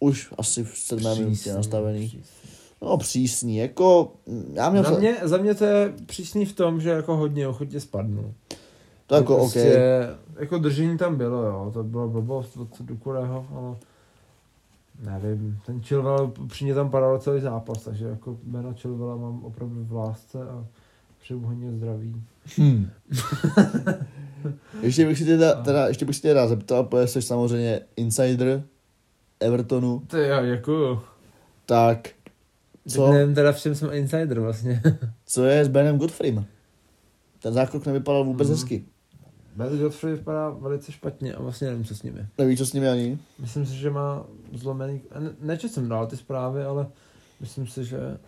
už 0.01 0.33
asi 0.39 0.65
v 0.65 0.79
sedmé 0.79 1.15
minutě 1.15 1.55
nastavený. 1.55 2.09
přísný. 2.09 2.51
No 2.83 2.97
přísný, 2.97 3.57
jako 3.57 4.13
já 4.53 4.71
měl... 4.71 4.83
Za 4.83 4.99
mě, 4.99 5.17
za 5.23 5.37
mě 5.37 5.55
to 5.55 5.65
je 5.65 5.93
přísný 6.07 6.45
v 6.45 6.53
tom, 6.53 6.81
že 6.81 6.91
jako 6.91 7.17
hodně 7.17 7.49
ochotně 7.49 7.81
spadnu. 7.81 8.35
to 9.07 9.15
jako 9.15 9.37
prostě, 9.37 10.09
OK. 10.13 10.41
Jako 10.41 10.59
držení 10.59 10.99
tam 10.99 11.17
bylo, 11.17 11.43
jo, 11.43 11.71
to 11.75 11.85
bylo 11.85 12.09
blbost 12.09 12.57
od 12.57 12.69
Dukureho, 12.81 13.47
ale 13.55 13.77
nevím, 15.05 15.59
ten 15.67 15.83
Chilwell 15.83 16.33
upřímně 16.41 16.75
tam 16.75 16.91
padal 16.91 17.19
celý 17.19 17.41
zápas, 17.41 17.83
takže 17.85 18.05
jako 18.07 18.39
jméno 18.45 18.75
Chilwella 18.75 19.17
mám 19.17 19.45
opravdu 19.45 19.85
v 19.85 19.93
lásce 19.93 20.43
a 20.43 20.67
přeju 21.21 21.41
hodně 21.41 21.73
zdraví. 21.73 22.23
Hmm. 22.57 22.89
ještě 24.83 25.07
bych 25.07 25.19
si 25.19 25.25
teda, 25.25 25.55
teda, 25.63 25.89
ještě 25.89 26.05
bych 26.05 26.17
si 26.17 26.23
teda 26.23 26.47
zeptal, 26.49 26.85
protože 26.85 27.07
jsi 27.07 27.23
samozřejmě 27.23 27.81
insider 27.97 28.63
Evertonu, 29.41 30.03
To 30.07 30.17
já 30.17 30.41
jako, 30.41 31.03
tak 31.67 32.09
co? 32.89 33.13
nevím 33.13 33.35
teda 33.35 33.53
v 33.53 33.59
čem 33.61 33.75
jsem 33.75 33.93
insider 33.93 34.41
vlastně. 34.41 34.83
co 35.27 35.45
je 35.45 35.65
s 35.65 35.69
Benem 35.69 35.99
Godfreym? 35.99 36.45
Ten 37.43 37.53
zákrok 37.55 37.87
nevypadal 37.87 38.25
vůbec 38.25 38.49
Mhm. 38.49 38.55
hezky. 38.57 38.85
Ben 39.57 39.79
Godfrey 39.79 40.15
vypadá 40.15 40.51
velice 40.51 40.93
špatně 40.93 41.35
a 41.35 41.43
vlastně 41.43 41.69
nevím, 41.69 41.85
co 41.85 41.95
s 41.95 42.05
je. 42.05 42.29
Neví, 42.39 42.57
co 42.57 42.67
s 42.67 42.73
nimi 42.73 42.89
ani. 42.89 43.19
Myslím 43.39 43.67
si, 43.67 43.75
že 43.75 43.91
má 43.91 44.25
zlomený, 44.53 45.01
ne, 45.19 45.31
nečetl 45.41 45.75
jsem 45.75 45.89
dál 45.89 46.07
ty 46.07 46.17
zprávy, 46.17 46.65
ale 46.65 46.87
myslím 47.41 47.67
si, 47.67 47.85
že, 47.85 48.19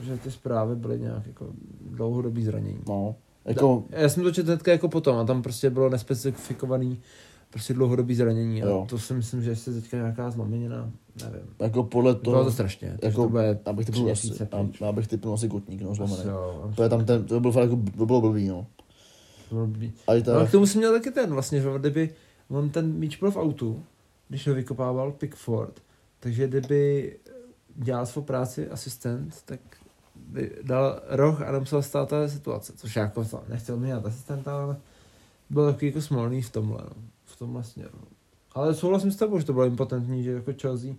že 0.00 0.16
ty 0.16 0.30
zprávy 0.30 0.76
byly 0.76 1.00
nějak 1.00 1.26
jako 1.26 1.46
dlouhodobý 1.90 2.44
zranění. 2.44 2.80
No, 2.88 3.16
jako, 3.44 3.84
Já 3.90 4.08
jsem 4.08 4.22
to 4.22 4.32
četl 4.32 4.46
hnedka 4.46 4.72
jako 4.72 4.88
potom 4.88 5.16
a 5.16 5.24
tam 5.24 5.42
prostě 5.42 5.70
bylo 5.70 5.88
nespecifikovaný 5.88 6.98
prostě 7.50 7.74
dlouhodobý 7.74 8.14
zranění 8.14 8.62
a 8.62 8.66
Jo. 8.66 8.86
to 8.88 8.98
si 8.98 9.14
myslím, 9.14 9.42
že 9.42 9.50
jestli 9.50 9.80
teďka 9.80 9.96
nějaká 9.96 10.30
zlomenina, 10.30 10.90
nevím. 11.24 11.48
jako 11.60 11.84
podle 11.84 12.14
To, 12.14 12.20
bylo 12.20 12.34
to 12.34 12.40
toho, 12.40 12.52
strašně, 12.52 12.98
jako, 13.02 13.22
to 13.22 13.28
bude 13.28 13.58
abych 13.64 13.86
typnul 13.86 14.10
asi, 14.10 14.48
abych 14.88 15.06
typnul 15.06 15.34
asi 15.34 15.48
kotník, 15.48 15.82
no, 15.82 15.94
zlomený. 15.94 16.18
Asi 16.18 16.28
jo, 16.28 16.70
Protože 16.76 16.88
tam 16.88 17.04
ten, 17.04 17.24
to 17.24 17.40
bylo 17.40 17.52
fakt 17.52 17.62
jako, 17.62 17.78
to 17.98 18.06
bylo 18.06 18.20
blbý, 18.20 18.48
no. 18.48 18.66
To 19.48 19.54
bylo 19.54 19.66
blbý. 19.66 19.92
A 20.06 20.14
i 20.14 20.18
No, 20.18 20.24
ta, 20.24 20.34
ale 20.34 20.46
k 20.46 20.50
tomu 20.50 20.66
jsem 20.66 20.78
měl 20.78 20.92
taky 20.92 21.10
ten 21.10 21.30
vlastně, 21.30 21.60
že 21.60 21.68
kdyby 21.78 22.14
on 22.48 22.70
ten 22.70 22.92
míč 22.92 23.16
byl 23.16 23.30
v 23.30 23.36
autu, 23.36 23.82
když 24.28 24.48
ho 24.48 24.54
vykopával 24.54 25.12
Pickford, 25.12 25.82
takže 26.20 26.48
kdyby 26.48 27.16
dělal 27.76 28.06
svou 28.06 28.22
práci 28.22 28.68
asistent, 28.68 29.42
tak 29.44 29.60
by 30.16 30.52
dal 30.62 31.00
roh 31.08 31.42
a 31.42 31.52
nemusel 31.52 31.82
stát 31.82 32.08
ta 32.08 32.28
situace, 32.28 32.72
což 32.76 32.96
jako 32.96 33.24
to 33.24 33.42
nechtěl 33.48 33.76
měnit 33.76 34.06
asistenta, 34.06 34.62
ale 34.62 34.76
byl 35.50 35.66
takový 35.66 35.86
jako 35.86 36.00
smolný 36.00 36.42
v 36.42 36.50
tomhle, 36.50 36.78
no. 36.82 37.02
v 37.24 37.38
tomhle 37.38 37.64
směru. 37.64 37.98
Ale 38.52 38.74
souhlasím 38.74 39.12
s 39.12 39.16
tebou, 39.16 39.38
že 39.38 39.44
to 39.44 39.52
bylo 39.52 39.64
impotentní, 39.64 40.22
že 40.22 40.32
jako 40.32 40.52
Chelsea, 40.60 40.94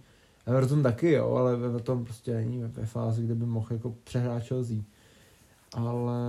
Everton 0.46 0.84
taky 0.84 1.12
jo, 1.12 1.32
ale 1.32 1.54
Everton 1.54 2.06
prostě 2.06 2.34
není 2.34 2.62
ve, 2.62 2.68
ve 2.68 2.86
fázi, 2.86 3.24
kde 3.24 3.36
by 3.36 3.46
mohl 3.46 3.68
jako 3.70 3.96
přehrát 4.04 4.44
Chelsea. 4.44 4.78
Ale 5.74 6.22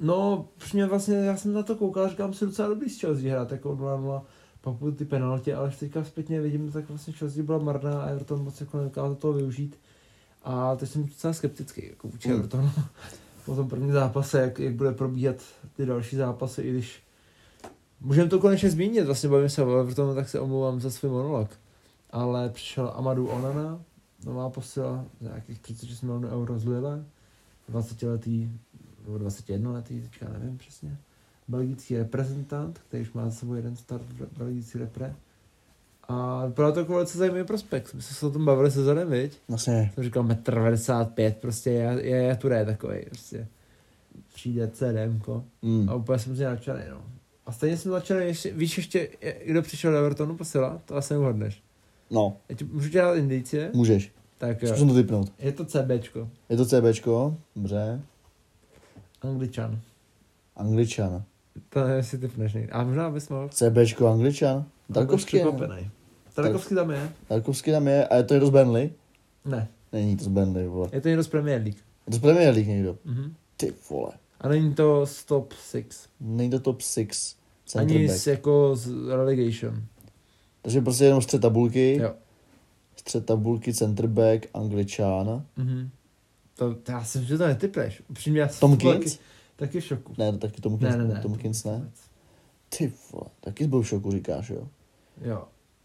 No, 0.00 0.48
mě 0.72 0.86
vlastně, 0.86 1.16
já 1.16 1.36
jsem 1.36 1.52
na 1.52 1.62
to 1.62 1.76
koukal, 1.76 2.08
říkám 2.08 2.34
si 2.34 2.44
docela 2.44 2.68
dobrý 2.68 2.90
z 2.90 3.00
Chelsea 3.00 3.30
hrát 3.30 3.52
jako 3.52 3.76
0-0, 3.76 4.22
pak 4.60 4.74
ty 4.96 5.04
penalty, 5.04 5.54
ale 5.54 5.70
teďka 5.70 6.04
zpětně 6.04 6.40
vidím, 6.40 6.72
tak 6.72 6.88
vlastně 6.88 7.12
Chelsea 7.12 7.44
byla 7.44 7.58
marná 7.58 8.02
a 8.02 8.06
Everton 8.06 8.44
moc 8.44 8.60
jako 8.60 8.78
nedokázal 8.78 9.14
toho 9.14 9.32
využít. 9.32 9.76
A 10.42 10.76
teď 10.76 10.88
jsem 10.88 11.06
docela 11.06 11.32
skeptický 11.32 11.86
jako 11.86 12.08
vůči 12.08 12.28
Mm. 12.28 12.34
Evertonu. 12.34 12.70
Po 13.46 13.56
tom 13.56 13.68
prvním 13.68 13.92
zápase, 13.92 14.40
jak, 14.40 14.58
jak 14.58 14.74
bude 14.74 14.92
probíhat 14.92 15.36
ty 15.76 15.86
další 15.86 16.16
zápasy, 16.16 16.62
i 16.62 16.70
když 16.70 17.02
můžeme 18.00 18.30
to 18.30 18.38
konečně 18.38 18.70
zmínit, 18.70 19.04
vlastně 19.04 19.28
bavíme 19.28 19.48
se 19.48 19.64
o 19.64 19.78
Evertonu, 19.78 20.14
tak 20.14 20.28
se 20.28 20.40
omlouvám 20.40 20.80
za 20.80 20.90
svůj 20.90 21.10
monolog. 21.10 21.50
Ale 22.10 22.48
přišel 22.48 22.92
Amadu 22.96 23.28
Onana, 23.28 23.80
nová 24.24 24.50
posila 24.50 25.04
za 25.20 25.28
nějakých 25.28 25.60
36 25.60 26.02
milionů 26.02 26.28
euro 26.28 26.58
z 26.58 26.64
Lille, 26.64 27.04
20-letý 27.72 28.50
nebo 29.08 29.18
21 29.18 29.72
letý, 29.72 30.00
teďka 30.00 30.28
nevím 30.28 30.58
přesně, 30.58 30.96
belgický 31.48 31.96
reprezentant, 31.96 32.78
který 32.88 33.02
už 33.02 33.12
má 33.12 33.24
za 33.24 33.30
sebou 33.30 33.54
jeden 33.54 33.76
start 33.76 34.02
v 34.02 34.38
belgický 34.38 34.78
repre. 34.78 35.14
A 36.08 36.46
vypadá 36.46 36.72
to 36.72 36.80
jako 36.80 36.92
velice 36.92 37.18
zajímavý 37.18 37.44
prospekt. 37.44 37.94
My 37.94 38.02
jsme 38.02 38.14
se 38.14 38.26
o 38.26 38.30
tom 38.30 38.44
bavili 38.44 38.70
se 38.70 38.84
Zonem, 38.84 39.10
viď? 39.10 39.38
Vlastně. 39.48 39.90
Jsem 39.94 40.04
říkal 40.04 40.24
1,95 40.24 41.26
m, 41.26 41.32
prostě 41.40 41.70
je, 41.70 41.98
je, 42.02 42.16
je 42.16 42.36
turé 42.36 42.64
takový, 42.64 42.98
prostě. 43.06 43.46
Přijde 44.34 44.68
CDMko. 44.68 45.44
Mm. 45.62 45.88
A 45.88 45.94
úplně 45.94 46.18
jsem 46.18 46.36
si 46.36 46.44
nadšený, 46.44 46.80
no. 46.90 47.02
A 47.46 47.52
stejně 47.52 47.76
jsem 47.76 47.92
nadšený, 47.92 48.26
ještě, 48.26 48.52
víš 48.52 48.76
ještě, 48.76 49.08
kdo 49.46 49.62
přišel 49.62 49.92
do 49.92 49.98
Evertonu 49.98 50.36
posila? 50.36 50.80
To 50.84 50.96
asi 50.96 51.14
neuhodneš. 51.14 51.62
No, 52.10 52.36
Já 52.48 52.56
ti, 52.56 52.64
můžu 52.64 52.88
ti 52.88 52.96
dát 52.96 53.14
indicie? 53.14 53.70
můžeš. 53.74 54.12
Tak 54.38 54.62
jo. 54.62 54.68
Zkusím 54.68 54.88
to 54.88 54.94
typnout. 54.94 55.32
Je 55.38 55.52
to 55.52 55.64
CBčko. 55.64 56.28
Je 56.48 56.56
to 56.56 56.66
CBčko, 56.66 57.36
dobře. 57.56 58.00
Angličan. 59.22 59.80
Angličan. 60.56 61.24
To 61.68 61.80
nevím, 61.80 61.96
jestli 61.96 62.18
typneš 62.18 62.52
někdy. 62.52 62.70
A 62.72 62.84
možná 62.84 63.10
bys 63.10 63.28
mohl. 63.28 63.48
CBčko, 63.48 64.06
Angličan. 64.06 64.64
Tarkovský. 64.94 65.36
je. 65.36 65.44
Tarkovský 66.34 66.74
tam 66.74 66.90
je? 66.90 67.12
Tarkovský 67.28 67.70
tam 67.70 67.88
je, 67.88 68.08
a 68.08 68.16
je 68.16 68.22
to 68.22 68.34
někdo 68.34 68.46
z 68.46 68.50
Burnley? 68.50 68.90
Ne. 69.44 69.68
Není 69.92 70.16
to 70.16 70.24
z 70.24 70.28
Burnley, 70.28 70.66
vole. 70.66 70.88
Je 70.92 71.00
to 71.00 71.08
někdo 71.08 71.24
z 71.24 71.28
Premier 71.28 71.62
League. 71.62 71.78
Je 72.06 72.10
to 72.10 72.16
z 72.16 72.20
Premier 72.20 72.54
League 72.54 72.68
někdo. 72.68 72.98
Mhm. 73.04 73.34
Ty 73.56 73.74
vole. 73.90 74.12
A 74.40 74.48
není 74.48 74.74
to 74.74 75.06
z 75.06 75.24
top 75.24 75.52
6. 75.70 76.08
Není 76.20 76.50
to 76.50 76.60
top 76.60 76.80
6. 76.80 77.38
Center 77.66 77.96
Ani 77.96 78.08
z, 78.08 78.26
jako 78.26 78.76
z 78.76 79.08
relegation. 79.08 79.82
Takže 80.62 80.80
prostě 80.80 81.04
jenom 81.04 81.22
střed 81.22 81.40
tabulky. 81.42 81.96
Jo. 82.02 82.12
Střed 82.96 83.26
tabulky, 83.26 83.74
center 83.74 84.06
back, 84.06 84.46
Angličan. 84.54 85.44
Mhm. 85.56 85.90
To, 86.58 86.74
to 86.74 86.92
já 86.92 87.04
jsem, 87.04 87.24
že 87.24 87.38
to 87.38 87.46
netypneš. 87.46 88.02
Upřímně, 88.10 88.40
já 88.40 88.48
jsem 88.48 88.60
Tomkins? 88.60 89.12
taky, 89.14 89.24
taky 89.56 89.80
v 89.80 89.84
šoku. 89.84 90.12
Ne, 90.18 90.32
to 90.32 90.38
taky 90.38 90.60
Tomkins, 90.60 90.96
Ne, 90.96 91.04
ne, 91.04 91.14
ne. 91.14 91.20
Tomkins 91.20 91.64
ne. 91.64 91.90
Ty 92.78 92.92
vole, 93.12 93.24
taky 93.40 93.66
byl 93.66 93.82
v 93.82 93.88
šoku, 93.88 94.10
říkáš, 94.12 94.50
jo. 94.50 94.68
Jo. 95.22 95.44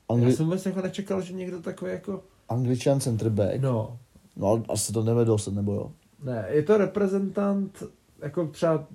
Angli- 0.10 0.30
Já 0.30 0.36
jsem 0.36 0.46
vůbec 0.46 0.66
jako 0.66 0.82
nečekal, 0.82 1.22
že 1.22 1.34
někdo 1.34 1.62
takový 1.62 1.92
jako... 1.92 2.24
Angličan 2.50 3.00
center 3.00 3.30
back. 3.30 3.60
No, 3.62 4.00
No, 4.36 4.48
ale 4.48 4.62
asi 4.70 4.94
to 4.94 5.04
nevede 5.04 5.26
dost, 5.26 5.48
nebo 5.48 5.74
jo. 5.74 5.92
ne, 6.24 6.46
je 6.50 6.64
to 6.64 6.78
reprezentant, 6.78 7.84
jako 8.22 8.48
třeba... 8.48 8.88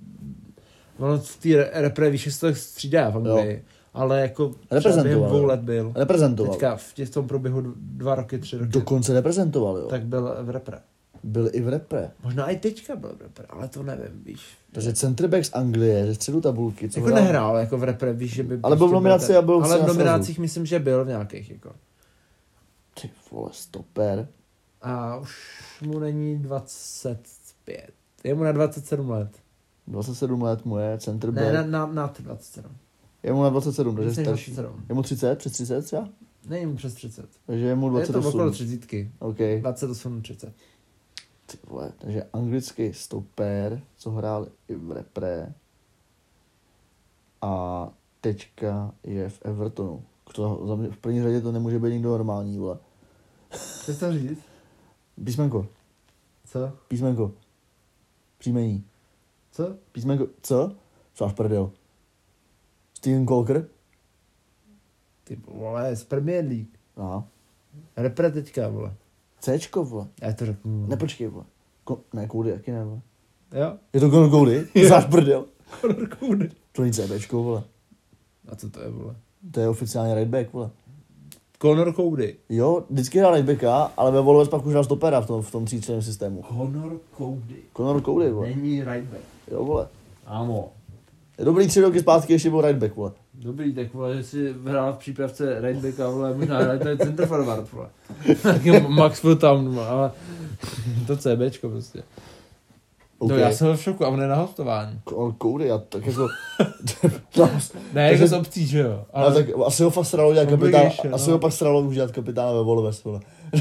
Ono 0.98 1.18
v 1.18 1.36
té 1.36 1.48
re- 1.48 1.70
repre, 1.74 2.10
víš, 2.10 2.34
se 2.34 2.40
to 2.40 2.54
střídá 2.54 3.10
v 3.10 3.16
Anglii. 3.16 3.64
Ale 3.94 4.20
jako 4.20 4.54
Reprezentoval, 4.70 5.28
dvou 5.28 5.38
jo. 5.38 5.46
let 5.46 5.60
byl. 5.60 5.92
Reprezentoval. 5.96 6.52
Teďka 6.52 6.76
v 6.76 6.92
v 7.04 7.10
tom 7.10 7.28
průběhu 7.28 7.60
d- 7.60 7.70
dva 7.76 8.14
roky, 8.14 8.38
tři 8.38 8.56
roky. 8.56 8.70
Dokonce 8.70 9.12
reprezentoval, 9.14 9.76
jo. 9.78 9.86
Tak 9.86 10.06
byl 10.06 10.36
v 10.42 10.50
repre. 10.50 10.78
Byl 11.22 11.50
i 11.52 11.60
v 11.60 11.68
repre. 11.68 12.10
Možná 12.22 12.50
i 12.50 12.56
teďka 12.56 12.96
byl 12.96 13.14
v 13.18 13.22
repre, 13.22 13.46
ale 13.48 13.68
to 13.68 13.82
nevím, 13.82 14.22
víš. 14.24 14.40
Takže 14.72 14.92
center 14.92 15.28
back 15.28 15.44
z 15.44 15.54
Anglie, 15.54 16.06
ze 16.06 16.14
středu 16.14 16.40
tabulky. 16.40 16.88
Co 16.90 17.00
Jako 17.00 17.10
hrál? 17.10 17.22
nehrál 17.22 17.56
jako 17.56 17.78
v 17.78 17.84
repre, 17.84 18.12
víš, 18.12 18.34
že 18.34 18.42
by... 18.42 18.60
Ale 18.62 18.76
byl 18.76 18.86
v 18.86 18.90
prostě 18.90 18.94
nominaci 18.94 19.36
a 19.36 19.42
byl 19.42 19.64
Ale 19.64 19.78
v 19.78 19.86
nominacích 19.86 20.38
myslím, 20.38 20.66
že 20.66 20.78
byl 20.78 21.04
v 21.04 21.08
nějakých, 21.08 21.50
jako. 21.50 21.72
Ty 23.00 23.10
vole, 23.30 23.50
stoper. 23.52 24.28
A 24.82 25.16
už 25.16 25.36
mu 25.82 25.98
není 25.98 26.38
25. 26.38 27.90
Je 28.24 28.34
mu 28.34 28.44
na 28.44 28.52
27 28.52 29.10
let. 29.10 29.30
27 29.86 30.42
let 30.42 30.64
mu 30.64 30.78
je, 30.78 30.98
center 30.98 31.30
back. 31.30 31.46
Ne, 31.46 31.52
na, 31.52 31.62
na, 31.62 31.86
na 31.86 32.14
27. 32.20 32.70
Je 33.22 33.32
mu 33.32 33.42
na 33.42 33.50
27, 33.50 33.96
takže 33.96 34.08
než 34.08 34.26
starší. 34.26 34.50
27. 34.50 34.84
Je 34.88 34.94
mu 34.94 35.02
30, 35.02 35.38
přes 35.38 35.52
30 35.52 35.82
třeba? 35.84 36.08
Není 36.48 36.66
mu 36.66 36.76
přes 36.76 36.94
30. 36.94 37.26
Takže 37.46 37.64
je 37.66 37.74
mu 37.74 37.98
Je 37.98 38.06
to 38.06 38.12
28. 38.12 38.28
okolo 38.28 38.50
30. 38.50 39.06
OK. 39.18 39.38
28, 39.60 40.22
30. 40.22 40.52
Ty 41.50 41.58
vole, 41.66 41.92
takže 41.98 42.26
anglický 42.32 42.92
stoper, 42.92 43.82
co 43.96 44.10
hrál 44.10 44.48
i 44.68 44.74
v 44.74 44.92
repre. 44.92 45.54
A 47.42 47.88
teďka 48.20 48.94
je 49.02 49.28
v 49.28 49.42
Evertonu. 49.42 50.04
To, 50.34 50.66
za 50.66 50.74
mě, 50.74 50.88
v 50.88 50.98
první 50.98 51.22
řadě 51.22 51.40
to 51.40 51.52
nemůže 51.52 51.78
být 51.78 51.90
nikdo 51.92 52.10
normální, 52.10 52.58
vole. 52.58 52.78
Chceš 53.50 53.98
to 53.98 54.12
říct? 54.12 54.38
Písmenko, 55.24 55.66
Co? 56.44 56.72
písmenko. 56.88 57.32
Příjmení. 58.38 58.84
Co? 59.52 59.76
Písmenko, 59.92 60.26
co? 60.42 60.72
Co 61.14 61.24
máš 61.24 61.32
prdel? 61.34 61.72
Steven 62.94 63.26
Colker? 63.26 63.68
Ty 65.24 65.36
vole, 65.36 65.96
z 65.96 66.04
Premier 66.04 66.44
League. 66.44 66.68
Aha. 66.96 67.24
Repre 67.96 68.30
teďka, 68.30 68.68
vole. 68.68 68.94
Cčko, 69.40 69.84
vole. 69.84 70.06
Já 70.22 70.32
to 70.32 70.46
řeknu. 70.46 70.86
Ne, 70.86 70.96
počkej, 70.96 71.26
vole. 71.28 71.44
Ko- 71.86 71.98
ne, 72.12 72.28
Cody, 72.32 72.50
jaký 72.50 72.70
ne, 72.70 72.84
vole. 72.84 73.00
Jo? 73.54 73.72
Je 73.92 74.00
to 74.00 74.10
Conor 74.10 74.30
Cody? 74.30 74.66
Záš 74.88 75.04
prdel. 75.04 75.44
Conor 75.80 76.08
Cody. 76.18 76.48
To 76.72 76.82
není 76.82 76.92
CBčko, 76.94 77.42
vole. 77.42 77.62
A 78.48 78.56
co 78.56 78.70
to 78.70 78.80
je, 78.80 78.88
vole? 78.90 79.14
To 79.50 79.60
je 79.60 79.68
oficiálně 79.68 80.14
right 80.14 80.30
back, 80.30 80.52
vole. 80.52 80.70
Conor 81.62 81.94
Cody. 81.94 82.36
Jo, 82.48 82.84
vždycky 82.90 83.18
hrál 83.18 83.34
right 83.34 83.46
backa, 83.50 83.92
ale 83.96 84.10
ve 84.12 84.20
Wolves 84.20 84.48
pak 84.48 84.66
už 84.66 84.72
hrál 84.72 84.84
stopera 84.84 85.20
v 85.20 85.26
tom, 85.26 85.42
v 85.42 85.50
tom 85.50 85.64
tříčleném 85.64 86.02
systému. 86.02 86.42
Conor 86.48 87.00
Cody. 87.16 87.56
Conor 87.76 88.02
Cody, 88.02 88.30
vole. 88.30 88.48
Není 88.48 88.84
right 88.84 89.04
back. 89.10 89.22
Jo, 89.50 89.64
vole. 89.64 89.88
Ámo. 90.26 90.72
Je 91.38 91.44
dobrý 91.44 91.66
tři 91.66 91.80
roky 91.80 92.00
zpátky 92.00 92.32
ještě 92.32 92.50
byl 92.50 92.60
right 92.60 92.78
back, 92.80 92.96
vole. 92.96 93.12
Dobrý, 93.42 93.74
tak 93.74 93.94
vole, 93.94 94.16
že 94.16 94.22
si 94.22 94.54
hrál 94.64 94.92
v 94.92 94.98
přípravce 94.98 95.60
right 95.60 95.84
backa, 95.84 96.08
vole, 96.08 96.34
možná 96.34 96.58
hrál 96.58 96.78
to 96.78 96.88
je 96.88 96.96
center 96.96 97.26
forward, 97.26 97.72
vole. 97.72 97.88
Taky 98.42 98.80
Max 98.80 99.22
Town, 99.40 99.80
ale 99.80 100.10
to 101.06 101.16
CBčko 101.16 101.68
prostě. 101.68 102.02
OK. 103.18 103.30
No 103.30 103.36
já 103.36 103.52
jsem 103.52 103.76
v 103.76 103.82
šoku 103.82 104.04
a 104.04 104.08
on 104.08 104.20
je 104.20 104.28
na 104.28 104.36
hostování. 104.36 105.00
Conor 105.08 105.34
Cody, 105.42 105.66
já 105.66 105.78
tak 105.78 106.06
jako... 106.06 106.28
no, 107.38 107.50
Ne, 107.92 108.12
jako 108.12 108.26
z 108.26 108.32
obcí, 108.32 108.66
že 108.66 108.78
jo. 108.78 109.04
ale 109.12 109.26
Ale, 109.26 109.34
tak 109.34 109.46
asi 109.66 109.82
ho 109.82 109.90
fakt 109.90 110.06
sralo 110.06 110.34
dělat 110.34 110.48
kapitán, 110.48 110.86
asi 111.12 111.30
no. 111.30 111.36
ho 111.36 111.38
pak 111.38 111.52
sralo 111.52 111.80
už 111.80 111.94
dělat 111.94 112.10
kapitána 112.10 112.52
ve 112.52 112.62
Wolves, 112.62 113.04
vole. 113.04 113.20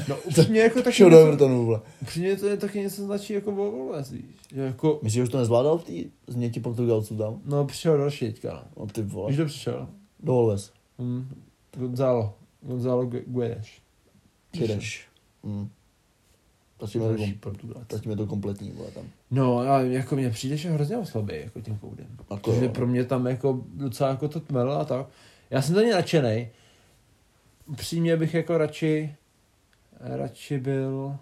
No 0.10 0.18
upřímně 0.26 0.60
jako 0.62 0.82
taky 0.82 0.96
Šel 0.96 1.10
do 1.10 1.16
něco, 1.16 1.28
Evertonu, 1.28 1.66
vole. 1.66 1.82
upřímně 2.02 2.36
to 2.36 2.48
je 2.48 2.58
taky 2.58 2.80
něco 2.80 3.06
značí 3.06 3.34
jako 3.34 3.52
Wolves, 3.52 4.12
víš. 4.12 4.26
Že 4.54 4.62
jako, 4.62 5.00
Myslíš, 5.04 5.14
že 5.14 5.24
už 5.24 5.30
to 5.30 5.38
nezvládal 5.38 5.78
v 5.78 5.84
té 5.84 5.94
změti 6.28 6.60
Portugalců 6.60 7.18
tam? 7.18 7.42
no 7.46 7.66
přišel 7.66 7.98
další 7.98 8.26
teďka, 8.26 8.54
no. 8.54 8.64
No 8.84 8.88
ty 8.88 9.02
vole. 9.02 9.28
Víš, 9.30 9.36
kdo 9.38 9.46
přišel? 9.46 9.88
Do 10.20 10.32
Wolves. 10.34 10.72
Hm, 11.00 11.28
Gonzalo. 11.78 12.34
Gonzalo 12.62 13.04
Gu- 13.06 13.24
Guedes. 13.28 13.68
Přijdeš. 14.52 15.08
Hmm. 15.44 15.70
Zatím 16.82 17.02
je, 17.02 17.08
to, 17.38 17.50
kom- 18.00 18.18
to 18.18 18.26
kompletní, 18.28 18.72
vole, 18.72 18.92
tam. 18.92 19.04
No 19.32 19.60
a 19.60 19.82
jako 19.82 20.16
mně 20.16 20.30
přijde, 20.30 20.58
že 20.58 20.70
hrozně 20.70 20.98
oslabý 20.98 21.34
jako 21.40 21.62
tím 21.62 21.78
koudem. 21.78 22.08
Jako 22.12 22.24
Protože 22.38 22.66
jo. 22.66 22.72
pro 22.72 22.88
mě 22.88 23.04
tam 23.04 23.28
jako 23.28 23.62
docela 23.74 24.10
jako 24.10 24.28
to 24.28 24.40
tmel 24.40 24.72
a 24.72 24.86
tak. 24.86 25.08
Já 25.50 25.62
jsem 25.62 25.76
za 25.76 25.82
ně 25.82 25.94
nadšenej. 25.94 26.50
Přímě 27.76 28.18
bych 28.18 28.34
jako 28.34 28.58
radši 28.58 29.16
radši 30.00 30.60
byl 30.60 31.18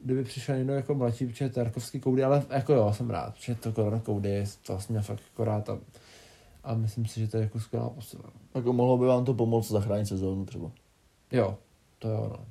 kdyby 0.00 0.24
přišel 0.24 0.56
někdo 0.56 0.72
jako 0.72 0.94
mladší, 0.94 1.26
protože 1.26 1.48
Tarkovský 1.48 2.00
koudy, 2.00 2.24
ale 2.24 2.42
jako 2.50 2.72
jo, 2.72 2.92
jsem 2.92 3.10
rád, 3.10 3.34
protože 3.34 3.54
to 3.54 3.72
Conor 3.72 4.00
Koudy 4.00 4.28
je 4.28 4.44
to 4.66 4.80
jsem 4.80 4.92
měl 4.92 5.02
fakt 5.02 5.22
jako 5.30 5.44
rád 5.44 5.68
a, 5.68 5.78
a 6.64 6.74
myslím 6.74 7.06
si, 7.06 7.20
že 7.20 7.28
to 7.28 7.36
je 7.36 7.42
jako 7.42 7.60
skvělá 7.60 7.90
posila. 7.90 8.24
Jako 8.54 8.72
mohlo 8.72 8.98
by 8.98 9.06
vám 9.06 9.24
to 9.24 9.34
pomoct 9.34 9.68
zachránit 9.70 10.06
sezónu 10.06 10.44
třeba. 10.46 10.70
Jo, 11.32 11.58
to 11.98 12.08
jo, 12.08 12.28
no. 12.38 12.44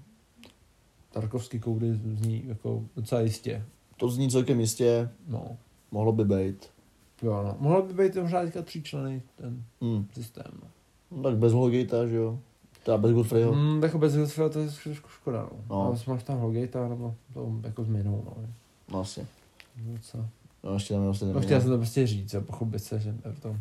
Tarkovský 1.11 1.59
koudy 1.59 1.93
zní 1.93 2.43
jako 2.47 2.83
docela 2.95 3.21
jistě. 3.21 3.65
To 3.97 4.09
zní 4.09 4.29
celkem 4.29 4.59
jistě, 4.59 5.09
No, 5.27 5.57
mohlo 5.91 6.11
by 6.11 6.25
být. 6.25 6.69
jo, 7.21 7.43
no. 7.43 7.55
Mohlo 7.59 7.81
by 7.81 7.93
být 7.93 8.15
možná 8.21 8.41
teďka 8.41 8.61
tříčlený 8.61 9.21
ten 9.35 9.63
Hmm. 9.81 10.07
systém. 10.13 10.51
No. 10.61 10.67
No, 11.11 11.23
tak 11.23 11.37
bez 11.37 11.53
Holgata, 11.53 12.07
že 12.07 12.15
jo? 12.15 12.39
Teda 12.85 12.97
bez 12.97 13.11
Godfreyho. 13.11 13.51
Hmm. 13.51 13.75
Mm, 13.75 13.83
jako 13.83 13.97
bez 13.97 14.13
Hilsfeld 14.13 14.53
to 14.53 14.59
je 14.59 14.69
trošku 14.83 15.09
škoda, 15.09 15.41
no. 15.41 15.49
No. 15.69 15.75
no. 15.75 15.85
Ale 15.85 15.97
máš 16.07 16.23
tam 16.23 16.37
Holgate, 16.37 16.89
nebo 16.89 17.15
to 17.33 17.55
jako 17.63 17.83
změnou, 17.83 18.23
no. 18.25 18.47
No 18.91 18.99
asi. 18.99 19.27
Docela. 19.77 20.29
No 20.63 20.73
ještě 20.73 20.93
tam 20.93 21.03
vlastně 21.03 21.33
No 21.33 21.41
chtěl 21.41 21.61
jsem 21.61 21.69
to 21.69 21.77
prostě 21.77 22.07
říct 22.07 22.33
a 22.35 22.41
pochopit 22.41 22.79
se, 22.79 22.99
že 22.99 23.15
Everton 23.23 23.59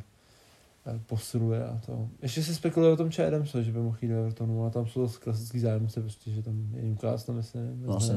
eh, 0.87 1.01
posiluje 1.07 1.65
a 1.67 1.81
to. 1.87 2.09
Ještě 2.23 2.43
se 2.43 2.55
spekuluje 2.55 2.93
o 2.93 2.97
tom 2.97 3.11
Čedem, 3.11 3.45
že 3.45 3.73
by 3.73 3.79
mohl 3.79 3.97
jít 4.03 4.09
do 4.09 4.19
Evertonu, 4.19 4.67
a 4.67 4.71
tam 4.71 4.87
jsou 4.87 5.09
to 5.09 5.19
klasický 5.19 5.61
zájemce, 5.61 6.01
prostě, 6.01 6.31
že 6.31 6.43
tam 6.43 6.69
je 6.75 6.83
Newcastle, 6.83 7.35
myslím. 7.35 7.83
No 7.87 7.97
asi. 7.97 8.13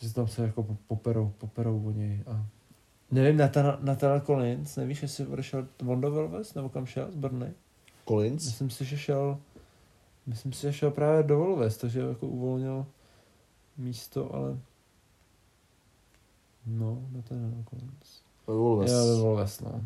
Že 0.00 0.14
tam 0.14 0.28
se 0.28 0.42
jako 0.42 0.62
po- 0.62 0.76
poperou, 0.86 1.32
poperou 1.38 1.82
o 1.86 1.90
něj 1.90 2.22
a 2.26 2.46
Nevím, 3.10 3.36
Nathan, 3.36 3.78
Nathan 3.80 4.20
Collins, 4.20 4.76
nevíš, 4.76 5.02
jestli 5.02 5.26
odešel 5.26 5.66
on 5.86 6.00
do 6.00 6.10
Wolves, 6.10 6.54
nebo 6.54 6.68
kam 6.68 6.86
šel 6.86 7.12
z 7.12 7.16
Brny? 7.16 7.52
Collins? 8.08 8.44
Myslím 8.44 8.70
si, 8.70 8.84
že 8.84 8.98
šel, 8.98 9.38
myslím 10.28 10.52
si, 10.52 10.62
že 10.62 10.72
šel 10.72 10.90
právě 10.90 11.22
do 11.22 11.38
Wolves, 11.38 11.76
takže 11.76 12.00
jako 12.00 12.26
uvolnil 12.26 12.86
místo, 13.76 14.34
ale 14.34 14.58
no, 16.66 17.02
Nathan 17.12 17.64
Collins. 17.70 18.22
Ve 18.46 18.54
Wolves. 18.54 18.92
Jo, 18.92 19.06
do 19.06 19.22
Wolves, 19.22 19.60
no. 19.60 19.80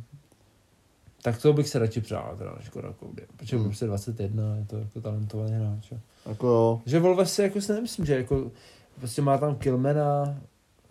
Tak 1.23 1.43
to 1.43 1.53
bych 1.53 1.69
se 1.69 1.79
radši 1.79 2.01
přál, 2.01 2.37
teda, 2.39 2.55
než 2.57 2.71
Cody. 2.71 3.27
Protože 3.37 3.57
Hmm. 3.57 3.65
prostě 3.65 3.87
21, 3.87 4.57
je 4.57 4.65
to 4.65 4.77
jako 4.79 5.01
talentovaný 5.01 5.53
hráč. 5.53 5.93
Jako 6.27 6.47
jo. 6.47 6.83
Že 6.87 7.01
Wolves 7.01 7.35
si 7.35 7.43
jako 7.43 7.61
si 7.61 7.73
nemyslím, 7.73 8.07
že 8.07 8.15
jako 8.17 8.51
prostě 8.99 9.23
má 9.23 9.39
tam 9.39 9.57
Kilmena, 9.57 10.41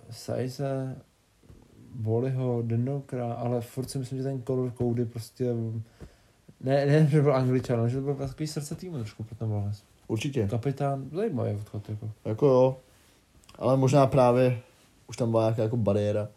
Saize, 0.09 0.95
Voliho, 1.95 2.61
Denokra, 2.61 3.33
ale 3.33 3.61
furt 3.61 3.89
si 3.89 3.97
myslím, 3.97 4.17
že 4.17 4.23
ten 4.23 4.43
Conor 4.43 4.71
Cody 4.77 5.05
prostě 5.05 5.53
Ne, 6.63 6.85
ne, 6.85 7.07
že 7.07 7.21
byl 7.21 7.35
angličan, 7.35 7.79
ale 7.79 7.89
že 7.89 7.97
to 7.97 8.03
byl 8.03 8.15
takový 8.15 8.47
srdce 8.47 8.75
týmu 8.75 8.97
trošku 8.97 9.23
pro 9.23 9.35
ten 9.35 9.49
Wallace. 9.49 9.83
Určitě. 10.07 10.47
Kapitán, 10.47 11.09
zajímavý 11.13 11.55
odchod, 11.55 11.89
jako. 11.89 12.11
Jako 12.25 12.45
jo. 12.47 12.77
Ale 13.55 13.77
možná 13.77 14.07
právě 14.07 14.59
už 15.09 15.17
tam 15.17 15.31
byla 15.31 15.43
nějaká 15.43 15.63
jako 15.63 15.77
bariéra. 15.77 16.29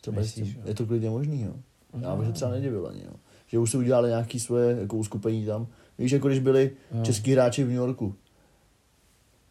Třeba 0.00 0.20
Myslíš, 0.20 0.54
tím, 0.54 0.62
je 0.66 0.74
to 0.74 0.86
klidně 0.86 1.10
možný, 1.10 1.42
jo. 1.42 1.52
Já 2.00 2.16
bych 2.16 2.26
se 2.26 2.32
třeba 2.32 2.50
nedivil 2.50 2.86
ani, 2.86 3.02
jo. 3.04 3.12
Že 3.46 3.58
už 3.58 3.70
si 3.70 3.76
udělali 3.76 4.08
nějaký 4.08 4.40
svoje 4.40 4.76
jako 4.80 4.96
uskupení 4.96 5.46
tam. 5.46 5.66
Víš, 5.98 6.12
jako 6.12 6.28
když 6.28 6.40
byli 6.40 6.70
Jo. 6.94 7.02
český 7.02 7.32
hráči 7.32 7.64
v 7.64 7.68
New 7.68 7.76
Yorku. 7.76 8.14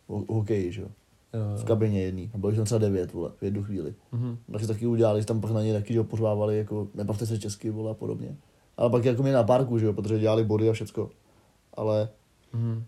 O, 0.07 0.33
hokeji, 0.33 0.71
že 0.71 0.81
jo. 0.81 0.87
V 1.57 1.63
kabině 1.63 2.01
jedný. 2.01 2.31
A 2.33 2.37
bylo 2.37 2.49
jich 2.49 2.57
tam 2.57 2.65
třeba 2.65 2.79
devět, 2.79 3.13
vole, 3.13 3.31
v 3.39 3.43
jednu 3.43 3.63
chvíli. 3.63 3.93
Mhm. 4.11 4.37
Tak 4.51 4.61
si 4.61 4.67
taky 4.67 4.87
udělali, 4.87 5.21
že 5.21 5.27
tam 5.27 5.41
pak 5.41 5.51
na 5.51 5.61
ně 5.61 5.73
taky, 5.73 5.93
že 5.93 6.03
pořvávali, 6.03 6.57
jako, 6.57 6.87
nebavte 6.93 7.25
se 7.25 7.39
česky, 7.39 7.69
vole, 7.69 7.91
a 7.91 7.93
podobně. 7.93 8.35
Ale 8.77 8.89
pak 8.89 9.05
jako 9.05 9.23
mě 9.23 9.33
na 9.33 9.43
parku, 9.43 9.79
že 9.79 9.85
jo, 9.85 9.93
protože 9.93 10.19
dělali 10.19 10.43
body 10.43 10.69
a 10.69 10.73
všecko. 10.73 11.09
Ale 11.73 12.09
Mhm. 12.53 12.83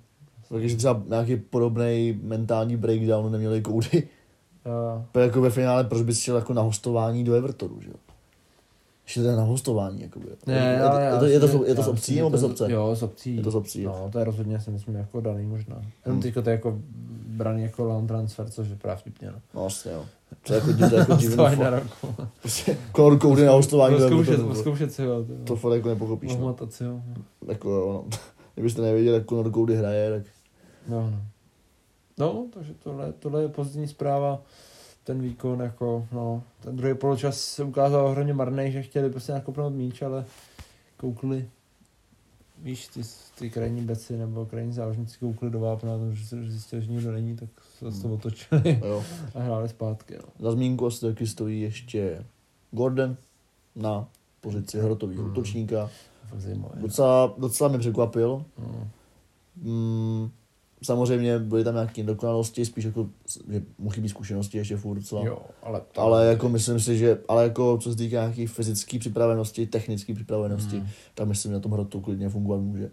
takže 0.49 0.75
třeba 0.77 1.03
nějaký 1.07 1.35
podobný 1.35 2.19
mentální 2.23 2.77
breakdown 2.77 3.31
neměli 3.31 3.61
koudy. 3.61 4.07
Jo. 4.65 5.05
To 5.11 5.19
jako 5.19 5.41
ve 5.41 5.49
finále, 5.49 5.83
proč 5.83 6.01
bys 6.01 6.19
šel 6.19 6.35
jako 6.35 6.53
na 6.53 6.61
hostování 6.61 7.23
do 7.23 7.33
Evertonu, 7.33 7.81
že 7.81 7.89
jo? 7.89 7.95
Ještě 9.08 9.22
to 9.22 9.28
je 9.28 9.36
na 9.36 9.43
hostování, 9.43 10.01
jako 10.01 10.20
je, 10.20 10.26
Ne, 10.47 10.53
je, 10.53 10.82
ale 10.82 11.01
je, 11.01 11.05
já 11.08 11.20
to, 11.20 11.26
je, 11.26 11.39
to, 11.39 11.45
je 11.66 11.76
to 11.76 11.82
já 11.82 11.86
z 11.86 11.88
obcí 11.88 12.16
nebo 12.16 12.30
bez 12.30 12.43
obce? 12.43 12.72
Jo, 12.72 12.95
z 12.95 13.03
obcí. 13.03 13.36
Je 13.36 13.43
to 13.43 13.51
z 13.51 13.55
obcí, 13.55 13.82
jo. 13.82 13.95
No, 14.03 14.10
to 14.12 14.20
je 14.20 14.26
rozhodně 14.26 14.60
si 14.60 14.72
myslím 14.72 14.95
jako 14.95 15.22
daný 15.22 15.45
možná. 15.45 15.76
Jenom 15.76 15.91
Hmm. 16.05 16.22
teďka 16.22 16.41
to 16.41 16.49
je 16.49 16.55
jako 16.55 16.78
braný 17.28 17.64
jako 17.64 17.84
land 17.86 18.08
transfer, 18.08 18.49
což 18.49 18.68
je 18.68 18.76
právě 18.76 18.97
vtipně, 18.97 19.28
no. 19.28 19.38
No 19.53 19.62
vlastně, 19.62 19.91
jo. 19.91 20.05
To 20.47 20.53
je 20.53 20.60
jako, 20.60 20.74
to 20.74 20.95
je 20.95 20.99
jako 20.99 21.14
divný 21.16 21.55
na 21.60 21.70
roku. 21.70 22.16
Prostě 22.41 22.78
Conor 22.95 23.20
Cody 23.20 23.45
na 23.45 23.51
hostování 23.51 23.97
do 23.99 24.08
Zkoušet, 24.08 24.28
Evertonu. 24.34 24.49
bro. 24.49 24.60
zkoušet 24.62 24.93
si 24.93 25.05
ho. 25.05 25.26
To 25.43 25.55
fakt 25.55 25.74
jako 25.74 25.89
nepochopíš, 25.89 26.32
no. 26.36 26.38
Ohmatat 26.41 26.74
si 26.74 26.84
ho. 26.86 27.01
Jako 27.47 27.70
jo, 27.70 27.93
no. 27.93 28.18
Kdybyste 28.53 28.82
nevěděli, 28.82 29.18
jak 29.18 29.30
Conor 29.30 29.51
Cody 29.53 29.76
hraje, 29.76 30.12
tak 30.12 30.24
No, 30.88 31.10
no. 31.12 31.22
No, 32.20 32.45
takže 32.53 32.74
tohle, 32.84 33.14
tohle 33.20 33.41
je 33.41 33.47
pozitivní 33.47 33.88
zpráva. 33.88 34.41
Ten 35.08 35.22
výkon, 35.22 35.60
jako, 35.60 36.08
no, 36.12 36.43
ten 36.60 36.76
druhý 36.76 36.93
poločas 36.95 37.41
se 37.41 37.64
ukázal 37.64 38.16
hodně 38.16 38.34
marný, 38.34 38.72
že 38.72 38.82
chtěli 38.84 39.10
prostě 39.10 39.32
nakopnout 39.32 39.74
míč, 39.74 40.01
ale 40.01 40.26
koukli, 40.97 41.49
víš, 42.62 42.88
ty, 42.88 43.01
ty 43.39 43.49
krajní 43.49 43.82
beci 43.82 44.18
nebo 44.18 44.45
krajní 44.45 44.74
záložníci 44.74 45.18
koukli 45.20 45.49
do 45.49 45.60
vápna, 45.60 45.91
že 46.12 46.26
se 46.26 46.43
zjistili, 46.43 46.82
že 46.82 46.91
nikdo 46.91 47.12
není, 47.12 47.36
tak 47.36 47.49
se 47.91 48.01
to 48.01 48.14
otočili 48.14 48.82
jo. 48.86 49.03
a 49.36 49.39
hráli 49.39 49.70
zpátky, 49.70 50.14
no. 50.18 50.24
Za 50.39 50.51
zmínku 50.51 50.86
asi 50.86 51.01
taky 51.01 51.28
stojí 51.28 51.62
ještě 51.62 52.26
Gordon 52.72 53.18
na 53.76 54.08
pozici 54.41 54.80
hrotového 54.80 55.22
Hmm. 55.24 55.32
útočníka. 55.32 55.89
Fakt 56.26 56.39
zajímavé. 56.41 56.82
Docela, 56.82 57.34
docela 57.38 57.70
mě 57.70 57.80
překvapil. 57.80 58.45
No. 58.58 58.88
Mm, 59.55 60.32
samozřejmě 60.84 61.39
byly 61.39 61.63
tam 61.63 61.73
nějaké 61.73 62.03
dokonalosti, 62.03 62.65
spíš 62.65 62.86
jako, 62.86 63.07
že 63.49 63.61
mu 63.78 63.89
chybí 63.89 64.09
zkušenosti 64.09 64.57
ještě 64.57 64.78
furt 64.78 64.95
docela. 64.95 65.25
Jo, 65.25 65.39
ale 65.63 65.82
to... 65.91 66.01
Ale 66.01 66.25
jako 66.28 66.49
myslím 66.49 66.80
si, 66.80 66.97
že, 66.97 67.17
ale 67.28 67.43
jako 67.43 67.78
co 67.78 67.91
se 67.91 67.97
týká 67.97 68.19
nějaké 68.21 68.47
fyzické 68.47 68.99
připravenosti, 68.99 69.67
technické 69.67 70.13
připravenosti, 70.13 70.78
Hmm. 70.78 70.88
tak 71.15 71.28
myslím, 71.28 71.51
že 71.51 71.53
na 71.53 71.59
tom 71.59 71.71
hrotu 71.71 72.01
klidně 72.01 72.30
fungovat 72.30 72.61
může. 72.61 72.91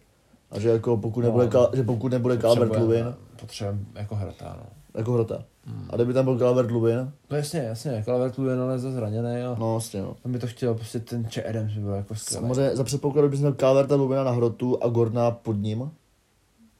A 0.51 0.61
že 0.61 0.69
jako 0.69 0.97
pokud 0.97 1.21
No, 1.21 1.27
nebude, 1.27 1.49
Kal, 1.49 1.71
že 1.75 1.83
pokud 1.83 2.13
nebude 2.13 2.37
Calvert 2.39 2.77
Lubin, 2.77 3.15
Potřebujeme 3.41 3.81
jako 3.95 4.15
hrata, 4.15 4.57
no. 4.61 4.67
jako 4.95 5.13
hrota. 5.13 5.45
Hmm. 5.67 5.87
A 5.91 5.97
kdyby 5.97 6.13
tam 6.13 6.25
byl 6.25 6.39
Calvert 6.39 6.71
Lubin, 6.71 7.13
No 7.31 7.37
jasně, 7.37 7.61
jasně, 7.61 8.03
Calvert 8.05 8.39
Lewin 8.39 8.61
ale 8.61 8.79
za 8.79 8.91
zraněný 8.91 9.43
a 9.43 9.57
no 9.59 9.71
vlastně 9.73 10.03
no. 10.03 10.17
tam 10.23 10.33
by 10.33 10.39
to 10.39 10.47
chtělo, 10.47 10.75
prostě 10.75 11.01
ten 11.01 11.25
Che 11.29 11.43
Adams 11.43 11.73
by 11.73 11.81
byl 11.81 11.93
jako 11.93 12.15
skvělý. 12.15 12.41
Samozřejmě 12.43 12.77
za 12.77 12.85
předpokladu, 12.85 13.29
bys 13.29 13.41
měl 13.41 13.53
Calverta 13.55 13.95
Lubina 13.95 14.25
na 14.25 14.31
hrotu 14.31 14.85
a 14.85 14.89
Gordona 14.89 15.31
pod 15.31 15.53
ním, 15.53 15.91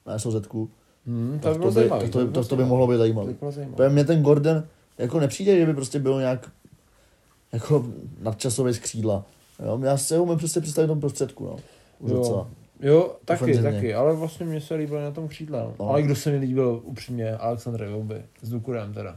na 0.07 0.19
SOZku, 0.19 0.71
Hmm, 1.07 1.39
to 1.43 1.49
tak 1.49 1.59
to 1.59 1.67
by, 1.67 1.73
zajímavý. 1.73 2.03
tak 2.03 2.11
to, 2.11 2.27
by, 2.27 2.33
to, 2.33 2.45
to 2.45 2.57
by 2.57 2.65
mohlo 2.65 2.87
být 2.87 2.97
zajímavé. 2.97 4.05
ten 4.05 4.23
Gordon 4.23 4.65
jako 4.99 5.21
nepřijde, 5.21 5.59
že 5.59 5.67
by 5.67 5.75
prostě 5.75 5.99
byl 5.99 6.21
nějak 6.21 6.51
jako 7.53 7.87
nadčasový 8.21 8.73
z 8.75 8.79
křídla. 8.79 9.25
Jo? 9.67 9.81
Já 9.85 9.97
si 9.97 10.17
ho 10.17 10.23
umím 10.23 10.39
přesně 10.39 10.61
představit 10.61 10.87
v 10.87 10.91
tom 10.91 11.01
prostředku, 11.01 11.45
no. 11.45 11.57
Už 11.99 12.11
Jo. 12.11 12.17
docela. 12.17 12.49
Jo, 12.81 13.17
taky, 13.25 13.43
Ofenzivně. 13.43 13.73
taky, 13.73 13.95
ale 13.95 14.17
vlastně 14.17 14.47
mě 14.47 14.61
se 14.61 14.75
líbil 14.75 15.01
na 15.01 15.11
tom 15.11 15.29
křídle. 15.29 15.61
No. 15.61 15.75
No. 15.81 15.89
Ale 15.89 16.03
kdo 16.03 16.17
se 16.17 16.31
mi 16.31 16.37
líbil 16.39 16.81
upřímně, 16.85 17.37
Aleksandr 17.37 17.83
Iwobi, 17.83 18.23
s 18.43 18.51
Dukurem 18.51 18.95
teda. 18.95 19.17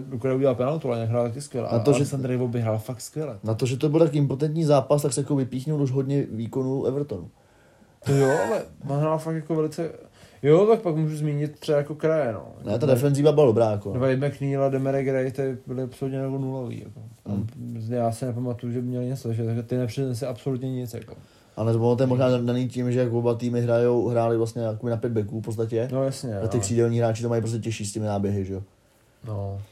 Dukurem 0.00 0.36
udělal 0.36 0.54
penaltu, 0.54 0.88
ale 0.88 1.06
hrál 1.06 1.24
taky 1.28 1.40
skvěle. 1.40 1.68
Na 1.72 1.78
A 1.78 1.78
to, 1.78 1.94
Aleksandr 1.94 2.30
Iwobi 2.30 2.60
hrál 2.60 2.78
fakt 2.78 3.00
skvěle. 3.00 3.38
Na 3.44 3.54
to, 3.54 3.66
že 3.66 3.76
to 3.76 3.88
byl 3.88 4.00
tak 4.00 4.14
impotentní 4.14 4.64
zápas, 4.64 5.02
tak 5.02 5.12
se 5.12 5.20
jako 5.20 5.36
vypíchnul 5.36 5.82
už 5.82 5.90
hodně 5.90 6.26
výkonů 6.30 6.84
Evertonu. 6.86 7.30
To 8.04 8.12
jo, 8.12 8.28
ale 8.46 8.62
on 8.88 8.98
hrál 8.98 9.18
fakt 9.18 9.34
jako 9.34 9.54
velice... 9.54 9.90
Jo, 10.42 10.66
tak 10.66 10.80
pak 10.80 10.96
můžu 10.96 11.16
zmínit 11.16 11.58
třeba 11.58 11.78
jako 11.78 11.94
kraje, 11.94 12.32
no. 12.32 12.42
Ne, 12.64 12.78
ta 12.78 12.86
defenzíva 12.86 13.32
byla 13.32 13.46
dobrá, 13.46 13.70
jako. 13.70 13.92
Dva 13.92 14.06
McNeil 14.16 14.64
a 14.64 14.68
Demere 14.68 15.04
Gray, 15.04 15.30
ty 15.32 15.58
byly 15.66 15.82
absolutně 15.82 16.18
jako 16.18 16.38
nulový. 16.38 16.78
Jako. 16.78 17.00
Hmm. 17.26 17.46
Já 17.88 18.12
si 18.12 18.24
nepamatuju, 18.24 18.72
že 18.72 18.80
by 18.80 18.86
měli 18.86 19.06
něco, 19.06 19.32
že 19.32 19.62
ty 19.62 19.76
nepřinese 19.76 20.26
absolutně 20.26 20.72
nic. 20.72 20.94
Jako. 20.94 21.14
Ale 21.56 21.72
to 21.72 21.96
to 21.96 22.02
je 22.02 22.06
možná 22.06 22.38
daný 22.38 22.68
tím, 22.68 22.92
že 22.92 23.00
jak 23.00 23.12
oba 23.12 23.34
týmy 23.34 23.60
hrajou, 23.60 24.08
hráli 24.08 24.36
vlastně 24.36 24.62
jako 24.62 24.88
na 24.88 24.96
pět 24.96 25.12
backů 25.12 25.40
v 25.40 25.44
podstatě. 25.44 25.88
No 25.92 26.04
jasně. 26.04 26.38
A 26.38 26.48
ty 26.48 26.56
ale- 26.56 26.60
křídelní 26.60 26.98
hráči 26.98 27.22
to 27.22 27.28
mají 27.28 27.42
prostě 27.42 27.58
těžší 27.58 27.86
s 27.86 27.92
těmi 27.92 28.06
náběhy, 28.06 28.44
že 28.44 28.54
jo. 28.54 28.62
No. 29.26 29.62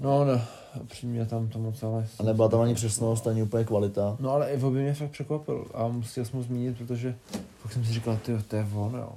No, 0.00 0.24
no, 0.24 0.40
upřímně 0.82 1.26
tam 1.26 1.48
to 1.48 1.58
moc 1.58 1.82
ale... 1.82 2.06
A 2.18 2.22
nebyla 2.22 2.48
tam 2.48 2.60
ani 2.60 2.74
přesnost, 2.74 3.26
ani 3.26 3.42
úplně 3.42 3.64
kvalita. 3.64 4.16
No 4.20 4.30
ale 4.30 4.52
Ivo 4.52 4.70
by 4.70 4.82
mě 4.82 4.94
fakt 4.94 5.10
překvapil 5.10 5.66
a 5.74 5.88
musel 5.88 6.24
jsem 6.24 6.36
ho 6.36 6.42
zmínit, 6.42 6.78
protože 6.78 7.16
fakt 7.58 7.72
jsem 7.72 7.84
si 7.84 7.92
říkal, 7.92 8.18
ty 8.22 8.42
to 8.42 8.56
je 8.56 8.66
on, 8.74 8.94
jo. 8.94 9.12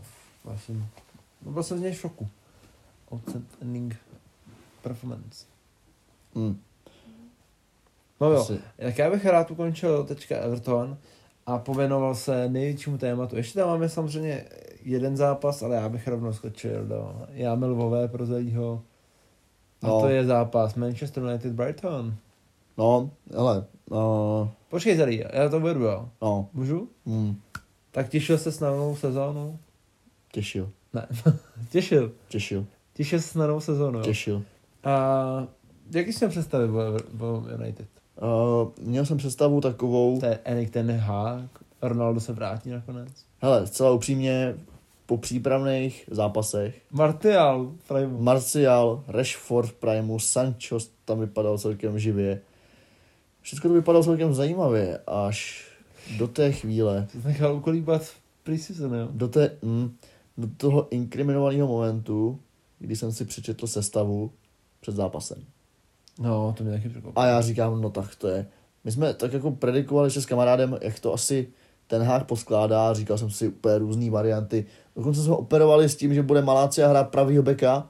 Já 0.52 0.58
jsem, 0.58 0.86
no 1.46 1.52
byl 1.52 1.64
jsem 1.64 1.78
z 1.78 1.82
něj 1.82 1.92
v 1.92 2.00
šoku. 2.00 2.28
Outstanding 3.12 3.96
performance. 4.82 5.46
Hmm. 6.36 6.60
No 8.22 8.32
jo, 8.32 8.42
Asi. 8.42 8.60
tak 8.78 8.98
já 8.98 9.10
bych 9.10 9.26
rád 9.26 9.52
ukončil 9.52 10.04
teďka 10.04 10.38
Everton 10.38 10.98
a 11.46 11.58
pověnoval 11.58 12.16
se 12.16 12.50
největšímu 12.50 12.98
tématu. 12.98 13.36
Ještě 13.36 13.60
tam 13.60 13.70
máme 13.70 13.90
samozřejmě 13.90 14.46
jeden 14.84 15.18
zápas, 15.18 15.64
ale 15.64 15.76
já 15.76 15.90
bych 15.90 16.08
rovnou 16.08 16.34
skočil 16.34 16.86
do 16.86 17.22
Jámy 17.34 17.66
Lvové 17.66 18.08
pro 18.08 18.26
Zelího. 18.26 18.82
A 19.82 19.88
No. 19.88 20.02
to 20.02 20.08
je 20.08 20.26
zápas 20.26 20.76
Manchester 20.76 21.24
United 21.24 21.54
Brighton. 21.54 22.16
No, 22.78 23.10
hele, 23.38 23.66
no, 23.92 24.52
Počkej 24.70 24.96
Zelí, 24.98 25.24
já 25.34 25.50
to 25.50 25.58
uvedu, 25.58 25.84
jo. 25.84 26.10
no, 26.22 26.48
Můžu? 26.54 26.90
hmm, 27.06 27.36
Tak 27.92 28.10
těšil 28.10 28.38
se 28.38 28.66
na 28.66 28.72
novou 28.72 28.96
sezónu? 28.96 29.60
těšil, 30.32 30.70
Ne, 30.94 31.08
těšil. 31.70 32.12
těšil, 32.30 32.66
Těšil 32.94 33.20
se 33.22 33.40
na 33.40 33.48
novou 33.48 33.60
sezónu, 33.60 33.98
jo. 34.00 34.06
těšil. 34.06 34.44
A 34.84 35.48
jaký 35.92 36.14
jsi 36.14 36.26
měl 36.26 36.30
představit 36.30 36.70
o, 37.20 37.44
United? 37.60 37.88
Uh, 38.22 38.70
měl 38.88 39.06
jsem 39.06 39.18
představu 39.18 39.62
takovou, 39.62 40.20
To 40.20 40.26
je 40.26 40.40
Enik 40.44 40.70
ten 40.70 40.92
Hák, 40.92 41.50
Ronaldo 41.82 42.20
se 42.20 42.34
vrátí 42.34 42.70
nakonec. 42.70 43.10
hele, 43.42 43.68
zcela 43.68 43.92
upřímně, 43.92 44.56
po 45.12 45.18
přípravných 45.18 46.10
zápasech, 46.12 46.82
Martial, 46.92 47.72
Prime. 47.88 48.18
Martial, 48.20 49.04
Rashford 49.08 49.70
v 49.70 49.74
Primu, 49.74 50.20
Sancho 50.20 50.78
tam 51.06 51.20
vypadal 51.20 51.58
celkem 51.58 52.00
živě. 52.00 52.42
Všechno 53.42 53.70
to 53.70 53.74
vypadalo 53.74 54.04
celkem 54.04 54.34
zajímavě, 54.34 55.00
až 55.08 55.68
do 56.18 56.28
té 56.28 56.52
chvíle, 56.52 57.08
Jsi 57.12 57.28
nechal 57.28 57.56
ukolíbat 57.56 58.02
preseason, 58.44 58.94
jo? 58.94 59.08
do, 59.12 59.28
té, 59.28 59.58
mm, 59.62 59.96
do 60.38 60.48
toho 60.58 60.88
inkriminovaného 60.92 61.68
momentu, 61.68 62.40
kdy 62.80 62.96
jsem 62.96 63.12
si 63.12 63.26
přečetl 63.26 63.68
sestavu 63.68 64.32
před 64.82 64.96
zápasem. 64.96 65.44
No, 66.20 66.54
to 66.58 66.64
mě 66.64 66.74
taky 66.74 66.90
překvapilo. 66.90 67.24
A 67.24 67.28
já 67.28 67.42
říkám, 67.42 67.82
no 67.82 67.90
tak 67.90 68.16
to 68.16 68.28
je. 68.28 68.48
My 68.84 68.92
jsme 68.92 69.14
tak 69.14 69.34
jako 69.34 69.52
predikovali 69.52 70.08
ještě 70.08 70.22
s 70.22 70.26
kamarádem, 70.26 70.78
jak 70.82 71.00
to 71.00 71.14
asi 71.14 71.48
ten 71.92 72.02
hák 72.02 72.26
poskládá, 72.26 72.94
říkal 72.94 73.18
jsem 73.18 73.30
si 73.30 73.48
úplně 73.48 73.78
různé 73.78 74.10
varianty. 74.10 74.66
Dokonce 74.96 75.22
jsme 75.24 75.36
operovali 75.36 75.90
s 75.90 75.96
tím, 75.96 76.14
že 76.14 76.24
bude 76.24 76.42
Malácia 76.42 76.88
hrát 76.88 77.10
pravýho 77.10 77.44
beka, 77.44 77.88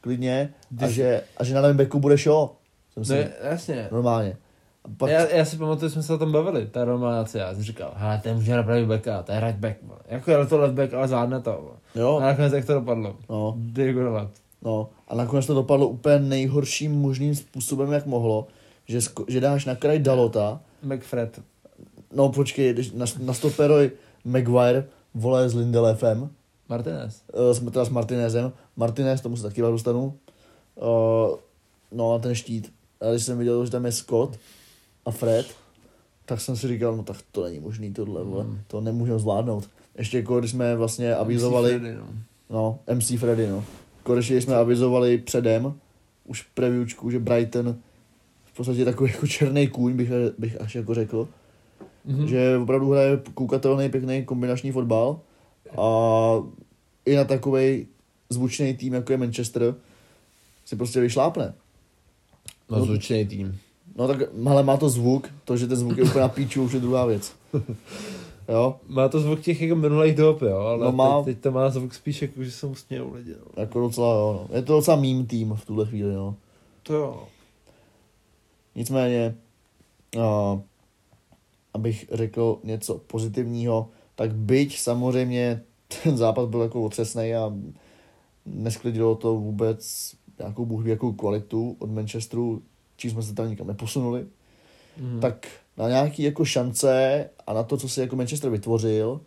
klidně, 0.00 0.54
a 0.82 0.86
Ty- 0.86 0.92
že, 0.92 1.22
a 1.36 1.44
že 1.44 1.54
na 1.54 1.60
levém 1.60 1.76
beku 1.76 2.00
bude 2.00 2.16
show. 2.16 2.48
Jsem 2.94 3.04
si, 3.04 3.12
Ne, 3.12 3.30
jasně. 3.42 3.88
normálně. 3.92 4.36
A 4.84 4.88
pak, 4.96 5.10
Já, 5.10 5.28
já 5.28 5.44
si 5.44 5.56
pamatuju, 5.56 5.88
že 5.88 5.92
jsme 5.92 6.02
se 6.02 6.12
o 6.14 6.18
tom 6.18 6.32
bavili, 6.32 6.66
ta 6.66 6.84
románace, 6.84 7.38
já 7.38 7.54
jsem 7.54 7.62
říkal, 7.62 7.92
hele, 7.96 8.20
ten 8.22 8.34
může 8.36 8.56
napravit 8.56 8.86
backa, 8.88 9.22
to 9.22 9.32
je 9.32 9.40
right 9.40 9.58
back, 9.58 9.76
vole. 9.82 9.98
jako 10.08 10.30
je 10.30 10.46
to 10.46 10.58
left 10.58 10.74
back, 10.74 10.94
ale 10.94 11.08
zvládne 11.08 11.40
to, 11.40 11.58
vole. 11.62 11.74
jo, 11.94 12.16
A 12.16 12.26
nakonec 12.26 12.52
jak 12.52 12.64
to 12.64 12.74
dopadlo? 12.74 13.16
no, 13.30 13.54
Diego 13.56 14.28
no. 14.62 14.88
A 15.08 15.14
nakonec 15.14 15.46
to 15.46 15.54
dopadlo 15.54 15.88
úplně 15.88 16.18
nejhorším 16.18 16.92
možným 16.92 17.34
způsobem, 17.34 17.92
jak 17.92 18.06
mohlo, 18.06 18.46
že, 18.86 18.98
sko- 18.98 19.24
že 19.28 19.40
dáš 19.40 19.64
na 19.64 19.74
kraj 19.74 19.98
Dalota, 19.98 20.60
McFred. 20.82 21.40
no 22.14 22.28
počkej, 22.28 22.72
když 22.72 22.92
na, 22.92 23.06
na 23.20 23.34
stoperoj 23.34 23.90
Maguire, 24.24 24.84
vole 25.14 25.48
s 25.48 25.54
Lindelefem, 25.54 26.30
Martinez. 26.68 27.22
uh, 27.32 27.52
jsme 27.52 27.70
teda 27.70 27.84
s 27.84 27.88
Martinezem. 27.88 28.52
Martinez, 28.76 29.20
tomu 29.20 29.36
se 29.36 29.42
taky 29.42 29.62
vás 29.62 29.72
dostanu. 29.72 30.14
Uh, 30.74 31.36
no 31.92 32.14
a 32.14 32.18
ten 32.18 32.34
štít. 32.34 32.72
A 33.00 33.10
když 33.10 33.24
jsem 33.24 33.38
viděl, 33.38 33.64
že 33.64 33.70
tam 33.70 33.84
je 33.84 33.92
Scott 33.92 34.38
a 35.06 35.10
Fred, 35.10 35.46
tak 36.24 36.40
jsem 36.40 36.56
si 36.56 36.68
říkal, 36.68 36.96
no 36.96 37.02
tak 37.02 37.16
to 37.32 37.44
není 37.44 37.60
možný 37.60 37.92
tohle, 37.92 38.24
vole. 38.24 38.44
Mm. 38.44 38.60
to 38.66 38.80
nemůžeme 38.80 39.18
zvládnout. 39.18 39.68
Ještě 39.98 40.16
jako 40.16 40.38
když 40.38 40.50
jsme 40.50 40.76
vlastně 40.76 41.14
avizovali, 41.14 41.70
Freddy, 41.70 41.94
no. 41.94 42.06
no, 42.50 42.78
MC 42.94 43.18
Freddy, 43.18 43.46
no. 43.46 43.64
Konečně 44.02 44.40
jsme 44.40 44.56
avizovali 44.56 45.18
předem, 45.18 45.74
už 46.24 46.42
previewčku, 46.42 47.10
že 47.10 47.18
Brighton 47.18 47.76
v 48.44 48.56
podstatě 48.56 48.84
takový 48.84 49.10
jako 49.10 49.26
černý 49.26 49.68
kůň, 49.68 49.92
bych, 49.92 50.10
bych 50.38 50.60
až 50.60 50.74
jako 50.74 50.94
řekl, 50.94 51.28
Mhm. 52.04 52.28
že 52.28 52.58
opravdu 52.62 52.90
hraje 52.90 53.20
koukatelný, 53.34 53.88
pěkný 53.88 54.24
kombinační 54.24 54.72
fotbal 54.72 55.20
a 55.78 55.88
i 57.06 57.16
na 57.16 57.24
takový 57.24 57.86
zvučný 58.30 58.74
tým, 58.74 58.94
jako 58.94 59.12
je 59.12 59.18
Manchester, 59.18 59.74
si 60.64 60.76
prostě 60.76 61.00
vyšlápne. 61.00 61.54
No, 62.70 62.84
zvučný 62.84 63.26
tým. 63.26 63.58
No 63.96 64.08
tak, 64.08 64.18
ale 64.46 64.62
má 64.62 64.76
to 64.76 64.88
zvuk, 64.88 65.28
to, 65.44 65.56
že 65.56 65.66
ten 65.66 65.76
zvuk 65.76 65.96
je 65.98 66.04
úplně 66.04 66.20
na 66.20 66.28
píču, 66.28 66.62
už 66.62 66.72
je 66.72 66.80
druhá 66.80 67.06
věc. 67.06 67.32
Jo, 68.48 68.76
Má 68.88 69.08
to 69.08 69.20
zvuk 69.20 69.40
těch 69.40 69.62
jako 69.62 69.74
minulých 69.74 70.14
dob, 70.14 70.42
jo, 70.42 70.56
ale 70.58 70.84
No 70.84 70.92
má- 70.92 71.22
teď, 71.22 71.34
teď, 71.34 71.42
to 71.42 71.50
má 71.52 71.70
zvuk 71.70 71.94
spíš 71.94 72.22
jako, 72.22 72.44
že 72.44 72.50
se 72.50 72.66
mu 72.66 72.74
smějou 72.74 73.14
lidi, 73.14 73.30
no. 73.30 73.62
jako 73.62 73.80
docela 73.80 74.14
jo, 74.14 74.46
no. 74.50 74.56
Je 74.56 74.62
to 74.62 74.72
docela 74.72 74.96
mým 74.96 75.26
tým 75.26 75.54
v 75.54 75.64
tuhle 75.64 75.86
chvíli, 75.86 76.14
no. 76.14 76.36
To 76.82 76.94
jo. 76.94 77.22
Nicméně, 78.74 79.34
uh, 80.16 80.60
abych 81.74 82.06
řekl 82.12 82.58
něco 82.64 82.98
pozitivního, 82.98 83.88
tak 84.14 84.34
byť 84.34 84.78
samozřejmě 84.78 85.62
ten 86.02 86.16
zápas 86.16 86.48
byl 86.48 86.60
jako 86.60 86.82
otřesný 86.82 87.34
a 87.34 87.52
nesklidilo 88.46 89.14
to 89.14 89.34
vůbec 89.36 90.12
nějakou 90.38 90.66
bůh 90.66 90.86
jakou 90.86 91.12
kvalitu 91.12 91.76
od 91.78 91.90
Manchesteru, 91.90 92.62
čím 92.96 93.10
jsme 93.10 93.22
se 93.22 93.34
tam 93.34 93.50
nikam 93.50 93.66
neposunuli, 93.66 94.26
Mhm. 95.00 95.20
tak 95.20 95.46
na 95.76 95.88
nějaký 95.88 96.22
jako 96.22 96.44
šance 96.44 97.30
a 97.46 97.52
na 97.52 97.62
to, 97.62 97.76
co 97.76 97.88
si 97.88 98.00
jako 98.00 98.16
Manchester 98.16 98.50
vytvořil, 98.50 99.20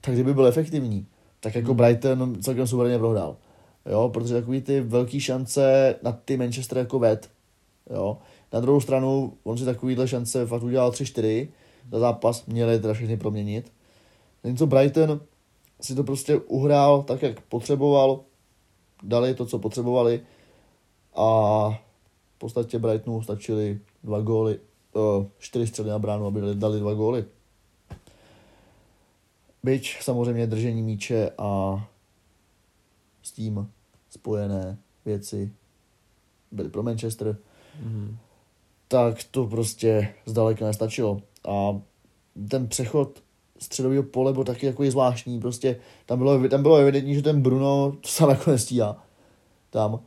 tak 0.00 0.14
kdyby 0.14 0.34
byl 0.34 0.46
efektivní, 0.46 1.06
tak 1.40 1.54
jako 1.54 1.68
Hmm. 1.68 1.76
Brighton 1.76 2.34
celkem 2.42 2.66
suverénně 2.66 2.98
prohrál. 2.98 3.36
Jo, 3.90 4.08
protože 4.08 4.34
takový 4.34 4.60
ty 4.62 4.80
velký 4.80 5.20
šance 5.20 5.94
na 6.02 6.12
ty 6.12 6.36
Manchester 6.36 6.78
jako 6.78 6.98
ved, 6.98 7.30
jo. 7.90 8.18
Na 8.52 8.60
druhou 8.60 8.80
stranu, 8.80 9.32
on 9.44 9.58
si 9.58 9.64
takovýhle 9.64 10.08
šance 10.08 10.46
fakt 10.46 10.62
udělal 10.62 10.90
3-4 10.90 11.48
za 11.90 11.98
zápas, 11.98 12.46
měli 12.46 12.78
teda 12.80 12.94
všechny 12.94 13.16
proměnit. 13.16 13.72
Zatímco 14.42 14.66
Brighton 14.66 15.20
si 15.80 15.94
to 15.94 16.04
prostě 16.04 16.36
uhrál 16.36 17.02
tak, 17.02 17.22
jak 17.22 17.40
potřeboval, 17.40 18.20
dali 19.02 19.34
to, 19.34 19.46
co 19.46 19.58
potřebovali 19.58 20.20
a 21.14 21.24
v 22.36 22.38
podstatě 22.38 22.78
Brightonu 22.78 23.22
stačily 23.22 23.80
dva 24.04 24.20
góly, 24.20 24.60
uh, 24.92 25.26
čtyři 25.38 25.66
střely 25.66 25.90
na 25.90 25.98
bránu, 25.98 26.26
aby 26.26 26.40
dali, 26.54 26.80
dva 26.80 26.94
góly. 26.94 27.24
Byť 29.62 29.96
samozřejmě 30.02 30.46
držení 30.46 30.82
míče 30.82 31.30
a 31.38 31.80
s 33.22 33.32
tím 33.32 33.70
spojené 34.10 34.78
věci 35.04 35.52
byly 36.50 36.68
pro 36.68 36.82
Manchester, 36.82 37.36
Mhm. 37.82 38.16
tak 38.88 39.24
to 39.30 39.46
prostě 39.46 40.14
zdaleka 40.26 40.64
nestačilo. 40.64 41.20
A 41.48 41.80
ten 42.48 42.68
přechod 42.68 43.22
středového 43.58 44.02
pole 44.02 44.32
byl 44.32 44.44
taky 44.44 44.66
jako 44.66 44.84
zvláštní, 44.90 45.40
prostě 45.40 45.76
tam 46.06 46.18
bylo, 46.18 46.48
tam 46.48 46.62
bylo 46.62 46.76
evidentní, 46.76 47.14
že 47.14 47.22
ten 47.22 47.42
Bruno 47.42 47.92
to 48.00 48.08
sám 48.08 48.30
jako 48.30 48.50
nestíhá 48.50 49.04
tam. 49.70 50.00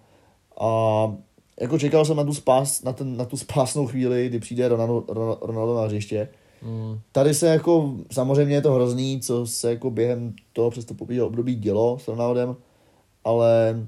A 0.60 1.14
jako 1.62 1.80
čekal 1.80 2.06
jsem 2.06 2.18
na 2.18 2.24
tu, 2.24 2.34
spás, 2.34 2.84
na, 2.84 2.94
ten, 2.94 3.18
na 3.18 3.26
tu 3.26 3.38
spásnou 3.38 3.88
chvíli, 3.88 4.28
kdy 4.30 4.40
přijde 4.40 4.68
Ronaldo, 4.68 5.04
Ronaldo, 5.08 5.40
Ronaldo 5.42 5.76
na 5.76 5.82
hřiště. 5.82 6.30
Mhm. 6.62 7.00
Tady 7.12 7.34
se 7.34 7.48
jako, 7.48 7.94
samozřejmě 8.12 8.56
je 8.56 8.62
to 8.62 8.74
hrozný, 8.74 9.22
co 9.22 9.48
se 9.48 9.70
jako 9.70 9.92
během 9.92 10.34
toho 10.54 10.72
přestupového 10.72 11.28
období 11.28 11.56
dělo 11.56 12.00
s 12.00 12.08
Ronaldem, 12.08 12.56
ale 13.24 13.84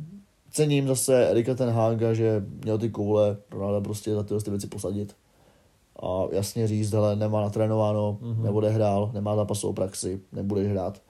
cením 0.52 0.88
zase 0.88 1.30
Erika 1.30 1.56
ten 1.56 1.70
Haga, 1.70 2.14
že 2.14 2.46
měl 2.64 2.78
ty 2.78 2.90
koule 2.90 3.38
Ronalda 3.52 3.82
prostě 3.82 4.14
za 4.14 4.24
tyhle 4.24 4.42
ty 4.42 4.52
věci 4.52 4.68
posadit. 4.68 5.16
A 6.04 6.24
jasně 6.32 6.68
říct, 6.68 6.92
hele, 6.92 7.16
nemá 7.16 7.42
natrénováno, 7.42 8.18
Mhm. 8.22 8.32
mm-hmm. 8.32 8.44
neodehrál, 8.44 9.12
nemá 9.14 9.36
zápasovou 9.36 9.74
praxi, 9.74 10.22
nebudeš 10.32 10.68
hrát. 10.68 11.02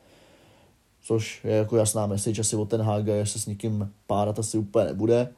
Což 1.02 1.46
je 1.46 1.52
jako 1.52 1.78
jasná 1.78 2.06
message 2.08 2.42
asi 2.42 2.56
od 2.56 2.70
ten 2.70 2.82
Haga, 2.82 3.20
že 3.20 3.26
se 3.26 3.40
s 3.40 3.46
nikým 3.46 3.94
párat 4.08 4.40
asi 4.40 4.58
úplně 4.58 4.86
nebude. 4.86 5.30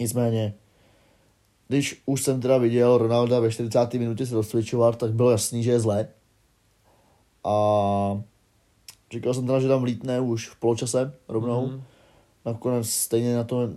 Nicméně, 0.00 0.54
když 1.68 2.02
už 2.06 2.22
jsem 2.22 2.40
teda 2.40 2.58
viděl 2.58 2.98
Ronalda 2.98 3.40
ve 3.40 3.50
40. 3.50 3.94
minutě 3.98 4.26
se 4.26 4.34
rozcvičovat, 4.34 4.96
tak 4.96 5.12
bylo 5.12 5.30
jasný, 5.30 5.62
že 5.62 5.70
je 5.70 5.80
zlé. 5.80 6.08
A 7.44 8.22
říkal 9.12 9.34
jsem 9.34 9.46
teda, 9.46 9.60
že 9.60 9.68
tam 9.68 9.80
vlítne 9.80 10.20
už 10.20 10.48
v 10.48 10.60
poločase 10.60 11.14
rovnou. 11.28 11.66
Mhm. 11.66 11.82
Nakonec 12.44 12.90
stejně 12.90 13.36
na 13.36 13.44
to 13.44 13.68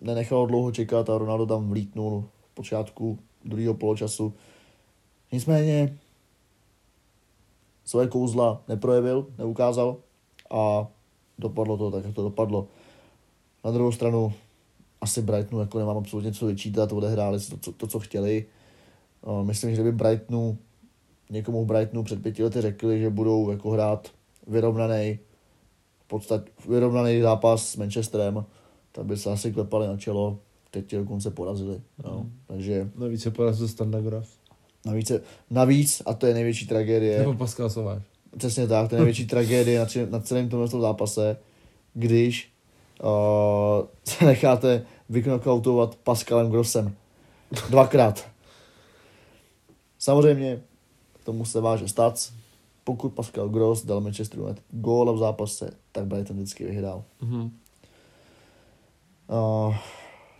nenechalo 0.00 0.46
dlouho 0.46 0.72
čekat 0.72 1.10
a 1.10 1.18
Ronaldo 1.18 1.46
tam 1.46 1.68
vlítnul 1.70 2.24
v 2.52 2.54
počátku 2.54 3.18
druhého 3.44 3.74
poločasu. 3.74 4.34
Nicméně 5.32 5.98
své 7.84 8.06
kouzla 8.06 8.62
neprojevil, 8.68 9.26
neukázal 9.38 9.96
a 10.50 10.86
dopadlo 11.38 11.76
to 11.76 11.90
tak, 11.90 12.04
jak 12.04 12.14
to 12.14 12.22
dopadlo. 12.22 12.66
Na 13.64 13.70
druhou 13.70 13.92
stranu 13.92 14.32
asi 15.00 15.22
Brightonu 15.22 15.60
jako 15.60 15.78
nemám 15.78 15.96
absolutně 15.96 16.32
co 16.32 16.46
vyčítat, 16.46 16.92
odehráli 16.92 17.40
si 17.40 17.50
to, 17.50 17.56
co, 17.56 17.72
to, 17.72 17.86
co 17.86 17.98
chtěli. 17.98 18.46
A 19.22 19.42
Myslím, 19.42 19.70
že 19.70 19.82
kdyby 19.82 19.96
Brightonu, 19.96 20.58
někomu 21.30 21.64
v 21.64 21.66
Brightonu 21.66 22.02
před 22.02 22.22
pěti 22.22 22.44
lety 22.44 22.60
řekli, 22.60 23.00
že 23.00 23.10
budou 23.10 23.50
jako 23.50 23.70
hrát 23.70 24.08
vyrovnaný, 24.46 25.18
v 26.04 26.08
podstatě 26.08 26.50
vyrovnaný 26.68 27.20
zápas 27.20 27.68
s 27.68 27.76
Manchesterem, 27.76 28.44
tak 28.92 29.04
by 29.04 29.16
se 29.16 29.30
asi 29.30 29.52
klepali 29.52 29.86
na 29.86 29.96
čelo, 29.96 30.38
teď 30.70 30.86
tě 30.86 30.98
dokonce 30.98 31.30
porazili. 31.30 31.80
No. 32.04 32.18
Mhm. 32.18 32.32
Takže 32.46 32.90
Navíc 32.96 33.22
se 33.22 33.30
porazil 33.30 33.68
Standa 33.68 34.00
Graf. 34.00 34.28
navíc, 34.86 35.12
navíc, 35.50 36.02
a 36.06 36.14
to 36.14 36.26
je 36.26 36.34
největší 36.34 36.66
tragédie, 36.66 37.18
Nebo 37.18 37.34
Pascal 37.34 37.70
Sovář. 37.70 38.02
Přesně 38.38 38.66
tak, 38.66 38.88
to 38.88 38.94
je 38.94 38.98
největší 39.00 39.26
tragédie 39.34 39.78
na, 39.80 39.86
či- 39.86 40.06
na 40.10 40.20
celém 40.20 40.48
tomhle 40.48 40.68
zápase, 40.68 41.36
když 41.94 42.52
uh, 43.02 43.08
se 44.04 44.24
necháte 44.24 44.86
vyknokautovat 45.08 45.96
Pascalem 45.96 46.50
Grossem. 46.50 46.94
Dvakrát. 47.70 48.28
Samozřejmě 49.98 50.62
k 51.20 51.24
tomu 51.24 51.44
se 51.44 51.60
váže 51.60 51.88
stac. 51.88 52.32
Pokud 52.84 53.08
Pascal 53.08 53.48
Gross 53.48 53.84
dal 53.84 54.00
Manchester 54.00 54.40
United 54.40 54.64
góla 54.70 55.12
v 55.12 55.18
zápase, 55.18 55.70
tak 55.92 56.06
Brighton 56.06 56.36
vždycky 56.36 56.64
vyhrál. 56.64 57.04
Mhm. 57.20 57.50
Uh, 59.28 59.74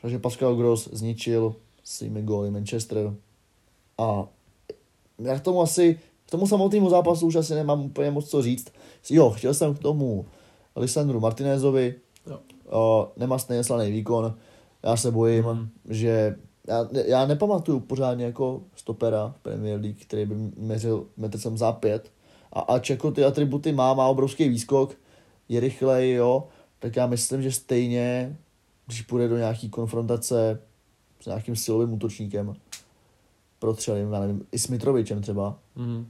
takže 0.03 0.19
Pascal 0.19 0.57
Gross 0.57 0.89
zničil 0.93 1.55
svými 1.85 2.23
góly 2.23 2.51
Manchester 2.51 3.15
a 3.99 4.27
já 5.19 5.39
k 5.39 5.43
tomu 5.43 5.63
asi, 5.63 6.01
k 6.27 6.31
tomu 6.31 6.47
samotnému 6.47 6.91
zápasu 6.91 7.27
už 7.27 7.35
asi 7.35 7.55
nemám 7.55 7.81
úplně 7.81 8.11
moc 8.11 8.29
co 8.31 8.43
říct. 8.43 8.73
Jo, 9.11 9.31
chtěl 9.31 9.55
jsem 9.55 9.75
k 9.75 9.79
tomu 9.79 10.27
Lisandru 10.77 11.21
Martinézovi, 11.21 11.95
Jo. 12.27 12.39
uh, 12.65 13.07
nemastný 13.17 13.65
slaný 13.65 13.93
výkon, 13.93 14.35
já 14.83 14.97
se 14.97 15.11
bojím, 15.11 15.45
Mhm. 15.45 15.69
že 15.89 16.37
já, 16.69 16.89
já 17.07 17.27
nepamatuju 17.27 17.81
pořádně 17.81 18.25
jako 18.25 18.63
stopera 18.77 19.35
v 19.39 19.43
Premier 19.43 19.81
League, 19.81 20.03
který 20.03 20.27
by 20.27 20.35
měřil 20.57 21.07
metr 21.17 21.39
jsem 21.39 21.57
za 21.59 21.73
pět. 21.73 22.11
A 22.53 22.61
ač 22.61 22.91
jako 22.91 23.11
ty 23.11 23.25
atributy 23.25 23.73
má, 23.73 23.95
má 23.95 24.07
obrovský 24.09 24.49
výskok, 24.49 24.95
je 25.49 25.61
rychlej, 25.61 26.11
jo, 26.13 26.49
tak 26.79 26.97
já 26.97 27.07
myslím, 27.07 27.43
že 27.43 27.53
stejně, 27.53 28.37
když 28.91 29.03
půjde 29.03 29.29
do 29.29 29.37
nějaký 29.37 29.69
konfrontace 29.69 30.61
s 31.21 31.27
nějakým 31.27 31.57
silovým 31.57 31.93
útočníkem, 31.93 32.55
protřelým, 33.59 34.13
já 34.13 34.21
nevím, 34.21 34.47
i 34.53 34.59
s 34.59 34.69
Mitrovičem 34.69 35.21
třeba, 35.23 35.59
Mhm. 35.77 36.07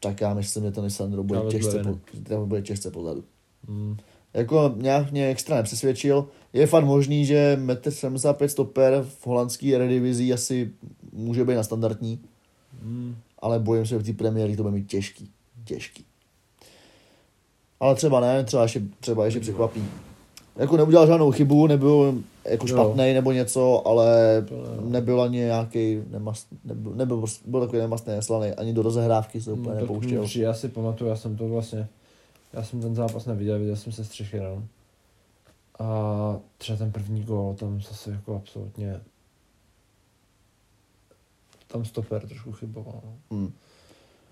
tak 0.00 0.20
já 0.20 0.34
myslím, 0.34 0.64
že 0.64 0.70
ten 0.70 0.84
Lisandro 0.84 1.22
bude 1.22 1.38
Carlos 1.38 1.54
těžce, 1.54 1.82
po, 1.84 1.98
ten 2.22 2.48
bude 2.48 2.62
těžce 2.62 2.90
pozadu. 2.90 3.24
Mhm. 3.68 3.96
Jako 4.34 4.74
nějak 4.76 5.10
mě 5.12 5.28
extra 5.28 5.56
nepřesvědčil. 5.56 6.28
Je 6.52 6.66
fakt 6.66 6.84
možný, 6.84 7.26
že 7.26 7.56
1,75 7.60 8.42
m 8.44 8.48
stoper 8.48 9.04
v 9.08 9.26
holandský 9.26 9.74
Eredivizi 9.74 10.32
asi 10.32 10.70
může 11.12 11.44
být 11.44 11.54
na 11.54 11.62
standardní, 11.62 12.20
Mhm. 12.82 13.16
ale 13.38 13.58
bojím 13.58 13.86
se, 13.86 13.88
že 13.88 14.12
v 14.12 14.16
té 14.16 14.28
League 14.28 14.56
to 14.56 14.62
bude 14.62 14.74
mít 14.74 14.86
těžký. 14.86 15.30
Těžký. 15.64 16.04
Ale 17.80 17.94
třeba 17.94 18.20
ne, 18.20 18.44
třeba 18.44 18.62
ještě, 18.62 18.82
třeba 19.00 19.24
ještě 19.24 19.40
překvapí. 19.40 19.84
Jako 20.56 20.76
neudělal 20.76 21.06
žádnou 21.06 21.30
chybu, 21.30 21.66
nebyl 21.66 22.22
jako 22.44 22.66
špatný 22.66 23.12
nebo 23.14 23.32
něco, 23.32 23.86
ale 23.88 24.06
nebyl 24.80 25.22
ani 25.22 25.38
nějaký 25.38 26.02
nemast, 26.10 26.46
nebyl, 26.64 26.92
nebyl, 26.94 27.18
prostě- 27.18 27.50
byl 27.50 27.60
takový 27.60 27.78
nemastný, 27.78 28.12
neslaný, 28.14 28.50
ani 28.52 28.72
do 28.72 28.82
rozehrávky 28.82 29.40
se 29.40 29.52
úplně 29.52 29.74
No, 29.74 29.80
nepouštěl. 29.80 30.24
přijde, 30.24 30.46
já 30.46 30.54
si 30.54 30.68
pamatuju, 30.68 31.10
já 31.10 31.16
jsem 31.16 31.36
to 31.36 31.48
vlastně, 31.48 31.88
já 32.52 32.62
jsem 32.62 32.80
ten 32.80 32.94
zápas 32.94 33.26
neviděl, 33.26 33.58
viděl 33.58 33.76
jsem 33.76 33.92
se 33.92 34.04
střechy 34.04 34.36
jenom. 34.36 34.64
A 35.78 36.36
třeba 36.58 36.78
ten 36.78 36.92
první 36.92 37.22
gól, 37.22 37.54
tam 37.54 37.80
zase 37.80 38.10
jako 38.10 38.36
absolutně, 38.36 39.00
tam 41.66 41.84
stoper 41.84 42.26
trošku 42.28 42.52
chyboval. 42.52 43.00
no. 43.04 43.12
Hmm. 43.30 43.52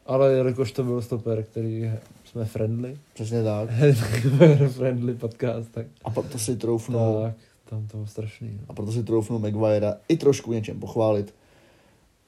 Ale 0.06 0.32
jelikož 0.32 0.72
to 0.72 0.84
byl 0.84 1.02
stoper, 1.02 1.42
který 1.42 1.90
jsme 2.24 2.44
friendly, 2.44 2.96
Přesně 3.14 3.42
tak. 3.44 3.68
friendly 4.68 5.14
podcast, 5.14 5.72
tak, 5.72 5.86
A 6.04 6.10
proto 6.10 6.38
si 6.38 6.56
troufnu, 6.56 6.98
tak 7.22 7.34
tam 7.70 7.86
to 7.86 7.96
bylo 7.96 8.06
strašný. 8.06 8.50
No. 8.60 8.64
a 8.68 8.72
proto 8.72 8.92
si 8.92 9.02
troufnu 9.02 9.38
Maguirea 9.38 9.94
i 10.08 10.16
trošku 10.16 10.52
něčem 10.52 10.80
pochválit. 10.80 11.34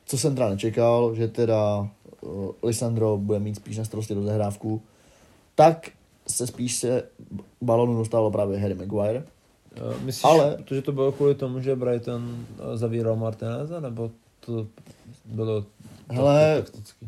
Co 0.06 0.18
jsem 0.18 0.34
teda 0.34 0.48
nečekal, 0.48 1.14
že 1.14 1.28
teda 1.28 1.88
uh, 2.20 2.50
Lisandro 2.62 3.16
bude 3.16 3.38
mít 3.38 3.56
spíš 3.56 3.78
na 3.78 3.84
starosti 3.84 4.14
rozehrávku, 4.14 4.82
tak 5.54 5.90
se 6.28 6.46
spíš 6.46 6.76
se 6.76 7.02
balonu 7.62 7.98
dostával 7.98 8.30
právě 8.30 8.58
Harry 8.58 8.74
Maguire. 8.74 9.24
Jo, 9.76 9.94
Myslíš, 10.02 10.24
Ale- 10.24 10.56
protože 10.56 10.82
to 10.82 10.92
bylo 10.92 11.12
kvůli 11.12 11.34
tomu, 11.34 11.60
že 11.60 11.76
Brighton 11.76 12.46
eh, 12.58 12.76
zavíral 12.76 13.16
Martineze, 13.16 13.80
nebo 13.80 14.10
to 14.40 14.66
bylo 15.24 15.64
Hele, 16.10 16.62
takticky? 16.62 17.06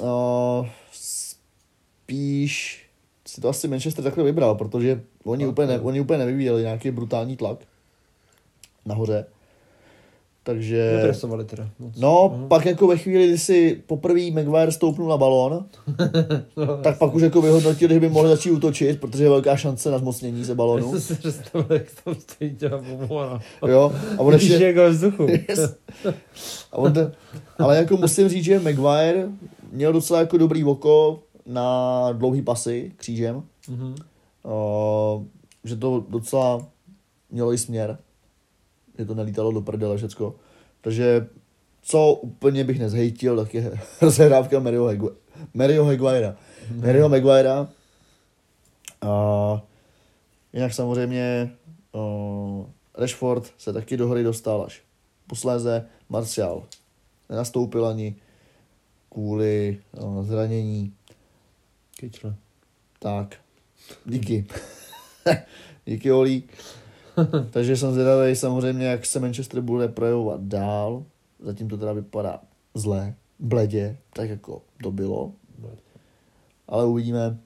Uh, 0.00 0.66
spíš 0.92 2.80
si 3.28 3.40
to 3.40 3.48
asi 3.48 3.68
Manchester 3.68 4.04
takhle 4.04 4.24
vybral, 4.24 4.54
protože 4.54 5.00
oni, 5.24 5.44
No, 5.44 5.50
úplně, 5.50 5.68
ne, 5.68 5.76
no. 5.78 5.82
oni 5.84 6.00
úplně 6.00 6.18
nevyvíjeli 6.18 6.62
nějaký 6.62 6.90
brutální 6.90 7.36
tlak 7.36 7.58
nahoře. 8.86 9.26
Takže... 10.46 10.92
Nepresovali 10.96 11.44
teda. 11.44 11.68
Moc. 11.78 11.92
No, 11.96 12.32
Mhm. 12.36 12.48
pak 12.48 12.66
jako 12.66 12.86
ve 12.86 12.96
chvíli, 12.98 13.26
kdy 13.28 13.38
si 13.38 13.82
poprvé 13.86 14.30
Maguire 14.30 14.72
stoupnul 14.72 15.08
na 15.08 15.16
balón, 15.16 15.64
no, 16.56 16.76
tak 16.82 16.98
pak 16.98 17.14
už 17.14 17.22
jako 17.22 17.42
vyhodnotili, 17.42 17.94
že 17.94 18.00
by 18.00 18.08
mohli 18.08 18.28
začít 18.30 18.50
útočit, 18.50 19.00
protože 19.00 19.24
je 19.24 19.30
velká 19.30 19.56
šance 19.56 19.90
na 19.90 19.98
zmocnění 19.98 20.44
se 20.44 20.54
balónu. 20.54 20.84
Já 20.86 20.90
jsem 20.92 21.00
si 21.00 21.14
představil, 21.14 21.66
jak 21.76 21.86
tam 22.04 22.14
stojí 22.14 22.56
těla 22.56 22.78
pomůžena. 22.78 23.40
Jo, 23.68 23.92
a 24.18 24.20
on 24.20 24.32
ještě, 24.34 24.52
je 24.52 24.66
jako 24.72 24.90
vzduchu. 24.90 25.26
Yes. 25.48 25.74
A 26.72 26.76
on, 26.78 26.92
ale 27.58 27.76
jako 27.76 27.96
musím 27.96 28.28
říct, 28.28 28.44
že 28.44 28.60
Maguire 28.60 29.28
měl 29.74 29.92
docela 29.92 30.20
jako 30.20 30.38
dobrý 30.38 30.64
oko 30.64 31.22
na 31.46 32.12
dlouhý 32.12 32.42
pasy 32.42 32.92
křížem. 32.96 33.42
Mhm. 33.68 33.94
Uh, 34.44 35.24
že 35.64 35.76
to 35.76 36.04
docela 36.08 36.66
mělo 37.30 37.52
i 37.52 37.58
směr. 37.58 37.98
Že 38.98 39.04
to 39.04 39.14
nelítalo 39.14 39.52
do 39.52 39.60
prdele 39.60 39.96
všecko. 39.96 40.34
Takže 40.80 41.26
co 41.82 42.12
úplně 42.14 42.64
bych 42.64 42.78
nezhejtil, 42.78 43.36
tak 43.36 43.54
je 43.54 43.78
rozehrávka 44.02 44.60
Mario, 44.60 44.86
Higu- 44.86 45.14
Mario 45.54 45.84
Higuaira. 45.84 46.36
Mario 46.80 47.08
Maguirea. 47.08 47.68
A 49.00 49.62
jinak 50.52 50.74
samozřejmě 50.74 51.52
uh, 51.92 52.66
Rashford 52.94 53.52
se 53.58 53.72
taky 53.72 53.96
do 53.96 54.08
hry 54.08 54.22
dostal 54.22 54.62
až 54.62 54.82
posléze 55.26 55.86
Martial. 56.08 56.62
Nenastoupil 57.28 57.86
ani 57.86 58.16
kvůli 59.14 59.78
uh, 60.02 60.22
zranění 60.24 60.92
Kyčle. 61.96 62.34
tak, 62.98 63.36
díky. 64.04 64.46
díky, 65.86 66.12
Olí. 66.12 66.42
Takže 67.50 67.76
jsem 67.76 67.92
zvědavý 67.92 68.36
samozřejmě, 68.36 68.86
jak 68.86 69.06
se 69.06 69.20
Manchester 69.20 69.60
bude 69.60 69.88
projevovat 69.88 70.40
dál. 70.40 71.04
Zatím 71.40 71.68
to 71.68 71.78
teda 71.78 71.92
vypadá 71.92 72.40
zlé, 72.74 73.14
bledě, 73.38 73.96
tak 74.12 74.30
jako 74.30 74.62
to 74.82 74.90
bylo. 74.92 75.32
Ale 76.68 76.84
uvidíme. 76.86 77.38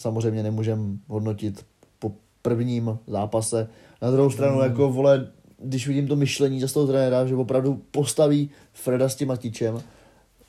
Samozřejmě 0.00 0.42
nemůžeme 0.42 0.82
hodnotit 1.08 1.66
po 1.98 2.12
prvním 2.42 2.98
zápase. 3.06 3.68
Na 4.02 4.10
druhou 4.10 4.30
stranu, 4.30 4.56
Mm. 4.56 4.62
jako 4.62 4.92
vole, 4.92 5.32
když 5.58 5.88
vidím 5.88 6.08
to 6.08 6.16
myšlení 6.16 6.60
za 6.60 6.68
toho 6.68 6.86
trenéra, 6.86 7.26
že 7.26 7.34
opravdu 7.36 7.82
postaví 7.90 8.50
Freda 8.72 9.08
s 9.08 9.16
tím 9.16 9.28
Matičem, 9.28 9.82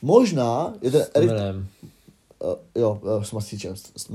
možná, 0.02 0.74
je 0.82 0.91
ten 0.91 1.06
Erik, 1.14 1.32
Erik... 1.32 1.56
uh, 2.44 2.53
jo, 2.76 2.99
uh, 3.02 3.24
s 3.24 3.32
Matičem, 3.32 3.76
s, 3.76 3.91
s 3.95 4.10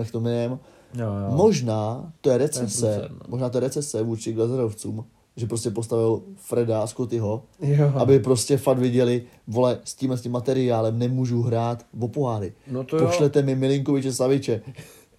Jo, 0.94 1.06
jo. 1.06 1.30
Možná 1.30 2.12
to 2.20 2.30
je 2.30 2.38
recese, 2.38 2.86
průser, 2.86 3.10
no. 3.10 3.18
možná 3.28 3.48
to 3.48 3.56
je 3.56 3.60
recese 3.60 4.02
vůči 4.02 4.32
Glazerovcům, 4.32 5.04
že 5.36 5.46
prostě 5.46 5.70
postavil 5.70 6.22
Freda 6.36 6.82
a 6.82 6.86
Scottyho, 6.86 7.42
jo. 7.60 7.92
aby 7.94 8.18
prostě 8.18 8.56
fakt 8.56 8.78
viděli, 8.78 9.22
vole, 9.46 9.78
s 9.84 9.94
tímhle 9.94 10.18
s 10.18 10.22
tím 10.22 10.32
materiálem 10.32 10.98
nemůžu 10.98 11.42
hrát 11.42 11.86
o 12.00 12.08
poháry. 12.08 12.52
No 12.70 12.84
to 12.84 12.96
jo. 12.96 13.06
Pošlete 13.06 13.42
mi 13.42 13.54
Milinkoviče 13.54 14.12
Saviče. 14.12 14.62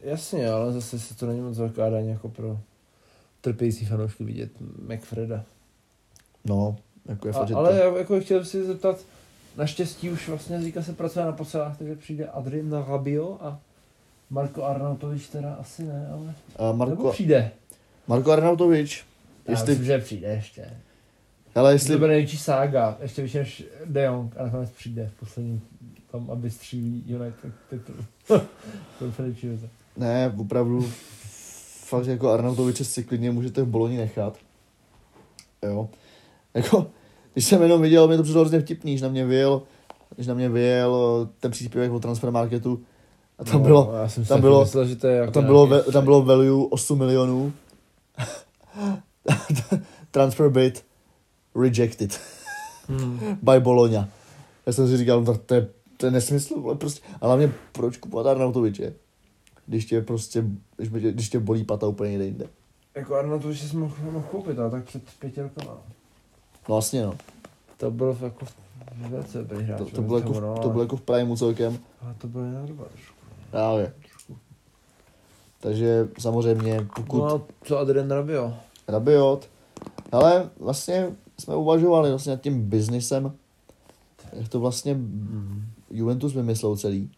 Jasně, 0.03 0.49
ale 0.49 0.73
zase 0.73 0.99
se 0.99 1.15
to 1.15 1.25
není 1.25 1.41
moc 1.41 1.57
velká 1.57 1.89
daň 1.89 2.07
jako 2.07 2.29
pro 2.29 2.59
trpějící 3.41 3.85
fanoušky 3.85 4.23
vidět 4.23 4.51
McFreda. 4.93 5.43
No, 6.45 6.75
jako 7.05 7.27
je 7.27 7.33
A, 7.33 7.39
fakt, 7.39 7.51
ale 7.51 7.69
to... 7.69 7.75
já 7.75 7.97
jako 7.97 8.19
chtěl 8.19 8.45
si 8.45 8.63
zeptat, 8.63 8.97
naštěstí 9.57 10.09
už 10.09 10.29
vlastně 10.29 10.61
říká 10.61 10.81
se 10.83 10.93
pracuje 10.93 11.25
na 11.25 11.31
posilách, 11.31 11.77
takže 11.77 11.95
přijde 11.95 12.27
Adrien 12.27 12.73
Rabio 12.87 13.37
a 13.41 13.59
Marko 14.29 14.63
Arnautovič 14.63 15.27
teda 15.27 15.53
asi 15.53 15.83
ne, 15.83 16.07
ale... 16.13 16.33
A 16.59 16.63
Nebo 16.63 16.77
Marko, 16.77 17.11
přijde. 17.11 17.51
Marko 18.07 18.31
Arnautovič, 18.31 19.05
Já 19.45 19.51
jestli, 19.51 19.71
myslím, 19.71 19.85
že 19.85 19.97
přijde 19.99 20.27
ještě. 20.27 20.69
hele, 21.55 21.73
Jestli... 21.73 21.91
To 21.91 21.97
bude 21.97 22.11
největší 22.11 22.37
sága, 22.37 22.97
ještě 23.01 23.23
víc 23.23 23.33
než 23.33 23.63
De 23.85 24.03
Jong 24.03 24.37
a 24.37 24.43
nakonec 24.43 24.69
přijde 24.69 25.11
v 25.15 25.19
poslední 25.19 25.61
tam, 26.11 26.31
aby 26.31 26.51
střílí 26.51 27.03
United 27.07 27.53
titul. 27.69 27.95
Ne, 29.97 30.33
opravdu, 30.37 30.89
fakt 31.85 32.05
jako 32.07 32.31
Arnautoviče 32.31 32.85
si 32.85 33.03
klidně 33.03 33.31
můžete 33.31 33.61
v 33.61 33.67
Boloni 33.67 33.97
nechat. 33.97 34.37
Jo. 35.63 35.89
Jako, 36.53 36.87
když 37.33 37.45
jsem 37.45 37.61
jenom 37.61 37.81
viděl, 37.81 38.07
mě 38.07 38.17
to 38.17 38.23
přišlo 38.23 38.41
hrozně 38.41 38.59
vtipný, 38.59 38.91
když 38.91 39.01
na 39.01 39.09
mě 39.09 39.25
vyjel, 39.25 39.61
když 40.15 40.27
na 40.27 40.33
mě 40.33 40.49
vyjel 40.49 41.29
ten 41.39 41.51
příspěvek 41.51 41.91
o 41.91 41.99
transfermarketu 41.99 42.81
a 43.39 43.43
tam 43.43 43.61
bylo, 43.61 43.89
No, 43.91 43.97
já 43.97 44.09
jsem 44.09 44.25
tam 44.25 44.41
bylo- 44.41 44.61
myslel, 44.61 44.85
že 44.85 44.95
to 44.95 45.07
je 45.07 45.15
jako 45.15 45.31
tam 45.31 45.45
bylo, 45.45 45.67
ve, 45.67 45.83
tam 45.83 46.03
bylo 46.03 46.21
value 46.23 46.67
8 46.69 46.97
milionů. 46.99 47.53
Transfer 50.11 50.49
bid 50.49 50.85
rejected 51.55 52.19
Hmm. 52.87 53.19
by 53.41 53.59
Bologna. 53.59 54.09
Já 54.65 54.73
jsem 54.73 54.87
si 54.87 54.97
říkal, 54.97 55.19
no, 55.23 55.33
tak 55.33 55.41
to 55.45 55.55
je, 55.55 55.67
to 55.97 56.05
je 56.05 56.11
nesmysl, 56.11 56.61
ale 56.65 56.75
prostě, 56.75 57.01
a 57.21 57.25
hlavně 57.25 57.51
proč 57.71 57.97
kupovat 57.97 58.27
Arnautoviče? 58.27 58.93
Když 59.65 59.85
tě 59.85 60.01
prostě, 60.01 60.45
když, 60.77 60.89
tě, 61.03 61.11
když 61.11 61.29
tě 61.29 61.39
bolí 61.39 61.63
pata 61.63 61.87
úplně 61.87 62.09
někde 62.11 62.25
jinde. 62.25 62.45
Jako 62.95 63.15
Arnautovič 63.15 63.59
si 63.61 63.77
mohl, 63.77 63.95
mohl 64.11 64.25
koupit, 64.31 64.59
ale 64.59 64.69
tak 64.71 64.83
před 64.83 65.01
pěti 65.19 65.41
rokama. 65.41 65.77
No 66.69 66.75
vlastně 66.75 67.05
no, 67.05 67.13
To 67.77 67.91
bylo 67.91 68.17
jako 68.23 68.45
velice 69.09 69.37
dobrý 69.37 69.63
hráč. 69.63 69.77
to, 69.79 69.85
to, 69.85 70.01
bylo 70.01 70.17
jako, 70.19 70.39
no, 70.39 70.55
v- 70.55 70.59
to 70.59 70.69
bylo 70.69 70.83
jako 70.83 70.95
v 70.97 71.01
primu 71.01 71.35
celkem. 71.37 71.77
Ale 72.01 72.13
to 72.17 72.27
bylo 72.27 72.43
jiná 72.45 72.65
doba 72.65 72.83
trošku. 72.85 73.15
Právě. 73.51 73.93
Takže 75.59 76.07
samozřejmě, 76.19 76.87
pokud 76.95 77.17
No 77.17 77.35
a 77.35 77.41
co 77.63 77.77
Adrien 77.79 78.11
Rabio? 78.11 78.53
Rabiot, 78.87 79.49
ale 80.11 80.49
vlastně 80.59 81.09
jsme 81.39 81.55
uvažovali 81.55 82.09
vlastně 82.09 82.31
nad 82.31 82.41
tím 82.41 82.69
biznisem, 82.69 83.33
jak 84.33 84.47
to 84.49 84.59
vlastně 84.59 84.97
Juventus 85.91 86.33
vymyslel 86.33 86.77
celý. 86.77 87.11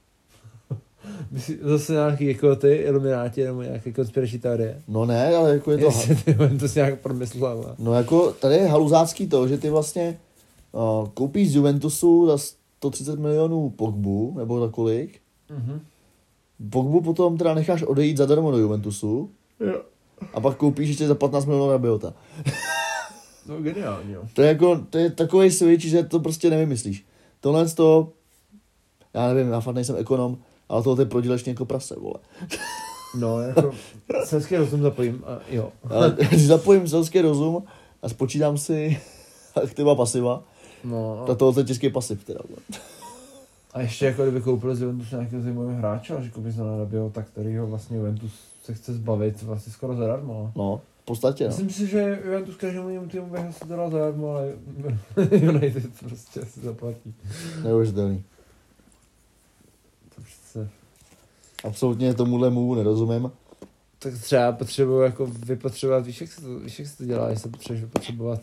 Zase 1.62 1.94
nějaký 1.94 2.26
jako 2.28 2.56
ty 2.56 2.74
ilumináti 2.76 3.44
nebo 3.44 3.62
nějaké 3.62 3.92
konspirační 3.94 4.40
teorie. 4.40 4.82
No 4.88 5.06
ne, 5.06 5.36
ale 5.36 5.54
jako 5.54 5.72
je 5.72 5.78
to... 5.78 5.86
Jestli 5.86 6.16
ty 6.16 6.34
to 6.60 6.68
si 6.68 6.80
nějak 6.80 7.00
promyslel. 7.00 7.66
a- 7.70 7.76
No 7.80 7.94
jako 7.94 8.32
tady 8.32 8.56
je 8.56 8.68
haluzácký 8.68 9.28
to, 9.28 9.48
že 9.48 9.58
ty 9.58 9.70
vlastně 9.70 10.18
uh, 10.72 11.08
koupíš 11.14 11.52
z 11.52 11.56
Juventusu 11.56 12.28
za 12.28 12.38
130 12.38 13.20
milionů 13.20 13.70
Pogbu, 13.70 14.34
nebo 14.38 14.60
za 14.60 14.70
kolik. 14.72 15.20
Mhm. 15.50 15.82
Pogbu 16.70 17.02
potom 17.02 17.38
teda 17.38 17.54
necháš 17.54 17.84
odejít 17.84 18.18
zadarmo 18.18 18.52
do 18.52 18.58
Juventusu 18.58 19.30
Jo. 19.60 19.82
a 20.34 20.40
pak 20.40 20.58
koupíš 20.58 20.88
ještě 20.90 21.08
za 21.08 21.16
15 21.16 21.46
milionů 21.46 21.72
Rabiota. 21.72 22.14
No 23.48 23.62
geniální, 23.62 24.14
jo. 24.14 24.22
To 24.34 24.42
je 24.42 24.48
jako, 24.48 24.80
to 24.90 24.98
je 24.98 25.10
takový 25.12 25.52
switch, 25.52 25.84
že 25.86 26.04
to 26.04 26.20
prostě 26.20 26.50
nevymyslíš. 26.50 27.06
Tohle 27.40 27.68
z 27.68 27.74
toho, 27.74 28.12
já 29.14 29.34
nevím, 29.34 29.52
já 29.52 29.60
fakt 29.60 29.76
nejsem 29.76 29.96
ekonom, 30.00 30.38
ale 30.70 30.84
tohle 30.84 31.06
ty 31.06 31.10
proděleš 31.10 31.48
jako 31.48 31.66
prase, 31.66 31.96
vole. 32.00 32.16
No, 33.20 33.42
jako 33.42 33.72
selský 34.24 34.56
rozum 34.58 34.82
zapojím 34.82 35.24
a 35.28 35.40
jo. 35.50 35.72
Ale 35.90 36.18
když 36.30 36.48
zapojím 36.48 36.88
selský 36.88 37.22
rozum 37.22 37.64
a 38.02 38.10
spočítám 38.10 38.58
si 38.58 39.00
aktiva 39.64 39.96
pasiva, 39.96 40.44
No, 40.84 41.24
tak 41.28 41.38
tohle 41.38 41.62
je 41.62 41.66
těžký 41.66 41.90
pasiv 41.90 42.24
teda. 42.24 42.40
vole. 42.50 42.60
a 43.74 43.82
ještě 43.82 44.06
jako 44.06 44.24
kdyby 44.24 44.42
koupil 44.42 44.76
z 44.76 44.82
Juventus 44.82 45.12
nějakého 45.12 45.42
zajímavého 45.42 45.78
hráče, 45.78 46.16
a 46.16 46.22
že 46.22 46.30
koupí 46.30 46.52
za 46.52 46.78
Rabio, 46.78 47.10
tak 47.10 47.28
který 47.28 47.58
ho 47.58 47.68
vlastně 47.68 47.98
Juventus 47.98 48.32
se 48.64 48.74
chce 48.74 48.94
zbavit 48.94 49.42
vlastně 49.42 49.74
skoro 49.74 49.96
zadarmo. 49.96 50.52
No, 50.56 50.82
v 51.02 51.06
podstatě, 51.06 51.44
no. 51.44 51.48
Myslím 51.50 51.70
si, 51.70 51.88
že 51.88 52.20
Juventus 52.26 52.56
každému 52.56 52.90
jinému 52.90 53.08
týmu 53.08 53.26
by 53.30 53.38
se 53.52 53.66
dala 53.66 53.90
zadarmo, 53.90 54.30
ale 54.30 54.54
United 55.32 56.00
prostě 56.00 56.46
si 56.46 56.60
zaplatí. 56.60 57.14
Neuvěřitelný. 57.64 58.24
To 60.16 60.22
přece... 60.22 60.70
Absolutně 61.64 62.14
tomuhle 62.14 62.50
move 62.50 62.78
nerozumím. 62.78 63.32
Tak 64.00 64.14
třeba 64.22 64.52
potřebuji 64.52 65.02
jako 65.02 65.26
vypotřebovat, 65.46 66.06
víš 66.06 66.22
jak, 66.22 66.32
se 66.32 66.42
to, 66.42 66.60
víš, 66.60 66.80
jak 66.80 66.88
se 66.88 66.98
to 66.98 67.06
dělá, 67.06 67.30
jestli 67.30 67.50
potřebuješ 67.50 67.82
vypotřebovat 67.84 68.42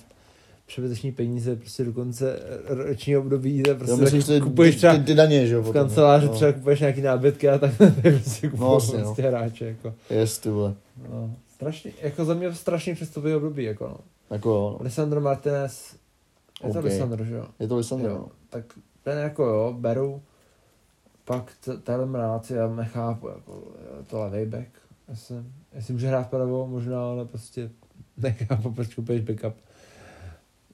přebyteční 0.67 1.13
peníze 1.13 1.57
prostě 1.57 1.85
do 1.85 1.93
konce 1.93 2.39
ročního 2.67 3.21
období, 3.21 3.63
tak 3.63 3.77
prostě 3.77 3.93
Jo, 3.93 3.97
myslíš, 3.97 4.25
tak 4.25 4.35
ty, 4.35 4.41
kupuješ 4.41 4.75
ty, 4.75 4.79
třeba 4.79 4.95
ty, 4.95 5.05
ty 5.05 5.15
daně, 5.15 5.47
že 5.47 5.55
jo? 5.55 5.63
v 5.63 5.65
potom, 5.65 5.83
kanceláři 5.83 6.27
no. 6.27 6.33
třeba 6.33 6.53
kupuješ 6.53 6.81
nějaký 6.81 7.01
nábytky 7.01 7.49
a 7.49 7.59
tak 7.59 7.71
prostě 8.03 8.49
kupuješ 8.49 8.61
No, 8.61 8.71
vlastně, 8.71 8.99
no. 8.99 9.05
prostě 9.05 9.23
hráče, 9.23 9.65
jako. 9.65 9.95
Jest, 10.11 10.43
ty 10.43 10.51
vole. 10.51 10.75
No, 11.11 11.35
strašně, 11.55 11.93
jako 12.03 12.25
za 12.25 12.35
mě 12.35 12.55
strašně 12.55 12.95
přestupový 12.95 13.35
období, 13.35 13.65
jako 13.65 13.89
no. 13.89 13.97
Jako 14.31 14.49
jo, 14.49 14.77
no. 14.79 14.85
Lisandro 14.85 15.21
Martinez, 15.21 15.97
je 16.65 16.73
to 16.73 16.79
OK. 16.79 16.85
Lisandro, 16.85 17.25
že 17.25 17.35
jo? 17.35 17.47
Je 17.61 17.69
to 17.69 17.77
Lisandro, 17.77 18.11
jo. 18.11 18.17
no. 18.19 18.29
Tak 18.51 18.65
ten 19.05 19.19
jako 19.19 19.45
jo, 19.45 19.75
beru, 19.79 20.23
pak 21.25 21.53
t- 21.65 21.77
Telemrác 21.77 22.51
já 22.51 22.69
nechápu, 22.75 23.29
jako 23.29 23.63
to 24.07 24.21
levej 24.21 24.47
back, 24.47 24.69
jestli, 25.09 25.37
jestli 25.75 25.93
může 25.93 26.09
hrát 26.09 26.31
pravou, 26.31 26.67
možná, 26.67 27.05
ale 27.11 27.25
prostě 27.25 27.71
nechápu, 28.17 28.71
proč 28.73 28.95
kupuješ 28.95 29.21
backup. 29.23 29.55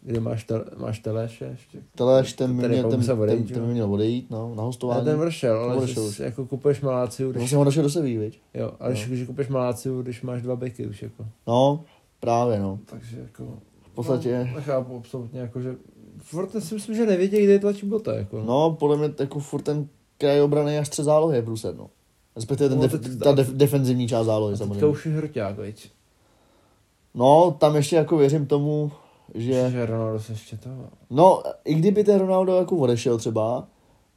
Kde 0.02 0.20
máš, 0.20 0.44
tel, 0.44 0.64
máš 0.76 0.98
Teleše 0.98 1.44
ještě? 1.44 1.78
Teleš, 1.94 2.32
ten 2.32 2.56
by 2.56 2.62
Ten 2.62 2.70
měl, 2.70 2.90
ten, 2.90 3.00
ten, 3.06 3.20
odejít, 3.20 3.52
ten, 3.54 3.66
by 3.66 3.72
měl 3.72 3.92
odejít, 3.92 4.30
no, 4.30 4.54
na 4.54 4.62
hostování. 4.62 5.04
ten 5.04 5.16
vršel, 5.18 5.58
ale 5.58 5.80
vršel 5.80 6.10
jsi 6.12 6.22
jako 6.22 6.46
kupuješ 6.46 6.80
Maláciu, 6.80 7.30
když, 7.30 7.38
Vlastně 7.40 7.58
on 7.58 7.64
došel 7.64 7.82
do 7.82 7.90
Sevilly, 7.90 8.18
viď? 8.18 8.40
jo, 8.54 8.72
ale 8.80 8.90
když, 8.92 9.06
No. 9.06 9.08
když 9.14 9.26
kupuješ 9.26 9.48
Maláciu, 9.48 10.02
když 10.02 10.22
máš 10.22 10.42
dva 10.42 10.56
beky 10.56 10.86
už 10.86 11.02
jako. 11.02 11.26
No, 11.46 11.84
právě, 12.20 12.60
no. 12.60 12.78
Takže 12.86 13.18
jako... 13.20 13.44
V 13.82 13.94
podstatě, 13.94 14.44
No, 14.50 14.56
nechápu 14.56 14.96
absolutně, 14.96 15.40
jako, 15.40 15.60
že 15.60 15.76
furt 16.18 16.50
si 16.62 16.74
myslím, 16.74 16.96
že 16.96 17.06
nevědějí, 17.06 17.44
kde 17.44 17.52
je 17.52 17.58
tlačí 17.58 17.86
bota, 17.86 18.14
jako. 18.16 18.42
no, 18.46 18.76
podle 18.80 18.96
mě 18.96 19.10
jako 19.20 19.38
furt 19.40 19.62
ten 19.62 19.88
kraj 20.18 20.40
obrany 20.40 20.78
až 20.78 20.86
střed 20.86 21.04
zálohy 21.04 21.36
je 21.36 21.42
průser, 21.42 21.74
no. 21.76 21.90
Respektive 22.36 22.68
ten 22.68 22.78
No, 22.78 22.88
def, 22.88 23.18
ta 23.24 23.32
def, 23.32 23.48
defenzivní 23.50 24.08
část 24.08 24.26
zálohy, 24.26 24.54
a 24.54 24.56
samozřejmě. 24.56 24.86
už 24.86 25.06
je 25.06 25.12
hrťák, 25.12 25.56
veď. 25.56 25.90
No, 27.14 27.56
tam 27.60 27.76
ještě 27.76 27.96
jako 27.96 28.16
věřím 28.16 28.46
tomu, 28.46 28.92
že... 29.34 29.70
Že 29.70 29.86
Ronaldo 29.86 30.20
se 30.20 30.32
ještě 30.32 30.56
to... 30.56 30.70
No, 31.10 31.42
i 31.64 31.74
kdyby 31.74 32.04
ten 32.04 32.18
Ronaldo 32.20 32.56
jako 32.56 32.76
odešel 32.76 33.18
třeba, 33.18 33.66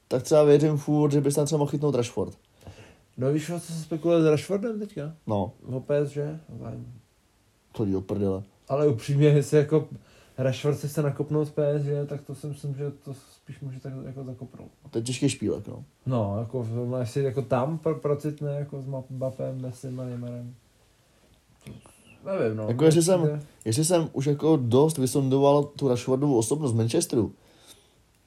tak 0.07 0.23
třeba 0.23 0.43
věřím 0.43 0.77
furt, 0.77 1.11
že 1.11 1.21
by 1.21 1.31
se 1.31 1.35
tam 1.35 1.45
třeba 1.45 1.59
mohl 1.59 1.71
chytnout 1.71 1.95
Rashford. 1.95 2.33
No 3.17 3.31
víš, 3.31 3.47
co 3.47 3.59
se 3.59 3.73
spekuluje 3.83 4.21
s 4.21 4.25
Rashfordem 4.25 4.79
teďka? 4.79 5.13
No, 5.27 5.51
O 5.73 5.79
PSG? 5.79 6.17
Fajn. 6.61 6.85
to 7.71 7.85
do 7.85 8.01
prdele. 8.01 8.43
Ale 8.69 8.87
upřímně, 8.87 9.27
jestli 9.27 9.57
jako 9.57 9.87
Rashford 10.37 10.79
se 10.79 10.87
chce 10.87 11.01
nakopnout 11.01 11.47
z 11.47 11.51
PSG, 11.51 12.09
tak 12.09 12.21
to 12.21 12.35
si 12.35 12.47
myslím, 12.47 12.75
že 12.75 12.91
to 13.05 13.13
spíš 13.51 13.61
může 13.61 13.79
tak 13.79 13.93
jako 14.05 14.23
zakopnout. 14.23 14.71
To 14.89 14.97
je 14.97 15.01
těžký 15.03 15.29
špílek, 15.29 15.67
no. 15.67 15.83
No, 16.05 16.35
jako, 16.39 16.67
no, 16.89 16.97
jestli 16.97 17.23
jako 17.23 17.41
tam 17.41 17.77
pro, 17.77 17.95
procitne 17.95 18.51
jako 18.51 18.81
s 18.81 18.85
Mbappem, 19.09 19.61
Messim 19.61 19.99
a 19.99 20.03
Neymarem. 20.03 20.55
Nevím, 22.25 22.57
no. 22.57 22.67
Jako 22.67 22.85
jestli 22.85 23.03
jsem- 23.03 23.41
Jestli 23.65 23.85
jsem 23.85 24.09
už 24.13 24.25
jako 24.25 24.55
dost 24.61 24.97
vysondoval 24.97 25.63
tu 25.63 25.87
Rashfordovu 25.87 26.37
osobnost 26.37 26.73
Manchesteru, 26.73 27.33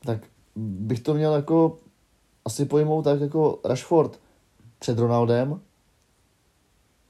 tak 0.05 0.19
bych 0.57 1.01
to 1.01 1.15
měl 1.15 1.35
jako 1.35 1.77
asi 2.45 2.65
pojmout 2.65 3.03
tak 3.03 3.21
jako 3.21 3.59
Rashford 3.65 4.21
před 4.79 4.99
Ronaldem 4.99 5.61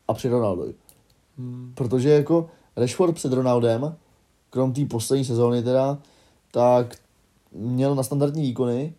a 0.09 0.15
před 0.15 0.29
Ronaldovi. 0.29 0.75
Hmm. 1.39 1.73
Protože 1.75 2.09
jako 2.11 2.51
Rashford 2.77 3.15
před 3.15 3.33
Ronaldem, 3.33 3.97
krom 4.51 4.73
té 4.73 4.85
poslední 4.85 5.25
sezóny 5.25 5.63
teda, 5.63 5.99
tak 6.51 6.97
měl 7.55 7.95
na 7.95 8.03
standardní 8.03 8.43
výkony 8.43 8.95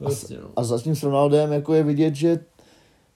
Vlastně, 0.00 0.36
no. 0.42 0.48
a 0.56 0.64
zatím 0.64 0.96
s 0.96 1.02
Ronaldem 1.02 1.52
jako 1.52 1.74
je 1.74 1.82
vidět, 1.82 2.14
že 2.14 2.40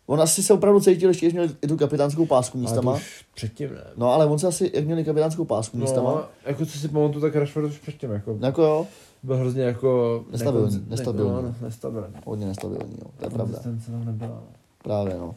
on 0.07 0.20
asi 0.20 0.43
se 0.43 0.55
opravdu 0.55 0.81
cítil 0.81 1.09
ještě, 1.11 1.27
když 1.27 1.33
měl 1.35 1.49
i 1.62 1.66
tu 1.69 1.77
kapitánskou 1.77 2.27
pásku 2.27 2.59
Ale 2.59 2.66
to 2.66 2.70
místama. 2.73 2.95
už 2.95 3.24
předtím 3.35 3.74
ne. 3.74 3.85
No 3.97 4.12
ale 4.12 4.27
on 4.27 4.39
se 4.39 4.47
asi, 4.47 4.70
jak 4.74 4.85
měl 4.85 4.99
i 4.99 5.05
kapitánskou 5.05 5.45
pásku 5.45 5.77
místama, 5.79 6.11
No, 6.15 6.24
jako 6.47 6.66
co 6.66 6.79
si 6.79 6.89
pamatuju, 6.89 7.20
tak 7.20 7.35
Rashford 7.37 7.66
už 7.66 7.79
předtím 7.79 8.11
jako 8.11 8.39
jako 8.41 8.62
jo, 8.62 8.87
byl 9.23 9.37
hrozně 9.37 9.62
jako... 9.62 10.24
Nestabilní, 10.31 10.77
nekonz- 10.77 10.89
nestabilní. 10.89 11.31
No, 11.31 11.55
nestabilní. 11.62 12.15
hodně 12.24 12.47
nestabilní, 12.47 12.97
jo, 13.05 13.11
to 13.19 13.27
je 13.27 13.31
pravda. 13.31 13.53
Konzistence 13.59 13.91
tam 13.91 14.05
nebyla. 14.05 14.31
no. 14.31 14.43
Právě, 14.83 15.15
no. 15.19 15.35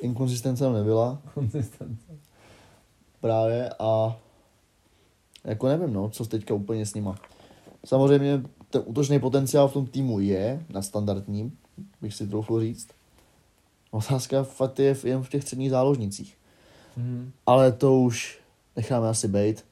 Inkonzistence 0.00 0.64
tam 0.64 0.72
nebyla, 0.72 1.18
Konzistence. 1.34 2.06
právě, 3.20 3.70
a 3.78 4.16
jako 5.44 5.68
nevím, 5.68 5.92
no, 5.92 6.08
co 6.10 6.24
teďka 6.24 6.54
úplně 6.54 6.86
s 6.86 6.94
nima. 6.94 7.14
Samozřejmě 7.86 8.42
ten 8.70 8.82
útočný 8.84 9.18
potenciál 9.18 9.68
v 9.68 9.72
tom 9.72 9.86
týmu 9.86 10.20
je 10.20 10.66
nadstandardním, 10.68 11.58
bych 12.00 12.14
si 12.14 12.26
troufl 12.26 12.60
říct. 12.60 12.88
Otázka 13.90 14.42
fakt 14.42 14.78
je 14.78 14.94
v- 14.94 15.04
jen 15.04 15.22
v 15.22 15.28
těch 15.28 15.42
středních 15.42 15.70
záložnicích. 15.70 16.38
Mhm. 16.96 17.32
Ale 17.46 17.72
to 17.72 18.00
už 18.00 18.38
necháme 18.76 19.08
asi 19.08 19.28
bejt. 19.28 19.64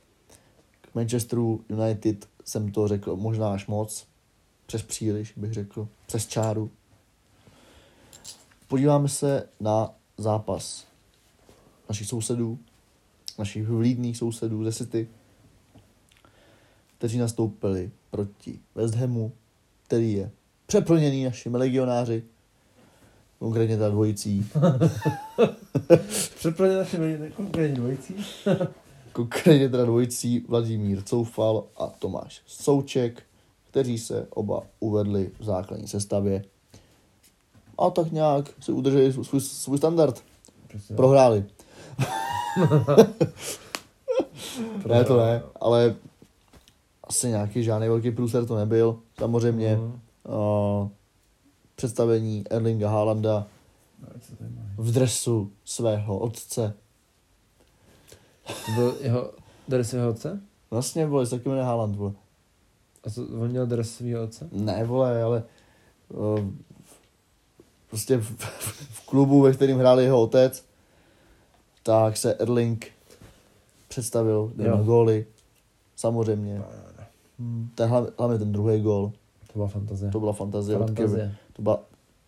K 0.80 0.94
Manchesteru 0.94 1.64
United 1.68 2.28
jsem 2.44 2.72
to 2.72 2.88
řekl 2.88 3.16
možná 3.16 3.52
až 3.52 3.66
moc. 3.66 4.06
Přes 4.66 4.82
příliš, 4.82 5.32
bych 5.36 5.52
řekl. 5.52 5.88
Přes 6.06 6.26
čáru. 6.26 6.70
Podíváme 8.68 9.08
se 9.08 9.48
na 9.60 9.94
zápas 10.18 10.86
našich 11.88 12.06
sousedů, 12.08 12.58
našich 13.38 13.68
vlídných 13.68 14.16
sousedů 14.16 14.64
ze 14.64 14.72
City, 14.72 15.08
kteří 16.98 17.18
nastoupili 17.18 17.90
proti 18.10 18.58
West 18.74 18.94
Hamu, 18.94 19.32
který 19.86 20.12
je 20.12 20.30
přeplněný 20.66 21.24
našimi 21.24 21.56
legionáři, 21.56 22.22
konkrétně 23.38 23.76
ta 23.76 23.88
dvojicí 23.88 24.50
Přeplně 26.38 26.76
naše 26.76 27.00
lidi, 27.00 27.32
konkrétně 27.36 27.76
dvojicí. 27.76 28.14
Konkrétně 29.12 29.68
teda 29.68 29.84
dvojicí 29.84 30.44
Vladimír 30.48 31.02
Coufal 31.02 31.64
a 31.76 31.86
Tomáš 31.86 32.42
Souček, 32.46 33.22
kteří 33.70 33.98
se 33.98 34.26
oba 34.30 34.62
uvedli 34.80 35.30
v 35.38 35.44
základní 35.44 35.88
sestavě. 35.88 36.44
A 37.78 37.90
tak 37.90 38.12
nějak 38.12 38.52
si 38.60 38.72
udrželi 38.72 39.12
svůj- 39.12 39.24
svůj, 39.24 39.40
svůj 39.40 39.78
standard. 39.78 40.22
Přesně. 40.68 40.96
Prohráli. 40.96 41.44
Ne, 44.86 45.04
to 45.04 45.16
ne, 45.16 45.42
ale 45.60 45.94
asi 47.06 47.28
nějaký 47.28 47.62
žádný 47.64 47.88
velký 47.88 48.10
průser 48.10 48.46
to 48.46 48.56
nebyl. 48.56 48.98
Samozřejmě 49.18 49.76
Mhm. 49.76 50.00
uh, 50.28 50.88
představení 51.76 52.44
Erlinga 52.50 52.90
Haalanda 52.90 53.46
v 54.76 54.92
dresu 54.92 55.52
svého 55.64 56.18
otce. 56.18 56.74
To 58.66 58.72
byl 58.74 58.96
jeho 59.00 59.30
dres 59.68 59.88
svého 59.90 60.10
otce? 60.10 60.40
Vlastně, 60.70 61.06
vole, 61.06 61.26
se 61.26 61.36
taky 61.36 61.48
jmenuje 61.48 61.64
Haaland, 61.66 61.96
vole. 61.96 62.12
A 63.04 63.10
co, 63.10 63.22
on 63.22 63.48
měl 63.48 63.66
dres 63.66 63.94
svého 63.96 64.22
otce? 64.24 64.48
Ne, 64.52 64.84
vole, 64.84 65.22
ale 65.22 65.42
uh, 66.08 66.40
prostě 67.90 68.16
v, 68.18 68.30
v 68.90 69.06
klubu, 69.06 69.40
ve 69.42 69.52
kterém 69.52 69.78
hrál 69.78 70.00
jeho 70.00 70.20
otec, 70.22 70.64
tak 71.82 72.16
se 72.16 72.34
Erling 72.34 72.86
představil 73.88 74.52
Jo. 74.58 74.76
góly. 74.76 75.26
Samozřejmě. 75.96 76.62
Hmm. 77.38 77.70
Ten, 77.74 77.88
hlavně, 77.88 78.38
ten 78.38 78.52
druhý 78.52 78.80
gól, 78.82 79.12
To 79.46 79.52
byla 79.58 79.68
fantazie. 79.68 80.10
to 80.12 80.20
byla 80.20 80.32
fantazie, 80.32 80.78
od 80.78 80.90
Kevin, 80.90 80.96
fantazie. 80.96 81.34
to 81.52 81.62
byla 81.62 81.80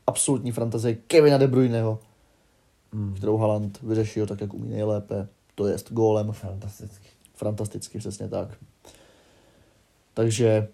absolutní 0.06 0.52
fantazie 0.52 0.94
Kevina 0.94 1.38
De 1.38 1.46
Bruyneho, 1.48 1.98
Hmm. 2.92 3.14
kterou 3.14 3.36
Haaland 3.36 3.82
vyřešil 3.82 4.26
tak, 4.26 4.40
jak 4.40 4.54
umí 4.54 4.68
nejlépe. 4.68 5.28
To 5.54 5.66
je 5.66 5.76
gólem. 5.90 6.32
Fantastický. 6.32 7.08
Fantasticky, 7.34 7.98
přesně 7.98 8.28
tak. 8.28 8.48
Takže 10.14 10.68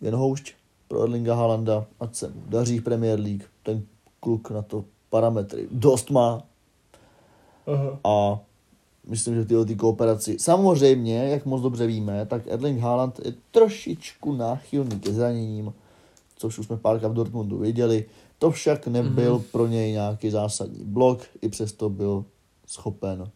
jen 0.00 0.14
houšť 0.14 0.54
pro 0.88 1.02
Erlinga 1.02 1.34
Haalanda, 1.34 1.86
ať 2.00 2.14
se 2.14 2.28
mu 2.28 2.42
daří 2.48 2.78
v 2.78 2.84
Premier 2.84 3.20
League. 3.20 3.44
Ten 3.62 3.82
kluk 4.20 4.50
na 4.50 4.62
to 4.62 4.84
parametry 5.10 5.68
dost 5.70 6.10
má 6.10 6.42
Aha. 7.66 7.98
a 8.04 8.40
myslím, 9.06 9.34
že 9.34 9.40
v 9.42 9.46
této 9.48 9.76
kooperaci, 9.76 10.36
samozřejmě, 10.40 11.28
jak 11.28 11.46
moc 11.46 11.62
dobře 11.62 11.86
víme, 11.86 12.26
tak 12.26 12.42
Erling 12.46 12.80
Haaland 12.80 13.20
je 13.24 13.34
trošičku 13.50 14.32
náchylný 14.32 15.00
ke 15.00 15.12
zraněním, 15.12 15.74
což 16.36 16.58
už 16.58 16.66
jsme 16.66 16.76
párkrát 16.76 17.08
v 17.08 17.14
Dortmundu 17.14 17.58
viděli. 17.58 18.04
To 18.38 18.50
však 18.50 18.86
nebyl 18.86 19.34
Mhm. 19.34 19.44
pro 19.52 19.66
něj 19.66 19.92
nějaký 19.92 20.30
zásadní 20.30 20.84
blok, 20.84 21.22
i 21.42 21.48
přesto 21.48 21.90
byl 21.90 22.24
schopen 22.66 23.30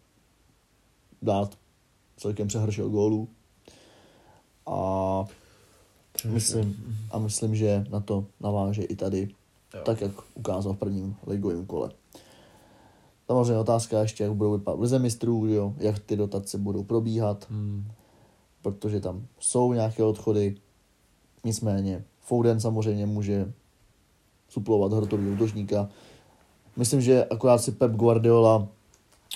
dát 1.22 1.54
celkem 2.16 2.48
přehršel 2.48 2.88
gólů. 2.88 3.28
A 4.66 5.24
myslím, 6.24 6.76
a 7.10 7.18
myslím, 7.18 7.56
že 7.56 7.84
na 7.90 8.00
to 8.00 8.24
naváže 8.40 8.82
i 8.82 8.96
tady, 8.96 9.28
Jo. 9.74 9.80
tak 9.84 10.00
jak 10.00 10.12
ukázal 10.34 10.72
v 10.72 10.76
prvním 10.78 11.16
ligovém 11.26 11.66
kole. 11.66 11.90
Samozřejmě 13.30 13.58
otázka 13.58 14.00
ještě, 14.00 14.24
jak 14.24 14.32
budou 14.32 14.52
vypadat 14.52 14.76
v 14.78 14.82
lize 14.82 14.98
mistrů, 14.98 15.46
jo, 15.46 15.74
jak 15.78 15.98
ty 15.98 16.16
dotace 16.16 16.58
budou 16.58 16.84
probíhat, 16.84 17.46
Hmm. 17.50 17.84
protože 18.62 19.00
tam 19.00 19.26
jsou 19.40 19.72
nějaké 19.72 20.04
odchody. 20.04 20.56
Nicméně 21.44 22.04
Foden 22.20 22.60
samozřejmě 22.60 23.06
může 23.06 23.52
suplovat 24.48 24.92
hrotový 24.92 25.30
útočníka. 25.30 25.88
Myslím, 26.76 27.00
že 27.00 27.24
akorát 27.24 27.58
si 27.58 27.72
Pep 27.72 27.92
Guardiola 27.92 28.68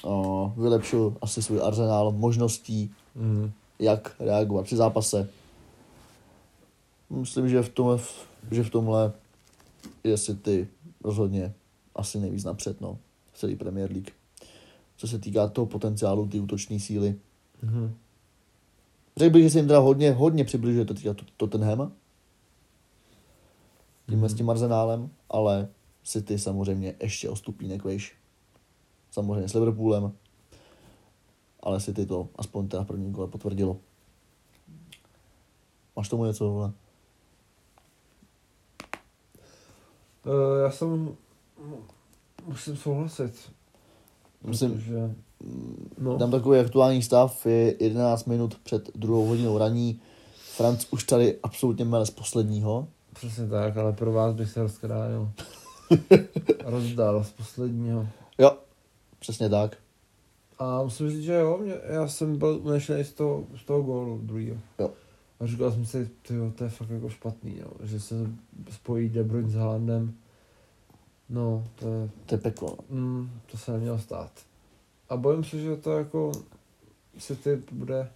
o, 0.05 0.53
vylepšil 0.57 1.17
asi 1.23 1.43
svůj 1.43 1.61
arzenál 1.63 2.13
možností, 2.13 2.91
Hmm. 3.17 3.51
jak 3.79 4.15
reagovat 4.21 4.63
při 4.65 4.77
zápase. 4.77 5.29
Myslím, 7.11 7.49
že 7.49 7.63
v 7.63 7.69
tomhle, 7.69 7.99
že 8.51 8.65
v 8.65 8.71
tomhle 8.71 9.13
je 10.05 10.19
City 10.19 10.69
rozhodně 11.05 11.55
asi 11.97 12.19
nejvíc 12.19 12.45
napřed, 12.45 12.81
no, 12.81 12.99
celý 13.43 13.57
Premier 13.57 13.91
League. 13.91 14.11
Co 14.97 15.09
se 15.09 15.19
týká 15.19 15.49
toho 15.49 15.67
potenciálu, 15.67 16.29
ty 16.29 16.41
útoční 16.41 16.81
síly. 16.81 17.19
Mhm. 17.63 17.95
Řekl 19.17 19.33
bych, 19.33 19.43
že 19.43 19.51
se 19.51 19.59
jim 19.59 19.67
teda 19.67 19.79
hodně, 19.79 20.13
hodně 20.13 20.45
přibližuje 20.45 20.85
to 20.85 20.95
teďka 20.95 21.15
Tottenham. 21.37 21.93
Tímhle 24.09 24.29
s 24.29 24.33
Mhm. 24.33 24.39
tím 24.39 24.51
Arsenálem, 24.51 25.11
ale 25.31 25.69
City 26.05 26.39
samozřejmě 26.39 26.95
ještě 27.03 27.29
o 27.29 27.37
stupínek 27.37 27.85
vejš. 27.85 28.17
Samozřejmě 29.11 29.49
s 29.49 29.55
Liverpoolem, 29.55 30.13
ale 31.61 31.81
City 31.81 32.07
to 32.07 32.29
aspoň 32.37 32.69
teda 32.69 32.83
v 32.85 32.87
prvním 32.87 33.13
kole 33.13 33.29
potvrdilo. 33.29 33.79
Máš 35.97 36.09
tomu 36.09 36.25
něco, 36.25 36.51
vole? 36.51 36.73
Uh, 40.27 40.63
já 40.63 40.71
jsem... 40.71 41.17
Musím 42.47 42.77
souhlasit. 42.77 43.33
Musím, 44.43 44.73
Protože, 44.73 45.15
no, 45.99 46.17
Dám 46.17 46.31
takový 46.31 46.59
aktuální 46.59 47.03
stav, 47.03 47.47
je 47.47 47.75
11 47.85 48.25
minut 48.25 48.55
před 48.63 48.91
druhou 48.95 49.27
hodinou 49.27 49.59
raní. 49.59 50.01
Franc 50.57 50.87
už 50.91 51.05
tady 51.05 51.39
absolutně 51.43 51.85
mele 51.85 52.07
z 52.07 52.11
posledního. 52.11 52.89
přesně 53.15 53.49
tak, 53.49 53.77
ale 53.77 53.93
pro 53.93 54.13
vás 54.13 54.35
bych 54.35 54.51
se 54.51 54.63
rozkrál. 54.63 55.29
Rozdal 56.65 57.25
z 57.25 57.31
posledního. 57.31 58.09
Jo, 58.39 58.57
přesně 59.19 59.49
tak. 59.49 59.77
A 60.59 60.83
musím 60.83 61.11
říct, 61.11 61.23
že 61.23 61.35
jo, 61.35 61.59
mě, 61.63 61.75
já 61.89 62.09
jsem 62.09 62.39
byl 62.39 62.61
unešený 62.63 63.05
z 63.05 63.13
toho, 63.13 63.45
z 63.57 63.65
toho 63.65 63.83
gólu 63.83 64.21
druhého. 64.23 64.57
Jo. 64.79 64.91
A 65.41 65.47
říkal 65.47 65.73
jsem 65.73 65.87
si, 65.87 66.11
tyjo, 66.29 66.51
to 66.51 66.65
je 66.65 66.71
fakt 66.71 66.91
jako 66.91 67.09
špatný, 67.09 67.59
jo, 67.59 67.71
že 67.83 68.01
se 68.01 68.15
spojí 68.71 69.09
De 69.09 69.25
Bruyne 69.25 69.49
s 69.51 69.55
Haalandem. 69.55 70.15
No, 71.33 71.65
to 71.75 71.89
je, 71.89 72.11
To 72.27 72.35
je 72.35 72.39
peklo. 72.39 72.77
no. 72.91 73.01
mm, 73.01 73.31
to 73.51 73.59
se 73.59 73.73
nemělo 73.73 73.99
stát. 73.99 74.31
A 75.09 75.17
bojím 75.17 75.45
se, 75.45 75.59
že 75.61 75.77
to 75.77 75.99
jako 75.99 76.33
City 77.19 77.63
bude, 77.73 78.11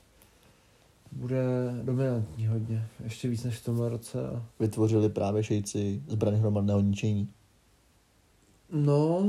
bude 1.12 1.44
dominantní 1.82 2.46
hodně. 2.46 2.86
Ještě 3.04 3.28
víc 3.28 3.44
než 3.44 3.58
v 3.58 3.64
tomhle 3.64 3.88
roce. 3.88 4.28
A... 4.28 4.42
Vytvořili 4.60 5.08
právě 5.08 5.44
šejci 5.44 6.02
zbraň 6.08 6.34
hromadného 6.34 6.80
ničení. 6.80 7.28
No, 8.72 9.28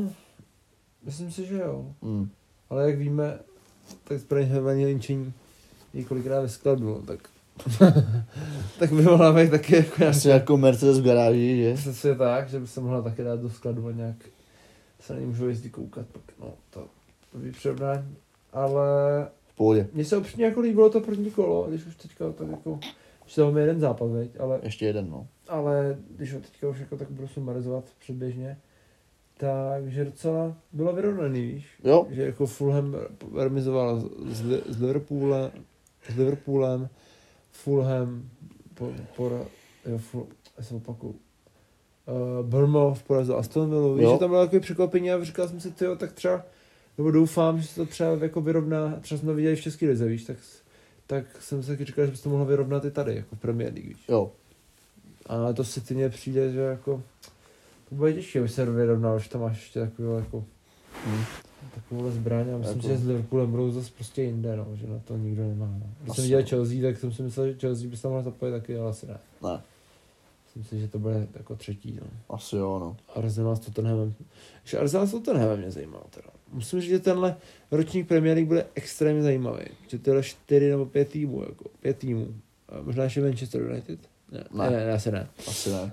myslím 1.03 1.31
si, 1.31 1.45
že 1.45 1.57
jo. 1.57 1.93
Mm. 2.01 2.30
Ale 2.69 2.89
jak 2.89 2.99
víme, 2.99 3.39
tak 4.03 4.19
zbraň 4.19 4.43
hromadného 4.43 4.88
linčení 4.88 5.34
je 5.93 6.03
kolikrát 6.03 6.41
ve 6.41 6.49
skladu, 6.49 6.85
no, 6.85 7.01
tak 7.01 7.30
tak 8.80 8.94
by 8.94 9.02
mohla 9.02 9.34
být 9.34 9.52
taky 9.52 9.76
jako 9.76 9.96
nějaká... 10.00 10.18
Asi 10.18 10.30
jako 10.30 10.58
Mercedes 10.58 11.00
v 11.00 11.04
garáži, 11.06 11.58
že? 11.58 11.74
Přesně 11.74 12.16
tak, 12.16 12.50
že 12.50 12.60
by 12.60 12.68
se 12.68 12.82
mohla 12.82 13.02
taky 13.02 13.24
dát 13.24 13.40
do 13.40 13.50
skladu 13.50 13.88
a 13.88 13.92
nějak 13.92 14.16
se 15.00 15.14
na 15.14 15.20
ní 15.20 15.26
můžu 15.26 15.50
jezdit 15.50 15.70
koukat, 15.70 16.06
pak 16.12 16.22
no, 16.40 16.54
to, 16.70 16.88
přirovnání. 17.52 18.16
Ale 18.54 18.88
V 19.48 19.56
pohodě. 19.56 19.88
mně 19.94 20.06
se 20.06 20.18
upřímně 20.18 20.46
jako 20.46 20.60
líbilo 20.60 20.90
to 20.90 21.02
první 21.02 21.32
kolo, 21.32 21.66
když 21.70 21.86
už 21.86 21.96
teďka 21.96 22.32
tak 22.32 22.48
jako, 22.48 22.80
to 23.36 23.46
máme 23.46 23.62
jeden 23.62 23.80
zápas, 23.80 24.12
veď, 24.12 24.32
ale, 24.40 24.60
Ještě 24.64 24.86
jeden, 24.86 25.10
no. 25.10 25.28
ale 25.48 25.98
když 26.16 26.34
ho 26.34 26.40
teďka 26.40 26.68
už 26.70 26.80
jako 26.80 26.98
tak 26.98 27.10
budu 27.12 27.28
sumarizovat 27.28 27.84
předběžně, 28.00 28.58
takže 29.38 30.06
docela 30.06 30.56
bylo 30.74 30.94
vyrovnaný, 30.94 31.42
víš? 31.42 31.68
Jo, 31.84 32.08
že 32.10 32.22
jako 32.26 32.46
Fulham 32.46 32.96
remizoval 33.38 34.02
s, 34.26 34.42
s, 34.70 34.82
Liverpoolem, 34.82 35.52
s 36.10 36.16
Liverpoolem, 36.16 36.90
Fulham, 37.64 38.30
po, 38.74 38.94
po, 39.16 39.48
jo, 39.86 39.98
Ful, 39.98 40.28
já 40.58 40.64
se 40.64 40.76
opakuju, 40.76 41.16
uh, 42.42 42.46
Bournemouth 42.46 43.04
porazil 43.04 43.38
Aston 43.38 43.70
Villa, 43.70 43.94
víš, 43.96 44.04
Jo. 44.04 44.14
že 44.14 44.20
tam 44.20 44.30
bylo 44.30 44.42
takové 44.46 44.60
překvapení 44.60 45.12
a 45.12 45.24
říkal 45.24 45.48
jsem 45.48 45.60
si, 45.60 45.72
tyjo, 45.72 45.96
tak 45.96 46.12
třeba, 46.14 46.44
nebo 46.98 47.12
doufám, 47.12 47.62
že 47.62 47.68
se 47.68 47.76
to 47.76 47.86
třeba 47.86 48.10
jako 48.22 48.42
vyrovná, 48.42 48.96
třeba 49.02 49.20
jsme 49.20 49.28
to 49.28 49.34
viděli 49.36 49.56
v 49.56 49.62
České 49.62 49.86
lize, 49.86 50.06
víš, 50.06 50.24
tak, 50.24 50.38
tak 51.08 51.26
jsem 51.42 51.64
si 51.64 51.70
taky 51.70 51.86
říkal, 51.86 52.06
že 52.06 52.12
by 52.12 52.18
se 52.18 52.24
to 52.24 52.30
mohlo 52.30 52.46
vyrovnat 52.46 52.86
i 52.86 52.92
tady, 52.92 53.16
jako 53.16 53.36
v 53.36 53.40
Premier 53.40 53.74
League, 53.74 53.88
víš. 53.88 53.98
jo. 54.10 54.32
Ale 55.26 55.54
to 55.54 55.64
si 55.64 55.82
ty 55.82 55.94
mně 55.96 56.10
přijde, 56.10 56.52
že 56.52 56.60
jako, 56.60 57.04
to 57.90 57.96
bude 57.96 58.14
těžké, 58.14 58.40
aby 58.40 58.50
se 58.50 58.66
vyrovnal, 58.66 59.20
že 59.20 59.30
tam 59.30 59.42
máš 59.42 59.56
ještě 59.58 59.80
takový 59.80 60.08
jako 60.18 60.44
Hm. 61.08 61.24
Takovouhle 61.76 62.12
zbraň 62.12 62.54
a 62.54 62.58
myslím, 62.58 62.78
Jako- 62.78 62.88
že 62.88 62.98
s 62.98 63.08
Liverpoolem 63.08 63.52
budou 63.52 63.72
zase 63.72 63.92
prostě 63.96 64.22
jinde, 64.24 64.56
no, 64.56 64.68
že 64.74 64.88
na 64.88 65.00
to 65.00 65.18
nikdo 65.18 65.48
nemá. 65.48 65.66
No. 65.66 65.86
Když 66.00 66.10
Asi 66.10 66.16
jsem 66.22 66.24
viděl. 66.24 66.44
Chelsea, 66.50 66.82
tak 66.82 66.98
jsem 67.00 67.12
si 67.12 67.24
myslel, 67.24 67.48
že 67.48 67.54
Chelsea 67.60 67.90
by 67.90 67.96
se 67.98 68.02
tam 68.02 68.12
mohla 68.12 68.24
zapojit 68.24 68.52
taky, 68.52 68.78
ale 68.78 68.90
asi 68.90 69.08
ne. 69.08 69.18
Ne, 69.44 69.62
Myslím 70.46 70.64
si, 70.64 70.80
že 70.86 70.88
to 70.92 71.00
bude 71.00 71.28
jako 71.38 71.56
třetí. 71.56 72.00
No. 72.02 72.08
asi 72.36 72.56
jo, 72.56 72.80
no. 72.80 72.98
Arsenal 73.16 73.56
s 73.56 73.60
Tottenhamem. 73.60 74.14
Že 74.64 74.78
Arsenal 74.80 75.08
s 75.08 75.12
Tottenhamem 75.12 75.60
mě 75.60 75.72
zajímalo 75.72 76.04
teda. 76.10 76.28
Musím 76.54 76.82
říct, 76.82 76.90
že 76.90 77.00
tenhle 77.00 77.36
ročník 77.72 78.08
Premier 78.08 78.36
League 78.36 78.48
bude 78.48 78.66
extrémně 78.76 79.24
zajímavý. 79.24 79.60
Že 79.88 80.00
tyhle 80.00 80.24
čtyři 80.24 80.70
nebo 80.70 80.86
pět 80.86 81.08
týmů, 81.10 81.42
jako 81.44 81.66
pět 81.82 81.98
týmů. 81.98 82.28
A 82.70 82.82
možná 82.82 83.04
ještě 83.04 83.22
Manchester 83.22 83.62
United? 83.62 84.00
Ne, 84.32 84.44
Ne. 84.52 84.70
ne, 84.70 84.78
ne, 84.78 84.86
ne 84.86 84.94
asi 84.94 85.12
ne. 85.12 85.28
Asi 85.48 85.70
ne. 85.70 85.92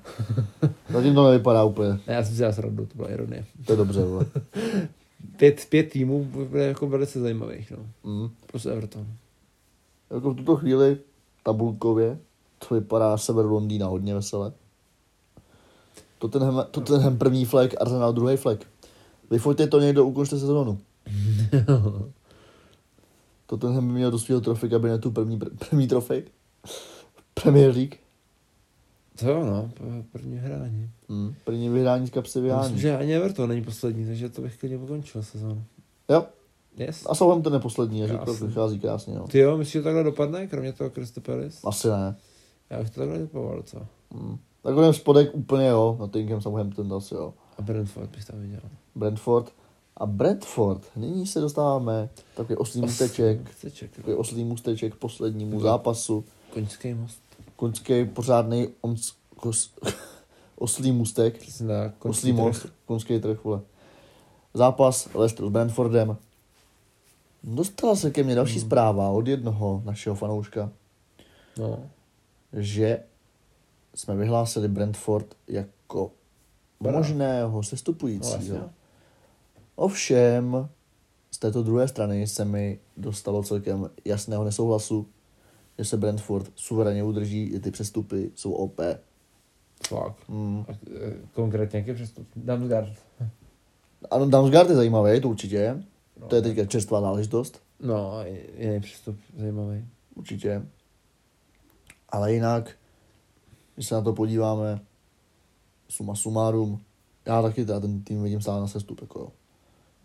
Zatím 0.90 1.14
to 1.14 1.30
nevypadá 1.30 1.64
úplně. 1.64 1.88
ne 1.88 2.00
já 2.06 2.24
jsem 2.24 2.34
si 2.34 2.40
dal 2.40 2.52
srandu, 2.52 2.86
to 2.86 2.96
byla 2.96 3.10
ironie. 3.10 3.44
To 3.66 3.72
je 3.72 3.76
dobře, 3.76 4.02
vole. 4.04 4.26
Pět, 5.36 5.66
pět 5.68 5.82
týmů 5.90 6.24
bude 6.24 6.66
jako 6.66 6.86
velice 6.86 7.20
zajímavých, 7.20 7.70
no. 7.70 8.10
Mm. 8.12 8.28
Plus 8.46 8.66
Everton. 8.66 9.06
Jako 10.10 10.30
v 10.30 10.36
tuto 10.36 10.56
chvíli 10.56 10.98
tabulkově 11.42 12.18
to 12.68 12.74
vypadá 12.74 13.18
sever 13.18 13.46
Londýna 13.46 13.86
hodně 13.86 14.14
vesele. 14.14 14.52
Tottenham, 16.18 16.66
Tottenham 16.70 17.18
první 17.18 17.44
flek, 17.44 17.74
Arsenal 17.80 18.12
druhý 18.12 18.36
flek. 18.36 18.66
Vyfoťte 19.30 19.66
to 19.66 19.80
někdo, 19.80 20.06
ukončte 20.06 20.38
sezónu. 20.38 20.78
Tottenham 23.46 23.86
by 23.86 23.92
měl 23.92 24.10
do 24.10 24.18
svého 24.18 24.40
trofej 24.40 24.70
kabinetu 24.70 25.10
první, 25.10 25.38
první 25.38 25.88
trofej. 25.88 26.22
Premier 27.34 27.74
League. 27.74 28.03
To 29.18 29.30
jo, 29.30 29.44
no, 29.44 29.70
první 30.12 30.36
hraní. 30.36 30.90
Mm. 31.08 31.34
První 31.44 31.68
vyhrání 31.68 32.06
z 32.06 32.10
kapsy 32.10 32.38
Myslím, 32.38 32.42
vyhrání. 32.44 32.80
že 32.80 32.96
ani 32.96 33.14
Everton 33.16 33.48
není 33.48 33.62
poslední, 33.64 34.06
takže 34.06 34.28
to 34.28 34.42
bych 34.42 34.56
klidně 34.56 34.76
ukončil 34.76 35.22
sezónu. 35.22 35.62
Jo, 36.08 36.24
Yes. 36.76 37.06
a 37.08 37.14
Southampton 37.14 37.52
je 37.54 37.60
poslední, 37.60 38.00
takže 38.00 38.18
to 38.24 38.34
vychází 38.46 38.80
krásně. 38.80 39.14
Jo. 39.14 39.26
Ty 39.30 39.38
jo, 39.38 39.56
myslíš, 39.56 39.72
že 39.72 39.80
to 39.80 39.84
takhle 39.84 40.02
dopadne, 40.02 40.46
kromě 40.46 40.72
toho 40.72 40.90
Crystal 40.90 41.22
Palace? 41.26 41.58
Asi 41.64 41.88
ne. 41.88 42.16
Já 42.70 42.78
bych 42.78 42.90
to 42.90 43.00
takhle 43.00 43.18
typoval 43.18 43.56
docela. 43.56 43.86
Mm. 44.14 44.38
Takový 44.62 44.94
spodek 44.94 45.30
úplně 45.34 45.66
jo, 45.66 45.96
na 46.00 46.08
Tinkem 46.08 46.40
Southampton 46.40 46.88
to 46.88 46.96
asi 46.96 47.14
jo. 47.14 47.34
A 47.58 47.62
Brentford 47.62 48.10
bych 48.10 48.24
tam 48.24 48.40
viděl. 48.40 48.60
Brentford. 48.94 49.52
A 49.96 50.06
Brentford, 50.06 50.82
nyní 50.96 51.26
se 51.26 51.40
dostáváme 51.40 52.08
takový 52.36 52.56
oslý 52.56 52.80
můsteček, 52.80 53.40
Můsteček. 53.48 53.96
takový 53.96 54.16
oslý 54.16 54.44
můsteček 54.44 54.94
poslednímu 54.94 55.60
zápasu. 55.60 56.24
Koňský 56.54 56.94
most. 56.94 57.18
Konský 57.64 58.04
pořádný 58.04 58.68
ons, 58.80 59.12
kos, 59.36 59.70
oslý 60.56 60.92
tak. 61.12 61.94
koňský 61.98 62.20
oslý 62.20 62.32
most, 62.32 62.62
trh. 62.62 62.70
konský 62.86 63.20
trh, 63.20 63.44
vole. 63.44 63.60
Zápas 64.54 65.08
Leicester 65.14 65.46
s 65.46 65.48
Brentfordem. 65.48 66.16
Dostala 67.42 67.96
se 67.96 68.10
ke 68.10 68.22
mně 68.22 68.34
další 68.34 68.58
Hmm. 68.58 68.66
zpráva 68.68 69.08
od 69.10 69.28
jednoho 69.28 69.82
našeho 69.84 70.14
fanouška, 70.16 70.70
No. 71.58 71.78
že 72.52 73.02
jsme 73.94 74.14
vyhlásili 74.16 74.68
Brentford 74.68 75.26
jako 75.48 76.10
Bará. 76.80 76.98
možného 76.98 77.56
no 77.56 77.62
sestupujícího. 77.62 78.34
jasně. 78.56 78.60
Ovšem, 79.76 80.68
z 81.30 81.38
této 81.38 81.62
druhé 81.62 81.88
strany 81.88 82.26
se 82.26 82.44
mi 82.44 82.78
dostalo 82.96 83.42
celkem 83.42 83.90
jasného 84.04 84.44
nesouhlasu, 84.44 85.06
že 85.78 85.84
se 85.84 85.96
Brentford 85.96 86.52
suverénně 86.54 87.02
udrží, 87.04 87.42
i 87.44 87.60
ty 87.60 87.70
přestupy 87.70 88.30
jsou 88.34 88.52
OP. 88.52 88.80
Fakt. 89.88 90.16
A, 90.68 90.72
e, 90.72 90.76
konkrétně 91.32 91.78
jaký 91.78 91.94
přestup? 91.94 92.28
Damsgaard. 92.36 92.92
Ano, 94.10 94.28
Damsgaard 94.28 94.68
je 94.70 94.76
zajímavý, 94.76 95.20
to 95.20 95.28
určitě. 95.28 95.84
No, 96.20 96.26
To 96.28 96.36
je 96.36 96.42
teďka 96.42 96.64
čerstvá 96.64 97.00
záležitost, 97.00 97.62
No, 97.80 98.12
jiný 98.58 98.80
přestup 98.80 99.16
zajímavý. 99.38 99.84
určitě. 100.14 100.66
Ale 102.08 102.32
jinak, 102.32 102.70
když 103.74 103.86
se 103.88 103.94
na 103.94 104.00
to 104.00 104.12
podíváme, 104.12 104.80
suma 105.88 106.14
sumárum, 106.14 106.80
já 107.26 107.42
taky 107.42 107.64
teda 107.64 107.80
ten 107.80 108.02
tým 108.02 108.22
vidím 108.22 108.40
stále 108.40 108.60
na 108.60 108.66
sestup. 108.66 109.00
Jako. 109.00 109.18
jo. 109.18 109.32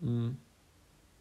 Mm. 0.01 0.35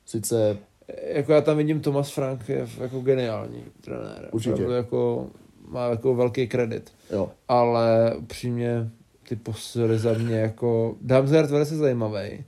Sice 0.06 0.58
Jako 1.02 1.32
já 1.32 1.40
tam 1.40 1.56
vidím 1.56 1.81
Thomas 1.81 2.10
Frank 2.10 2.48
je 2.48 2.66
jako 2.81 3.01
geniální 3.01 3.65
trenér. 3.81 4.28
Určitě. 4.32 4.52
Opravdu 4.52 4.74
Jako, 4.74 5.31
má 5.69 5.86
jako 5.86 6.15
velký 6.15 6.48
kredit. 6.48 6.93
jo, 7.10 7.31
ale 7.48 8.15
upřímně 8.16 8.90
ty 9.28 9.36
posily 9.36 9.98
za 9.98 10.12
mě 10.12 10.36
jako... 10.36 10.97
Damsgaard 11.01 11.51
velice 11.51 11.77
zajímavý. 11.77 12.44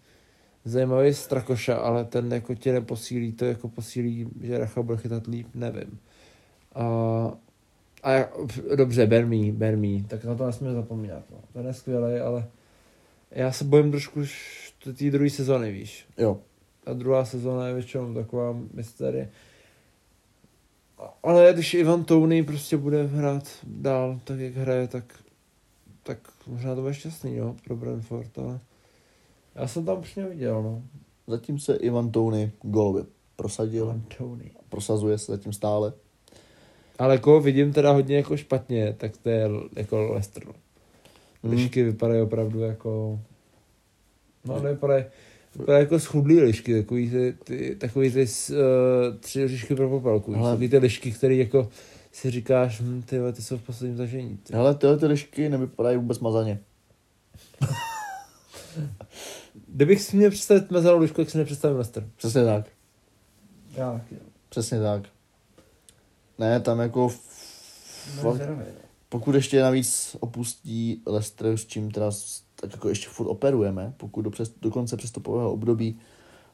Zajímavý 0.64 1.14
Strakoša, 1.14 1.76
ale 1.76 2.04
ten 2.04 2.32
jako 2.32 2.54
tě 2.54 2.72
neposílí, 2.72 3.32
to 3.32 3.44
jako 3.44 3.68
posílí, 3.68 4.28
že 4.40 4.58
Racha 4.58 4.82
bude 4.82 4.98
chytat 4.98 5.26
líp, 5.26 5.46
nevím. 5.54 5.98
A, 6.74 6.82
a 8.02 8.10
dobře, 8.76 9.06
Bermí, 9.06 9.52
Bermí, 9.52 10.04
tak 10.08 10.24
na 10.24 10.34
to 10.34 10.46
nesmíme 10.46 10.74
zapomínat. 10.74 11.22
No. 11.30 11.36
Ten 11.52 11.66
je 11.66 11.74
skvělý, 11.74 12.20
ale 12.20 12.46
já 13.30 13.52
se 13.52 13.64
bojím 13.64 13.90
trošku 13.90 14.20
už 14.20 14.72
té 14.98 15.10
druhé 15.10 15.30
sezóny, 15.30 15.72
víš. 15.72 16.06
Jo. 16.18 16.38
A 16.86 16.92
druhá 16.92 17.24
sezóna 17.24 17.66
je 17.66 17.74
většinou 17.74 18.14
taková 18.14 18.56
mysterie. 18.74 19.30
Ale 21.22 21.52
když 21.52 21.74
Ivan 21.74 22.04
Touny 22.04 22.42
prostě 22.42 22.76
bude 22.76 23.06
hrát 23.06 23.48
dál 23.64 24.20
tak, 24.24 24.38
jak 24.38 24.54
hraje, 24.54 24.88
tak, 24.88 25.04
tak 26.02 26.18
možná 26.46 26.74
to 26.74 26.80
bude 26.80 26.94
šťastný, 26.94 27.36
no, 27.36 27.56
pro 27.64 27.76
Brentford, 27.76 28.38
ale 28.38 28.60
já 29.54 29.66
jsem 29.66 29.84
tam 29.84 29.98
už 29.98 30.16
viděl, 30.16 30.62
no. 30.62 30.82
Zatím 31.26 31.58
se 31.58 31.76
Ivan 31.76 32.10
Tony 32.10 32.52
golově 32.62 33.04
prosadil. 33.36 33.84
Ivan 33.84 34.02
Touny. 34.18 34.50
Prosazuje 34.68 35.18
se 35.18 35.32
zatím 35.32 35.52
stále. 35.52 35.92
Ale 36.98 37.18
koho 37.18 37.40
vidím 37.40 37.72
teda 37.72 37.92
hodně 37.92 38.16
jako 38.16 38.36
špatně, 38.36 38.92
tak 38.92 39.16
to 39.16 39.28
je 39.28 39.50
jako 39.76 39.98
Leicester. 39.98 40.46
no. 40.46 40.54
Hmm. 41.42 41.52
Lišky 41.52 41.82
vypadají 41.82 42.22
opravdu 42.22 42.60
jako... 42.60 43.20
No, 44.44 44.60
nevypadají, 44.60 45.04
vypadají 45.58 45.82
jako 45.84 45.98
schudlý 46.00 46.40
lišky, 46.40 46.82
takový 46.82 47.10
ty, 47.10 47.34
ty, 47.44 47.76
takový 47.76 48.10
ty 48.12 48.26
uh, 48.50 48.56
tři 49.20 49.44
lišky 49.44 49.74
pro 49.74 49.88
popelku. 49.88 50.34
Ale- 50.36 50.50
Takový 50.50 50.68
ty 50.68 50.78
lišky, 50.78 51.12
který 51.12 51.38
jako 51.38 51.68
si 52.12 52.30
říkáš, 52.30 52.80
hm, 52.80 53.02
ty, 53.02 53.18
vole, 53.18 53.32
ty 53.32 53.42
jsou 53.42 53.58
v 53.58 53.62
posledním 53.62 53.96
tažení. 53.98 54.36
Ty. 54.36 54.52
Hele, 54.54 54.74
tyhle 54.74 54.98
ty 54.98 55.06
lišky 55.06 55.48
nevypadají 55.48 55.96
vůbec 55.96 56.18
mazaně. 56.18 56.60
Kdybych 59.68 60.02
si 60.02 60.16
měl 60.16 60.30
představit 60.30 60.70
mezelou 60.70 60.98
lišku, 60.98 61.20
jak 61.20 61.30
si 61.30 61.38
nepředstavím 61.38 61.76
Leicester. 61.76 62.08
Přesně 62.16 62.44
tak. 62.44 62.66
Já. 63.76 64.00
Přesně 64.48 64.80
tak. 64.80 65.02
Ne, 66.38 66.60
tam 66.60 66.80
jako... 66.80 67.06
f- 67.08 67.20
fakt, 68.20 68.40
no. 68.48 68.62
pokud 69.08 69.34
ještě 69.34 69.60
navíc 69.62 70.16
opustí 70.20 71.02
Leicester, 71.06 71.56
s 71.56 71.66
čím 71.66 71.90
teda 71.90 72.10
tak 72.60 72.72
jako 72.72 72.88
ještě 72.88 73.08
furt 73.08 73.28
operujeme, 73.28 73.92
pokud 73.96 74.22
do, 74.22 74.30
přes, 74.30 74.52
do 74.62 74.70
konce 74.70 74.96
přestupového 74.96 75.52
období 75.52 75.98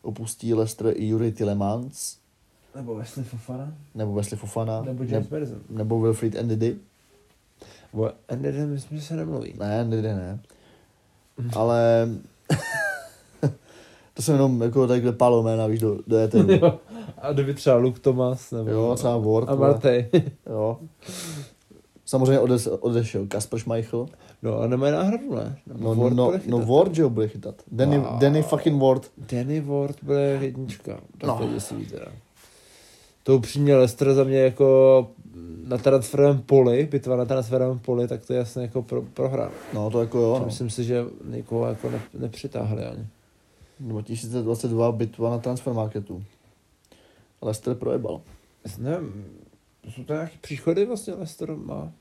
opustí 0.03 0.55
Leicester 0.55 0.93
i 0.97 1.07
Yuri 1.07 1.33
Tillemans, 1.33 2.17
Nebo 2.75 2.95
Wesley 2.95 3.25
Fofana. 3.25 3.75
nebo 3.95 4.13
Wesley 4.15 4.39
Fofana, 4.39 4.83
Nebo 4.83 5.05
ne, 5.05 5.11
James 5.11 5.29
Madison. 5.31 5.59
nebo 5.71 6.01
Wilfried 6.01 6.43
Ndidi. 6.43 6.77
Bo 7.93 8.11
Anderson 8.29 8.67
myslím, 8.69 8.99
že 8.99 9.05
se 9.05 9.17
nemluví. 9.17 9.55
Ne, 9.59 9.85
Ndidi 9.85 10.03
ne. 10.09 10.41
Ale 11.57 12.09
to 14.15 14.23
jsem 14.23 14.35
jenom 14.35 14.63
jako 14.63 14.87
takhle 14.87 15.13
palo 15.13 15.43
jména, 15.43 15.67
víš, 15.67 15.81
do, 15.81 15.99
do. 16.07 16.17
Jo. 16.53 16.81
A 17.19 17.33
kdyby 17.33 17.55
třeba 17.55 17.77
Luke 17.77 18.01
Thomas, 18.01 18.51
nebo... 18.51 18.71
Jo, 18.71 18.95
třeba 18.95 19.17
Ward. 19.17 19.49
A. 19.49 19.55
Martej. 19.55 20.11
Jo. 20.51 20.79
Samozřejmě 22.07 22.39
ode, 22.41 22.55
odešel 22.81 23.27
Kasper 23.27 23.59
Schmeichel. 23.59 24.07
No 24.43 24.59
a 24.59 24.67
nemají 24.67 24.93
náhradu, 24.93 25.35
ne? 25.35 25.59
No, 25.79 25.95
Ward 25.95 26.15
no, 26.17 26.33
no 26.33 26.39
chytat. 26.39 26.65
Ward, 26.69 26.95
že 26.95 27.03
jo, 27.03 27.11
bude 27.11 27.29
chytat. 27.29 27.55
Danny, 27.73 27.99
Wow. 27.99 28.19
Danny 28.19 28.43
fucking 28.43 28.83
Ward. 28.83 29.11
Danny 29.33 29.61
Ward 29.61 29.97
bude 30.03 30.39
jednička. 30.43 31.01
Tak 31.19 31.29
No. 31.29 31.37
to 31.39 31.45
je 31.45 31.55
děsivý 31.55 31.87
teda. 31.87 32.07
To 33.23 33.37
upřímně 33.37 33.77
Leicester 33.77 34.15
za 34.15 34.25
mě 34.25 34.39
jako 34.39 35.09
na 35.67 35.79
transferovém 35.79 36.39
poli, 36.43 36.89
bitva 36.91 37.17
na 37.17 37.25
transferovém 37.25 37.79
poli, 37.79 38.09
tak 38.09 38.27
to 38.27 38.33
je 38.33 38.39
jasně 38.39 38.63
jako 38.63 38.83
pro, 38.83 39.03
prohra. 39.03 39.51
No, 39.75 39.91
to 39.91 40.01
jako 40.01 40.19
jo, 40.19 40.37
no. 40.41 40.47
Myslím 40.47 40.71
si, 40.71 40.85
že 40.85 41.05
nikoho 41.25 41.67
jako 41.67 41.91
ne, 41.91 42.01
nepřitáhli 42.19 42.85
ani. 42.85 43.07
2022 43.81 44.93
bitva 44.93 45.31
na 45.31 45.39
transfermarketu. 45.39 46.23
Leicester 47.43 47.75
projebal. 47.75 48.21
Nevím, 48.79 49.25
jsou 49.91 50.05
to 50.05 50.13
nějaké 50.13 50.39
příchody 50.41 50.87
vlastně 50.87 51.15
Leicester 51.15 51.57
má? 51.57 51.93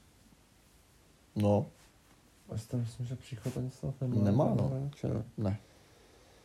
No, 1.36 1.66
Leicester 2.50 2.80
myslím, 2.80 3.06
že 3.06 3.16
příchod 3.16 3.58
ani 3.58 3.72
snad 3.72 4.02
nemá. 4.02 4.24
Nemá, 4.24 4.46
no. 4.46 4.68
Hráče, 4.68 5.08
no. 5.08 5.24
ne. 5.38 5.60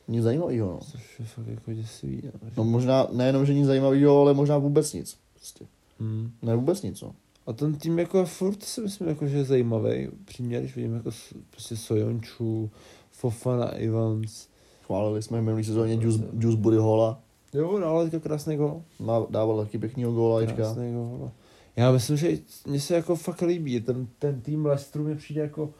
Nic 0.08 0.22
zajímavého, 0.22 0.72
no. 0.72 0.78
Což 0.78 1.20
je 1.20 1.26
fakt 1.26 1.46
jako 1.46 1.72
děsivý. 1.72 2.22
No. 2.24 2.50
No 2.56 2.64
možná, 2.64 3.06
nejenom, 3.12 3.46
že 3.46 3.54
nic 3.54 3.66
zajímavého, 3.66 4.20
ale 4.20 4.34
možná 4.34 4.58
vůbec 4.58 4.92
nic. 4.92 5.18
Prostě. 5.34 5.66
Hmm. 6.00 6.32
Ne 6.42 6.56
vůbec 6.56 6.82
nic, 6.82 7.02
no. 7.02 7.14
A 7.46 7.52
ten 7.52 7.74
tým 7.74 7.98
jako 7.98 8.24
furt 8.24 8.62
si 8.62 8.80
myslím, 8.80 9.08
jako, 9.08 9.26
že 9.26 9.36
je 9.36 9.44
zajímavý. 9.44 10.08
Přímě, 10.24 10.60
když 10.60 10.76
vidím 10.76 10.94
jako 10.94 11.10
prostě 11.50 11.76
Sojončů, 11.76 12.70
Fofana, 13.10 13.66
Evans. 13.66 14.48
Chválili 14.86 15.22
jsme 15.22 15.40
v 15.40 15.44
minulý 15.44 15.64
sezóně 15.64 15.94
Juice, 15.94 16.24
Juice 16.38 16.78
Hola. 16.78 17.20
Jo, 17.54 17.78
dával 17.78 18.04
teďka 18.04 18.18
krásný 18.28 18.56
gol. 18.56 18.82
Má, 18.98 19.26
dával 19.30 19.64
taky 19.64 19.78
pěknýho 19.78 20.12
góla, 20.12 20.40
teďka. 20.40 20.54
Krásný 20.56 20.92
gol. 20.94 21.30
Já 21.76 21.92
myslím, 21.92 22.16
že 22.16 22.28
mně 22.66 22.80
se 22.80 22.94
jako 22.94 23.16
fakt 23.16 23.40
líbí. 23.42 23.80
Ten, 23.80 24.06
ten 24.18 24.40
tým 24.40 24.66
Leicesteru 24.66 25.04
mi 25.04 25.16
přijde 25.16 25.40
jako 25.42 25.70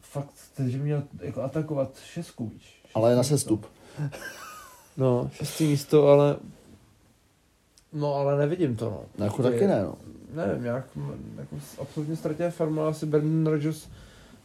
fakt, 0.00 0.34
že 0.66 0.78
měl 0.78 1.02
jako 1.20 1.42
atakovat 1.42 1.98
šestku, 2.04 2.46
víš. 2.46 2.82
Ale 2.94 3.10
je 3.10 3.16
na 3.16 3.22
sestup. 3.22 3.66
No, 4.96 5.30
šestý 5.32 5.66
místo, 5.66 6.08
ale 6.08 6.36
no, 7.92 8.14
ale 8.14 8.38
nevidím 8.38 8.76
to, 8.76 8.84
no. 8.90 9.00
No, 9.18 9.24
jako 9.24 9.42
taky 9.42 9.66
ne, 9.66 9.82
no. 9.82 9.94
Nevím, 10.34 10.62
nějak 10.64 10.84
m- 10.96 11.34
jako 11.38 11.56
absolutně 11.82 12.16
ztratil 12.16 12.50
farmu, 12.50 12.80
ale 12.80 12.90
asi 12.90 13.06
Brendan 13.06 13.52
Rodgers 13.52 13.88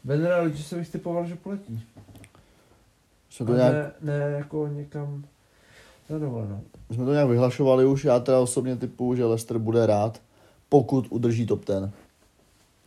Brendan 0.03 0.39
Rodgers 0.43 0.68
se 0.68 0.76
bych 0.76 0.89
typoval, 0.89 1.27
že 1.27 1.35
poletí. 1.35 1.84
Jsme 3.30 3.45
to, 3.45 3.53
nějak, 3.53 3.73
ne, 3.73 3.91
ne, 4.01 4.18
jako 4.38 4.68
někam 4.68 5.23
na 6.10 6.19
dovolenou. 6.19 6.61
my 6.90 6.95
jsme 6.95 7.06
to 7.06 7.11
nějak 7.11 7.27
vyhlašovali 7.30 7.86
už, 7.86 8.06
já 8.06 8.19
teda 8.19 8.40
osobně 8.40 8.76
typu, 8.76 9.15
že 9.15 9.26
Leicester 9.26 9.57
bude 9.57 9.86
rád, 9.86 10.22
pokud 10.69 11.07
udrží 11.10 11.45
top 11.45 11.65
ten. 11.65 11.91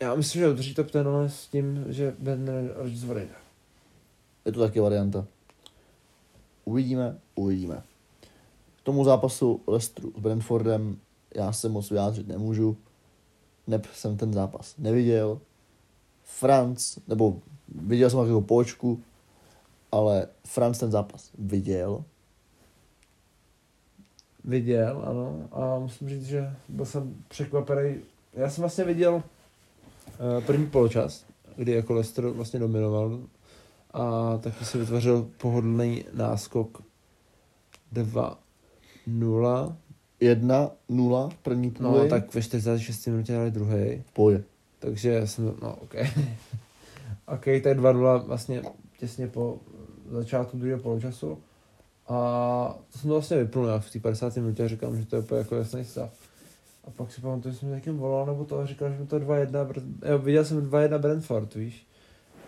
Já 0.00 0.14
myslím, 0.14 0.42
že 0.42 0.48
udrží 0.48 0.74
top 0.74 0.90
ten, 0.90 1.08
ale 1.08 1.28
s 1.28 1.46
tím, 1.46 1.84
že 1.88 2.14
Brendan 2.18 2.68
Rodgers 2.76 3.04
odejde. 3.04 3.34
Je 4.44 4.52
to 4.52 4.60
taky 4.60 4.80
varianta. 4.80 5.26
Uvidíme, 6.64 7.18
uvidíme. 7.34 7.82
K 8.76 8.82
tomu 8.82 9.04
zápasu 9.04 9.60
Leicesteru 9.66 10.12
s 10.16 10.20
Brentfordem 10.20 10.96
já 11.34 11.52
se 11.52 11.68
moc 11.68 11.90
vyjádřit 11.90 12.28
nemůžu. 12.28 12.76
Neb 13.66 13.86
jsem 13.94 14.16
ten 14.16 14.32
zápas 14.32 14.74
neviděl. 14.78 15.40
Franc, 16.24 16.98
nebo 17.08 17.38
viděl 17.68 18.10
jsem 18.10 18.18
jako 18.18 18.40
počku, 18.40 19.02
ale 19.92 20.26
Franc 20.44 20.78
ten 20.78 20.90
zápas 20.90 21.30
viděl. 21.38 22.04
Viděl, 24.44 25.02
ano, 25.06 25.48
a 25.52 25.78
musím 25.78 26.08
říct, 26.08 26.26
že 26.26 26.50
byl 26.68 26.84
jsem 26.86 27.14
překvapený. 27.28 27.94
Já 28.32 28.50
jsem 28.50 28.62
vlastně 28.62 28.84
viděl 28.84 29.14
uh, 29.14 30.44
první 30.46 30.66
poločas, 30.66 31.24
kdy 31.56 31.72
jako 31.72 31.92
Leicester 31.94 32.26
vlastně 32.26 32.60
dominoval 32.60 33.20
a 33.92 34.38
taky 34.38 34.64
si 34.64 34.78
vytvořil 34.78 35.30
pohodlný 35.36 36.04
náskok 36.12 36.82
2-0. 37.94 38.36
1-0 40.20 41.30
v 41.30 41.36
první 41.36 41.70
půli. 41.70 41.98
No, 41.98 42.08
tak 42.08 42.34
ve 42.34 42.42
46 42.42 43.06
minutě 43.06 43.32
dali 43.32 43.50
druhý. 43.50 44.02
pohodě. 44.12 44.44
Takže 44.78 45.12
já 45.12 45.26
jsem, 45.26 45.54
no 45.62 45.74
ok. 45.74 45.94
ok, 47.28 47.44
tak 47.62 47.78
2-0 47.78 48.24
vlastně 48.26 48.62
těsně 48.98 49.26
po 49.26 49.58
začátku 50.10 50.58
druhého 50.58 50.80
poločasu. 50.80 51.38
A 52.12 52.78
to 52.92 52.98
jsem 52.98 53.08
to 53.08 53.14
vlastně 53.14 53.36
vypnul 53.36 53.66
jak 53.66 53.82
v 53.82 53.92
té 53.92 54.00
50. 54.00 54.36
minutě 54.36 54.64
a 54.64 54.68
říkám, 54.68 54.96
že 54.96 55.06
to 55.06 55.16
je 55.16 55.22
úplně 55.22 55.38
jako 55.38 55.56
jasný 55.56 55.84
stav. 55.84 56.12
A 56.84 56.90
pak 56.90 57.12
si 57.12 57.20
pamatuju, 57.20 57.54
že 57.54 57.60
jsem 57.60 57.70
někým 57.70 57.98
volal, 57.98 58.26
nebo 58.26 58.44
to 58.44 58.58
a 58.58 58.66
říkal, 58.66 58.92
že 58.92 58.98
mi 58.98 59.06
to 59.06 59.18
2-1, 59.18 59.66
Br- 59.66 60.10
jo, 60.10 60.18
viděl 60.18 60.44
jsem 60.44 60.70
2-1 60.70 60.98
Brentford, 60.98 61.54
víš. 61.54 61.86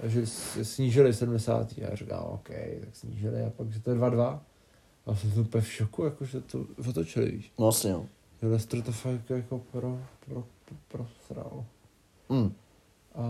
Že 0.02 0.26
snížili 0.62 1.12
v 1.12 1.16
70. 1.16 1.72
A 1.72 1.80
já 1.80 1.94
říkám, 1.94 2.24
OK, 2.24 2.48
tak 2.80 2.96
snížili 2.96 3.42
a 3.42 3.50
pak, 3.50 3.70
že 3.70 3.80
to 3.80 3.90
je 3.90 3.96
2-2. 3.96 4.40
A 5.06 5.14
jsem 5.14 5.30
to 5.30 5.40
úplně 5.40 5.62
v 5.62 5.72
šoku, 5.72 6.04
jako, 6.04 6.24
že 6.24 6.40
to 6.40 6.66
otočili, 6.88 7.30
víš. 7.30 7.52
No 7.58 7.62
vlastně 7.62 7.90
jo. 7.90 8.06
Že 8.42 8.48
Leicester 8.48 8.82
to 8.82 8.92
fakt 8.92 9.30
jako 9.30 9.58
pro, 9.58 9.98
pro, 10.26 10.44
pro, 10.64 10.76
pro 10.88 11.06
sral. 11.26 11.64
Mm. 12.28 12.54
A 13.14 13.24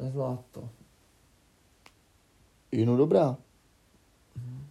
nezvlád 0.00 0.40
to. 0.52 0.68
Jinu 2.72 2.96
dobrá. 2.96 3.36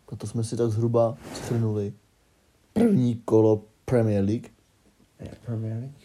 Proto 0.06 0.28
jsme 0.28 0.44
si 0.44 0.58
tak 0.58 0.70
zhruba 0.72 1.18
schrnuli 1.34 1.94
první 2.74 3.16
kolo 3.26 3.62
Premier 3.86 4.24
League. 4.24 4.48
Premier 5.46 5.78
League. 5.78 5.96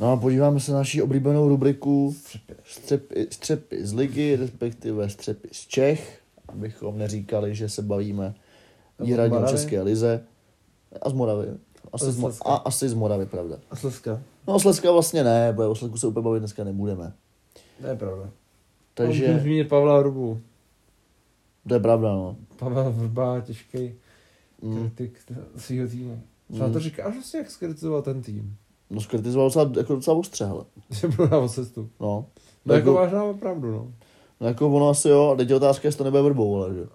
No 0.00 0.12
a 0.12 0.16
podíváme 0.16 0.60
se 0.60 0.72
na 0.72 0.78
naši 0.78 1.02
oblíbenou 1.02 1.48
rubriku 1.48 2.14
Střepy. 2.18 2.54
střepy, 2.64 3.26
střepy 3.30 3.86
z 3.86 3.92
ligy, 3.92 4.36
respektive 4.36 5.10
střepy 5.10 5.48
z 5.52 5.66
Čech, 5.66 6.20
abychom 6.48 6.98
neříkali, 6.98 7.54
že 7.54 7.68
se 7.68 7.82
bavíme 7.82 8.34
Nebo 8.98 9.06
výhradně 9.06 9.38
o. 9.38 9.46
České 9.46 9.82
lize. 9.82 10.24
A 11.02 11.10
z 11.10 11.12
Moravy. 11.12 11.46
Asi 11.92 12.06
A 12.06 12.10
z, 12.10 12.18
Mo- 12.18 12.42
a 12.44 12.54
asi 12.56 12.88
z 12.88 12.94
Moravy, 12.94 13.26
pravda. 13.26 13.56
A 13.70 13.76
Slezka. 13.76 14.22
No 14.48 14.54
o 14.54 14.58
Slezska 14.60 14.92
vlastně 14.92 15.24
ne, 15.24 15.52
bo 15.52 15.70
o 15.70 15.74
Slezsku 15.74 15.98
se 15.98 16.06
úplně 16.06 16.24
bavit 16.24 16.38
dneska 16.38 16.64
nebudeme. 16.64 17.12
To 17.80 17.86
je 17.86 17.96
pravda. 17.96 18.22
Můžu 18.22 18.30
Takže 18.94 19.38
zmínit 19.40 19.68
Pavla 19.68 19.98
Hrubu. 19.98 20.40
To 21.68 21.74
je 21.74 21.80
pravda, 21.80 22.08
no. 22.12 22.36
Pavel 22.56 22.92
Vrba, 22.92 23.40
těžký 23.40 23.92
Mm. 24.62 24.76
kritik 24.76 25.18
svého 25.56 25.88
týmu. 25.88 26.22
Co 26.52 26.58
na 26.58 26.66
to 26.66 26.72
Mm. 26.72 26.78
říkáš 26.80 27.14
vlastně, 27.14 27.38
jak 27.38 27.50
skritizoval 27.50 28.02
ten 28.02 28.22
tým? 28.22 28.56
No 28.90 29.00
skritizoval 29.00 29.46
docela, 29.48 29.70
jako 29.76 29.94
docela 29.94 30.16
ostře, 30.16 30.44
hele. 30.46 30.64
Že 30.90 31.08
byl 31.08 31.28
na 31.28 31.48
cestu. 31.48 31.88
No. 32.00 32.26
No 32.66 32.74
jako 32.74 32.88
jako, 32.90 33.00
máš 33.00 33.12
na 33.12 33.32
pravdu, 33.32 33.70
no. 33.72 33.92
no 34.40 34.46
jako 34.46 34.68
ono 34.70 34.88
asi 34.88 35.08
jo, 35.08 35.30
a 35.30 35.36
teď 35.36 35.48
je 35.50 35.56
otázka, 35.56 35.88
jestli 35.88 35.98
to 35.98 36.04
nebude 36.04 36.22
vrbou, 36.22 36.56
ale 36.56 36.74
že. 36.74 36.86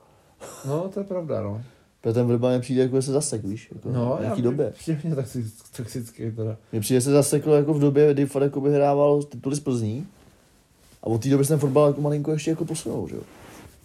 No, 0.68 0.90
to 0.94 1.00
je 1.00 1.04
pravda, 1.04 1.42
no. 1.42 1.62
Protože 2.02 2.14
ten 2.14 2.28
vrba 2.28 2.52
mi 2.52 2.60
přijde, 2.60 2.82
jako 2.82 3.02
se 3.02 3.12
zasek, 3.12 3.44
víš, 3.46 3.70
jako 3.76 3.90
No, 3.92 4.16
v 4.18 4.22
nějaký 4.22 4.40
já, 4.42 4.44
době. 4.44 4.72
Přijde 4.72 5.00
mě 5.04 5.16
toxic, 5.16 5.62
toxický 5.78 6.32
teda. 6.32 6.58
Mně 6.72 6.82
přijde, 6.82 7.00
že 7.00 7.06
se 7.06 7.12
zasekl 7.12 7.52
jako 7.52 7.74
v 7.74 7.80
době, 7.80 8.14
kdy 8.14 8.26
fakt 8.26 8.44
jako 8.44 8.62
vyhrával 8.62 9.24
tituly 9.24 9.56
z 9.56 9.60
Plzní. 9.60 10.08
A 11.04 11.08
od 11.08 11.24
té 11.24 11.30
doby 11.30 11.46
se 11.46 11.50
ten 11.54 11.60
fotbal 11.60 11.88
jako 11.88 12.02
malinko 12.02 12.32
ještě 12.32 12.50
jako 12.52 12.66
posunul, 12.66 13.08
že 13.08 13.16
jo. 13.16 13.22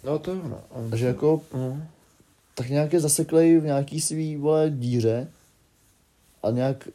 No 0.03 0.19
to 0.19 0.31
je 0.33 0.41
ono. 0.41 0.61
Takže 0.89 1.05
jako 1.07 1.41
No. 1.53 1.81
tak 2.55 2.69
nějak 2.69 2.93
je 2.93 2.99
zaseklej 2.99 3.57
v 3.59 3.63
nějaký 3.63 4.01
svý, 4.01 4.35
vole, 4.37 4.69
díře 4.69 5.27
a 6.43 6.51
nějak 6.51 6.87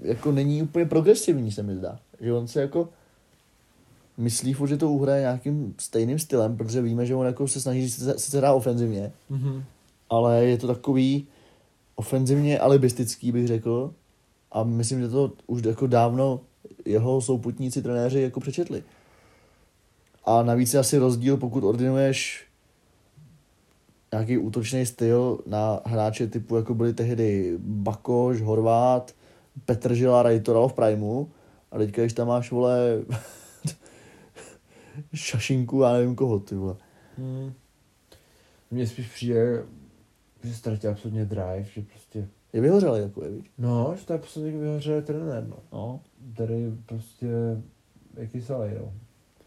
jako 0.00 0.32
není 0.32 0.62
úplně 0.62 0.84
progresivní, 0.86 1.52
se 1.52 1.62
mi 1.62 1.76
zdá. 1.76 1.98
Že 2.20 2.32
on 2.32 2.48
se 2.48 2.60
jako 2.60 2.88
myslí 4.16 4.52
furt, 4.52 4.68
že 4.68 4.76
to 4.76 4.90
uhraje 4.90 5.20
nějakým 5.20 5.74
stejným 5.78 6.18
stylem, 6.18 6.56
protože 6.56 6.82
víme, 6.82 7.06
že 7.06 7.14
on 7.14 7.26
jako 7.26 7.48
se 7.48 7.60
snaží 7.60 7.90
sice, 7.90 8.18
sice 8.18 8.38
hrát 8.38 8.52
ofenzivně, 8.54 9.12
Mhm. 9.30 9.64
ale 10.10 10.44
je 10.44 10.58
to 10.58 10.66
takový 10.66 11.26
ofenzivně 11.96 12.58
alibistický, 12.58 13.32
bych 13.32 13.46
řekl. 13.46 13.94
A 14.52 14.62
myslím, 14.64 15.00
že 15.00 15.08
to 15.08 15.32
už 15.46 15.62
jako 15.64 15.86
dávno 15.86 16.40
jeho 16.84 17.20
souputníci, 17.20 17.82
trenéři 17.82 18.20
jako 18.20 18.40
přečetli. 18.40 18.82
A 20.24 20.42
navíc 20.42 20.74
je 20.74 20.80
asi 20.80 20.98
rozdíl, 20.98 21.36
pokud 21.36 21.64
ordinuješ 21.64 22.46
nějaký 24.12 24.38
útočný 24.38 24.86
styl 24.86 25.38
na 25.46 25.80
hráče 25.86 26.26
typu, 26.26 26.56
jako 26.56 26.74
byli 26.74 26.94
tehdy 26.94 27.54
Bakoš, 27.58 28.40
Horvát, 28.40 29.14
Petr 29.64 29.94
Žila, 29.94 30.22
Rajtoral 30.22 30.68
v 30.68 30.72
Primu. 30.72 31.30
A 31.70 31.78
teďka, 31.78 32.02
když 32.02 32.12
tam 32.12 32.28
máš, 32.28 32.50
vole, 32.50 33.02
Šašinku, 35.14 35.80
já 35.80 35.92
nevím 35.92 36.14
koho, 36.14 36.40
ty 36.40 36.54
vole. 36.54 36.76
Hmm. 37.18 37.52
Mně 38.70 38.86
spíš 38.86 39.08
přijde, 39.08 39.62
že 40.42 40.54
ztratil 40.54 40.90
absolutně 40.90 41.24
drive, 41.24 41.64
že 41.64 41.82
prostě... 41.82 42.28
Je 42.52 42.60
vyhořelý, 42.60 43.00
jako 43.00 43.24
je, 43.24 43.30
víš? 43.30 43.50
No, 43.58 43.94
že 43.98 44.06
to 44.06 44.12
je 44.12 44.18
prostě 44.18 44.40
vyhořelý 44.40 45.02
trenér, 45.02 45.46
no. 45.48 45.56
No. 45.72 46.00
Tady 46.36 46.72
prostě 46.86 47.26
je 48.16 48.26
kyselý, 48.26 48.70
no. 48.78 48.92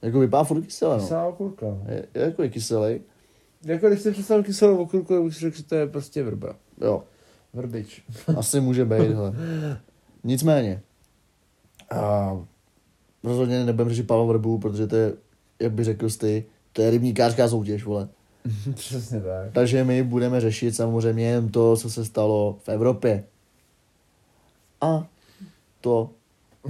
Jako 0.02 0.19
vypadá 0.19 0.44
furt 0.44 0.61
kyselé, 0.61 0.98
no. 0.98 1.03
Kyselá 1.03 1.27
okurka, 1.27 1.65
no. 1.65 1.84
Je, 1.88 2.06
je 2.14 2.22
jako 2.22 2.44
je 2.44 2.49
kyselý. 2.49 3.02
Jako 3.65 3.88
když 3.88 4.02
si 4.02 4.11
představil 4.11 4.44
kyselou 4.44 4.77
okurku, 4.77 5.31
si 5.31 5.40
řekl, 5.40 5.57
že 5.57 5.64
to 5.64 5.76
je 5.76 5.88
prostě 5.88 6.23
vrba. 6.23 6.56
Jo, 6.81 7.03
Vrbič. 7.53 8.03
asi 8.38 8.61
může 8.61 8.85
být, 8.85 9.11
hele. 9.11 9.34
Nicméně, 10.23 10.81
a 11.90 12.31
rozhodně 13.23 13.65
nebudem 13.65 13.90
řešit 13.90 14.07
Pavla 14.07 14.26
Vrbu, 14.26 14.60
protože 14.60 14.88
to 14.88 14.95
je, 14.95 15.14
jak 15.60 15.72
by 15.72 15.84
řekl 15.84 16.10
ty, 16.10 16.45
to 16.73 16.81
je 16.81 16.90
rybníkářská 16.90 17.48
soutěž, 17.49 17.85
vole. 17.85 18.10
Přesně 18.76 19.22
tak. 19.22 19.53
Takže 19.53 19.84
my 19.84 20.03
budeme 20.03 20.41
řešit 20.41 20.76
samozřejmě 20.76 21.26
jen 21.26 21.49
to, 21.49 21.77
co 21.77 21.90
se 21.90 22.06
stalo 22.06 22.57
v 22.64 22.69
Evropě. 22.69 23.23
A 24.81 25.07
to 25.81 26.10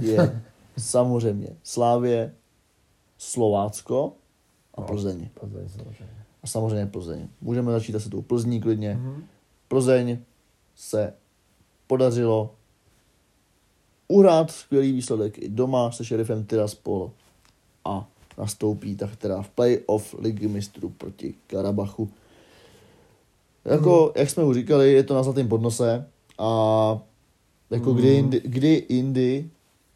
je 0.00 0.42
samozřejmě 0.78 1.48
Slávě, 1.62 2.32
Slovácko 3.18 4.12
a 4.74 4.80
No. 4.80 4.86
Plzeň. 4.86 5.28
Plzeň 5.40 5.68
samozřejmě. 5.68 6.23
A 6.44 6.46
samozřejmě 6.46 6.86
Plzeň. 6.86 7.28
Můžeme 7.40 7.72
začít 7.72 7.94
asi 7.94 8.10
tou 8.10 8.22
Plzní 8.22 8.60
klidně. 8.60 8.94
Mhm. 8.94 9.24
Plzeň 9.68 10.18
se 10.76 11.12
podařilo 11.86 12.54
uhrát 14.08 14.50
skvělý 14.50 14.92
výsledek 14.92 15.38
i 15.38 15.48
doma 15.48 15.90
se 15.90 16.04
šerifem 16.04 16.44
Tiraspol 16.44 17.10
a 17.84 18.08
nastoupí 18.38 18.96
tak 18.96 19.16
teda 19.16 19.42
v 19.42 19.48
play-off 19.50 20.14
ligy 20.18 20.48
mistrů 20.48 20.88
proti 20.98 21.34
Karabachu. 21.46 22.10
Jako, 23.64 24.12
jak 24.16 24.30
jsme 24.30 24.44
už 24.44 24.56
říkali, 24.56 24.92
je 24.92 25.02
to 25.02 25.14
na 25.14 25.22
zlatém 25.22 25.48
podnose 25.48 26.06
a 26.38 26.48
jako 27.70 27.90
Mm. 27.90 27.96
kdy, 27.96 28.08
jindy, 28.08 28.40
kdy 28.44 28.86
jindy, 28.88 29.50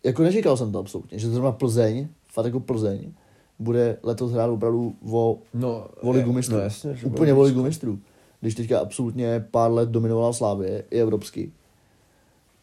jako 0.04 0.22
neříkal 0.22 0.56
jsem 0.56 0.72
to 0.72 0.78
absolutně, 0.78 1.18
že 1.18 1.30
zrovna 1.30 1.52
Plzeň, 1.52 2.08
fakt 2.32 2.44
jako 2.44 2.60
Plzeň, 2.60 3.12
bude 3.58 3.96
letos 4.02 4.32
hrát 4.32 4.46
opravdu 4.50 4.94
o 5.10 5.38
No, 5.54 5.88
O 6.00 6.10
ligu 6.10 6.30
je- 6.30 6.36
mistrů. 6.36 6.56
No 6.56 6.62
jasně, 6.62 6.94
že 6.94 7.06
úplně 7.06 7.34
bude 7.34 7.42
o 7.42 7.46
ligu 7.46 7.62
mistrů. 7.62 7.98
Když 8.40 8.54
teďka 8.54 8.80
absolutně 8.80 9.44
pár 9.50 9.72
let 9.72 9.88
dominovala 9.88 10.32
Slávě 10.32 10.84
i 10.90 11.00
evropsky, 11.00 11.52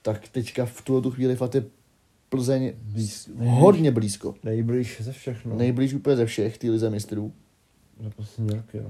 tak 0.01 0.27
teďka 0.27 0.65
v 0.65 0.81
tuhle 0.81 1.01
tu 1.01 1.11
chvíli 1.11 1.35
fakt 1.35 1.55
je 1.55 1.65
Plzeň 2.30 2.73
Blíz- 2.93 3.30
hodně 3.38 3.91
blízko. 3.91 4.35
Nejblíž 4.43 5.01
ze 5.01 5.11
všech, 5.11 5.45
no. 5.45 5.55
Nejblíž 5.55 5.93
úplně 5.93 6.15
ze 6.15 6.26
všech 6.26 6.57
té 6.57 6.69
lize 6.69 6.89
mistrů. 6.89 7.31
Za 8.03 8.09
poslední 8.09 8.55
roky, 8.55 8.80
no. 8.80 8.89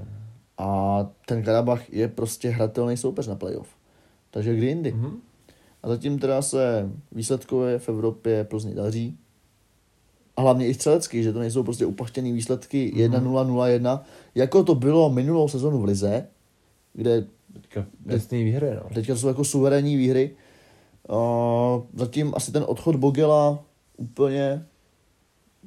A 0.58 0.98
ten 1.26 1.42
Karabach 1.42 1.92
je 1.92 2.08
prostě 2.08 2.48
hratelný 2.50 2.96
soupeř 2.96 3.26
na 3.26 3.34
playoff. 3.34 3.68
Takže 4.30 4.56
kdy 4.56 4.66
jindy. 4.66 4.92
Mhm. 4.92 5.16
A 5.82 5.88
zatím 5.88 6.18
teda 6.18 6.42
se 6.42 6.90
výsledkově 7.12 7.78
v 7.78 7.88
Evropě 7.88 8.44
Plzni 8.44 8.74
daří. 8.74 9.18
A 10.36 10.40
hlavně 10.42 10.66
i 10.66 10.74
střelecky, 10.74 11.22
že 11.22 11.32
to 11.32 11.38
nejsou 11.38 11.62
prostě 11.62 11.86
upachtěný 11.86 12.32
výsledky 12.32 12.92
1-0, 12.96 13.10
0-1, 13.46 14.00
jako 14.34 14.64
to 14.64 14.74
bylo 14.74 15.10
minulou 15.10 15.48
sezonu 15.48 15.78
v 15.78 15.84
Lize, 15.84 16.26
kde 16.92 17.24
Teďka 17.52 17.86
jasný 18.06 18.44
výhry, 18.44 18.70
no. 18.74 18.82
Teďka 18.94 19.16
jsou 19.16 19.28
jako 19.28 19.44
suverénní 19.44 19.96
výhry. 19.96 20.30
Uh, 21.10 21.82
zatím 21.94 22.32
asi 22.36 22.52
ten 22.52 22.64
odchod 22.66 22.96
Bogela 22.96 23.58
úplně 23.96 24.66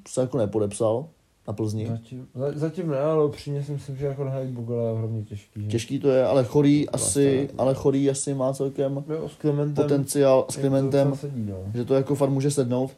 se 0.07 0.21
jako 0.21 0.37
nepodepsal 0.37 1.07
na 1.47 1.53
Plzni. 1.53 1.87
Zatím, 1.87 2.27
za- 2.35 2.51
zatím 2.59 2.87
ne, 2.89 2.99
ale 2.99 3.25
upřímně 3.25 3.63
si 3.63 3.71
myslím, 3.71 3.95
že 3.97 4.05
jako 4.05 4.23
nahradit 4.23 4.51
Bugala 4.51 4.89
je 4.89 4.97
hrozně 4.97 5.23
těžký. 5.23 5.61
že? 5.63 5.67
Těžký 5.67 5.99
to 5.99 6.09
je, 6.09 6.25
ale 6.25 6.43
Chorý 6.43 6.85
To 6.85 6.95
asi, 6.95 7.35
vlastně- 7.37 7.49
ale 7.57 7.73
Chorý 7.73 8.09
asi 8.09 8.33
má 8.33 8.53
celkem 8.53 9.03
Jo, 9.09 9.29
s 9.29 9.35
Klementem. 9.35 9.83
potenciál 9.83 10.45
s 10.49 10.55
docela 10.55 11.15
Sedí, 11.15 11.45
no. 11.49 11.57
že 11.73 11.85
to 11.85 11.93
jako 11.93 12.15
fakt 12.15 12.29
může 12.29 12.51
sednout. 12.51 12.91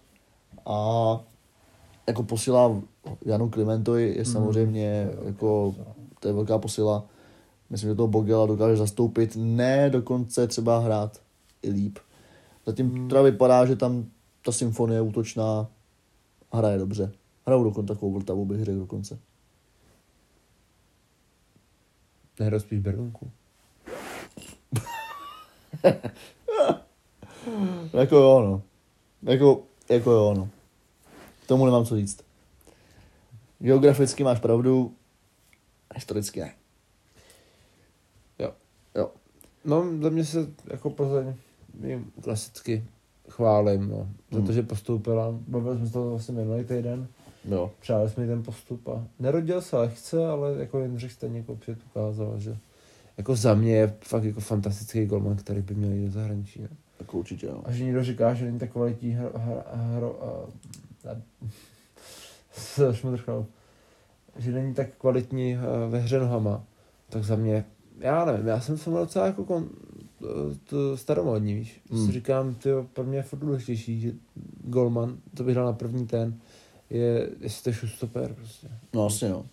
A 0.66 1.22
jako 2.12 2.24
posila 2.24 2.82
Janu 3.26 3.50
Klimentovi 3.50 4.04
je 4.04 4.24
Mhm. 4.24 4.26
samozřejmě 4.32 4.82
je 4.86 5.16
jako, 5.26 5.76
velká 5.78 5.96
to 6.20 6.28
je 6.28 6.34
velká 6.34 6.58
posila. 6.58 7.06
Myslím, 7.70 7.90
že 7.90 7.96
toho 7.96 8.08
Bogela 8.08 8.46
dokáže 8.46 8.76
zastoupit, 8.78 9.38
ne 9.40 9.90
dokonce 9.90 10.48
třeba 10.48 10.80
hrát 10.80 11.22
i 11.62 11.70
líp. 11.70 12.00
Zatím 12.66 12.90
Hmm. 12.90 13.10
teda 13.10 13.22
vypadá, 13.22 13.66
že 13.66 13.76
tam 13.76 14.06
ta 14.46 14.52
symfonie 14.52 15.02
útočná 15.02 15.68
hraje 16.54 16.78
dobře. 16.78 17.12
Hrajou 17.46 17.64
dokonce 17.64 17.94
takovou 17.94 18.12
Vltavu, 18.12 18.46
bych 18.46 18.64
řekl 18.66 18.80
dokonce. 18.80 19.20
Nehrál 22.40 22.60
spíš 22.60 22.80
Berlunku. 22.80 23.32
Jako 27.94 28.16
jo, 28.16 28.42
no. 28.42 28.62
Jako, 29.32 29.64
jako 29.90 30.12
jo, 30.12 30.34
no. 30.34 30.50
Tomu 31.52 31.66
nemám 31.66 31.86
co 31.86 31.96
říct. 31.96 32.24
Geograficky 33.60 34.24
máš 34.24 34.40
pravdu, 34.40 34.94
historicky 35.96 36.40
ne. 36.40 36.54
Jo. 38.40 38.54
Jo. 38.96 39.12
No, 39.66 39.86
za 40.02 40.10
mě 40.10 40.26
se 40.26 40.48
jako 40.68 40.90
Plzeň 40.90 41.34
jim 41.84 42.12
klasicky 42.24 42.84
chválím, 43.30 43.90
no. 43.90 43.98
Za 44.32 44.38
to, 44.40 44.44
Hmm. 44.46 44.54
že 44.54 44.64
postoupila. 44.64 45.36
Bavili 45.48 45.78
jsme 45.78 45.88
se 45.88 45.94
to 45.94 46.10
vlastně 46.10 46.36
minulý 46.36 46.64
týden. 46.64 47.08
Jo. 47.46 47.72
Přáli 47.80 48.10
jsme 48.10 48.28
ten 48.28 48.44
postup 48.44 48.88
a 48.88 49.04
nerodil 49.20 49.62
se 49.62 49.78
lehce, 49.78 50.28
ale 50.28 50.56
jako 50.60 50.80
Jindřich 50.80 51.12
stejně 51.12 51.38
jako 51.38 51.54
opět 51.54 51.80
ukázal, 51.86 52.40
že 52.40 52.58
jako 53.18 53.36
za 53.36 53.54
mě 53.54 53.76
je 53.76 53.94
fakt 54.02 54.24
jako 54.24 54.40
fantastický 54.40 55.06
golman, 55.06 55.36
který 55.36 55.62
by 55.62 55.76
měl 55.76 55.92
jít 55.92 56.06
do 56.06 56.12
zahraničí. 56.12 56.62
Ne? 56.62 56.70
Jako 57.00 57.18
určitě 57.18 57.46
jo. 57.46 57.62
A 57.66 57.72
že 57.72 57.84
někdo 57.84 58.04
říká, 58.04 58.34
že 58.34 58.46
není 58.46 58.60
tak 58.60 58.72
kvalitní 58.72 59.12
hro, 59.12 59.32
hro, 59.36 59.64
hro 59.74 60.48
šmudrchal, 62.92 63.46
že 64.38 64.52
není 64.52 64.74
tak 64.74 64.88
kvalitní 64.98 65.56
eh, 65.56 65.90
ve 65.90 66.00
hře 66.00 66.20
nohama, 66.20 66.64
tak 67.10 67.24
za 67.24 67.36
mě, 67.36 67.66
já 68.00 68.26
nevím, 68.26 68.48
já 68.48 68.60
jsem 68.60 68.78
jsem 68.78 68.94
docela 68.94 69.26
jako 69.26 69.46
kon, 69.46 69.70
to, 70.20 70.56
to 70.70 70.98
staromodní, 70.98 71.54
víš. 71.54 71.82
Hmm. 71.92 72.06
Si 72.06 72.12
říkám, 72.12 72.56
ty 72.56 72.70
pro 72.94 73.04
mě 73.04 73.18
je 73.18 73.24
furt 73.24 73.40
důležitější, 73.40 74.02
že 74.02 74.12
golman, 74.64 75.18
to 75.34 75.44
bych 75.44 75.56
dal 75.56 75.66
na 75.66 75.74
první 75.74 76.08
ten, 76.08 76.40
je, 76.90 77.30
jestli 77.40 77.64
to 77.64 77.70
je 77.70 77.74
šustoper 77.74 78.34
prostě. 78.34 78.68
No 78.94 79.06
asi 79.06 79.30
no. 79.30 79.46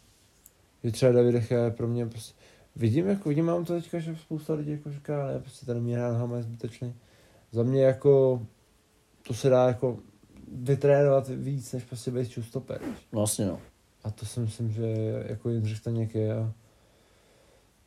Že 0.85 0.91
třeba 0.91 1.13
David 1.13 1.33
Decha 1.33 1.55
je 1.55 1.71
pro 1.71 1.89
mě 1.89 2.07
prostě, 2.07 2.35
vidím, 2.77 3.07
jako 3.07 3.29
vidím, 3.29 3.47
mám 3.47 3.65
to 3.65 3.75
teďka, 3.75 3.99
že 3.99 4.17
spousta 4.17 4.55
lidí 4.55 4.71
jako 4.71 4.93
říká, 4.93 5.27
ne, 5.27 5.39
prostě 5.39 5.67
ten 5.67 5.77
umírá 5.77 6.13
nohama 6.13 6.37
je 6.37 6.43
zbytečný. 6.43 6.95
Za 7.53 7.63
mě 7.63 7.85
jako, 7.85 8.43
to 9.23 9.35
se 9.35 9.49
dá 9.49 9.67
jako 9.67 9.99
vytrénovat 10.53 11.29
víc, 11.29 11.73
než 11.73 11.85
prostě 11.85 12.11
být 12.11 12.31
šustoper. 12.31 12.81
víš. 12.89 13.09
No. 13.13 13.61
A 14.05 14.11
to 14.11 14.27
si 14.27 14.41
myslím, 14.41 14.73
že 14.73 14.87
jako 15.29 15.51
Jindřich 15.51 15.79
Staněk 15.79 16.15
je 16.15 16.37
a 16.37 16.53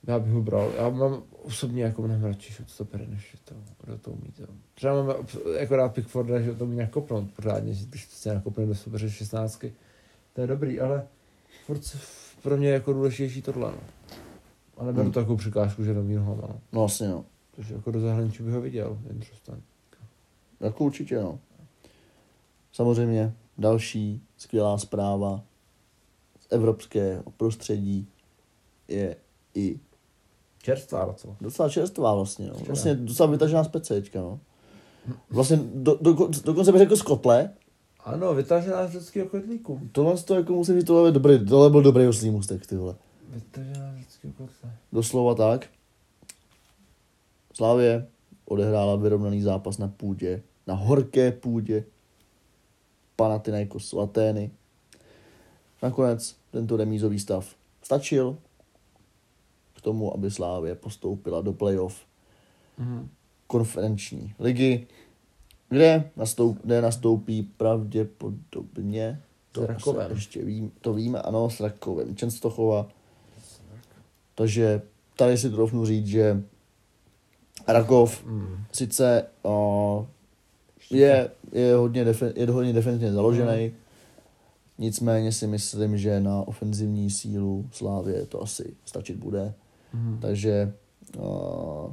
Já 0.07 0.19
bych 0.19 0.33
ho 0.33 0.41
bral. 0.41 0.71
Já 0.77 0.89
mám 0.89 1.23
osobně 1.43 1.83
jako 1.83 2.01
mnohem 2.01 2.23
radši 2.23 2.53
shotstoppery, 2.53 3.07
než 3.07 3.35
to, 3.45 3.55
kdo 3.83 3.97
to 3.97 4.11
umí. 4.11 4.31
To. 4.31 4.43
Třeba 4.73 5.03
mám 5.03 5.15
jako 5.57 5.75
rád 5.75 5.93
Pickforda, 5.93 6.41
že 6.41 6.55
to 6.55 6.65
umí 6.65 6.77
nakopnout 6.77 7.31
pořádně, 7.31 7.75
když 7.89 8.07
to 8.07 8.15
se 8.15 8.33
nakopne 8.33 8.65
do 8.65 8.75
soupeře 8.75 9.09
16. 9.09 9.65
To 10.33 10.41
je 10.41 10.47
dobrý, 10.47 10.79
ale 10.79 11.07
furt 11.65 11.97
pro 12.41 12.57
mě 12.57 12.67
je 12.67 12.73
jako 12.73 12.93
důležitější 12.93 13.41
tohle. 13.41 13.71
No. 13.71 13.77
A 14.77 14.85
neberu 14.85 15.03
hmm. 15.03 15.13
takovou 15.13 15.37
překážku, 15.37 15.83
že 15.83 15.93
nový 15.93 16.15
nohama. 16.15 16.41
No. 16.41 16.59
no 16.71 16.79
vlastně 16.79 17.07
no. 17.07 17.25
Takže 17.55 17.73
jako 17.73 17.91
do 17.91 17.99
zahraničí 17.99 18.43
bych 18.43 18.53
ho 18.53 18.61
viděl, 18.61 18.97
Interesting. 19.09 19.63
Jako 20.59 20.83
určitě 20.83 21.19
no. 21.19 21.39
Samozřejmě 22.73 23.33
další 23.57 24.21
skvělá 24.37 24.77
zpráva 24.77 25.43
z 26.39 26.47
evropského 26.49 27.23
prostředí 27.37 28.07
je 28.87 29.15
i 29.55 29.79
Čerstvá 30.63 31.05
docela. 31.05 31.35
Docela 31.41 31.69
čerstvá 31.69 32.15
vlastně, 32.15 32.47
no. 32.47 32.53
Vlastně 32.67 32.95
docela 32.95 33.29
vytažená 33.29 33.63
z 33.63 33.67
pecečka, 33.67 34.21
no. 34.21 34.39
Vlastně 35.29 35.59
do, 35.73 35.97
do, 36.01 36.29
dokonce 36.45 36.71
bych 36.71 36.79
řekl 36.79 36.95
z 36.95 37.01
kotle. 37.01 37.49
Ano, 37.99 38.33
vytažená 38.33 38.87
z 38.87 38.91
řeckého 38.91 39.29
kotlíku. 39.29 39.81
Tohle 39.91 40.17
to 40.17 40.35
jako 40.35 40.53
musím 40.53 40.75
říct, 40.75 40.87
tohle, 40.87 41.11
dobrý, 41.11 41.45
tohle 41.45 41.69
byl 41.69 41.81
dobrý 41.81 42.07
oslý 42.07 42.29
mustek, 42.29 42.67
ty 42.67 42.75
vole. 42.75 42.95
Vytažená 43.29 43.93
z 43.93 43.97
řeckého 43.99 44.33
kotle. 44.33 44.71
Doslova 44.91 45.35
tak. 45.35 45.67
Slávě 47.53 48.07
odehrála 48.45 48.95
vyrovnaný 48.95 49.41
zápas 49.41 49.77
na 49.77 49.87
půdě, 49.87 50.41
na 50.67 50.73
horké 50.73 51.31
půdě 51.31 51.83
Panathinaikos 53.21 53.93
Atény. 53.93 54.49
Nakonec 55.81 56.35
tento 56.51 56.73
remízový 56.77 57.19
stav 57.19 57.45
stačil 57.85 58.37
k 59.77 59.81
tomu, 59.81 60.13
aby 60.13 60.31
Slávě 60.31 60.75
postoupila 60.75 61.41
do 61.41 61.53
playoff 61.53 62.01
mm. 62.77 63.09
konferenční 63.47 64.33
ligy, 64.39 64.87
kde, 65.69 66.09
nastoup, 66.15 66.57
kde 66.63 66.81
nastoupí 66.81 67.43
pravděpodobně 67.43 69.21
to 69.51 69.67
ještě 70.09 70.45
vím, 70.45 70.71
to 70.81 70.93
víme, 70.93 71.21
ano, 71.21 71.49
s 71.49 71.59
Rakovem 71.59 72.15
Čenstochova. 72.15 72.87
Takže 74.35 74.81
tady 75.15 75.37
si 75.37 75.49
troufnu 75.49 75.85
říct, 75.85 76.07
že 76.07 76.43
Rakov 77.67 78.25
mm. 78.25 78.63
sice 78.71 79.25
uh, 79.43 80.05
je, 80.89 81.31
je, 81.51 81.75
hodně 81.75 82.05
defi- 82.05 82.33
je 82.35 82.51
hodně 82.51 82.73
definitivně 82.73 83.13
založený, 83.13 83.67
mm. 83.67 83.73
nicméně 84.77 85.31
si 85.31 85.47
myslím, 85.47 85.97
že 85.97 86.19
na 86.19 86.47
ofenzivní 86.47 87.09
sílu 87.09 87.69
Slávě 87.71 88.25
to 88.25 88.41
asi 88.41 88.73
stačit 88.85 89.17
bude. 89.17 89.53
Mm. 89.93 90.17
Takže 90.21 90.73
uh, 91.17 91.91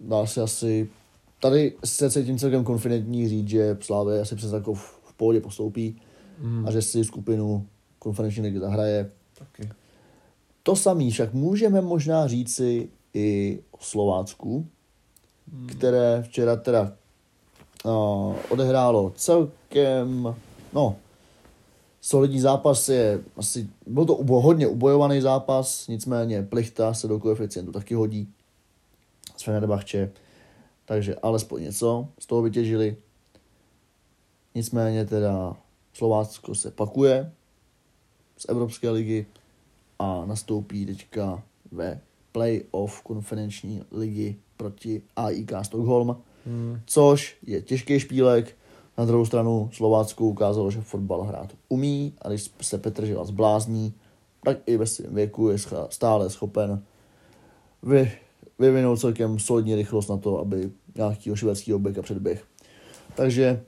dá 0.00 0.26
se 0.26 0.42
asi, 0.42 0.88
tady 1.40 1.72
se 1.84 2.10
cítím 2.10 2.38
celkem 2.38 2.64
konfidentní 2.64 3.28
říct, 3.28 3.48
že 3.48 3.76
Slávě 3.80 4.20
asi 4.20 4.36
přes 4.36 4.52
Rakov 4.52 5.00
v 5.04 5.12
pohodě 5.12 5.40
postoupí 5.40 6.00
mm. 6.38 6.66
a 6.66 6.70
že 6.70 6.82
si 6.82 7.04
skupinu 7.04 7.66
konferenční 7.98 8.42
ligy 8.42 8.58
zahraje. 8.58 9.10
Taky. 9.38 9.70
To 10.62 10.76
samý 10.76 11.10
však 11.10 11.34
můžeme 11.34 11.80
možná 11.80 12.26
říci 12.26 12.88
i 13.14 13.58
o 13.70 13.78
Slovácku. 13.80 14.66
Které 15.66 16.22
včera 16.22 16.56
teda 16.56 16.92
uh, 17.84 18.36
odehrálo 18.48 19.12
celkem, 19.16 20.34
no, 20.72 20.96
solidní 22.00 22.40
zápas 22.40 22.88
je 22.88 23.20
asi, 23.36 23.68
byl 23.86 24.04
to 24.04 24.14
ubo, 24.14 24.40
hodně 24.40 24.66
ubojovaný 24.66 25.20
zápas, 25.20 25.88
nicméně 25.88 26.42
Plichta 26.42 26.94
se 26.94 27.08
do 27.08 27.18
koeficientu 27.18 27.72
taky 27.72 27.94
hodí 27.94 28.28
z 29.36 29.42
Fenerbahče, 29.42 30.10
takže 30.84 31.14
alespoň 31.14 31.62
něco 31.62 32.08
z 32.18 32.26
toho 32.26 32.42
vytěžili. 32.42 32.96
Nicméně 34.54 35.06
teda 35.06 35.56
Slovácko 35.92 36.54
se 36.54 36.70
pakuje 36.70 37.32
z 38.36 38.46
Evropské 38.48 38.90
ligy 38.90 39.26
a 39.98 40.24
nastoupí 40.26 40.86
teďka 40.86 41.42
ve 41.72 42.00
play-off 42.32 43.02
konferenční 43.02 43.82
ligy 43.92 44.36
proti 44.58 45.02
AIK 45.16 45.52
Stockholm, 45.62 46.16
hmm. 46.46 46.80
což 46.86 47.36
je 47.46 47.62
těžký 47.62 48.00
špílek. 48.00 48.56
Na 48.98 49.04
druhou 49.04 49.26
stranu 49.26 49.70
Slovácko 49.72 50.24
ukázalo, 50.24 50.70
že 50.70 50.80
fotbal 50.80 51.22
hrát 51.22 51.52
umí 51.68 52.12
a 52.22 52.28
když 52.28 52.50
se 52.60 52.78
Petr 52.78 53.06
Žila 53.06 53.24
zblázní, 53.24 53.94
tak 54.44 54.58
i 54.66 54.76
ve 54.76 54.86
svém 54.86 55.14
věku 55.14 55.48
je 55.48 55.56
stále 55.90 56.30
schopen 56.30 56.82
vy, 57.82 58.12
vyvinout 58.58 59.00
celkem 59.00 59.38
solidní 59.38 59.74
rychlost 59.74 60.08
na 60.08 60.16
to, 60.16 60.38
aby 60.38 60.70
nějakýho 60.94 61.36
švédského 61.36 61.78
beka 61.78 62.02
předběh. 62.02 62.44
Takže 63.16 63.62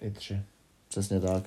i 0.00 0.10
tři. 0.10 0.40
Přesně 0.88 1.20
tak. 1.20 1.44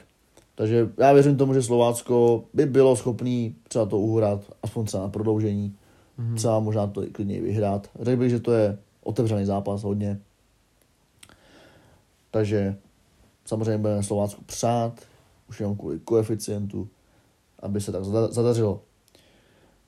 Takže 0.56 0.90
já 0.98 1.14
věřím 1.14 1.38
tomu, 1.38 1.54
že 1.54 1.62
Slovácko 1.62 2.44
by 2.54 2.66
bylo 2.66 2.96
schopný 2.96 3.56
třeba 3.68 3.86
to 3.86 4.00
uhrát, 4.00 4.42
aspoň 4.64 4.86
třeba 4.86 5.04
na 5.04 5.10
prodloužení. 5.10 5.76
Mm-hmm. 6.20 6.36
Třeba 6.36 6.60
možná 6.60 6.88
to 6.88 7.04
i 7.04 7.08
klidně 7.08 7.42
vyhrát. 7.42 7.90
Řekl 8.02 8.20
bych, 8.20 8.30
že 8.30 8.40
to 8.40 8.54
je 8.54 8.78
otevřený 9.04 9.46
zápas 9.46 9.84
hodně. 9.84 10.20
Takže 12.32 12.76
samozřejmě 13.46 13.78
budeme 13.78 14.04
Slovácku 14.04 14.44
přát, 14.46 15.02
už 15.50 15.60
jenom 15.60 15.76
kvůli 15.76 16.00
koeficientu, 16.00 16.88
aby 17.60 17.82
se 17.82 17.92
tak 17.92 18.04
zadařilo. 18.30 18.82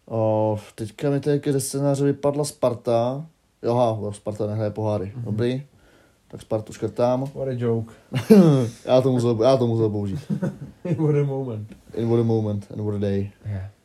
O, 0.06 0.58
teďka 0.76 1.10
mi 1.10 1.20
tady 1.20 1.42
ze 1.52 1.60
scénáře 1.60 2.06
vypadla 2.06 2.44
Sparta. 2.44 3.26
Joha, 3.64 4.12
Sparta 4.12 4.48
nehraje 4.48 4.72
poháry. 4.72 5.14
Mm-hmm. 5.16 5.24
Dobrý. 5.24 5.64
Tak 6.28 6.42
Spartu 6.42 6.74
škrtám. 6.74 7.22
What 7.36 7.48
a 7.48 7.52
joke. 7.52 7.94
já, 8.86 9.02
to 9.02 9.12
musel, 9.12 9.38
já 9.44 9.58
to 9.58 9.68
musel 9.68 9.90
použít. 9.90 10.20
In 10.84 10.96
what 10.96 11.16
a 11.16 11.24
moment. 11.24 11.76
In 11.94 12.10
what 12.10 12.20
a 12.20 12.24
moment 12.24 12.72
and 12.72 12.82
what 12.82 12.96
a 12.96 13.00
day. 13.00 13.32
Yeah. 13.46 13.77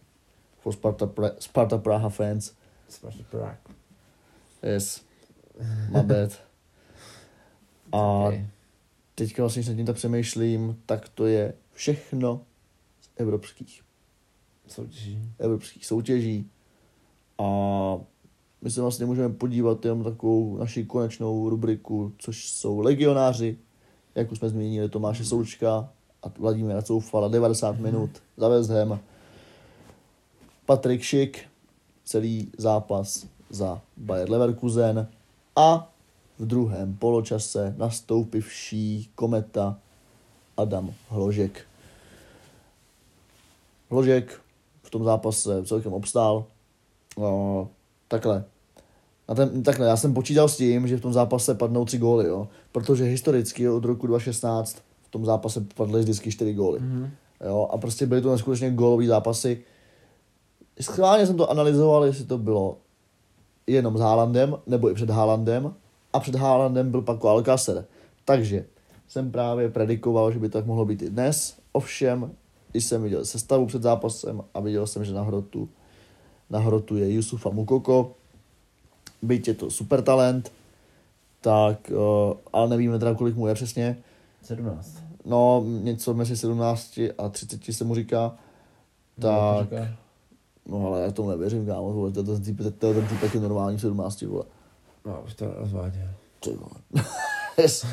For 0.63 0.73
Sparta, 0.73 1.07
pra- 1.07 1.35
Sparta 1.39 1.79
Praha 1.79 2.09
fans. 2.09 2.53
Sparta 2.89 3.25
Praha. 3.31 3.57
Yes. 4.63 5.05
My 5.91 6.03
bad. 6.03 6.31
A 7.93 7.99
okay. 7.99 8.47
teďka 9.15 9.43
vlastně, 9.43 9.61
když 9.61 9.69
nad 9.69 9.77
tím 9.77 9.87
tak 9.87 9.97
přemýšlím, 9.97 10.83
tak 10.87 11.09
to 11.09 11.27
je 11.27 11.55
všechno 11.73 12.41
z 13.01 13.09
evropských 13.17 13.83
soutěží. 14.67 15.19
Evropských 15.39 15.87
soutěží. 15.87 16.51
A 17.39 17.45
my 18.63 18.71
se 18.71 18.81
vlastně 18.81 19.07
můžeme 19.07 19.29
podívat 19.35 19.85
jenom 19.85 20.05
takovou 20.05 20.57
naši 20.57 20.85
konečnou 20.85 21.49
rubriku, 21.49 22.13
což 22.19 22.51
jsou 22.51 22.81
legionáři, 22.81 23.59
jak 24.15 24.33
už 24.33 24.39
jsme 24.39 24.49
zmínili, 24.49 24.89
Tomáše 24.89 25.25
Součka 25.25 25.89
a 26.23 26.29
Vladimíra 26.39 26.83
Coufala, 26.83 27.29
90 27.29 27.77
mm. 27.77 27.83
minut 27.83 28.11
za 28.37 28.49
West 28.49 28.71
Ham. 28.71 29.01
Patrik 30.67 31.03
Šik, 31.03 31.41
celý 32.05 32.51
zápas 32.59 33.27
za 33.51 33.81
Bayer 33.97 34.31
Leverkusen 34.31 35.09
a 35.57 35.93
v 36.39 36.47
druhém 36.47 36.97
poločase 36.97 37.75
nastoupivší 37.77 39.11
kometa 39.15 39.79
Adam 40.57 40.95
Hložek. 41.09 41.61
Hložek 43.91 44.41
v 44.83 44.91
tom 44.91 45.05
zápase 45.05 45.65
celkem 45.65 45.93
obstál. 45.93 46.45
No, 47.19 47.69
takhle, 48.09 48.45
a 49.29 49.35
ten, 49.35 49.63
takhle, 49.63 49.87
já 49.87 49.97
jsem 49.97 50.15
počítal 50.15 50.49
s 50.49 50.57
tím, 50.57 50.89
že 50.89 50.97
v 50.97 51.01
tom 51.01 51.13
zápase 51.13 51.55
padnou 51.55 51.85
tři 51.85 51.99
góly, 51.99 52.27
jo. 52.29 52.49
Protože 52.73 53.05
historicky 53.05 53.69
od 53.69 53.85
roku 53.85 54.07
2016 54.07 54.77
v 55.03 55.11
tom 55.11 55.25
zápase 55.25 55.67
padly 55.75 56.01
vždycky 56.01 56.31
čtyři 56.31 56.55
góly. 56.55 56.81
Mm-hmm. 56.81 57.11
Jo, 57.47 57.69
a 57.73 57.79
prostě 57.79 58.07
byly 58.07 58.23
to 58.23 58.33
neskutečně 58.33 58.71
gólový 58.71 59.07
zápasy. 59.07 59.65
Schválně 60.83 61.27
jsem 61.27 61.37
to 61.37 61.51
analyzoval, 61.51 62.05
jestli 62.05 62.25
to 62.25 62.39
bylo 62.39 62.77
jenom 63.67 63.99
s 63.99 64.01
Haalandem, 64.01 64.57
nebo 64.67 64.91
i 64.91 64.95
před 64.95 65.11
Haalandem. 65.11 65.75
A 66.13 66.21
před 66.21 66.35
Haalandem 66.35 66.91
byl 66.91 67.03
pak 67.03 67.25
Alcacer. 67.25 67.85
Takže 68.25 68.65
jsem 69.09 69.33
právě 69.33 69.71
predikoval, 69.71 70.33
že 70.33 70.39
by 70.39 70.49
to 70.49 70.59
tak 70.59 70.67
mohlo 70.67 70.85
být 70.85 71.03
i 71.03 71.11
dnes. 71.11 71.57
Ovšem, 71.73 72.33
když 72.71 72.85
jsem 72.85 73.03
viděl 73.03 73.25
sestavu 73.25 73.67
před 73.67 73.83
zápasem 73.83 74.43
a 74.55 74.61
viděl 74.61 74.87
jsem, 74.87 75.05
že 75.05 75.15
na 75.15 75.23
hrotu, 75.23 75.69
na 76.51 76.59
hrotu 76.59 76.97
je 76.97 77.13
Yusufa 77.13 77.51
Mukoko, 77.51 78.15
byť 79.23 79.49
je 79.49 79.55
to 79.55 79.71
super 79.71 80.03
talent, 80.03 80.53
tak, 81.41 81.91
uh, 81.91 82.37
ale 82.53 82.69
nevíme 82.69 82.99
teda, 82.99 83.15
kolik 83.15 83.37
mu 83.37 83.47
je 83.47 83.55
přesně. 83.55 83.99
17. 84.43 84.99
No, 85.25 85.65
něco 85.67 86.15
mezi 86.15 86.37
17 86.37 87.01
a 87.19 87.29
30 87.29 87.65
se 87.65 87.85
mu 87.85 87.95
říká. 87.95 88.35
Tak, 89.21 89.71
no, 89.71 89.87
no 90.67 90.87
ale 90.87 91.03
já 91.03 91.11
tomu 91.11 91.31
nevěřím, 91.31 91.67
kámo, 91.67 91.93
vole, 91.93 92.13
to, 92.13 92.23
ten 92.23 92.43
týpek, 92.43 92.75
to, 92.79 92.95
ten 92.95 93.07
týpek 93.07 93.35
je 93.35 93.41
normální 93.41 93.79
v 93.79 93.81
17, 93.81 94.23
vole. 94.23 94.45
No, 95.05 95.23
už 95.27 95.35
to 95.35 95.55
rozváděl. 95.57 96.09
Ty 96.41 96.51
vole. 96.51 97.05
yes. 97.59 97.87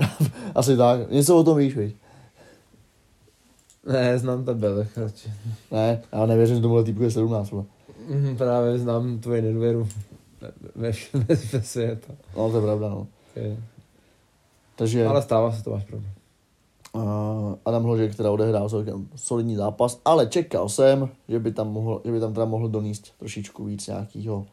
Asi 0.54 0.76
tak, 0.76 1.10
něco 1.10 1.36
o 1.36 1.44
tom 1.44 1.58
víš, 1.58 1.76
víš. 1.76 1.92
Ne, 3.86 4.18
znám 4.18 4.44
tebe, 4.44 4.68
tak 4.94 5.12
Ne, 5.70 6.02
já 6.12 6.26
nevěřím, 6.26 6.56
že 6.56 6.62
tomuhle 6.62 6.84
týpku 6.84 7.02
je 7.02 7.10
17, 7.10 7.50
vole. 7.50 7.64
Mm, 8.08 8.36
právě 8.36 8.78
znám 8.78 9.18
tvoji 9.18 9.42
nedvěru 9.42 9.88
ve, 10.74 10.92
ve, 11.14 11.36
ve 11.52 11.62
světa. 11.62 12.12
No, 12.36 12.50
to 12.50 12.56
je 12.56 12.62
pravda, 12.62 12.88
no. 12.88 13.06
Okay. 13.30 13.56
Takže 14.76 15.06
Ale 15.06 15.22
stává 15.22 15.52
se 15.52 15.64
to, 15.64 15.70
máš 15.70 15.84
pravdu. 15.84 16.06
Uh, 16.92 17.02
Adam 17.64 17.82
Hložek 17.84 18.14
teda 18.14 18.30
odehrál 18.30 18.68
celkem 18.68 19.08
solidní 19.16 19.56
zápas, 19.56 20.00
ale 20.04 20.26
čekal 20.26 20.68
jsem, 20.68 21.08
že 21.28 21.38
by 21.38 21.52
tam, 21.52 21.72
mohl, 21.72 22.00
že 22.04 22.12
by 22.12 22.20
tam 22.20 22.34
teda 22.34 22.46
mohl 22.46 22.68
donést 22.68 23.18
trošičku 23.18 23.64
víc 23.64 23.86
nějakého 23.86 24.46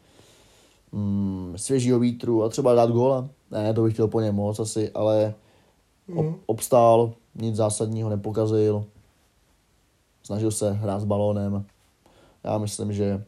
mm, 0.92 1.54
svěžího 1.56 2.00
vítru 2.00 2.44
a 2.44 2.50
třeba 2.50 2.76
dát 2.76 2.90
góla. 2.92 3.30
Ne, 3.52 3.74
to 3.74 3.84
bych 3.84 3.94
chtěl 3.94 4.08
po 4.08 4.22
něm 4.22 4.36
moc 4.36 4.60
asi, 4.60 4.92
ale 4.92 5.34
ob, 6.16 6.26
obstál, 6.46 7.14
nic 7.36 7.56
zásadního 7.56 8.10
nepokazil, 8.10 8.86
snažil 10.24 10.52
se 10.52 10.72
hrát 10.72 11.00
s 11.00 11.06
balónem. 11.06 11.66
Já 12.44 12.58
myslím, 12.58 12.94
že 12.94 13.24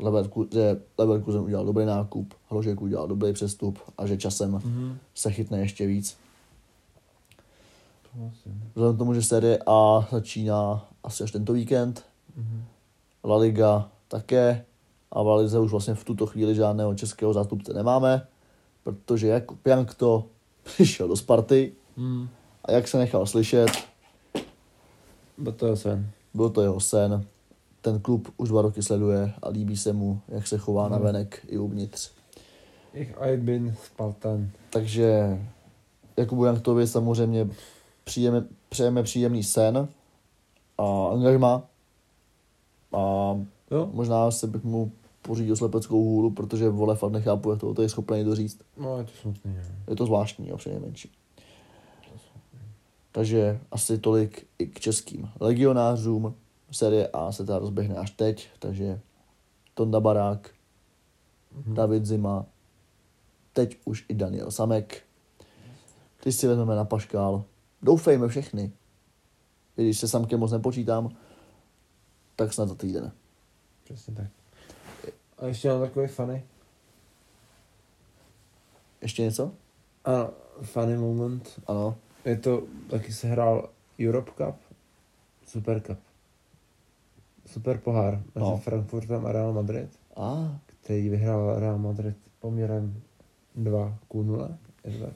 Leverku, 0.00 0.46
že 0.52 0.80
Leverkusen 0.98 1.40
udělal 1.40 1.64
dobrý 1.64 1.84
nákup, 1.86 2.34
Hložek 2.48 2.80
udělal 2.82 3.08
dobrý 3.08 3.32
přestup 3.32 3.78
a 3.98 4.06
že 4.06 4.16
časem 4.16 4.50
Mhm. 4.52 4.98
se 5.14 5.30
chytne 5.30 5.58
ještě 5.58 5.86
víc. 5.86 6.16
To. 8.14 8.30
Vzhledem 8.74 8.96
k 8.96 8.98
tomu, 8.98 9.14
že 9.14 9.22
série 9.22 9.58
A 9.66 10.08
začíná 10.10 10.88
asi 11.04 11.24
až 11.24 11.30
tento 11.32 11.52
víkend, 11.52 12.04
Mhm. 12.36 12.64
La 13.24 13.36
Liga 13.36 13.88
také 14.08 14.64
a 15.12 15.22
v 15.22 15.26
La 15.26 15.36
Lize 15.36 15.58
už 15.58 15.70
vlastně 15.70 15.94
v 15.94 16.04
tuto 16.04 16.26
chvíli 16.26 16.54
žádného 16.54 16.94
českého 16.94 17.32
zástupce 17.32 17.72
nemáme, 17.72 18.26
protože 18.84 19.28
Jakub 19.28 19.66
Jankto 19.66 20.24
přišel 20.62 21.08
do 21.08 21.16
Sparty 21.16 21.72
Mm. 21.96 22.28
a 22.64 22.72
jak 22.72 22.88
se 22.88 22.98
nechal 22.98 23.26
slyšet, 23.26 23.70
Byl 25.38 25.52
to 25.52 25.66
je 25.66 25.76
sen. 25.76 26.10
byl 26.34 26.50
to 26.50 26.62
jeho 26.62 26.80
sen. 26.80 27.24
Ten 27.80 28.00
klub 28.00 28.28
už 28.36 28.48
dva 28.48 28.62
roky 28.62 28.82
sleduje 28.82 29.32
a 29.42 29.48
líbí 29.48 29.76
se 29.76 29.92
mu, 29.92 30.20
jak 30.28 30.46
se 30.46 30.58
chová 30.58 30.88
na 30.88 30.96
Mhm. 30.96 31.04
venek 31.06 31.46
i 31.48 31.58
uvnitř. 31.58 32.10
Ich 32.94 33.14
ein 33.20 33.44
bin 33.44 33.76
Spartan. 33.84 34.50
Takže 34.70 35.38
Jakubu 36.16 36.44
Janktovi 36.44 36.86
samozřejmě 36.86 37.48
příjeme, 38.04 38.44
přejeme 38.68 39.02
příjemný 39.02 39.42
sen 39.42 39.88
a 40.78 41.06
angažma. 41.12 41.62
A 42.92 42.98
Jo? 43.70 43.90
možná 43.92 44.30
se 44.30 44.46
bych 44.46 44.64
mu 44.64 44.92
pořídil 45.22 45.56
slepeckou 45.56 46.04
hůlu, 46.04 46.30
protože 46.30 46.68
vole 46.68 46.96
fakt 46.96 47.12
nechápu, 47.12 47.50
jak 47.50 47.60
to, 47.60 47.74
to 47.74 47.82
je 47.82 47.88
schopný 47.88 48.24
doříct. 48.24 48.60
No, 48.76 48.98
je 48.98 49.04
to 49.04 49.10
smutný. 49.20 49.54
jo. 49.56 49.62
Je 49.88 49.96
to 49.96 50.06
zvláštní, 50.06 50.48
jo, 50.48 50.56
přinejmenším. 50.56 51.10
Takže 53.12 53.60
asi 53.70 53.98
tolik 53.98 54.46
i 54.58 54.66
k 54.66 54.80
českým 54.80 55.28
legionářům. 55.40 56.34
Série 56.70 57.08
A 57.08 57.32
se 57.32 57.44
teda 57.46 57.58
rozběhne 57.58 57.94
až 57.94 58.10
teď, 58.10 58.48
takže 58.58 59.00
Tonda 59.74 60.00
Barák, 60.00 60.50
Mhm. 61.56 61.74
David 61.74 62.06
Zima, 62.06 62.46
teď 63.52 63.78
už 63.84 64.04
i 64.08 64.14
Daniel 64.14 64.50
Samek. 64.50 65.02
Ty 66.22 66.32
si 66.32 66.46
vezmeme 66.48 66.76
na 66.76 66.84
paškál. 66.84 67.44
Doufejme 67.84 68.28
všechny. 68.28 68.72
I 69.76 69.82
Když 69.82 69.98
se 69.98 70.08
Samkem 70.08 70.40
moc 70.40 70.52
nepočítám, 70.52 71.16
tak 72.36 72.52
snad 72.52 72.68
za 72.68 72.74
týden. 72.74 73.12
Přesně 73.84 74.14
tak. 74.14 74.26
A 75.38 75.46
ještě 75.46 75.68
mám 75.68 75.80
takový 75.80 76.06
funny. 76.06 76.44
Ještě 79.00 79.22
něco? 79.22 79.52
Ano, 80.04 80.30
funny 80.62 80.96
moment. 80.96 81.60
Ano. 81.66 81.96
Je 82.24 82.36
to, 82.36 82.62
taky 82.90 83.12
se 83.12 83.28
hrál 83.28 83.70
Europe 84.00 84.30
Cup, 84.30 84.56
Super 85.46 85.80
Cup. 85.80 85.98
Super 87.46 87.78
pohár 87.78 88.14
mezi 88.14 88.46
No. 88.50 88.56
Frankfurtem 88.56 89.26
a 89.26 89.32
Real 89.32 89.52
Madrid, 89.52 89.98
A, 90.16 90.58
který 90.66 91.08
vyhrál 91.08 91.58
Real 91.58 91.78
Madrid 91.78 92.16
poměrem 92.40 93.02
2 93.54 93.98
k 94.08 94.14
0. 94.14 94.58
Je 94.84 94.98
to 94.98 95.04
tak? 95.04 95.14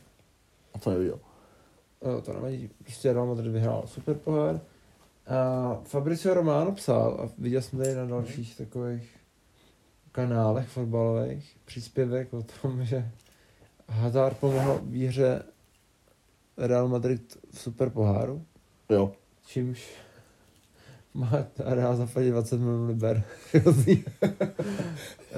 a 0.74 0.78
to 0.78 0.90
neviděl. 0.90 1.18
To 2.24 2.32
nevadí. 2.32 2.70
Prostě 2.82 3.12
Real 3.12 3.26
Madrid 3.26 3.52
vyhrál 3.52 3.82
super 3.86 4.14
pohár. 4.16 4.60
A 5.26 5.80
Fabricio 5.84 6.34
Romano 6.34 6.72
psal, 6.72 7.20
a 7.22 7.28
viděl 7.38 7.62
jsem 7.62 7.78
tady 7.78 7.94
na 7.94 8.06
dalších 8.06 8.56
takových 8.56 9.10
kanálech 10.12 10.68
fotbalových, 10.68 11.56
příspěvek 11.64 12.32
o 12.34 12.42
tom, 12.62 12.84
že 12.84 13.10
Hazard 13.88 14.38
pomohl 14.38 14.80
výhře 14.82 15.42
Real 16.56 16.88
Madrid 16.88 17.36
v 17.50 17.58
super 17.60 17.90
poháru, 17.90 18.44
Jo. 18.90 19.12
čímž 19.46 19.90
má 21.14 21.30
Real 21.58 21.96
zaplatit 21.96 22.30
20 22.30 22.60
milionů 22.60 22.86
liber. 22.86 23.22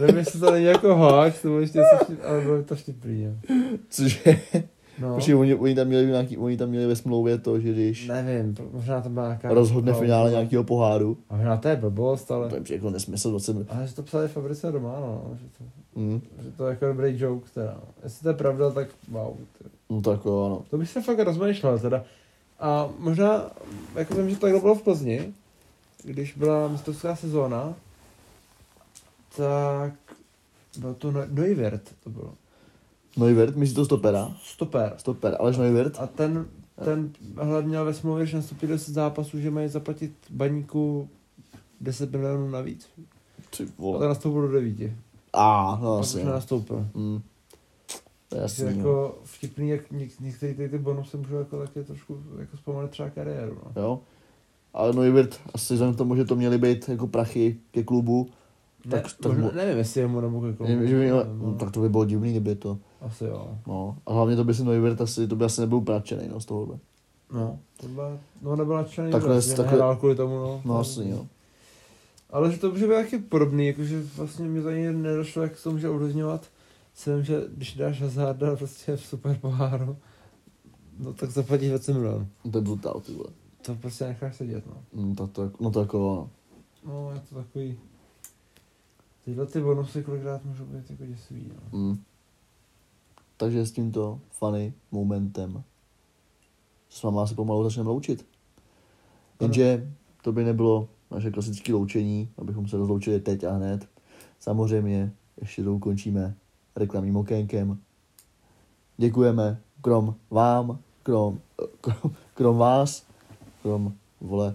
Nevím, 0.01 0.17
jestli 0.17 0.41
to 0.41 0.51
není 0.51 0.65
jako 0.65 0.97
hoax, 0.97 1.43
nebo 1.43 1.61
ještě 1.61 1.81
ale 2.27 2.41
bylo 2.41 2.63
to 2.63 2.77
vtipný. 2.77 3.41
Cože? 3.89 4.41
No, 5.01 5.15
Počkej, 5.15 5.35
oni, 5.35 5.55
oni, 5.55 5.75
tam 5.75 5.87
měli 5.87 6.07
nějaký, 6.07 6.39
oni 6.39 6.57
tam 6.57 6.69
měli 6.69 6.87
ve 6.87 6.97
smlouvě 6.97 7.39
to, 7.39 7.61
že 7.61 7.73
když 7.73 8.09
nevím, 8.09 8.55
možná 8.73 9.01
to 9.01 9.09
byla 9.09 9.27
nějaká... 9.27 9.49
rozhodne 9.55 9.93
klauzule. 9.93 10.07
finále 10.07 10.31
nějakého 10.31 10.65
poháru, 10.65 11.19
Možná 11.31 11.57
to 11.57 11.69
je 11.69 11.77
blbost, 11.77 12.31
ale... 12.31 12.49
to 12.49 12.57
je 12.57 12.63
jako 12.71 12.91
nesmysl 12.91 13.31
20 13.31 13.53
minut. 13.53 13.69
Ale 13.71 13.87
že 13.87 13.95
to 13.95 14.03
psali 14.03 14.29
Fabrice 14.29 14.71
Romano, 14.71 15.23
no, 15.31 15.37
že 15.37 15.45
to, 15.59 15.65
Mm. 15.95 16.21
že 16.43 16.51
to 16.51 16.67
je 16.67 16.71
jako 16.71 16.87
dobrý 16.87 17.19
joke 17.21 17.51
teda. 17.55 17.77
Jestli 18.05 18.23
to 18.23 18.29
je 18.29 18.35
pravda, 18.35 18.71
tak 18.71 18.89
wow. 19.11 19.35
Ty. 19.59 19.65
No 19.91 20.01
tak 20.01 20.25
jo, 20.25 20.43
ano. 20.47 20.63
To 20.71 20.79
bych 20.79 20.89
se 20.91 21.03
fakt 21.03 21.19
rozmýšlel 21.19 21.79
teda. 21.79 22.03
A 22.61 22.89
možná, 22.99 23.51
jako 23.95 24.15
jsem, 24.15 24.31
že 24.31 24.35
to 24.37 24.41
takhle 24.41 24.61
bylo 24.61 24.75
v 24.75 24.83
Plzni, 24.83 25.33
když 26.05 26.35
byla 26.37 26.69
mistrovská 26.69 27.17
sezóna, 27.17 27.75
tak 29.37 29.93
byl 30.79 30.95
to 30.95 31.11
No- 31.13 31.27
Neuwirth, 31.31 31.93
to 32.05 32.11
bylo. 32.11 32.33
Neuvert, 33.21 33.57
myslíš 33.57 33.75
to 33.77 33.85
stopera? 33.85 34.33
Stoper. 34.43 34.93
Stoper, 34.97 35.37
Aleš 35.41 35.57
Neuvert? 35.57 35.97
A 36.01 36.07
ten, 36.07 36.47
ten 36.85 37.11
hlavně 37.37 37.69
měl 37.69 37.85
ve 37.85 37.95
smlouvě, 37.95 38.27
že 38.27 38.37
nastupí 38.37 38.67
10 38.67 38.93
zápasů, 38.95 39.41
že 39.41 39.51
mají 39.51 39.69
zaplatit 39.69 40.13
baníku 40.31 41.09
10 41.81 42.13
milionů 42.13 42.49
navíc. 42.51 42.87
Ty 43.57 43.63
A 43.65 43.67
vole. 43.79 43.99
ten 43.99 44.09
nastoupil 44.09 44.43
do 44.43 44.53
9. 44.53 44.93
A, 45.33 45.79
no 45.83 45.95
Pak 45.95 46.01
asi. 46.01 46.17
už 46.19 46.23
no. 46.25 46.29
nenastoupil. 46.29 46.87
Mm. 46.95 47.21
To 48.29 48.37
je 48.37 48.41
Takže 48.43 48.65
jasný, 48.65 48.79
no. 48.83 48.89
jako 48.89 49.19
vtipný, 49.25 49.69
jak 49.69 49.91
něk, 49.91 50.21
některé 50.21 50.55
ty, 50.55 50.69
ty 50.69 50.79
bonusy 50.79 51.17
můžou 51.17 51.37
jako 51.37 51.59
taky 51.59 51.85
trošku 51.85 52.19
jako 52.39 52.57
zpomalit 52.57 52.91
třeba 52.91 53.11
kariéru. 53.11 53.59
No. 53.77 53.83
jo. 53.83 54.01
Ale 54.75 54.93
Neuvert, 54.93 55.41
asi 55.55 55.75
vzhledem 55.75 55.95
k 55.95 55.99
tomu, 55.99 56.17
že 56.17 56.25
to 56.25 56.37
měly 56.37 56.59
být 56.59 56.89
jako 56.89 57.07
prachy 57.07 57.57
ke 57.71 57.83
klubu, 57.83 58.29
Ne, 58.85 58.91
Tak- 58.91 59.13
tak 59.13 59.33
možná, 59.33 59.49
mo- 59.49 59.55
nevím, 59.55 59.79
jestli 59.79 60.01
jemu 60.01 60.21
nebo 60.21 60.41
ke 60.41 60.53
klubu. 60.53 60.73
že, 60.73 60.87
že 60.87 60.95
by 60.95 61.03
měl, 61.05 61.19
nevím, 61.25 61.43
no, 61.43 61.55
tak 61.55 61.71
to 61.71 61.81
by 61.81 61.89
bylo 61.89 62.05
divný, 62.05 62.31
kdyby 62.31 62.55
to, 62.55 62.79
Asi 63.01 63.25
jo. 63.25 63.59
no. 63.67 63.99
A 64.07 64.13
hlavně 64.13 64.37
to 64.37 64.45
by 64.45 64.55
si 64.55 64.65
Neuvert 64.65 65.01
asi, 65.01 65.29
to 65.29 65.37
by 65.37 65.45
asi 65.45 65.61
nebyl 65.61 65.81
pračený, 65.81 66.29
no, 66.29 66.41
z 66.41 66.45
tohohle. 66.45 66.79
No, 67.33 67.59
to 67.81 67.89
byla, 67.89 68.19
no 68.43 68.57
nebyla 68.57 68.85
člený, 68.85 69.13
Takhle- 69.13 69.33
vlastně 69.33 69.55
takhle- 69.57 69.73
nehrál 69.73 69.97
kvůli 69.97 70.15
tomu, 70.15 70.35
no. 70.35 70.63
No 70.65 70.79
asi, 70.79 71.09
jo. 71.09 71.27
Ale 72.31 72.53
že 72.53 72.59
to 72.59 72.71
může 72.71 72.87
být 72.87 72.95
taky 72.95 73.19
podobný, 73.19 73.67
jakože 73.67 74.03
vlastně 74.17 74.49
mi 74.49 74.63
za 74.63 74.73
ní 74.73 74.93
nedošlo, 74.93 75.43
jak 75.43 75.63
to 75.63 75.71
může 75.71 75.89
ovlivňovat. 75.89 76.47
Jsem, 76.95 77.25
že 77.25 77.43
když 77.57 77.75
dáš 77.77 78.01
Hazarda 78.03 78.57
prostě 78.57 78.97
v 78.97 79.07
super 79.07 79.39
poháru, 79.41 79.97
no 80.99 81.13
tak 81.13 81.31
zaplatíš 81.31 81.69
20 81.69 81.93
milionů. 81.93 82.29
To 82.53 82.59
je 82.59 82.63
brutál, 82.63 83.01
ty 83.07 83.13
vole. 83.15 83.29
To 83.67 83.75
prostě 83.75 84.05
necháš 84.05 84.37
sedět, 84.37 84.65
no. 84.67 84.75
No, 84.93 85.15
tak 85.15 85.31
to, 85.31 85.51
no 85.61 85.71
to 85.71 85.81
jako, 85.81 85.99
no. 85.99 86.31
No, 86.93 87.11
je 87.15 87.21
to 87.29 87.35
takový... 87.35 87.79
Tyhle 89.25 89.47
ty 89.47 89.61
bonusy 89.61 90.03
kolikrát 90.03 90.45
můžou 90.45 90.65
být 90.65 90.91
jako 90.91 91.07
děsivý, 91.07 91.53
no. 91.73 91.79
Mm. 91.79 91.99
Takže 93.41 93.67
s 93.67 93.73
tímto 93.73 94.21
funny 94.31 94.73
momentem 94.93 95.63
s 96.89 97.03
váma 97.03 97.27
se 97.27 97.35
pomalu 97.35 97.65
začneme 97.65 97.89
loučit. 97.89 98.27
Jenže 99.41 99.91
to 100.23 100.33
by 100.33 100.45
nebylo 100.45 100.89
naše 101.11 101.31
klasické 101.31 101.73
loučení, 101.73 102.29
abychom 102.39 102.69
se 102.69 102.77
rozloučili 102.77 103.21
teď 103.21 103.45
a 103.45 103.53
hned. 103.53 103.89
Samozřejmě 104.41 105.13
ještě 105.41 105.65
to 105.65 105.75
ukončíme 105.75 106.35
reklamním 106.77 107.17
okénkem. 107.17 107.79
Děkujeme 108.97 109.61
krom 109.83 110.15
vám, 110.31 110.79
krom, 111.03 111.41
krom, 111.81 112.15
krom 112.35 112.57
vás, 112.59 113.05
krom, 113.63 113.95
vole, 114.21 114.55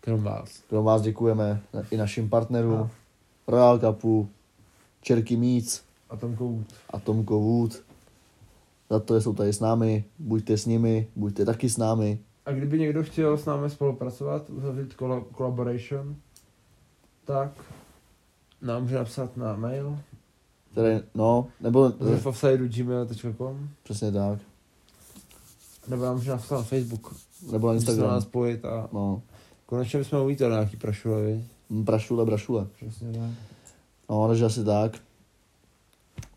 Krom 0.00 0.22
vás. 0.22 0.58
krom 0.68 0.84
vás 0.84 1.02
děkujeme 1.02 1.60
i 1.90 1.96
našim 1.96 2.28
partnerům, 2.30 2.90
Royal 3.46 3.78
Cupu, 3.78 4.28
Čerky 5.00 5.36
Meats, 5.36 5.82
A 6.10 6.16
tam 6.16 6.36
kout. 6.36 6.66
a 6.90 7.00
Tomko 7.00 7.40
Wood. 7.40 7.87
Za 8.90 9.00
to, 9.00 9.14
že 9.14 9.20
jsou 9.20 9.34
tady 9.34 9.52
s 9.52 9.60
námi, 9.60 10.04
buďte 10.18 10.56
s 10.58 10.66
nimi, 10.66 11.08
buďte 11.16 11.44
taky 11.44 11.70
s 11.70 11.76
námi. 11.76 12.18
A 12.46 12.52
kdyby 12.52 12.78
někdo 12.78 13.02
chtěl 13.02 13.38
s 13.38 13.44
námi 13.44 13.70
spolupracovat, 13.70 14.50
uzavřít 14.50 14.94
kol- 14.96 15.24
collaboration, 15.36 16.16
tak 17.24 17.50
nám 18.62 18.82
může 18.82 18.94
napsat 18.96 19.36
na 19.36 19.56
mail 19.56 19.98
Které, 20.72 21.02
no, 21.14 21.46
nebo, 21.60 21.92
gmail.com 22.68 23.68
přesně 23.82 24.12
tak, 24.12 24.38
nebo 25.88 26.04
nám 26.04 26.16
může 26.16 26.30
napsat 26.30 26.56
na 26.56 26.62
Facebook. 26.62 27.16
nebo 27.52 27.68
na 27.68 27.74
Instagram. 27.74 28.06
nás 28.08 28.22
spojit 28.24 28.64
a 28.64 28.88
No, 28.92 29.22
konečně 29.66 29.98
bychom 29.98 30.20
uvítali 30.20 30.52
nějaký 30.52 30.76
prašule, 30.76 31.22
viď? 31.22 31.44
Hm, 31.70 31.82
Brašule, 31.82 32.24
brašule. 32.24 32.66
Přesně 32.76 33.12
tak. 33.12 33.30
No, 34.10 34.28
takže 34.28 34.44
asi 34.44 34.64
tak. 34.64 34.92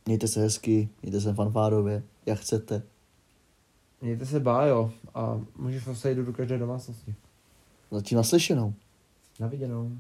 Mějte 0.06 0.28
se 0.28 0.40
hezky, 0.40 0.90
mějte 1.02 1.22
se 1.22 1.34
fanfárově, 1.34 2.04
jak 2.26 2.40
chcete. 2.40 2.84
Mějte 4.02 4.26
se 4.26 4.40
bájo 4.40 4.92
a 5.14 5.42
můžeš 5.56 5.84
se 5.94 6.10
jít 6.10 6.16
do 6.16 6.34
každé 6.34 6.58
domácnosti. 6.58 7.16
Zatím 7.92 8.16
naslyšenou. 8.16 8.74
Na 9.40 9.48
viděnou. 9.48 9.92